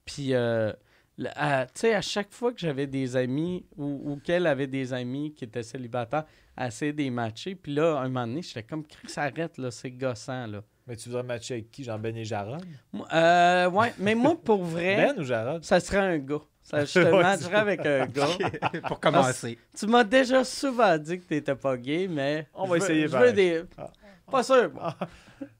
Puis, 0.04 0.34
euh, 0.34 0.72
elle- 1.18 1.66
tu 1.74 1.80
sais, 1.80 1.94
à 1.94 2.00
chaque 2.02 2.32
fois 2.32 2.52
que 2.52 2.58
j'avais 2.60 2.86
des 2.86 3.16
amis 3.16 3.64
ou, 3.76 4.12
ou 4.12 4.16
qu'elle 4.16 4.46
avait 4.46 4.66
des 4.66 4.92
amis 4.92 5.32
qui 5.32 5.44
étaient 5.44 5.62
célibataires, 5.62 6.24
elle 6.56 6.68
essayait 6.68 6.92
de 6.92 6.98
les 7.02 7.10
matcher. 7.10 7.54
Puis 7.54 7.72
là, 7.74 7.98
un 7.98 8.08
moment 8.08 8.26
donné, 8.26 8.42
j'étais 8.42 8.62
comme, 8.64 8.84
Chris, 8.86 9.12
arrête, 9.16 9.58
là, 9.58 9.70
c'est 9.70 9.90
gossant, 9.92 10.46
là. 10.48 10.62
Mais 10.86 10.96
tu 10.96 11.08
voudrais 11.08 11.22
matcher 11.22 11.54
avec 11.54 11.70
qui? 11.70 11.82
Jean-Ben 11.84 12.14
et 12.16 12.24
Jarod? 12.26 12.62
Moi, 12.92 13.06
euh, 13.14 13.70
ouais, 13.70 13.94
mais 13.98 14.14
moi, 14.14 14.36
pour 14.38 14.62
vrai, 14.64 14.96
Ben 14.96 15.18
ou 15.18 15.24
Jarod? 15.24 15.64
ça 15.64 15.80
serait 15.80 15.98
un 15.98 16.18
gars. 16.18 16.42
Ça, 16.64 16.84
je 16.84 16.92
te 16.94 16.98
Ouais, 16.98 17.22
matcherais 17.22 17.54
avec 17.56 17.86
un 17.86 18.06
gars. 18.08 18.26
pour 18.88 18.98
commencer. 18.98 19.58
Tu 19.76 19.86
m'as 19.86 20.02
déjà 20.04 20.42
souvent 20.44 20.98
dit 20.98 21.20
que 21.20 21.24
t'étais 21.24 21.54
pas 21.54 21.76
gay, 21.76 22.08
mais. 22.08 22.48
On 22.54 22.66
va 22.66 22.78
je 22.78 22.80
veux- 22.82 22.90
essayer 22.90 23.08
Je 23.08 23.16
veux 23.16 23.32
des. 23.32 23.62
Ah. 23.78 23.90
Pas 24.30 24.42
sûr. 24.42 24.72
moi. 24.72 24.96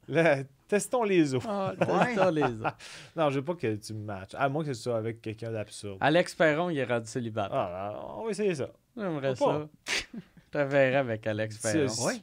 Là, 0.08 0.38
testons 0.66 1.02
les 1.04 1.34
os. 1.34 1.42
Ah, 1.46 1.74
teste-toi 1.78 2.30
les 2.30 2.42
autres. 2.44 2.76
Non, 3.16 3.30
je 3.30 3.34
veux 3.38 3.44
pas 3.44 3.54
que 3.54 3.74
tu 3.76 3.92
me 3.94 4.04
matches. 4.04 4.34
À 4.34 4.48
moins 4.48 4.64
que 4.64 4.72
ce 4.72 4.82
soit 4.82 4.96
avec 4.96 5.20
quelqu'un 5.20 5.52
d'absurde. 5.52 5.98
Alex 6.00 6.34
Perron, 6.34 6.70
il 6.70 6.78
est 6.78 6.84
rendu 6.84 7.06
célibataire. 7.06 7.54
Ah, 7.56 8.02
on 8.18 8.24
va 8.24 8.30
essayer 8.30 8.54
ça. 8.54 8.70
J'aimerais 8.96 9.34
ça. 9.36 9.68
Je 9.86 10.02
te 10.50 10.58
verrais 10.58 10.96
avec 10.96 11.26
Alex 11.26 11.58
Perron. 11.58 11.88
c'est- 11.88 12.04
Ouais. 12.06 12.14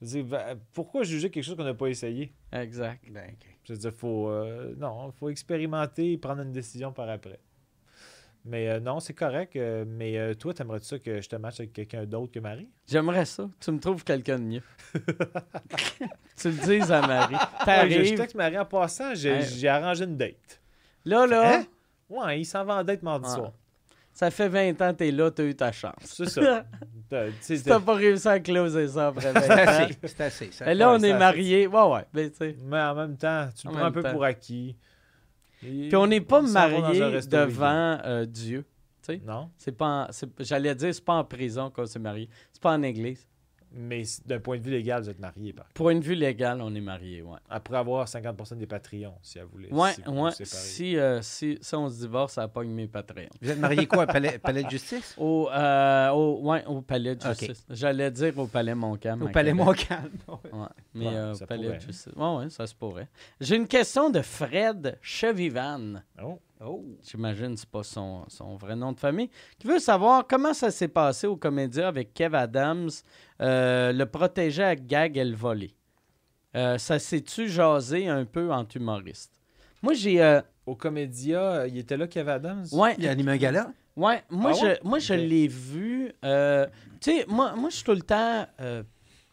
Je 0.00 0.06
veux 0.06 0.10
dire, 0.12 0.24
ben, 0.26 0.58
pourquoi 0.74 1.02
juger 1.02 1.28
quelque 1.30 1.42
chose 1.44 1.56
qu'on 1.56 1.64
n'a 1.64 1.74
pas 1.74 1.86
essayé? 1.88 2.32
Exact. 2.52 3.02
Ben. 3.10 3.34
Je 3.64 3.72
veux 3.72 3.78
dire, 3.78 3.92
faut, 3.92 4.28
euh, 4.28 4.74
non, 4.78 5.10
faut 5.12 5.28
expérimenter 5.28 6.12
et 6.12 6.18
prendre 6.18 6.42
une 6.42 6.52
décision 6.52 6.92
par 6.92 7.08
après. 7.08 7.40
Mais 8.44 8.68
euh, 8.68 8.80
non, 8.80 9.00
c'est 9.00 9.12
correct. 9.14 9.56
euh, 9.56 9.84
mais 9.86 10.16
euh, 10.18 10.34
toi, 10.34 10.54
t'aimerais-tu 10.54 10.86
ça 10.86 10.98
que 10.98 11.20
je 11.20 11.28
te 11.28 11.36
matche 11.36 11.60
avec 11.60 11.72
quelqu'un 11.72 12.04
d'autre 12.06 12.32
que 12.32 12.38
Marie? 12.40 12.68
J'aimerais 12.86 13.24
ça. 13.26 13.48
Tu 13.60 13.70
me 13.72 13.78
trouves 13.78 14.04
quelqu'un 14.04 14.38
de 14.38 14.44
mieux. 14.44 14.62
tu 16.40 16.48
le 16.50 16.54
dises 16.66 16.90
à 16.92 17.00
Marie. 17.06 17.34
Ouais, 17.66 18.04
je, 18.04 18.14
texte 18.14 18.34
Marie 18.36 18.58
en 18.58 18.64
passant, 18.64 19.14
j'ai 19.14 19.34
Hein? 19.66 19.74
arrangé 19.74 20.04
une 20.04 20.16
date. 20.16 20.60
là, 21.04 21.26
là, 21.26 21.56
Hein? 21.58 21.64
Ouais, 22.08 22.40
il 22.40 22.44
s'en 22.44 22.64
va 22.64 22.76
en 22.76 22.84
date 22.84 23.02
mardi 23.02 23.26
Ah. 23.30 23.34
soir. 23.34 23.52
ça 24.14 24.30
fait 24.30 24.48
20 24.48 24.80
ans 24.80 24.92
que 24.92 24.98
t'es 24.98 25.10
là, 25.10 25.30
t'as 25.30 25.44
eu 25.44 25.54
ta 25.54 25.70
chance. 25.72 25.94
C'est 26.04 26.28
ça. 26.28 26.64
Si 27.40 27.62
t'as 27.62 27.80
pas 27.80 27.94
réussi 27.94 28.28
à 28.28 28.38
closer 28.38 28.86
ça 28.88 29.06
après 29.06 29.32
20 29.32 29.40
C'est 29.40 29.50
ans. 29.52 29.56
assez. 29.66 29.98
C'est 30.04 30.20
assez. 30.20 30.50
Et 30.66 30.74
là, 30.74 30.90
on 30.92 30.98
est 30.98 31.16
mariés. 31.18 31.66
Ouais, 31.66 31.82
ouais. 31.84 32.04
Ben. 32.12 32.30
Mais 32.66 32.80
en 32.80 32.94
même 32.94 33.16
temps, 33.16 33.48
tu 33.56 33.66
le 33.66 33.72
En 33.72 33.76
prends 33.76 33.86
un 33.86 33.90
peu 33.92 34.02
temps. 34.02 34.12
pour 34.12 34.24
acquis. 34.24 34.76
Puis 35.60 35.96
on 35.96 36.06
n'est 36.06 36.20
pas 36.20 36.40
resto 37.10 37.30
devant 37.46 37.98
euh, 38.04 38.24
Dieu. 38.26 38.64
Non, 39.24 39.50
C'est 39.56 39.72
pas 39.72 40.06
en- 40.08 40.12
c'est- 40.12 40.28
J'allais 40.44 40.74
dire, 40.74 40.94
c'est 40.94 41.04
pas 41.04 41.14
en 41.14 41.24
prison 41.24 41.70
qu'on 41.70 41.86
s'est 41.86 41.98
marié. 41.98 42.28
C'est 42.52 42.62
pas 42.62 42.72
en 42.74 42.82
église. 42.82 43.26
Mais 43.72 44.02
d'un 44.26 44.40
point 44.40 44.58
de 44.58 44.62
vue 44.62 44.70
légal, 44.70 45.02
vous 45.02 45.10
êtes 45.10 45.18
mariés. 45.18 45.52
Par... 45.52 45.66
Point 45.74 45.96
de 45.96 46.04
vue 46.04 46.14
légal, 46.14 46.60
on 46.60 46.74
est 46.74 46.80
mariés, 46.80 47.22
ouais. 47.22 47.38
Après 47.48 47.76
avoir 47.76 48.06
50% 48.06 48.56
des 48.56 48.66
Patreons, 48.66 49.14
si 49.22 49.38
elle 49.38 49.44
voulait. 49.46 49.72
Ouais, 49.72 49.92
si 49.92 50.02
vous 50.06 50.12
ouais. 50.22 50.30
Si, 50.42 50.96
euh, 50.96 51.20
si, 51.22 51.58
si 51.60 51.74
on 51.74 51.88
se 51.88 51.98
divorce, 52.00 52.34
ça 52.34 52.48
pogne 52.48 52.70
mes 52.70 52.86
Patreons. 52.86 53.28
Vous 53.42 53.50
êtes 53.50 53.58
marié 53.58 53.86
quoi? 53.86 54.06
Palais, 54.18 54.38
palais 54.38 54.62
de 54.64 54.70
justice? 54.70 55.14
Au, 55.18 55.48
euh, 55.52 56.10
au, 56.10 56.40
ouais, 56.50 56.64
au 56.66 56.80
palais 56.80 57.14
de 57.14 57.20
justice. 57.22 57.64
J'allais 57.70 58.10
dire 58.10 58.38
au 58.38 58.46
palais 58.46 58.74
Montcalm. 58.74 59.22
Au 59.22 59.28
palais. 59.28 59.52
Montcalm. 59.52 60.10
Ouais, 60.28 60.66
mais 60.94 61.06
Ouais, 61.06 61.14
euh, 61.14 61.34
ça 61.34 61.44
au 61.44 61.46
palais 61.46 61.64
pourrait. 61.66 61.76
de 61.78 61.82
justice. 61.82 62.12
Ouais, 62.16 62.36
ouais, 62.36 62.50
ça 62.50 62.66
se 62.66 62.74
pourrait. 62.74 63.08
J'ai 63.40 63.56
une 63.56 63.68
question 63.68 64.10
de 64.10 64.20
Fred 64.22 64.98
Chevivan. 65.02 66.02
Oh. 66.22 66.38
Oh. 66.64 66.84
J'imagine 67.08 67.54
que 67.54 67.60
c'est 67.60 67.68
pas 67.70 67.82
son, 67.84 68.24
son 68.28 68.56
vrai 68.56 68.74
nom 68.74 68.92
de 68.92 68.98
famille. 68.98 69.30
Qui 69.58 69.66
veut 69.68 69.78
savoir 69.78 70.26
comment 70.26 70.52
ça 70.54 70.70
s'est 70.70 70.88
passé 70.88 71.26
au 71.26 71.36
Comédia 71.36 71.88
avec 71.88 72.12
Kev 72.12 72.34
Adams, 72.36 72.90
euh, 73.40 73.92
le 73.92 74.06
protégé 74.06 74.64
à 74.64 74.74
gag 74.74 75.16
et 75.16 75.24
le 75.24 75.36
volé. 75.36 75.72
Euh, 76.56 76.76
ça 76.78 76.98
s'est-tu 76.98 77.48
jasé 77.48 78.08
un 78.08 78.24
peu 78.24 78.52
entre 78.52 78.76
humoristes? 78.76 79.40
Moi, 79.82 79.92
j'ai. 79.94 80.20
euh, 80.20 80.40
Au 80.66 80.74
Comédia, 80.74 81.66
il 81.68 81.78
était 81.78 81.96
là, 81.96 82.08
Kevin 82.08 82.30
Adams? 82.30 82.66
ouais, 82.72 82.94
Il 82.98 83.06
a 83.06 83.10
animé 83.12 83.32
un 83.32 83.36
gala? 83.36 83.72
Ouais, 83.96 84.22
moi, 84.28 84.52
Ah 84.54 84.64
ouais? 84.64 84.78
je, 84.82 84.88
moi 84.88 84.98
je 84.98 85.14
l'ai 85.14 85.48
vu. 85.48 86.12
euh, 86.24 86.66
tu 87.00 87.10
sais, 87.12 87.24
moi, 87.28 87.54
moi 87.56 87.70
je 87.70 87.76
suis 87.76 87.84
tout 87.84 87.92
le 87.92 88.02
temps 88.02 88.46
euh, 88.60 88.82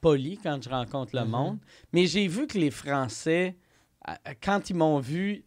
poli 0.02 0.38
quand 0.42 0.62
je 0.64 0.70
rencontre 0.70 1.16
le 1.16 1.24
Mhm. 1.24 1.30
monde, 1.32 1.58
mais 1.94 2.06
j'ai 2.08 2.28
vu 2.28 2.46
que 2.48 2.58
les 2.58 2.72
Français 2.72 3.58
quand 4.44 4.70
ils 4.70 4.76
m'ont 4.76 5.00
vu, 5.00 5.44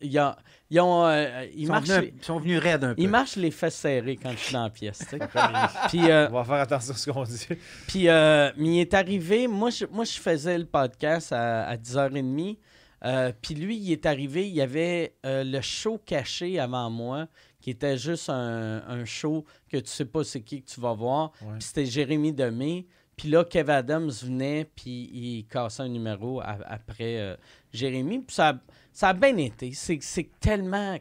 ils, 0.00 0.18
ont, 0.18 0.34
ils, 0.70 0.80
ont, 0.80 1.06
euh, 1.06 1.46
ils 1.54 1.60
Ils 1.62 1.66
sont, 1.66 1.80
venus, 1.80 2.12
ils 2.18 2.24
sont 2.24 2.38
venus 2.38 2.58
raides 2.60 2.84
un 2.84 2.94
peu. 2.94 3.00
ils 3.02 3.08
marchent 3.08 3.36
les 3.36 3.50
fesses 3.50 3.76
serrées 3.76 4.16
quand 4.16 4.30
je 4.32 4.36
suis 4.36 4.52
dans 4.52 4.64
la 4.64 4.70
pièce. 4.70 5.02
Puis, 5.88 6.10
euh, 6.10 6.28
On 6.30 6.34
va 6.34 6.44
faire 6.44 6.54
attention 6.54 6.92
à 6.92 6.96
ce 6.96 7.10
qu'on 7.10 7.22
dit. 7.24 7.46
puis, 7.86 8.08
euh, 8.08 8.50
mais 8.56 8.68
il 8.68 8.80
est 8.80 8.94
arrivé, 8.94 9.46
moi 9.46 9.70
je, 9.70 9.84
moi, 9.86 10.04
je 10.04 10.18
faisais 10.18 10.58
le 10.58 10.66
podcast 10.66 11.32
à, 11.32 11.66
à 11.66 11.76
10h30. 11.76 12.58
euh, 13.04 13.32
puis 13.40 13.54
lui, 13.54 13.76
il 13.76 13.92
est 13.92 14.06
arrivé, 14.06 14.48
il 14.48 14.54
y 14.54 14.60
avait 14.60 15.14
euh, 15.24 15.44
le 15.44 15.60
show 15.60 16.00
caché 16.04 16.58
avant 16.58 16.90
moi, 16.90 17.28
qui 17.60 17.70
était 17.70 17.96
juste 17.98 18.28
un, 18.30 18.82
un 18.88 19.04
show 19.04 19.44
que 19.70 19.76
tu 19.78 19.88
sais 19.90 20.04
pas 20.04 20.22
c'est 20.24 20.40
qui 20.42 20.62
que 20.62 20.68
tu 20.70 20.80
vas 20.80 20.94
voir. 20.94 21.32
Ouais. 21.42 21.54
Puis 21.58 21.62
c'était 21.68 21.86
Jérémy 21.86 22.32
Demé. 22.32 22.86
Puis 23.16 23.28
là, 23.30 23.44
Kev 23.44 23.68
Adams 23.72 24.10
venait, 24.22 24.64
puis 24.76 25.10
il 25.12 25.44
cassait 25.50 25.82
un 25.82 25.88
numéro 25.88 26.40
après 26.44 27.36
Jérémy. 27.72 28.20
Puis 28.20 28.36
ça, 28.36 28.54
ça 28.98 29.10
a 29.10 29.12
bien 29.12 29.36
été. 29.36 29.70
C'est 29.74 30.28
tellement 30.40 30.98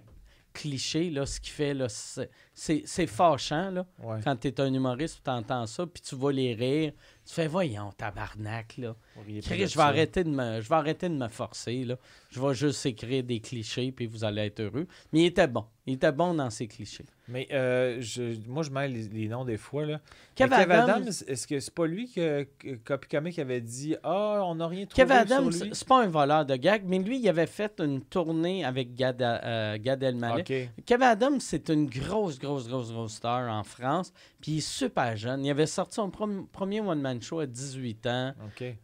cliché, 0.53 1.09
là, 1.09 1.25
ce 1.25 1.39
qu'il 1.39 1.51
fait. 1.51 1.73
là. 1.73 1.87
C'est- 1.89 3.07
fâchant, 3.07 3.71
là 3.71 3.87
Ouais. 4.03 4.19
quand 4.23 4.35
tu 4.35 4.49
es 4.49 4.61
un 4.61 4.71
humoriste, 4.71 5.21
tu 5.23 5.31
entends 5.31 5.65
ça, 5.65 5.87
puis 5.87 6.03
tu 6.03 6.13
vois 6.13 6.31
les 6.31 6.53
rires, 6.53 6.93
tu 7.25 7.33
fais 7.33 7.47
voyons, 7.47 7.91
tabarnak, 7.97 8.77
là. 8.77 8.95
Chris, 9.41 9.67
je 9.67 9.75
vais, 9.75 9.81
arrêter 9.83 10.23
de 10.23 10.29
me, 10.29 10.61
je 10.61 10.69
vais 10.69 10.75
arrêter 10.75 11.09
de 11.09 11.15
me 11.15 11.27
forcer, 11.27 11.85
là. 11.85 11.97
Je 12.29 12.39
vais 12.39 12.53
juste 12.53 12.85
écrire 12.85 13.23
des 13.23 13.39
clichés, 13.39 13.91
puis 13.91 14.05
vous 14.05 14.23
allez 14.23 14.43
être 14.43 14.59
heureux. 14.59 14.87
Mais 15.11 15.21
il 15.21 15.25
était 15.25 15.47
bon. 15.47 15.65
Il 15.87 15.95
était 15.95 16.11
bon 16.11 16.35
dans 16.35 16.51
ses 16.51 16.67
clichés. 16.67 17.05
Mais 17.29 17.47
euh, 17.51 17.97
je, 17.99 18.37
moi, 18.47 18.63
je 18.63 18.69
mêle 18.71 18.93
les, 18.93 19.07
les 19.09 19.27
noms 19.27 19.43
des 19.43 19.57
fois. 19.57 19.85
Là. 19.85 19.99
Kev 20.35 20.49
Kev 20.49 20.71
Adams- 20.71 20.89
Adams, 20.89 21.07
est-ce 21.27 21.45
que 21.47 21.59
c'est 21.59 21.73
pas 21.73 21.85
lui 21.85 22.09
que, 22.09 22.47
que 22.57 22.75
Copy 22.75 23.07
Comic 23.09 23.37
avait 23.39 23.59
dit 23.59 23.95
Ah, 24.03 24.43
on 24.45 24.55
n'a 24.55 24.67
rien 24.67 24.85
trouvé 24.85 25.03
Kevin 25.07 25.11
Adams, 25.33 25.43
c'est 25.73 25.87
pas 25.87 26.03
un 26.03 26.07
voleur 26.07 26.45
de 26.45 26.55
gag, 26.55 26.83
mais 26.85 26.99
lui, 26.99 27.19
il 27.19 27.27
avait 27.27 27.47
fait 27.47 27.79
une 27.79 28.01
tournée 28.01 28.63
avec 28.63 28.95
Gad, 28.95 29.21
euh, 29.21 29.77
Gad 29.77 30.01
Elmaleh. 30.03 30.43
Kevin 30.85 31.03
Adams, 31.03 31.39
c'est 31.39 31.69
une 31.69 31.87
grosse, 31.89 32.39
grosse, 32.39 32.67
grosse, 32.67 32.91
grosse 32.91 33.13
star 33.15 33.51
en 33.51 33.63
France. 33.63 34.13
Puis 34.39 34.51
il 34.53 34.57
est 34.59 34.61
super 34.61 35.17
jeune. 35.17 35.43
Il 35.43 35.49
avait 35.49 35.65
sorti 35.65 35.95
son 35.95 36.09
premier 36.09 36.79
one-man 36.79 37.21
show 37.21 37.39
à 37.39 37.45
18 37.45 38.07
ans. 38.07 38.33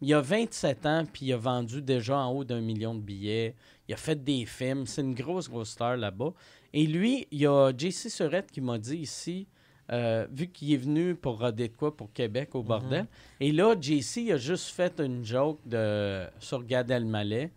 Il 0.01 0.13
a 0.13 0.19
27 0.21 0.85
ans, 0.85 1.03
puis 1.11 1.27
il 1.27 1.33
a 1.33 1.37
vendu 1.37 1.81
déjà 1.81 2.17
en 2.17 2.31
haut 2.31 2.43
d'un 2.43 2.59
million 2.61 2.93
de 2.95 2.99
billets. 3.01 3.55
Il 3.87 3.93
a 3.93 3.97
fait 3.97 4.21
des 4.21 4.45
films. 4.45 4.85
C'est 4.87 5.01
une 5.01 5.13
grosse, 5.13 5.49
grosse 5.49 5.69
star 5.69 5.95
là-bas. 5.97 6.33
Et 6.73 6.85
lui, 6.87 7.27
il 7.31 7.39
y 7.41 7.47
a 7.47 7.71
JC 7.75 8.09
Surette 8.09 8.51
qui 8.51 8.61
m'a 8.61 8.77
dit 8.77 8.97
ici, 8.97 9.47
euh, 9.91 10.25
vu 10.31 10.47
qu'il 10.47 10.73
est 10.73 10.77
venu 10.77 11.13
pour 11.15 11.39
roder 11.39 11.67
de 11.67 11.75
quoi 11.75 11.95
pour 11.95 12.11
Québec 12.13 12.55
au 12.55 12.63
bordel. 12.63 13.05
Et 13.39 13.51
là, 13.51 13.75
JC 13.79 14.17
il 14.17 14.31
a 14.31 14.37
juste 14.37 14.69
fait 14.69 14.99
une 14.99 15.23
joke 15.23 15.59
de, 15.65 16.25
sur 16.39 16.63
Gad 16.63 16.89
Elmaleh. 16.89 17.51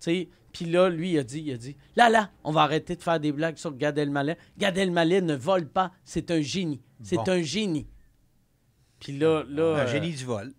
Puis 0.00 0.66
là, 0.66 0.88
lui, 0.88 1.12
il 1.12 1.18
a 1.18 1.24
dit, 1.24 1.40
il 1.40 1.52
a 1.52 1.56
dit, 1.56 1.76
là, 1.96 2.08
là, 2.08 2.30
on 2.44 2.52
va 2.52 2.62
arrêter 2.62 2.94
de 2.94 3.02
faire 3.02 3.18
des 3.18 3.32
blagues 3.32 3.56
sur 3.56 3.76
Gad 3.76 3.98
Elmaleh. 3.98 4.36
Gad 4.56 4.78
Elmaleh 4.78 5.20
ne 5.20 5.34
vole 5.34 5.66
pas, 5.66 5.90
c'est 6.04 6.30
un 6.30 6.40
génie. 6.40 6.80
C'est 7.02 7.16
Bon. 7.16 7.28
un 7.28 7.42
génie. 7.42 7.86
Puis 9.00 9.18
là, 9.18 9.42
là... 9.48 9.74
Un 9.74 9.78
euh, 9.80 9.86
génie 9.88 10.12
du 10.12 10.24
vol. 10.24 10.52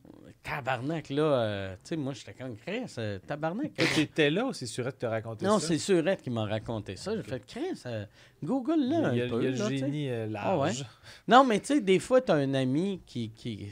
Tabarnak, 0.47 1.09
là, 1.09 1.23
euh, 1.23 1.73
tu 1.77 1.79
sais, 1.89 1.95
moi, 1.95 2.13
j'étais 2.13 2.35
comme 2.35 2.55
Chris, 2.55 2.83
euh, 2.99 3.17
tabarnak. 3.17 3.73
Toi, 3.73 3.85
t'étais 3.95 4.29
là 4.29 4.45
ou 4.45 4.53
c'est 4.53 4.67
sûr 4.67 4.85
que 4.85 4.91
te 4.91 5.05
raconté 5.07 5.43
non, 5.43 5.57
ça? 5.57 5.67
c'est 5.69 5.79
Surette 5.79 6.21
qui 6.21 6.29
m'a 6.29 6.45
raconté 6.45 6.95
ça. 6.95 7.15
J'ai 7.15 7.23
fait 7.23 7.43
Chris, 7.47 7.81
euh, 7.87 8.05
Google 8.43 8.75
Il 8.77 8.85
y 8.85 8.89
là 8.91 8.97
a, 8.99 9.09
un 9.09 9.13
il 9.13 9.17
y 9.17 9.21
a 9.23 9.27
peu. 9.27 9.41
le 9.41 9.49
là, 9.49 9.67
tu 9.67 9.77
génie 9.79 10.07
euh, 10.09 10.29
Ah 10.37 10.55
ouais. 10.59 10.67
large. 10.67 10.85
Non, 11.27 11.43
mais 11.45 11.59
tu 11.59 11.65
sais, 11.67 11.81
des 11.81 11.97
fois, 11.97 12.21
tu 12.21 12.31
as 12.31 12.35
un 12.35 12.53
ami 12.53 13.01
qui. 13.07 13.31
qui 13.31 13.69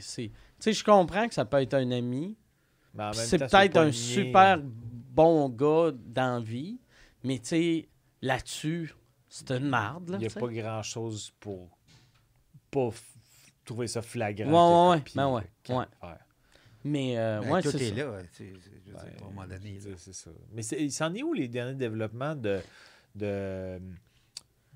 sais, 0.58 0.72
je 0.72 0.84
comprends 0.84 1.28
que 1.28 1.34
ça 1.34 1.44
peut 1.44 1.62
être 1.62 1.74
un 1.74 1.90
ami. 1.92 2.36
C'est 3.12 3.38
peut-être 3.38 3.76
un 3.76 3.92
super 3.92 4.58
bon 4.60 5.48
gars 5.48 5.92
dans 6.06 6.42
vie. 6.42 6.80
Mais 7.22 7.38
tu 7.38 7.46
sais, 7.50 7.88
là-dessus, 8.20 8.94
c'est 9.28 9.50
une 9.52 9.68
marde. 9.68 10.08
Là, 10.10 10.16
Il 10.16 10.20
n'y 10.22 10.26
a 10.26 10.30
tu 10.30 10.40
pas 10.40 10.48
grand-chose 10.48 11.32
pour 11.38 11.78
pas 12.70 12.90
trouver 13.64 13.86
ça 13.86 14.02
flagrant. 14.02 14.90
Ouais, 14.90 14.90
ouais, 14.90 14.96
ouais. 14.98 15.04
Ben 15.14 15.28
ouais, 15.32 15.42
euh, 15.70 15.78
ouais. 15.78 15.84
Mais 16.84 17.16
euh, 17.18 17.40
Ben, 17.40 17.50
ouais, 17.50 17.62
tout 17.62 17.70
c'est 17.70 17.82
est 17.86 17.88
ça. 17.90 17.94
là. 17.96 18.18
je 18.38 18.44
veux 18.44 18.80
dire, 18.84 18.96
à 18.98 19.02
un 19.02 19.24
moment 19.30 19.46
donné. 19.46 19.78
c'est- 19.96 20.12
ça. 20.12 20.30
Mais 20.52 20.62
c'est- 20.62 20.82
il 20.82 20.92
s'en 20.92 21.12
est 21.14 21.22
où 21.22 21.32
les 21.32 21.48
derniers 21.48 21.74
développements 21.74 22.34
de, 22.34 22.60
de 23.14 23.78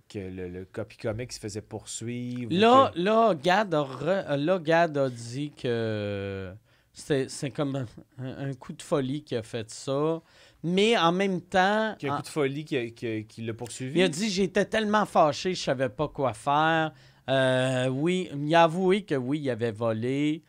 que 0.09 0.19
le, 0.19 0.49
le 0.49 0.65
copy 0.65 0.97
comic 0.97 1.33
se 1.33 1.39
faisait 1.39 1.61
poursuivre? 1.61 2.51
ou 2.51 2.55
Là, 2.59 2.93
que- 2.95 3.01
là, 3.01 3.35
Gad 3.35 3.75
a, 3.75 3.83
re- 3.83 4.37
là, 4.37 4.59
Gad 4.59 4.97
a 4.97 5.11
dit 5.11 5.51
que 5.51 6.51
c'est 6.95 7.29
c'est 7.29 7.51
comme 7.51 7.77
un, 8.19 8.25
un 8.49 8.55
coup 8.55 8.73
de 8.73 8.81
folie 8.83 9.23
qui 9.23 9.37
a 9.37 9.43
fait 9.43 9.69
ça. 9.71 10.23
Mais 10.65 10.97
en 10.97 11.13
même 11.13 11.41
temps, 11.43 11.95
qu'il 11.99 12.09
y 12.09 12.11
a 12.11 12.15
un 12.15 12.17
en- 12.17 12.21
coup 12.21 12.25
de 12.25 12.29
folie 12.33 12.65
qui, 12.65 12.77
a- 12.79 12.89
qui 12.91 13.27
qui 13.27 13.43
l'a 13.43 13.53
poursuivi. 13.53 14.01
il 14.01 14.03
a 14.03 14.09
dit 14.09 14.31
J'étais 14.31 14.65
tellement 14.65 15.05
fâché, 15.05 15.55
je 15.55 15.63
savais 15.63 15.91
pas 15.91 16.09
quoi 16.09 16.33
faire. 16.33 16.93
Euh, 17.29 17.89
oui, 17.89 18.31
il 18.35 18.55
a 18.55 18.63
avoué 18.63 19.03
que 19.03 19.15
oui, 19.15 19.41
il 19.41 19.51
avait 19.51 19.71
volé. 19.73 20.43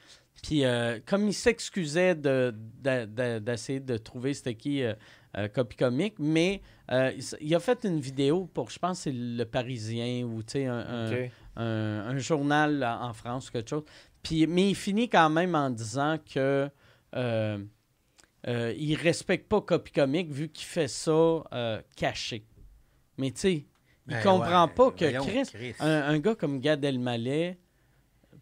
Puis, 0.44 0.64
euh, 0.66 1.00
comme 1.06 1.28
il 1.28 1.34
s'excusait 1.34 2.16
de- 2.16 2.54
de- 2.82 3.06
de- 3.06 3.40
d'essayer 3.40 3.80
de, 3.80 3.98
trouver 3.98 4.34
c'était 4.34 4.56
qui 4.56 4.84
euh, 4.84 4.94
euh, 5.38 5.48
Copy 5.48 5.76
Comic, 5.76 6.16
mais 6.20 6.62
euh, 6.92 7.12
il 7.42 7.54
a 7.56 7.60
fait 7.60 7.84
une 7.86 8.00
vidéo 8.00 8.50
pour, 8.54 8.70
je 8.70 8.80
pense, 8.80 9.02
c'est 9.02 9.12
Le 9.14 9.44
Parisien 9.44 10.24
ou 10.26 10.42
tu 10.44 10.54
sais, 10.54 10.66
un, 10.66 10.78
un- 10.78 11.12
Ok. 11.26 11.32
un, 11.58 12.18
journal 12.18 12.84
en 12.84 13.14
France 13.14 13.50
ou 13.50 13.52
quelque 13.52 13.70
chose. 13.70 13.84
Puis, 14.24 14.48
mais 14.48 14.70
il 14.70 14.76
finit 14.76 15.10
quand 15.10 15.30
même 15.30 15.56
en 15.56 15.70
disant 15.70 16.18
que 16.34 16.70
euh, 17.16 17.58
euh, 18.48 18.74
il 18.78 18.96
respecte 18.96 19.48
pas 19.50 19.62
Copy 19.62 19.92
Comic 19.92 20.32
vu 20.32 20.50
qu'il 20.50 20.66
fait 20.66 20.88
ça 20.88 21.44
caché. 21.96 22.46
Mais 23.18 23.32
tu 23.32 23.40
sais, 23.40 23.54
il 23.54 23.66
Ben 24.08 24.24
comprend 24.24 24.66
ouais, 24.68 24.74
pas 24.74 24.92
que 24.92 25.22
Chris, 25.22 25.50
Chris. 25.54 25.76
un, 25.80 25.90
un 26.14 26.20
gars 26.20 26.36
comme 26.36 26.60
Gad 26.60 26.84
Elmaleh 26.84 27.58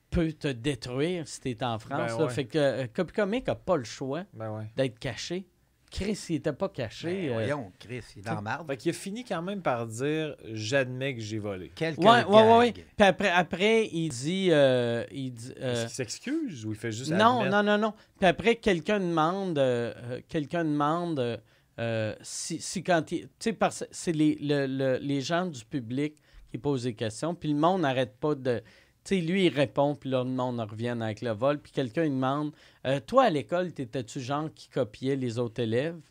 peut 0.09 0.31
te 0.33 0.47
détruire 0.47 1.27
si 1.27 1.39
t'es 1.41 1.63
en 1.63 1.79
France. 1.79 1.99
Ben 2.11 2.17
là. 2.17 2.25
ouais. 2.25 2.29
Fait 2.29 2.45
que 2.45 2.57
euh, 2.57 2.87
Copy 2.93 3.13
Comic 3.13 3.49
a 3.49 3.55
pas 3.55 3.75
le 3.77 3.83
choix 3.83 4.23
Ben 4.33 4.51
ouais. 4.55 4.65
d'être 4.75 4.99
caché. 4.99 5.45
Chris, 5.89 6.19
il 6.29 6.35
était 6.35 6.51
pas 6.51 6.67
caché. 6.67 7.07
Ben, 7.07 7.29
euh, 7.29 7.33
voyons, 7.33 7.71
Chris, 7.79 8.01
il 8.17 8.19
est 8.19 8.25
la 8.25 8.41
marde. 8.41 8.67
Fait 8.67 8.75
qu'il 8.75 8.89
a 8.89 8.93
fini 8.93 9.23
quand 9.23 9.41
même 9.41 9.61
par 9.61 9.87
dire 9.87 10.35
J'admets 10.51 11.15
que 11.15 11.21
j'ai 11.21 11.39
volé. 11.39 11.71
Quelques 11.73 11.99
Ouais, 11.99 12.25
ouais, 12.25 12.57
ouais. 12.57 12.71
Puis 12.73 12.83
après, 12.99 13.29
après, 13.29 13.87
il 13.93 14.09
dit. 14.09 14.49
euh, 14.51 15.05
il 15.11 15.31
dit 15.33 15.53
euh, 15.61 15.71
Est-ce 15.73 15.81
qu'il 15.83 15.89
s'excuse 15.95 16.65
ou 16.65 16.71
il 16.73 16.77
fait 16.77 16.91
juste 16.91 17.11
Non, 17.11 17.39
admettre? 17.39 17.55
non, 17.55 17.63
non, 17.63 17.77
non. 17.77 17.93
Puis 18.19 18.27
après, 18.27 18.55
quelqu'un 18.57 18.99
demande, 18.99 19.57
euh, 19.59 20.19
quelqu'un 20.27 20.65
demande 20.65 21.19
euh, 21.19 21.37
euh, 21.79 22.13
si, 22.21 22.59
si 22.59 22.83
quand 22.83 23.09
il. 23.13 23.21
Tu 23.21 23.29
sais, 23.39 23.53
parce 23.53 23.79
que 23.79 23.85
c'est 23.91 24.11
les, 24.11 24.35
le- 24.41 24.65
le- 24.67 24.97
les 24.97 25.21
gens 25.21 25.45
du 25.45 25.63
public 25.63 26.15
qui 26.51 26.57
posent 26.57 26.83
des 26.83 26.95
questions, 26.95 27.33
puis 27.33 27.47
le 27.53 27.57
monde 27.59 27.81
n'arrête 27.81 28.17
pas 28.17 28.35
de. 28.35 28.61
Sais, 29.07 29.21
lui, 29.21 29.45
il 29.45 29.53
répond, 29.53 29.95
puis 29.95 30.09
là, 30.09 30.25
le 30.25 30.29
monde 30.29 30.59
revient 30.59 30.97
avec 30.99 31.21
le 31.21 31.31
vol, 31.31 31.59
puis 31.59 31.71
quelqu'un 31.71 32.03
il 32.03 32.11
demande 32.11 32.51
euh, 32.85 32.99
Toi, 32.99 33.23
à 33.23 33.29
l'école, 33.29 33.71
t'étais-tu 33.71 34.19
genre 34.19 34.49
qui 34.53 34.67
copiait 34.67 35.15
les 35.15 35.39
autres 35.39 35.61
élèves 35.61 36.01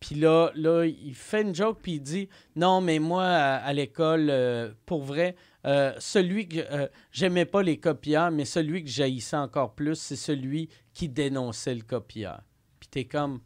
puis 0.00 0.16
là, 0.16 0.50
là, 0.54 0.84
il 0.84 1.14
fait 1.14 1.42
une 1.42 1.54
joke, 1.54 1.78
puis 1.82 1.92
il 1.92 2.00
dit 2.00 2.28
Non, 2.56 2.80
mais 2.82 2.98
moi, 2.98 3.24
à, 3.24 3.72
l'école, 3.74 4.28
euh, 4.30 4.70
pour 4.86 5.02
vrai, 5.02 5.36
euh, 5.66 5.92
celui 5.98 6.48
que. 6.48 6.88
J'aimais 7.12 7.44
pas 7.44 7.62
les 7.62 7.78
copieurs, 7.78 8.30
mais 8.30 8.46
celui 8.46 8.82
que 8.82 8.88
j'haïssais 8.88 9.36
encore 9.36 9.74
plus, 9.74 9.96
c'est 9.96 10.16
celui 10.16 10.70
qui 10.94 11.10
dénonçait 11.10 11.74
le 11.74 11.82
copieur. 11.82 12.40
Puis 12.80 12.88
t'es 12.88 13.04
comme. 13.04 13.40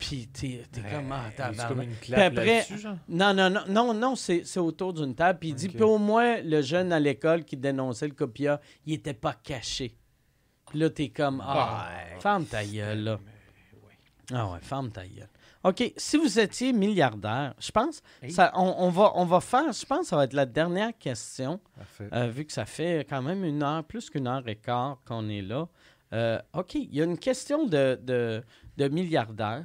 Puis 0.00 0.26
t'es 0.28 0.62
t'es 0.72 0.80
comme. 0.80 1.12
Ah, 1.12 1.30
C'est 1.52 1.68
comme 1.68 1.82
une 1.82 1.94
claque 1.96 2.32
après- 2.32 2.66
genre? 2.78 2.96
Non, 3.08 3.32
non, 3.34 3.48
non, 3.50 3.60
non, 3.68 3.94
non, 3.94 4.16
c'est 4.16 4.42
c'est 4.44 4.58
autour 4.58 4.92
d'une 4.94 5.14
table. 5.14 5.38
Puis 5.38 5.50
il 5.50 5.54
dit, 5.54 5.68
puis 5.68 5.82
au 5.82 5.98
moins, 5.98 6.40
le 6.42 6.62
jeune 6.62 6.92
à 6.92 6.98
l'école 6.98 7.44
qui 7.44 7.56
dénonçait 7.56 8.08
le 8.08 8.14
copieur, 8.14 8.58
il 8.86 8.94
était 8.94 9.14
pas 9.14 9.34
caché. 9.34 9.94
Puis 10.70 10.78
là, 10.78 10.88
t'es 10.90 11.10
comme, 11.10 11.42
ah, 11.46 11.86
Ouais. 12.14 12.20
ferme 12.20 12.44
ta 12.46 12.64
gueule, 12.64 13.04
là. 13.04 13.20
Ah 14.32 14.50
ouais, 14.52 14.58
ferme 14.62 14.90
ta 14.90 15.06
gueule. 15.06 15.28
OK, 15.64 15.92
si 15.96 16.16
vous 16.16 16.38
étiez 16.38 16.72
milliardaire, 16.72 17.52
je 17.58 17.70
pense, 17.70 18.00
Hey. 18.22 18.30
ça, 18.30 18.52
on, 18.54 18.74
on 18.78 18.88
va, 18.88 19.12
on 19.16 19.26
va 19.26 19.40
faire, 19.40 19.72
je 19.72 19.84
pense 19.84 20.00
que 20.00 20.06
ça 20.06 20.16
va 20.16 20.24
être 20.24 20.32
la 20.32 20.46
dernière 20.46 20.96
question, 20.96 21.60
euh, 22.14 22.28
vu 22.28 22.46
que 22.46 22.52
ça 22.52 22.64
fait 22.64 23.06
quand 23.06 23.20
même 23.20 23.44
une 23.44 23.62
heure, 23.62 23.84
plus 23.84 24.08
qu'une 24.08 24.26
heure 24.26 24.46
et 24.48 24.56
quart 24.56 24.98
qu'on 25.04 25.28
est 25.28 25.42
là. 25.42 25.68
Euh, 26.14 26.38
OK, 26.54 26.76
il 26.76 26.94
y 26.94 27.02
a 27.02 27.04
une 27.04 27.18
question 27.18 27.66
de, 27.66 28.00
de, 28.02 28.42
de 28.78 28.88
milliardaire. 28.88 29.64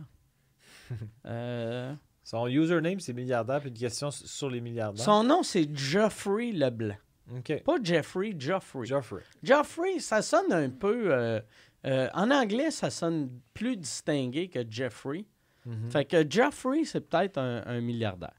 Euh, 1.26 1.94
Son 2.24 2.48
username, 2.48 3.00
c'est 3.00 3.14
milliardaire, 3.14 3.60
puis 3.60 3.70
une 3.70 3.78
question 3.78 4.12
sur 4.12 4.50
les 4.50 4.62
milliardaires. 4.62 5.04
son 5.04 5.24
nom, 5.24 5.44
c'est 5.44 5.68
Geoffrey 5.76 6.52
Leblanc. 6.52 6.96
OK. 7.36 7.64
Pas 7.64 7.76
Jeffrey, 7.84 8.36
Geoffrey. 8.38 8.86
Geoffrey. 8.86 9.22
Geoffrey, 9.44 10.00
ça 10.00 10.22
sonne 10.22 10.52
un 10.54 10.70
peu. 10.70 11.12
euh, 11.12 11.40
euh, 11.88 12.08
en 12.14 12.30
anglais, 12.32 12.70
ça 12.72 12.90
sonne 12.90 13.30
plus 13.54 13.78
distingué 13.78 14.48
que 14.48 14.60
Jeffrey. 14.70 15.26
Mhm. 15.66 15.90
Fait 15.92 16.06
que 16.06 16.28
Geoffrey, 16.30 16.84
c'est 16.86 17.02
peut-être 17.02 17.38
un, 17.40 17.64
un 17.66 17.82
milliardaire. 17.82 18.34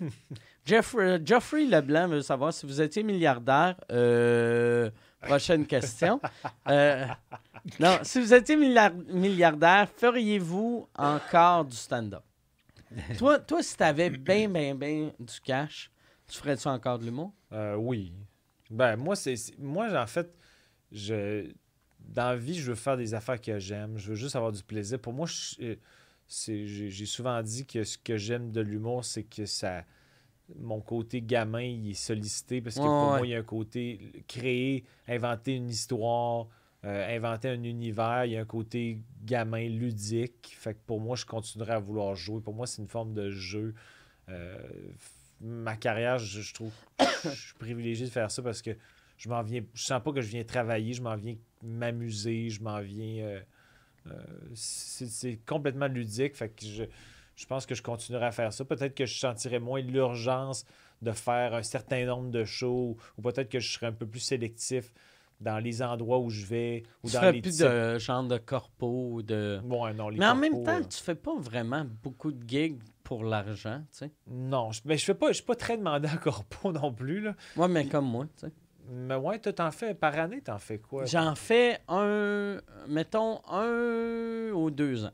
Jeffrey, 0.64 1.20
Geoffrey 1.24 1.66
Leblanc 1.66 2.08
veut 2.08 2.22
savoir 2.22 2.52
si 2.52 2.66
vous 2.66 2.80
étiez 2.80 3.02
milliardaire. 3.02 3.76
euh, 3.92 4.90
Prochaine 5.26 5.66
question. 5.66 6.20
Euh, 6.68 7.06
non, 7.80 7.98
si 8.02 8.20
vous 8.20 8.32
étiez 8.34 8.56
milliard- 8.56 8.94
milliardaire, 9.08 9.88
feriez-vous 9.96 10.88
encore 10.96 11.64
du 11.64 11.76
stand-up? 11.76 12.22
toi, 13.18 13.38
toi, 13.38 13.62
si 13.62 13.76
t'avais 13.76 14.10
bien, 14.10 14.48
bien, 14.48 14.74
bien 14.74 15.12
du 15.18 15.40
cash, 15.42 15.90
tu 16.28 16.38
ferais-tu 16.38 16.68
encore 16.68 16.98
de 16.98 17.04
l'humour? 17.04 17.32
Euh, 17.52 17.74
oui. 17.76 18.12
Ben, 18.70 18.96
moi, 18.96 19.16
c'est. 19.16 19.34
Moi, 19.58 19.88
en 20.00 20.06
fait, 20.06 20.34
je. 20.92 21.50
Dans 22.00 22.30
la 22.30 22.36
vie, 22.36 22.54
je 22.54 22.70
veux 22.70 22.74
faire 22.74 22.96
des 22.96 23.14
affaires 23.14 23.40
que 23.40 23.58
j'aime. 23.58 23.96
Je 23.96 24.10
veux 24.10 24.14
juste 24.14 24.36
avoir 24.36 24.52
du 24.52 24.62
plaisir. 24.62 24.98
Pour 24.98 25.12
moi, 25.14 25.26
euh, 25.60 25.74
c'est- 26.28 26.66
j'ai 26.66 26.90
j'ai 26.90 27.06
souvent 27.06 27.40
dit 27.42 27.64
que 27.66 27.82
ce 27.82 27.96
que 27.96 28.16
j'aime 28.18 28.52
de 28.52 28.60
l'humour, 28.60 29.04
c'est 29.04 29.22
que 29.24 29.46
ça. 29.46 29.84
Mon 30.58 30.80
côté 30.80 31.22
gamin, 31.22 31.62
il 31.62 31.90
est 31.90 31.94
sollicité 31.94 32.60
parce 32.60 32.76
que 32.76 32.82
Ouais, 32.82 32.88
pour 32.88 33.10
ouais. 33.12 33.16
moi, 33.18 33.26
il 33.26 33.30
y 33.30 33.34
a 33.34 33.38
un 33.38 33.42
côté 33.42 34.12
créer, 34.28 34.84
inventer 35.08 35.54
une 35.56 35.70
histoire, 35.70 36.48
euh, 36.84 37.16
inventer 37.16 37.48
un 37.48 37.62
univers. 37.62 38.26
Il 38.26 38.32
y 38.32 38.36
a 38.36 38.40
un 38.42 38.44
côté 38.44 39.00
gamin 39.24 39.68
ludique. 39.68 40.54
Fait 40.58 40.74
que 40.74 40.80
pour 40.86 41.00
moi, 41.00 41.16
je 41.16 41.24
continuerai 41.24 41.72
à 41.72 41.78
vouloir 41.78 42.14
jouer. 42.14 42.40
Pour 42.42 42.52
moi, 42.54 42.66
c'est 42.66 42.82
une 42.82 42.88
forme 42.88 43.14
de 43.14 43.30
jeu. 43.30 43.74
Euh, 44.28 44.58
ma 45.40 45.76
carrière, 45.76 46.18
je, 46.18 46.42
je 46.42 46.52
trouve 46.54 46.72
je 47.24 47.28
suis 47.30 47.54
privilégié 47.58 48.06
de 48.06 48.10
faire 48.12 48.30
ça 48.30 48.42
parce 48.42 48.60
que 48.60 48.76
je 49.16 49.28
m'en 49.30 49.42
viens. 49.42 49.62
Je 49.72 49.82
sens 49.82 50.02
pas 50.02 50.12
que 50.12 50.20
je 50.20 50.28
viens 50.28 50.44
travailler, 50.44 50.92
je 50.92 51.02
m'en 51.02 51.16
viens 51.16 51.36
m'amuser, 51.62 52.50
je 52.50 52.62
m'en 52.62 52.80
viens. 52.82 53.24
euh, 53.24 53.40
c'est 54.54 55.06
c'est 55.06 55.36
complètement 55.46 55.86
ludique. 55.86 56.34
Fait 56.36 56.48
que 56.50 56.66
je, 56.66 56.84
je 57.36 57.46
pense 57.46 57.66
que 57.66 57.74
je 57.74 57.82
continuerai 57.82 58.26
à 58.26 58.32
faire 58.32 58.52
ça. 58.52 58.64
Peut-être 58.64 58.94
que 58.94 59.06
je 59.06 59.18
sentirais 59.18 59.58
moins 59.58 59.80
l'urgence 59.80 60.64
de 61.02 61.12
faire 61.12 61.54
un 61.54 61.62
certain 61.62 62.04
nombre 62.06 62.30
de 62.30 62.44
shows, 62.44 62.96
ou 63.18 63.22
peut-être 63.22 63.48
que 63.48 63.60
je 63.60 63.72
serais 63.72 63.86
un 63.86 63.92
peu 63.92 64.06
plus 64.06 64.20
sélectif 64.20 64.92
dans 65.40 65.58
les 65.58 65.82
endroits 65.82 66.18
où 66.20 66.30
je 66.30 66.46
vais, 66.46 66.84
ou 67.02 67.08
Tu 67.08 67.14
dans 67.14 67.30
les 67.30 67.42
plus 67.42 67.58
de 67.58 67.98
genre 67.98 68.22
de 68.22 68.38
corpo 68.38 69.10
ou 69.12 69.22
de. 69.22 69.60
Non, 69.64 70.08
les 70.08 70.18
Mais 70.18 70.26
en 70.26 70.36
même 70.36 70.62
temps, 70.64 70.78
euh, 70.78 70.84
tu 70.88 71.02
fais 71.02 71.14
pas 71.14 71.36
vraiment 71.36 71.84
beaucoup 72.02 72.32
de 72.32 72.48
gigs 72.48 72.80
pour 73.02 73.24
l'argent, 73.24 73.82
tu 73.90 73.98
sais. 73.98 74.10
non, 74.26 74.72
je, 74.72 74.80
mais 74.84 74.96
je 74.96 75.04
fais 75.04 75.14
pas, 75.14 75.28
je 75.28 75.34
suis 75.34 75.44
pas 75.44 75.56
très 75.56 75.76
demandé 75.76 76.08
en 76.08 76.16
corpo 76.16 76.72
non 76.72 76.92
plus 76.92 77.20
là. 77.20 77.34
Moi, 77.56 77.68
mais 77.68 77.86
comme 77.86 78.06
moi, 78.06 78.26
tu 78.36 78.46
sais. 78.46 78.52
Mais 78.90 79.14
ouais, 79.16 79.38
toi 79.38 79.52
t'en 79.52 79.70
fais 79.70 79.94
par 79.94 80.18
année, 80.18 80.40
t'en 80.40 80.58
fais 80.58 80.78
quoi? 80.78 81.04
J'en 81.06 81.34
fais 81.34 81.78
un, 81.88 82.58
mettons, 82.86 83.40
un 83.48 84.50
ou 84.52 84.70
deux 84.70 85.06
ans. 85.06 85.12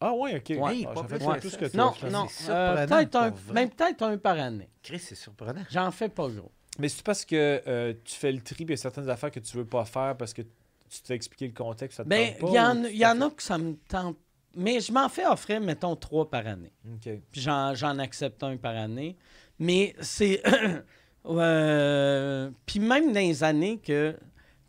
Ah 0.00 0.14
ouais, 0.14 0.36
ok. 0.36 0.56
Ouais. 0.62 0.76
Hey, 0.76 0.86
Ah, 0.88 0.94
pas 0.94 1.02
plus 1.04 1.18
que 1.18 1.38
plus 1.40 1.50
ça. 1.50 1.56
que 1.58 1.64
toi. 1.66 1.94
Non, 2.02 2.10
non, 2.10 2.26
euh, 2.48 2.86
peut-être 2.86 3.16
un, 3.16 3.34
même 3.52 3.68
peut-être 3.70 4.02
un 4.02 4.16
par 4.16 4.38
année. 4.38 4.70
Chris, 4.82 4.98
c'est 4.98 5.14
surprenant. 5.14 5.62
J'en 5.70 5.90
fais 5.90 6.08
pas 6.08 6.28
gros. 6.28 6.50
Mais 6.78 6.88
c'est 6.88 7.02
parce 7.02 7.26
que 7.26 7.62
euh, 7.66 7.92
tu 8.04 8.14
fais 8.14 8.32
le 8.32 8.40
tri, 8.40 8.64
puis 8.64 8.64
il 8.64 8.70
y 8.70 8.74
a 8.74 8.76
certaines 8.78 9.10
affaires 9.10 9.30
que 9.30 9.40
tu 9.40 9.56
veux 9.58 9.66
pas 9.66 9.84
faire 9.84 10.16
parce 10.16 10.32
que 10.32 10.40
tu 10.42 11.02
te 11.02 11.06
fais 11.06 11.14
expliquer 11.14 11.46
le 11.48 11.52
contexte, 11.52 11.98
ça 11.98 12.04
te 12.04 12.08
Ben, 12.08 12.30
tente 12.32 12.40
pas, 12.40 12.46
il 12.48 12.54
y 12.54 12.60
en, 13.06 13.14
y 13.18 13.22
a 13.22 13.30
que 13.30 13.42
ça 13.42 13.58
me 13.58 13.74
tente. 13.88 14.16
Mais 14.56 14.80
je 14.80 14.90
m'en 14.90 15.08
fais 15.08 15.26
offrir, 15.26 15.60
mettons, 15.60 15.94
trois 15.94 16.28
par 16.28 16.46
année. 16.46 16.72
Ok. 16.94 17.12
Puis 17.30 17.40
j'en, 17.42 17.98
accepte 17.98 18.42
un 18.42 18.56
par 18.56 18.76
année. 18.76 19.16
Mais 19.58 19.94
c'est. 20.00 20.42
euh, 21.26 22.50
puis 22.64 22.80
même 22.80 23.12
dans 23.12 23.20
les 23.20 23.44
années 23.44 23.78
que, 23.78 24.12
tu 24.12 24.18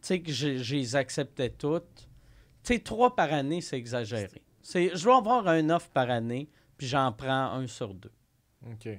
sais, 0.01 0.19
que 0.19 0.31
je, 0.31 0.57
je 0.57 0.75
les 0.75 0.95
acceptais 0.95 1.49
toutes, 1.49 2.09
tu 2.63 2.73
sais, 2.73 2.79
trois 2.79 3.15
par 3.15 3.31
année, 3.31 3.61
c'est 3.61 3.77
exagéré. 3.77 4.41
C'est, 4.63 4.95
je 4.95 5.05
vais 5.05 5.13
avoir 5.13 5.47
un 5.47 5.69
offre 5.69 5.89
par 5.89 6.09
année, 6.09 6.49
puis 6.77 6.87
j'en 6.87 7.11
prends 7.11 7.51
un 7.53 7.67
sur 7.67 7.93
deux. 7.93 8.11
OK. 8.69 8.89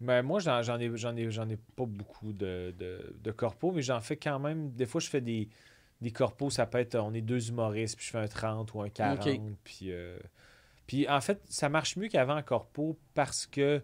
Ben, 0.00 0.22
moi, 0.22 0.38
j'en, 0.38 0.62
j'en 0.62 0.78
ai, 0.78 0.96
j'en, 0.96 1.16
ai, 1.16 1.30
j'en 1.30 1.48
ai 1.48 1.56
pas 1.56 1.86
beaucoup 1.86 2.32
de, 2.32 2.74
de, 2.78 3.16
de 3.20 3.30
corpos, 3.32 3.72
mais 3.72 3.82
j'en 3.82 4.00
fais 4.00 4.16
quand 4.16 4.38
même. 4.38 4.70
Des 4.70 4.86
fois, 4.86 5.00
je 5.00 5.08
fais 5.08 5.20
des, 5.20 5.48
des 6.00 6.12
corpos, 6.12 6.50
ça 6.50 6.66
peut 6.66 6.78
être, 6.78 6.94
on 6.96 7.12
est 7.14 7.20
deux 7.20 7.48
humoristes, 7.48 7.96
puis 7.96 8.06
je 8.06 8.10
fais 8.12 8.18
un 8.18 8.28
30 8.28 8.72
ou 8.74 8.82
un 8.82 8.88
40. 8.88 9.26
OK. 9.26 9.40
Puis, 9.64 9.90
euh, 9.90 10.18
puis 10.86 11.08
en 11.08 11.20
fait, 11.20 11.42
ça 11.48 11.68
marche 11.68 11.96
mieux 11.96 12.08
qu'avant 12.08 12.36
en 12.36 12.42
corpo 12.42 12.98
parce 13.14 13.46
que 13.46 13.82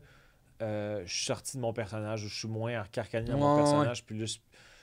euh, 0.62 1.02
je 1.04 1.14
suis 1.14 1.26
sorti 1.26 1.56
de 1.56 1.62
mon 1.62 1.72
personnage, 1.72 2.20
je 2.20 2.34
suis 2.34 2.48
moins 2.48 2.80
encarcané 2.80 3.28
dans 3.28 3.38
mon 3.38 3.56
personnage, 3.56 4.04
puis 4.04 4.16
là, 4.16 4.26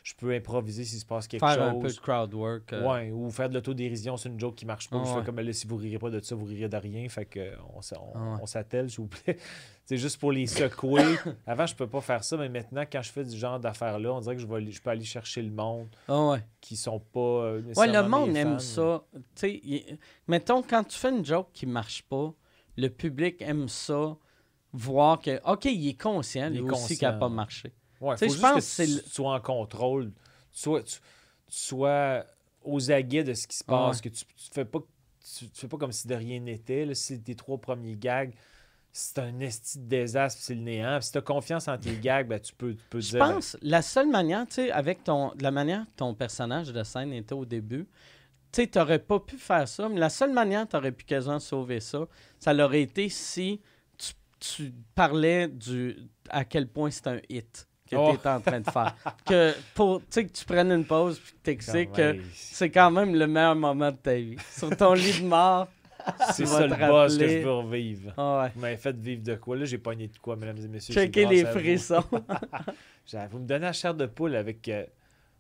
je, 0.04 0.14
peux 0.16 0.34
improviser 0.34 0.84
s'il 0.84 1.00
se 1.00 1.06
passe 1.06 1.28
quelque 1.28 1.46
Faire 1.46 1.56
chose. 1.56 1.78
un 1.78 1.80
peu 1.80 1.88
de 1.88 2.00
crowd 2.00 2.34
work. 2.34 2.74
euh, 2.74 2.88
Ouais, 2.88 3.12
ou 3.12 3.30
faire 3.30 3.50
de 3.50 3.54
l'autodérision, 3.54 4.18
c'est 4.18 4.30
une 4.30 4.40
joke 4.40 4.56
qui 4.56 4.66
marche 4.66 4.90
pas. 4.90 5.04
Je 5.04 5.10
ouais. 5.12 5.20
fais 5.20 5.26
comme 5.26 5.40
là, 5.40 5.54
si 5.54 5.68
vous 5.68 5.76
rirez 5.78 6.00
pas 6.00 6.10
de 6.10 6.20
ça, 6.20 6.36
vous 6.36 6.46
rirez 6.46 6.70
de 6.70 6.78
rien. 6.78 7.08
Fait 7.10 7.26
que 7.26 7.40
euh, 7.40 7.56
on, 7.76 7.80
s- 7.80 7.94
on, 8.00 8.12
Ah 8.16 8.40
on 8.42 8.46
s'attelle, 8.46 8.90
s'il 8.90 9.02
vous 9.02 9.08
plaît. 9.08 9.38
c'est 9.86 9.98
juste 9.98 10.18
pour 10.20 10.32
les 10.32 10.48
secouer. 10.48 11.04
Avant, 11.46 11.66
je 11.66 11.76
peux 11.76 11.88
pas 11.88 12.02
faire 12.02 12.24
ça, 12.24 12.38
mais 12.38 12.50
maintenant, 12.50 12.84
quand 12.92 13.02
je 13.02 13.12
fais 13.12 13.24
du 13.24 13.38
genre 13.38 13.60
d'affaires-là, 13.60 14.14
on 14.14 14.20
dirait 14.22 14.36
que 14.36 14.42
je, 14.42 14.48
vais, 14.48 14.72
je 14.72 14.82
peux 14.82 14.90
aller 14.90 15.04
chercher 15.06 15.42
le 15.42 15.52
monde 15.52 15.88
Ah 16.08 16.30
ouais. 16.30 16.44
qui 16.62 16.76
sont 16.76 17.00
pas. 17.00 17.20
euh, 17.20 17.62
Ouais, 17.76 17.88
le 17.92 18.08
monde 18.08 18.36
aime 18.36 18.60
ça. 18.60 19.04
Il- 19.44 19.98
mettons, 20.28 20.62
quand 20.64 20.84
tu 20.84 20.98
fais 20.98 21.10
une 21.12 21.24
joke 21.26 21.50
qui 21.54 21.66
marche 21.66 22.04
pas, 22.04 22.34
le 22.78 22.88
public 22.90 23.42
aime 23.42 23.68
ça, 23.68 24.16
voir 24.74 25.20
que, 25.20 25.40
OK, 25.50 25.66
il 25.66 25.90
est 25.90 26.02
conscient, 26.02 26.48
Il 26.52 26.62
lui 26.62 26.68
est 26.68 26.72
aussi, 26.72 26.98
qu'elle 26.98 27.12
n'a 27.12 27.18
pas 27.18 27.30
marché. 27.30 27.74
Ouais, 28.02 28.18
faut 28.18 28.26
je 28.26 28.30
juste 28.32 28.42
pense 28.42 28.56
que 28.56 28.60
c'est 28.62 28.86
tu, 28.88 29.10
sois 29.10 29.36
en 29.36 29.40
contrôle. 29.40 30.12
Tu 30.52 30.60
sois, 30.60 30.84
tu, 30.84 30.98
sois 31.48 32.26
aux 32.64 32.92
aguets 32.92 33.24
de 33.24 33.34
ce 33.34 33.48
qui 33.48 33.56
se 33.58 33.64
Ah 33.68 33.72
passe. 33.72 33.98
ouais. 33.98 34.10
Que 34.10 34.16
tu, 34.16 34.26
tu 34.26 34.50
fais 34.52 34.66
pas. 34.66 34.80
Tu, 35.38 35.48
tu 35.50 35.62
fais 35.62 35.68
pas 35.68 35.78
comme 35.78 35.92
si 35.92 36.08
de 36.08 36.16
rien 36.16 36.40
n'était. 36.40 36.86
là. 36.86 36.96
Si 36.96 37.22
tes 37.22 37.36
trois 37.36 37.58
premiers 37.60 37.96
gags, 37.96 38.34
c'est 38.92 39.20
un 39.20 39.40
esti 39.40 39.80
de 39.80 39.86
désastre, 39.86 40.42
c'est 40.42 40.56
le 40.56 40.62
néant. 40.62 40.98
Puis 40.98 41.06
si 41.06 41.12
tu 41.14 41.18
as 41.20 41.22
confiance 41.22 41.68
en 41.68 41.78
tes 41.78 41.96
gags, 41.96 42.28
ben, 42.28 42.40
tu 42.40 42.54
peux, 42.54 42.74
tu 42.74 42.84
peux 42.90 43.00
Je 43.00 43.12
dire. 43.12 43.20
ben, 43.20 43.34
pense, 43.36 43.56
la 43.62 43.82
seule 43.82 44.10
manière, 44.10 44.46
tu 44.48 44.56
sais, 44.56 44.72
avec 44.72 45.04
ton, 45.04 45.32
la 45.40 45.52
manière 45.52 45.84
que 45.86 45.92
ton 45.98 46.14
personnage 46.16 46.74
de 46.74 46.84
scène 46.84 47.14
était 47.14 47.34
au 47.34 47.46
début, 47.46 47.88
tu 48.52 48.64
sais, 48.64 48.68
t'aurais 48.68 49.00
pas 49.00 49.20
pu 49.20 49.38
faire 49.38 49.68
ça, 49.68 49.88
mais 49.88 50.00
la 50.00 50.10
seule 50.10 50.34
manière 50.34 50.66
que 50.66 50.72
t'aurais 50.72 50.92
pu 50.92 51.06
quasiment 51.06 51.40
sauver 51.40 51.80
ça, 51.80 52.06
ça 52.40 52.54
l'aurait 52.54 52.82
été 52.82 53.08
si 53.08 53.62
tu, 53.98 54.14
tu 54.40 54.74
parlais 54.96 55.48
du 55.48 55.96
à 56.30 56.44
quel 56.44 56.68
point 56.68 56.90
c'est 56.92 57.08
un 57.08 57.20
hit 57.30 57.68
que 57.92 57.96
Oh. 57.98 58.10
tu 58.12 58.16
étais 58.16 58.30
en 58.30 58.40
train 58.42 58.60
de 58.60 58.70
faire. 58.70 58.96
que 59.26 59.54
pour, 59.76 60.00
tu 60.00 60.06
sais, 60.10 60.26
que 60.26 60.32
tu 60.32 60.46
prennes 60.46 60.72
une 60.72 60.86
pause 60.86 61.20
puis 61.20 61.34
que 61.34 61.38
t'expliques 61.44 61.92
que 61.92 62.18
c'est 62.34 62.70
quand 62.70 62.90
même 62.92 63.14
le 63.16 63.28
meilleur 63.28 63.56
moment 63.56 63.92
de 63.92 63.98
ta 63.98 64.16
vie. 64.16 64.38
Sur 64.50 64.76
ton 64.76 64.94
lit 64.94 65.20
de 65.22 65.26
mort. 65.28 65.68
c'est 66.34 66.48
ça 66.48 66.66
le 66.66 66.76
boss 66.76 67.16
que 67.18 67.28
je 67.28 67.38
veux 67.40 67.52
revivre. 67.52 68.14
Ah 68.18 68.42
ouais. 68.44 68.52
Vous 68.56 68.62
m'avez 68.62 68.78
fait 68.78 68.96
vivre 68.98 69.22
de 69.24 69.36
quoi? 69.36 69.56
Là, 69.56 69.66
j'ai 69.66 69.78
pogné 69.78 70.08
de 70.08 70.18
quoi, 70.18 70.36
mesdames 70.36 70.58
et 70.58 70.68
messieurs? 70.68 70.94
Checker 70.96 71.26
les 71.28 71.46
frissons. 71.46 72.04
Vous 73.32 73.40
me 73.40 73.46
donnez 73.46 73.66
la 73.66 73.74
chair 73.74 73.94
de 73.94 74.06
poule 74.06 74.36
avec 74.36 74.68
euh, 74.70 74.86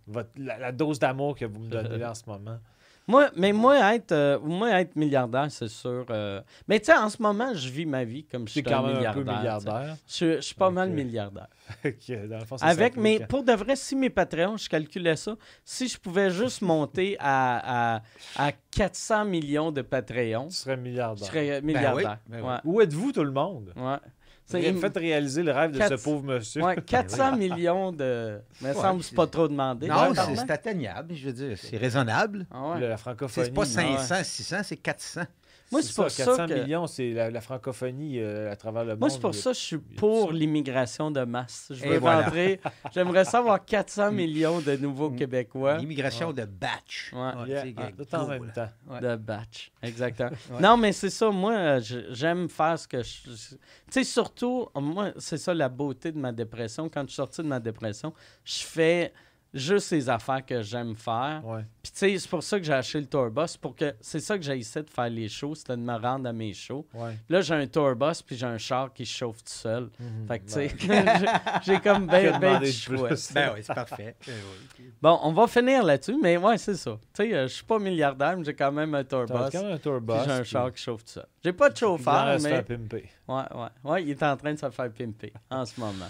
votre, 0.08 0.30
la, 0.38 0.58
la 0.58 0.72
dose 0.72 1.00
d'amour 1.00 1.36
que 1.38 1.46
vous 1.46 1.60
me 1.60 1.70
donnez 1.70 1.98
là 1.98 2.12
en 2.12 2.14
ce 2.16 2.24
moment. 2.28 2.60
Moi, 3.08 3.30
mais 3.36 3.52
moi, 3.52 3.94
être, 3.96 4.12
euh, 4.12 4.40
moi, 4.40 4.80
être 4.80 4.96
milliardaire, 4.96 5.48
c'est 5.52 5.68
sûr. 5.68 6.06
euh, 6.12 6.40
Mais 6.68 6.80
tu 6.80 6.86
sais, 6.86 6.98
en 6.98 7.10
ce 7.10 7.22
moment, 7.22 7.54
je 7.54 7.68
vis 7.70 7.86
ma 7.86 8.04
vie 8.04 8.24
comme 8.26 8.48
je 8.48 8.54
suis 8.54 8.64
quand 8.64 8.78
un 8.80 8.82
même 9.00 9.06
un 9.08 9.14
peu 9.14 9.20
milliardaire. 9.24 9.38
milliardaire. 9.40 9.96
tu 10.08 10.14
sais. 10.14 10.26
Je, 10.26 10.36
je 10.38 10.42
suis 10.42 10.56
pas 10.56 10.68
Ok. 10.68 10.74
mal 10.76 10.90
milliardaire. 10.92 11.48
Dans 11.84 12.40
le 12.40 12.46
fond, 12.46 12.58
c'est 12.58 12.66
Avec, 12.66 12.94
ça, 12.96 13.00
mais 13.02 13.18
quand- 13.20 13.28
pour 13.28 13.44
de 13.44 13.54
vrai, 13.54 13.76
si 13.76 13.96
mes 13.96 14.10
Patreons, 14.10 14.56
je 14.58 14.70
calculais 14.70 15.16
ça, 15.16 15.36
si 15.66 15.88
je 15.88 15.98
pouvais 16.00 16.30
juste 16.30 16.62
monter 16.62 17.18
à, 17.20 17.96
à, 17.98 18.02
à 18.38 18.52
400 18.72 19.26
millions 19.26 19.72
de 19.72 19.82
Patreons, 19.82 20.48
Tu 20.50 20.56
serais 20.56 20.76
je 20.76 20.82
milliardaire. 20.82 21.28
serais 21.28 21.62
milliardaire. 21.62 22.20
ben 22.28 22.42
oui. 22.42 22.48
Ouais, 22.50 22.58
Où 22.66 22.82
êtes-vous, 22.82 23.12
tout 23.12 23.24
le 23.24 23.32
monde? 23.32 23.74
ouais. 23.76 23.98
C'est 24.52 24.60
Ré- 24.60 24.74
Faites 24.74 24.98
réaliser 24.98 25.44
le 25.44 25.52
rêve 25.52 25.72
de 25.72 25.78
Quatre- 25.78 25.98
ce 25.98 26.04
pauvre 26.04 26.24
monsieur. 26.24 26.62
ouais, 26.64 26.76
400 26.86 27.36
millions 27.38 27.92
de. 27.92 28.40
Mais 28.62 28.74
ça 28.74 28.82
semble 28.82 29.04
c'est 29.04 29.16
pas 29.16 29.28
trop 29.28 29.48
demandé. 29.48 29.88
Non, 29.88 29.96
Ouais, 30.10 30.16
c'est 30.16 30.36
c'est 30.36 30.52
atteignable, 30.52 31.14
je 31.16 31.26
veux 31.28 31.34
dire. 31.34 31.58
C'est 31.58 31.78
raisonnable. 31.78 32.46
Ah 32.52 32.72
ouais. 32.74 32.80
La 32.82 32.98
C'est 32.98 33.02
francophonie. 33.02 33.50
pas 33.52 33.62
Ah 33.64 33.98
500, 33.98 34.16
600, 34.24 34.58
c'est 34.64 34.78
400. 34.78 35.22
Moi, 35.72 35.82
c'est 35.82 35.96
pour 35.96 36.12
ça 36.12 36.26
400 36.26 36.48
que- 36.48 36.54
millions, 36.54 36.86
c'est 36.88 37.12
la, 37.14 37.32
la 37.32 37.40
francophonie 37.42 38.20
euh, 38.20 38.52
à 38.52 38.56
travers 38.56 38.84
le 38.84 38.92
monde. 38.92 39.00
Moi, 39.00 39.10
c'est 39.10 39.22
pour 39.22 39.34
ça 39.34 39.52
que 39.52 39.56
je 39.58 39.62
suis 39.62 39.78
pour 39.78 40.32
l'immigration 40.34 41.12
de 41.12 41.22
masse. 41.24 41.72
Je 41.74 41.86
veux 41.86 41.98
voilà. 41.98 42.24
rentrer. 42.24 42.60
J'aimerais 42.94 43.24
savoir 43.26 43.64
400 43.64 44.12
millions 44.12 44.60
de 44.60 44.76
nouveaux 44.76 45.10
Mm. 45.10 45.16
Québécois 45.16 45.78
L'immigration 45.78 46.34
de 46.34 46.44
batch. 46.46 47.14
Ouais. 47.14 47.48
Yeah, 47.50 47.64
ah, 47.78 47.82
tout 47.98 48.16
en 48.16 48.28
même 48.28 48.52
temps. 48.52 48.70
Ouais. 48.90 49.00
de 49.00 49.16
batch. 49.16 49.72
Exactement. 49.82 50.32
Ouais. 50.52 50.60
Non, 50.62 50.76
mais 50.78 50.92
c'est 50.92 51.10
ça. 51.10 51.30
Moi, 51.30 51.80
j'aime 51.80 52.50
faire 52.50 52.78
ce 52.78 52.88
que 52.88 53.02
je. 53.02 53.10
je- 53.26 53.56
Tu 53.56 53.58
sais, 53.92 54.04
surtout, 54.04 54.68
moi, 54.76 55.12
c'est 55.18 55.38
ça 55.38 55.54
la 55.54 55.70
beauté 55.70 56.12
de 56.12 56.18
ma 56.18 56.32
dépression. 56.32 56.90
Quand 56.90 57.02
je 57.04 57.08
suis 57.08 57.16
sorti 57.16 57.42
de 57.42 57.48
ma 57.48 57.60
dépression, 57.60 58.14
je 58.44 58.60
fais 58.64 59.14
juste 59.54 59.92
les 59.92 60.10
affaires 60.10 60.46
que 60.46 60.62
j'aime 60.62 60.96
faire. 60.96 61.42
Ouais. 61.46 61.66
Puis, 61.84 61.92
tu 61.92 61.98
sais, 62.00 62.18
c'est 62.20 62.30
pour 62.30 62.42
ça 62.44 62.58
que 62.60 62.66
j'ai 62.66 62.74
acheté 62.74 63.00
le 63.02 63.06
tour 63.08 63.30
bus. 63.30 63.58
Pour 63.58 63.76
que... 63.76 63.94
C'est 64.00 64.20
ça 64.20 64.38
que 64.38 64.44
j'ai 64.44 64.58
essayé 64.58 64.86
de 64.86 64.90
faire 64.90 65.10
les 65.10 65.28
shows, 65.28 65.56
c'était 65.56 65.76
de 65.76 65.82
me 65.82 65.96
rendre 65.98 66.30
à 66.30 66.34
mes 66.34 66.54
shows. 66.54 66.86
Ouais. 66.94 67.18
Là, 67.28 67.42
j'ai 67.42 67.54
un 67.56 67.68
tour 67.68 67.96
bus, 67.96 68.22
puis 68.22 68.36
j'ai 68.38 68.46
un 68.46 68.58
char 68.58 68.94
qui 68.94 69.06
se 69.06 69.14
chauffe 69.18 69.38
tout 69.44 69.52
seul. 69.52 69.90
Mhm. 70.00 70.28
Fait 70.28 70.40
que, 70.40 70.46
tu 70.46 70.52
sais, 70.54 70.72
Ben, 70.88 71.06
j'ai- 71.66 71.74
j'ai 71.74 71.80
comme 71.80 72.08
ben 72.08 72.40
de 72.60 72.66
choix. 72.68 73.08
plus? 73.10 73.34
Ben 73.34 73.52
oui, 73.56 73.60
c'est 73.64 73.74
parfait. 73.74 74.16
Ben. 74.26 74.34
Bon, 75.02 75.20
on 75.24 75.32
va 75.34 75.48
finir 75.48 75.84
là-dessus, 75.84 76.18
mais 76.22 76.38
ouais, 76.38 76.58
c'est 76.58 76.76
ça. 76.76 76.92
Tu 77.14 77.24
sais, 77.24 77.34
euh, 77.34 77.48
je 77.48 77.54
suis 77.56 77.64
pas 77.64 77.80
milliardaire, 77.80 78.38
mais 78.38 78.44
j'ai 78.46 78.54
quand 78.54 78.72
même 78.72 78.94
un 78.96 79.04
tour 79.04 79.26
T'as 79.28 79.44
bus. 79.46 79.52
quand 79.52 79.64
même 79.64 79.74
un 79.74 79.78
tour 79.78 79.98
puis 79.98 80.06
bus. 80.16 80.24
j'ai 80.26 80.32
un 80.32 80.42
puis 80.42 80.50
char 80.50 80.72
qui 80.72 80.82
chauffe 80.82 81.04
tout 81.06 81.12
seul. 81.14 81.26
J'ai 81.44 81.54
pas 81.54 81.70
de 81.70 81.74
il 81.76 81.80
vient 81.80 81.88
chauffeur, 81.90 82.14
à 82.14 82.38
se 82.40 82.44
mais 82.44 82.50
faire 82.52 82.66
pimper. 82.66 83.10
ouais, 83.28 83.36
ouais, 83.56 83.92
ouais, 83.92 84.04
il 84.04 84.10
est 84.12 84.24
en 84.24 84.38
train 84.38 84.54
de 84.54 84.60
se 84.60 84.70
faire 84.70 84.92
pimper 84.92 85.34
en 85.50 85.66
ce 85.66 85.80
moment. 85.80 86.06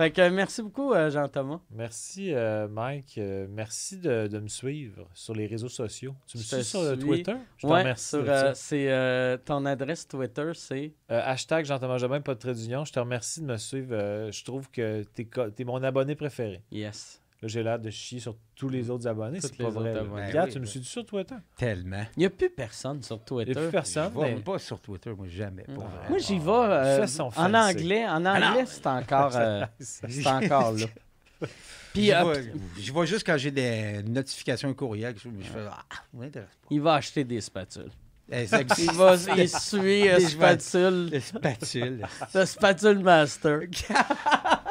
Fait 0.00 0.10
que 0.10 0.30
merci 0.30 0.62
beaucoup, 0.62 0.94
euh, 0.94 1.10
Jean-Thomas. 1.10 1.60
Merci, 1.70 2.32
euh, 2.32 2.66
Mike. 2.68 3.18
Euh, 3.18 3.46
merci 3.50 3.98
de, 3.98 4.28
de 4.28 4.38
me 4.38 4.48
suivre 4.48 5.06
sur 5.12 5.34
les 5.34 5.46
réseaux 5.46 5.68
sociaux. 5.68 6.14
Tu 6.26 6.38
me 6.38 6.42
suis 6.42 6.64
sur 6.64 6.80
euh, 6.80 6.94
suis. 6.94 7.04
Twitter? 7.04 7.34
Je 7.58 7.66
te 7.66 7.70
Ouais, 7.70 7.80
remercie. 7.80 8.16
euh, 8.16 8.52
c'est 8.54 8.90
euh, 8.90 9.36
ton 9.44 9.66
adresse 9.66 10.08
Twitter, 10.08 10.52
c'est? 10.54 10.94
Euh, 11.10 11.20
hashtag 11.22 11.66
Jean-Thomas 11.66 11.98
Jobin, 11.98 12.22
pas 12.22 12.32
de 12.34 12.38
trait 12.38 12.54
d'union. 12.54 12.86
Je 12.86 12.94
te 12.94 12.98
remercie 12.98 13.42
de 13.42 13.46
me 13.46 13.58
suivre. 13.58 13.90
Euh, 13.92 14.32
je 14.32 14.42
trouve 14.42 14.70
que 14.70 15.02
t'es 15.14 15.26
co- 15.26 15.50
t'es 15.50 15.64
mon 15.64 15.82
abonné 15.82 16.14
préféré. 16.14 16.62
yes. 16.72 17.19
Là, 17.42 17.48
j'ai 17.48 17.62
l'air 17.62 17.78
de 17.78 17.88
chier 17.88 18.20
sur 18.20 18.36
tous 18.54 18.68
les 18.68 18.90
autres 18.90 19.06
abonnés. 19.06 19.40
Toutes 19.40 19.52
C'est 19.56 19.62
pas 19.62 19.70
vrai. 19.70 19.98
Regarde, 19.98 20.48
Oui, 20.48 20.52
tu 20.52 20.58
me 20.60 20.64
oui. 20.64 20.70
suis 20.70 20.84
sur 20.84 21.06
Twitter? 21.06 21.36
Tellement. 21.56 22.04
Il 22.16 22.20
n'y 22.20 22.26
a 22.26 22.30
plus 22.30 22.50
personne 22.50 23.02
sur 23.02 23.16
Il 23.16 23.20
Twitter. 23.24 23.52
n'y 23.52 23.56
a 23.58 23.60
plus 23.62 23.70
personne. 23.70 24.12
Je 24.14 24.20
vais 24.20 24.34
mais- 24.34 24.40
pas 24.42 24.58
sur 24.58 24.78
Twitter, 24.80 25.10
moi, 25.16 25.26
jamais. 25.28 25.62
Pour 25.62 25.84
Mm. 25.84 25.88
vrai. 25.88 26.08
Moi, 26.10 26.18
j'y 26.18 26.38
vais 26.38 26.50
euh, 26.50 27.06
en 27.36 27.54
anglais. 27.54 28.06
En 28.06 28.26
anglais, 28.26 28.64
c'est 28.66 28.86
encore, 28.86 29.32
euh, 29.36 29.64
c'est 29.80 30.26
encore 30.26 30.72
là. 30.72 30.86
Puis 31.94 32.04
J'y 32.04 32.12
euh, 32.12 32.34
vais 32.94 33.06
juste 33.06 33.26
quand 33.26 33.38
j'ai 33.38 33.50
des 33.50 34.02
notifications 34.04 34.72
courriel. 34.74 35.14
Je 35.16 35.28
je 35.40 35.48
fais 35.50 35.66
Ah, 35.70 35.82
ça 35.90 36.02
m'intéresse 36.12 36.48
pas. 36.48 36.68
il 36.70 36.80
va 36.82 36.94
acheter 36.94 37.24
des 37.24 37.40
spatules. 37.40 37.90
Exact. 38.30 38.70
Il 38.78 38.92
va 38.92 39.14
essuyer 39.14 40.14
Des 40.16 40.20
spatule, 40.20 41.10
Le 41.10 41.18
spatule. 41.20 42.06
le 42.34 42.44
spatule 42.44 42.98
master. 43.00 43.60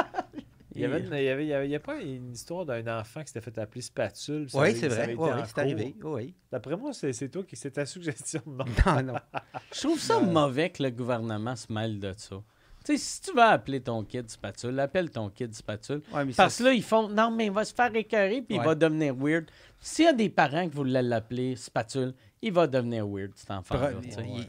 Il 0.80 0.84
y 0.84 0.86
avait, 0.86 1.00
une- 1.00 1.14
il 1.14 1.24
y 1.24 1.30
avait, 1.30 1.46
il 1.46 1.48
y 1.50 1.54
avait- 1.54 1.68
il 1.68 1.72
y 1.72 1.76
a 1.76 1.80
pas 1.80 2.00
une 2.02 2.32
histoire 2.32 2.66
d'un 2.66 3.00
enfant 3.00 3.22
qui 3.22 3.28
s'était 3.28 3.42
fait 3.42 3.58
appeler 3.58 3.82
spatule. 3.82 4.48
Oui, 4.54 4.60
avait- 4.62 4.74
c'est 4.76 4.90
ça 4.90 4.96
vrai. 5.04 5.16
Oui, 5.18 5.30
c'est 5.46 5.60
arrivé. 5.60 5.96
Oui. 6.04 6.34
D'après 6.52 6.76
moi, 6.78 6.94
c'est 6.94 7.14
c'est 7.14 7.30
toi 7.30 7.44
qui 7.44 7.56
c'est 7.56 7.72
ta 7.72 7.86
suggestion. 7.86 8.42
Non. 8.46 8.66
Non, 8.86 9.04
non. 9.04 9.14
Je 9.74 9.80
trouve 9.82 10.00
ça 10.00 10.20
mauvais 10.20 10.70
que 10.70 10.82
le 10.84 10.90
gouvernement 10.92 11.56
se 11.56 11.72
mêle 11.72 12.00
de 12.00 12.14
ça. 12.18 12.38
Tu 12.86 12.94
sais, 12.94 12.98
si 12.98 13.22
tu 13.22 13.34
veux 13.34 13.42
appeler 13.44 13.82
ton 13.82 14.06
kid 14.06 14.30
spatule, 14.30 14.80
appelle 14.80 15.10
ton 15.12 15.30
kid 15.30 15.54
spatule. 15.54 16.02
Ouais, 16.14 16.24
mais 16.24 16.32
ça, 16.32 16.44
Parce 16.44 16.60
que 16.60 16.64
là, 16.64 16.74
ils 16.74 16.82
font 16.82 17.10
non, 17.10 17.30
mais 17.30 17.48
il 17.48 17.52
va 17.52 17.66
se 17.66 17.74
faire 17.74 17.94
écœurer 17.94 18.42
puis 18.42 18.56
il 18.56 18.62
va 18.62 18.74
devenir 18.74 19.14
weird. 19.16 19.46
S'il 19.82 20.06
y 20.06 20.08
a 20.08 20.14
des 20.14 20.30
parents 20.30 20.68
qui 20.68 20.76
voulaient 20.76 21.02
l'appeler 21.02 21.56
spatule, 21.56 22.14
il 22.42 22.52
va 22.54 22.68
devenir 22.68 23.08
weird, 23.08 23.32
cet 23.36 23.50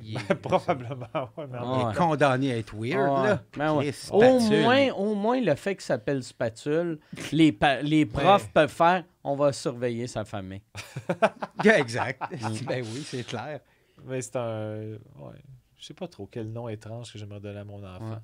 il- 0.02 0.18
Probablement. 0.42 1.06
il 1.36 1.90
est 1.90 1.94
condamné 1.96 2.52
à 2.52 2.56
être 2.58 2.74
weird, 2.74 3.08
Ouais. 3.10 3.28
là. 3.28 3.42
Ben 3.56 3.74
ouais. 3.74 3.92
Au 4.10 4.38
moins, 4.40 4.90
au 4.92 5.14
moins, 5.14 5.40
le 5.40 5.54
fait 5.54 5.74
qu'il 5.74 5.84
s'appelle 5.84 6.22
spatule, 6.22 6.98
les, 7.32 7.52
profs 8.06 8.48
peuvent 8.52 8.70
faire 8.70 9.04
on 9.22 9.36
va 9.36 9.52
surveiller 9.52 10.06
sa 10.06 10.24
famille. 10.24 10.62
Yeah, 11.64 11.78
exact. 11.78 12.22
Mm. 12.32 12.64
ben 12.66 12.82
oui, 12.84 13.02
c'est 13.04 13.24
clair. 13.24 13.60
Mais 14.06 14.22
c'est 14.22 14.36
un. 14.36 14.92
Ouais. 15.18 15.36
Je 15.76 15.84
sais 15.84 15.94
pas 15.94 16.08
trop 16.08 16.26
quel 16.26 16.50
nom 16.50 16.68
étrange 16.68 17.12
que 17.12 17.18
j'aimerais 17.18 17.40
donner 17.40 17.58
à 17.60 17.64
mon 17.64 17.84
enfant. 17.84 18.10
Ouais. 18.12 18.16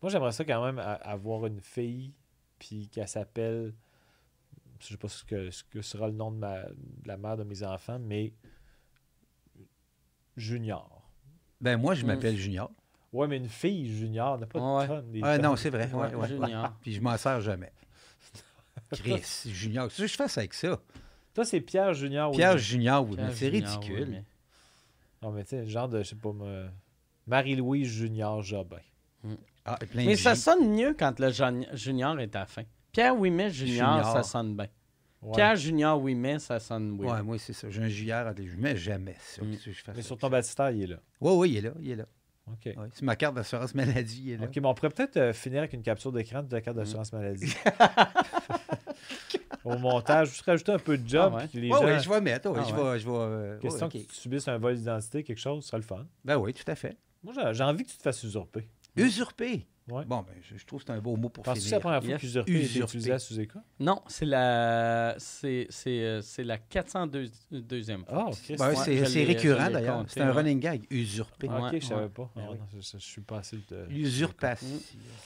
Moi, 0.00 0.10
j'aimerais 0.10 0.32
ça 0.32 0.44
quand 0.44 0.64
même 0.64 0.80
avoir 1.02 1.46
une 1.46 1.60
fille, 1.60 2.12
puis 2.58 2.88
qu'elle 2.88 3.06
s'appelle. 3.08 3.74
Je 4.82 4.88
sais 4.88 4.96
pas 4.96 5.08
ce 5.08 5.24
que, 5.24 5.50
ce 5.50 5.62
que 5.64 5.80
sera 5.80 6.08
le 6.08 6.12
nom 6.12 6.32
de, 6.32 6.38
ma, 6.38 6.62
de 6.64 7.06
la 7.06 7.16
mère 7.16 7.36
de 7.36 7.44
mes 7.44 7.62
enfants, 7.62 7.98
mais. 8.00 8.32
Junior. 10.36 11.02
Ben 11.60 11.76
moi, 11.80 11.94
je 11.94 12.04
Mm. 12.04 12.06
m'appelle 12.08 12.36
Junior. 12.36 12.70
Ouais, 13.12 13.28
mais 13.28 13.36
une 13.36 13.48
fille 13.48 13.94
junior 13.94 14.38
n'a 14.38 14.46
pas 14.46 14.58
de 14.58 14.64
Ouais. 14.64 14.86
tonne, 14.86 15.12
des 15.12 15.20
Ah 15.22 15.36
non, 15.38 15.54
c'est 15.54 15.68
vrai. 15.68 15.92
Ouais, 15.92 16.06
Ouais, 16.08 16.14
ouais. 16.14 16.28
Junior. 16.28 16.72
Puis 16.80 16.92
je 16.94 17.00
m'en 17.02 17.16
sers 17.18 17.40
jamais. 17.42 17.70
Chris, 18.92 19.22
Junior. 19.46 19.88
Qu'est-ce 19.88 20.00
que 20.02 20.06
je 20.06 20.16
fais 20.30 20.38
avec 20.40 20.54
ça? 20.54 20.80
Toi, 21.34 21.44
c'est 21.44 21.60
Pierre 21.60 21.92
Junior. 21.92 22.30
Pierre 22.32 22.56
Junior, 22.56 23.06
oui, 23.06 23.16
mais 23.18 23.32
c'est 23.34 23.48
ridicule. 23.48 24.04
oui, 24.08 24.10
mais- 24.10 24.24
Non, 25.22 25.30
mais 25.30 25.44
tu 25.44 25.50
sais, 25.50 25.66
genre 25.66 25.88
de, 25.88 26.02
je 26.02 26.08
sais 26.08 26.16
pas, 26.16 26.32
Marie-Louise 27.26 27.86
Junior 27.88 28.42
Jobin. 28.42 28.80
Ah, 29.64 29.78
et 29.80 29.86
plein 29.86 30.04
Mais 30.06 30.12
de 30.14 30.18
ça 30.18 30.34
sonne 30.34 30.70
mieux 30.74 30.94
quand 30.98 31.20
le 31.20 31.30
junior 31.74 32.18
est 32.18 32.34
à 32.34 32.40
la 32.40 32.46
fin. 32.46 32.64
Pierre 32.92 33.16
Ouimet 33.18 33.50
Junior, 33.50 33.96
Junior. 33.98 34.12
ça 34.12 34.22
sonne 34.22 34.54
bien. 34.56 34.66
Ouais. 35.22 35.32
Pierre 35.34 35.56
Junior 35.56 36.00
Ouimet, 36.02 36.38
ça 36.38 36.58
sonne 36.60 36.98
weird. 36.98 37.16
Ouais, 37.16 37.22
moi, 37.22 37.38
c'est 37.38 37.52
ça. 37.52 37.70
J'ai 37.70 37.82
un 37.82 37.88
JR 37.88 38.26
à 38.26 38.34
des 38.34 38.46
Je 38.46 38.56
mets 38.56 38.76
jamais 38.76 39.16
ça. 39.20 39.42
Mm. 39.42 39.54
Je 39.64 39.70
fais 39.72 39.92
Mais 39.94 40.02
sur 40.02 40.18
ton 40.18 40.28
baptistère, 40.28 40.70
il 40.70 40.82
est 40.82 40.86
là. 40.88 40.96
Oui, 41.20 41.32
oui, 41.36 41.50
il 41.52 41.56
est 41.58 41.60
là. 41.62 41.70
Il 41.80 41.90
est 41.90 41.96
là. 41.96 42.06
OK. 42.48 42.64
Ouais, 42.66 42.74
C'est 42.92 43.02
ma 43.02 43.14
carte 43.16 43.34
d'assurance 43.36 43.74
maladie. 43.74 44.22
Il 44.26 44.30
est 44.32 44.36
là. 44.36 44.46
OK, 44.46 44.56
mais 44.56 44.66
on 44.66 44.74
pourrait 44.74 44.90
peut-être 44.90 45.16
euh, 45.16 45.32
finir 45.32 45.60
avec 45.60 45.72
une 45.74 45.82
capture 45.82 46.10
d'écran 46.12 46.42
de 46.42 46.48
ta 46.48 46.60
carte 46.60 46.76
d'assurance 46.76 47.12
maladie. 47.12 47.54
Au 49.64 49.78
montage, 49.78 50.30
juste 50.30 50.42
rajouter 50.42 50.72
un 50.72 50.78
peu 50.78 50.98
de 50.98 51.08
job. 51.08 51.34
Ah 51.38 51.44
Oui, 51.54 51.68
gens, 51.68 51.84
oui, 51.84 52.00
je 52.00 52.10
vais 52.10 52.20
mettre. 52.20 52.50
oui, 52.50 52.58
Ah 52.60 52.64
je 52.68 52.74
ouais. 52.74 52.92
vais. 52.94 52.98
Je 52.98 53.06
vais 53.08 53.14
euh, 53.16 53.58
question 53.60 53.86
ouais, 53.86 53.96
ok. 53.96 54.06
que 54.06 54.12
tu 54.12 54.16
subisses 54.20 54.48
un 54.48 54.58
vol 54.58 54.74
d'identité, 54.74 55.22
quelque 55.22 55.38
chose, 55.38 55.62
ce 55.62 55.68
serait 55.68 55.78
le 55.78 55.84
fun. 55.84 56.04
Ben 56.24 56.36
oui, 56.36 56.52
tout 56.52 56.68
à 56.68 56.74
fait. 56.74 56.96
Moi, 57.22 57.32
j'ai 57.52 57.62
envie 57.62 57.84
que 57.84 57.90
tu 57.90 57.96
te 57.96 58.02
fasses 58.02 58.24
usurper. 58.24 58.68
Usurper. 58.96 59.66
Ouais. 59.88 60.04
Bon, 60.04 60.18
ben, 60.22 60.34
je, 60.48 60.56
je 60.56 60.64
trouve 60.64 60.80
que 60.80 60.86
c'est 60.86 60.92
un 60.92 61.00
beau 61.00 61.16
mot 61.16 61.28
pour 61.28 61.42
Penses-tu 61.42 61.58
que 61.58 61.64
c'est 61.64 61.68
finir. 61.70 61.78
la 61.78 61.80
première 61.82 62.02
fois 62.02 62.10
Yes. 62.12 62.20
qu'usurper 62.20 62.52
est 62.52 62.60
Usurper. 62.62 62.98
utilisé 62.98 63.48
à? 63.52 63.58
Non, 63.80 64.00
c'est 64.06 64.24
la 64.26 65.14
c'est 65.18 65.66
c'est 65.70 66.00
euh, 66.04 66.22
c'est 66.22 66.44
la 66.44 66.56
402e 66.58 68.04
fois. 68.04 68.26
Ok. 68.28 68.56
Ben, 68.56 68.68
Ouais, 68.68 68.76
c'est 68.76 68.96
je 69.04 69.26
récurrent 69.26 69.66
je 69.66 69.72
d'ailleurs. 69.72 69.96
compté, 69.98 70.10
C'est 70.14 70.20
un 70.20 70.26
ouais. 70.28 70.32
running 70.32 70.60
gag. 70.60 70.86
Usurper. 70.88 71.48
Ah, 71.50 71.60
Ouais, 71.62 71.68
ok, 71.70 71.80
je 71.82 71.86
savais 71.86 72.08
pas. 72.10 72.30
Ben 72.36 72.42
Ah, 72.46 72.50
oui. 72.52 72.58
non, 72.58 72.64
je, 72.72 72.80
je- 72.80 72.92
je 72.98 73.04
suis 73.04 73.22
pas 73.22 73.38
assez 73.38 73.58
de. 73.68 73.86
Usurpation. 73.90 74.68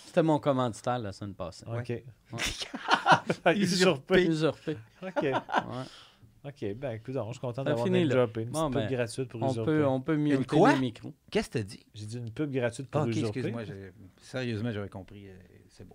C'était 0.06 0.22
mon 0.22 0.38
commanditaire 0.38 0.98
la 1.00 1.12
semaine 1.12 1.34
passée. 1.34 1.66
Ok. 1.66 1.92
Usurper. 3.54 3.56
Usurper. 3.58 4.26
Usurpé. 4.26 4.76
Ok. 5.02 5.26
Ok, 6.46 6.74
ben 6.76 6.92
écoute, 6.92 7.14
je 7.14 7.30
suis 7.32 7.40
content 7.40 7.64
d'avoir 7.64 7.86
là. 7.88 8.06
droppé. 8.06 8.42
Une 8.42 8.50
Bon, 8.50 8.70
petite 8.70 8.72
pub 8.82 8.88
ben, 8.90 8.96
gratuite 8.96 9.28
pour 9.28 9.42
On 9.42 9.50
usurper. 9.50 9.70
peut 9.72 9.86
on 9.86 10.00
peut 10.00 10.16
muter 10.16 10.44
quoi? 10.44 10.72
les 10.74 10.78
micros. 10.80 11.12
Qu'est-ce 11.30 11.48
que 11.48 11.58
t'as 11.58 11.64
dit? 11.64 11.84
J'ai 11.94 12.06
dit 12.06 12.18
une 12.18 12.30
pub 12.30 12.50
gratuite 12.52 12.88
pour 12.88 13.00
Ah, 13.00 13.04
ok, 13.04 13.10
usurper. 13.10 13.40
excuse-moi. 13.40 13.62
Sérieusement, 14.20 14.70
j'avais 14.70 14.88
compris. 14.88 15.26
euh, 15.28 15.32
C'est 15.70 15.84
bon. 15.88 15.94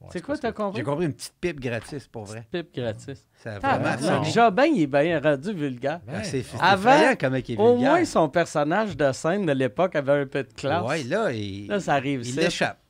Ouais, 0.00 0.08
c'est 0.10 0.20
quoi 0.22 0.36
t'as 0.38 0.50
que- 0.50 0.56
compris? 0.56 0.78
J'ai 0.78 0.84
compris 0.84 1.04
une 1.06 1.12
petite 1.12 1.34
pipe 1.40 1.60
gratis, 1.60 2.08
pour 2.08 2.24
vrai. 2.24 2.44
Pipe 2.50 2.74
gratis. 2.74 3.28
Ça 3.34 3.56
a 3.56 3.58
vraiment. 3.78 4.22
Jobin, 4.24 4.64
il 4.64 4.82
est 4.82 4.86
bien 4.86 5.20
rendu 5.20 5.52
vulgaire. 5.52 6.00
Ah, 6.08 6.24
C'est 6.24 6.42
Avant, 6.58 6.90
effrayant 6.90 7.14
comment 7.20 7.36
il 7.36 7.50
est 7.52 7.58
Au 7.58 7.76
moins, 7.76 8.04
son 8.04 8.28
personnage 8.28 8.96
de 8.96 9.12
scène 9.12 9.46
de 9.46 9.52
l'époque 9.52 9.94
avait 9.94 10.22
un 10.22 10.26
peu 10.26 10.42
de 10.42 10.52
classe. 10.52 10.84
Ouais, 10.88 11.02
là, 11.04 11.30
il, 11.32 11.68
Là, 11.68 11.78
ça 11.80 11.94
arrive 11.94 12.26
il 12.26 12.34
l'échappe. 12.34 12.80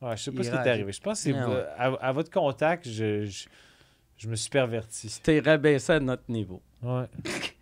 Ouais, 0.00 0.16
je 0.16 0.22
sais 0.22 0.30
Il 0.30 0.36
pas 0.36 0.42
ce 0.44 0.50
qui 0.50 0.56
est 0.56 0.68
arrivé. 0.70 0.92
Je 0.92 1.00
pense 1.00 1.18
que 1.24 1.30
c'est 1.32 1.36
Ah 1.38 1.48
ouais. 1.50 1.64
à, 1.76 1.84
à 2.08 2.12
votre 2.12 2.30
contact, 2.30 2.88
je, 2.88 3.24
je, 3.26 3.46
je 4.18 4.28
me 4.28 4.36
suis 4.36 4.50
perverti. 4.50 5.08
C'était 5.08 5.40
rabaissé 5.40 5.94
à 5.94 6.00
notre 6.00 6.24
niveau. 6.28 6.60
Ouais. 6.82 7.04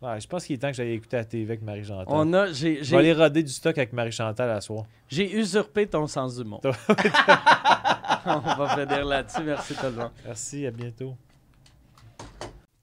Ouais, 0.00 0.20
je 0.20 0.28
pense 0.28 0.44
qu'il 0.44 0.54
est 0.54 0.58
temps 0.58 0.68
que 0.68 0.76
j'aille 0.76 0.92
écouter 0.92 1.16
la 1.16 1.24
TV 1.24 1.42
avec 1.42 1.60
Marie-Chantal. 1.60 2.06
On 2.06 2.32
a, 2.32 2.52
j'ai, 2.52 2.76
Je 2.76 2.78
vais 2.78 2.84
j'ai, 2.84 2.96
aller 2.98 3.12
roder 3.12 3.42
du 3.42 3.50
stock 3.50 3.76
avec 3.76 3.92
Marie-Chantal 3.92 4.48
à 4.48 4.60
soir. 4.60 4.84
j'ai 5.08 5.28
usurpé 5.36 5.88
ton 5.88 6.06
sens 6.06 6.36
du 6.36 6.44
monde. 6.44 6.60
On 8.24 8.38
va 8.38 8.76
finir 8.76 9.04
là-dessus. 9.04 9.42
Merci 9.42 9.74
tout 9.74 9.86
le 9.86 9.90
monde. 9.92 10.10
Merci, 10.24 10.66
à 10.66 10.70
bientôt. 10.70 11.16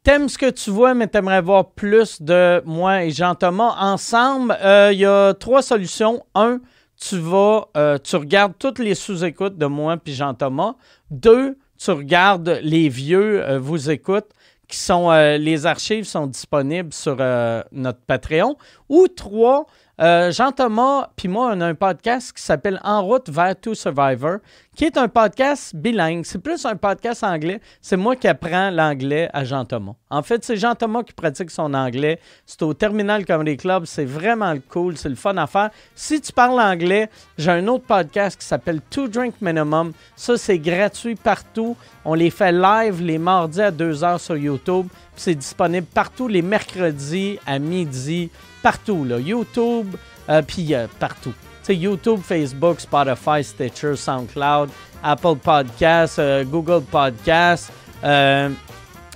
T'aimes 0.03 0.27
ce 0.27 0.37
que 0.37 0.49
tu 0.49 0.69
vois, 0.71 0.93
mais 0.93 1.07
t'aimerais 1.07 1.41
voir 1.41 1.69
plus 1.71 2.21
de 2.21 2.61
moi 2.65 3.05
et 3.05 3.11
Jean-Thomas 3.11 3.75
ensemble. 3.79 4.55
Euh, 4.61 4.91
Il 4.91 4.99
y 4.99 5.05
a 5.05 5.33
trois 5.33 5.61
solutions. 5.61 6.23
Un, 6.35 6.59
tu 6.99 7.17
vas, 7.17 7.69
euh, 7.77 7.97
tu 7.97 8.15
regardes 8.17 8.53
toutes 8.59 8.79
les 8.79 8.93
sous-écoutes 8.93 9.57
de 9.57 9.65
moi 9.65 9.95
puis 9.97 10.13
Jean-Thomas. 10.13 10.75
Deux, 11.09 11.57
tu 11.77 11.91
regardes 11.91 12.59
les 12.61 12.89
vieux 12.89 13.43
euh, 13.43 13.59
vous 13.59 13.89
écoutes 13.89 14.29
qui 14.67 14.77
sont 14.77 15.11
euh, 15.11 15.37
les 15.37 15.65
archives 15.65 16.05
sont 16.05 16.27
disponibles 16.27 16.93
sur 16.93 17.17
euh, 17.19 17.61
notre 17.71 17.99
Patreon. 17.99 18.57
Ou 18.89 19.07
trois, 19.07 19.65
euh, 20.01 20.31
Jean-Thomas 20.31 21.09
puis 21.15 21.27
moi 21.27 21.51
on 21.53 21.61
a 21.61 21.67
un 21.67 21.75
podcast 21.75 22.33
qui 22.33 22.41
s'appelle 22.43 22.79
En 22.83 23.03
route 23.03 23.29
vers 23.29 23.59
To 23.59 23.73
Survivor, 23.73 24.37
qui 24.75 24.83
est 24.83 24.97
un 24.97 25.07
podcast 25.07 25.73
bilingue. 25.73 26.25
C'est 26.25 26.39
plus 26.39 26.65
un 26.65 26.75
podcast 26.75 27.23
anglais. 27.23 27.61
C'est 27.81 27.95
moi 27.95 28.15
qui 28.17 28.27
apprends 28.27 28.69
l'anglais 28.69 29.29
à 29.33 29.45
Jean-Thomas. 29.45 29.93
En 30.09 30.21
fait, 30.21 30.43
c'est 30.43 30.57
Jean-Thomas 30.57 31.03
qui 31.03 31.13
pratique 31.13 31.49
son 31.49 31.73
anglais. 31.73 32.19
C'est 32.45 32.61
au 32.61 32.73
Terminal 32.73 33.25
Comedy 33.25 33.55
Club. 33.55 33.85
C'est 33.85 34.05
vraiment 34.05 34.53
cool. 34.69 34.97
C'est 34.97 35.09
le 35.09 35.15
fun 35.15 35.37
à 35.37 35.47
faire. 35.47 35.69
Si 35.95 36.19
tu 36.19 36.33
parles 36.33 36.59
anglais, 36.59 37.09
j'ai 37.37 37.51
un 37.51 37.67
autre 37.67 37.85
podcast 37.85 38.39
qui 38.39 38.45
s'appelle 38.45 38.81
Two 38.89 39.07
Drink 39.07 39.35
Minimum. 39.39 39.93
Ça, 40.17 40.37
c'est 40.37 40.59
gratuit 40.59 41.15
partout. 41.15 41.77
On 42.03 42.13
les 42.13 42.29
fait 42.29 42.51
live 42.51 43.01
les 43.01 43.17
mardis 43.17 43.61
à 43.61 43.71
2h 43.71 44.19
sur 44.19 44.35
YouTube. 44.35 44.87
C'est 45.15 45.35
disponible 45.35 45.87
partout 45.87 46.27
les 46.27 46.41
mercredis 46.41 47.39
à 47.45 47.59
midi. 47.59 48.29
Partout, 48.65 49.05
là. 49.05 49.19
YouTube, 49.19 49.95
euh, 50.27 50.41
puis 50.41 50.73
euh, 50.73 50.87
partout. 50.97 51.33
Tu 51.59 51.65
sais, 51.67 51.75
YouTube, 51.75 52.21
Facebook, 52.23 52.79
Spotify, 52.79 53.43
Stitcher, 53.43 53.95
SoundCloud, 53.95 54.71
Apple 55.03 55.35
Podcasts, 55.35 56.17
euh, 56.17 56.43
Google 56.43 56.81
Podcasts. 56.81 57.71
mais 58.01 58.49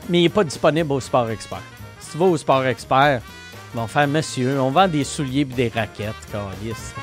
il 0.07 0.21
n'est 0.21 0.29
pas 0.29 0.43
disponible 0.43 0.91
au 0.91 0.99
Sport 0.99 1.31
Expert. 1.31 1.63
Si 1.99 2.11
tu 2.11 2.19
vas 2.19 2.25
au 2.25 2.37
Sport 2.37 2.63
Expert, 2.67 3.21
ils 3.73 3.77
vont 3.79 3.87
faire 3.87 4.07
Monsieur, 4.07 4.61
on 4.61 4.69
vend 4.69 4.87
des 4.87 5.03
souliers 5.03 5.41
et 5.41 5.45
des 5.45 5.71
raquettes. 5.73 6.13
câlisse. 6.31 6.93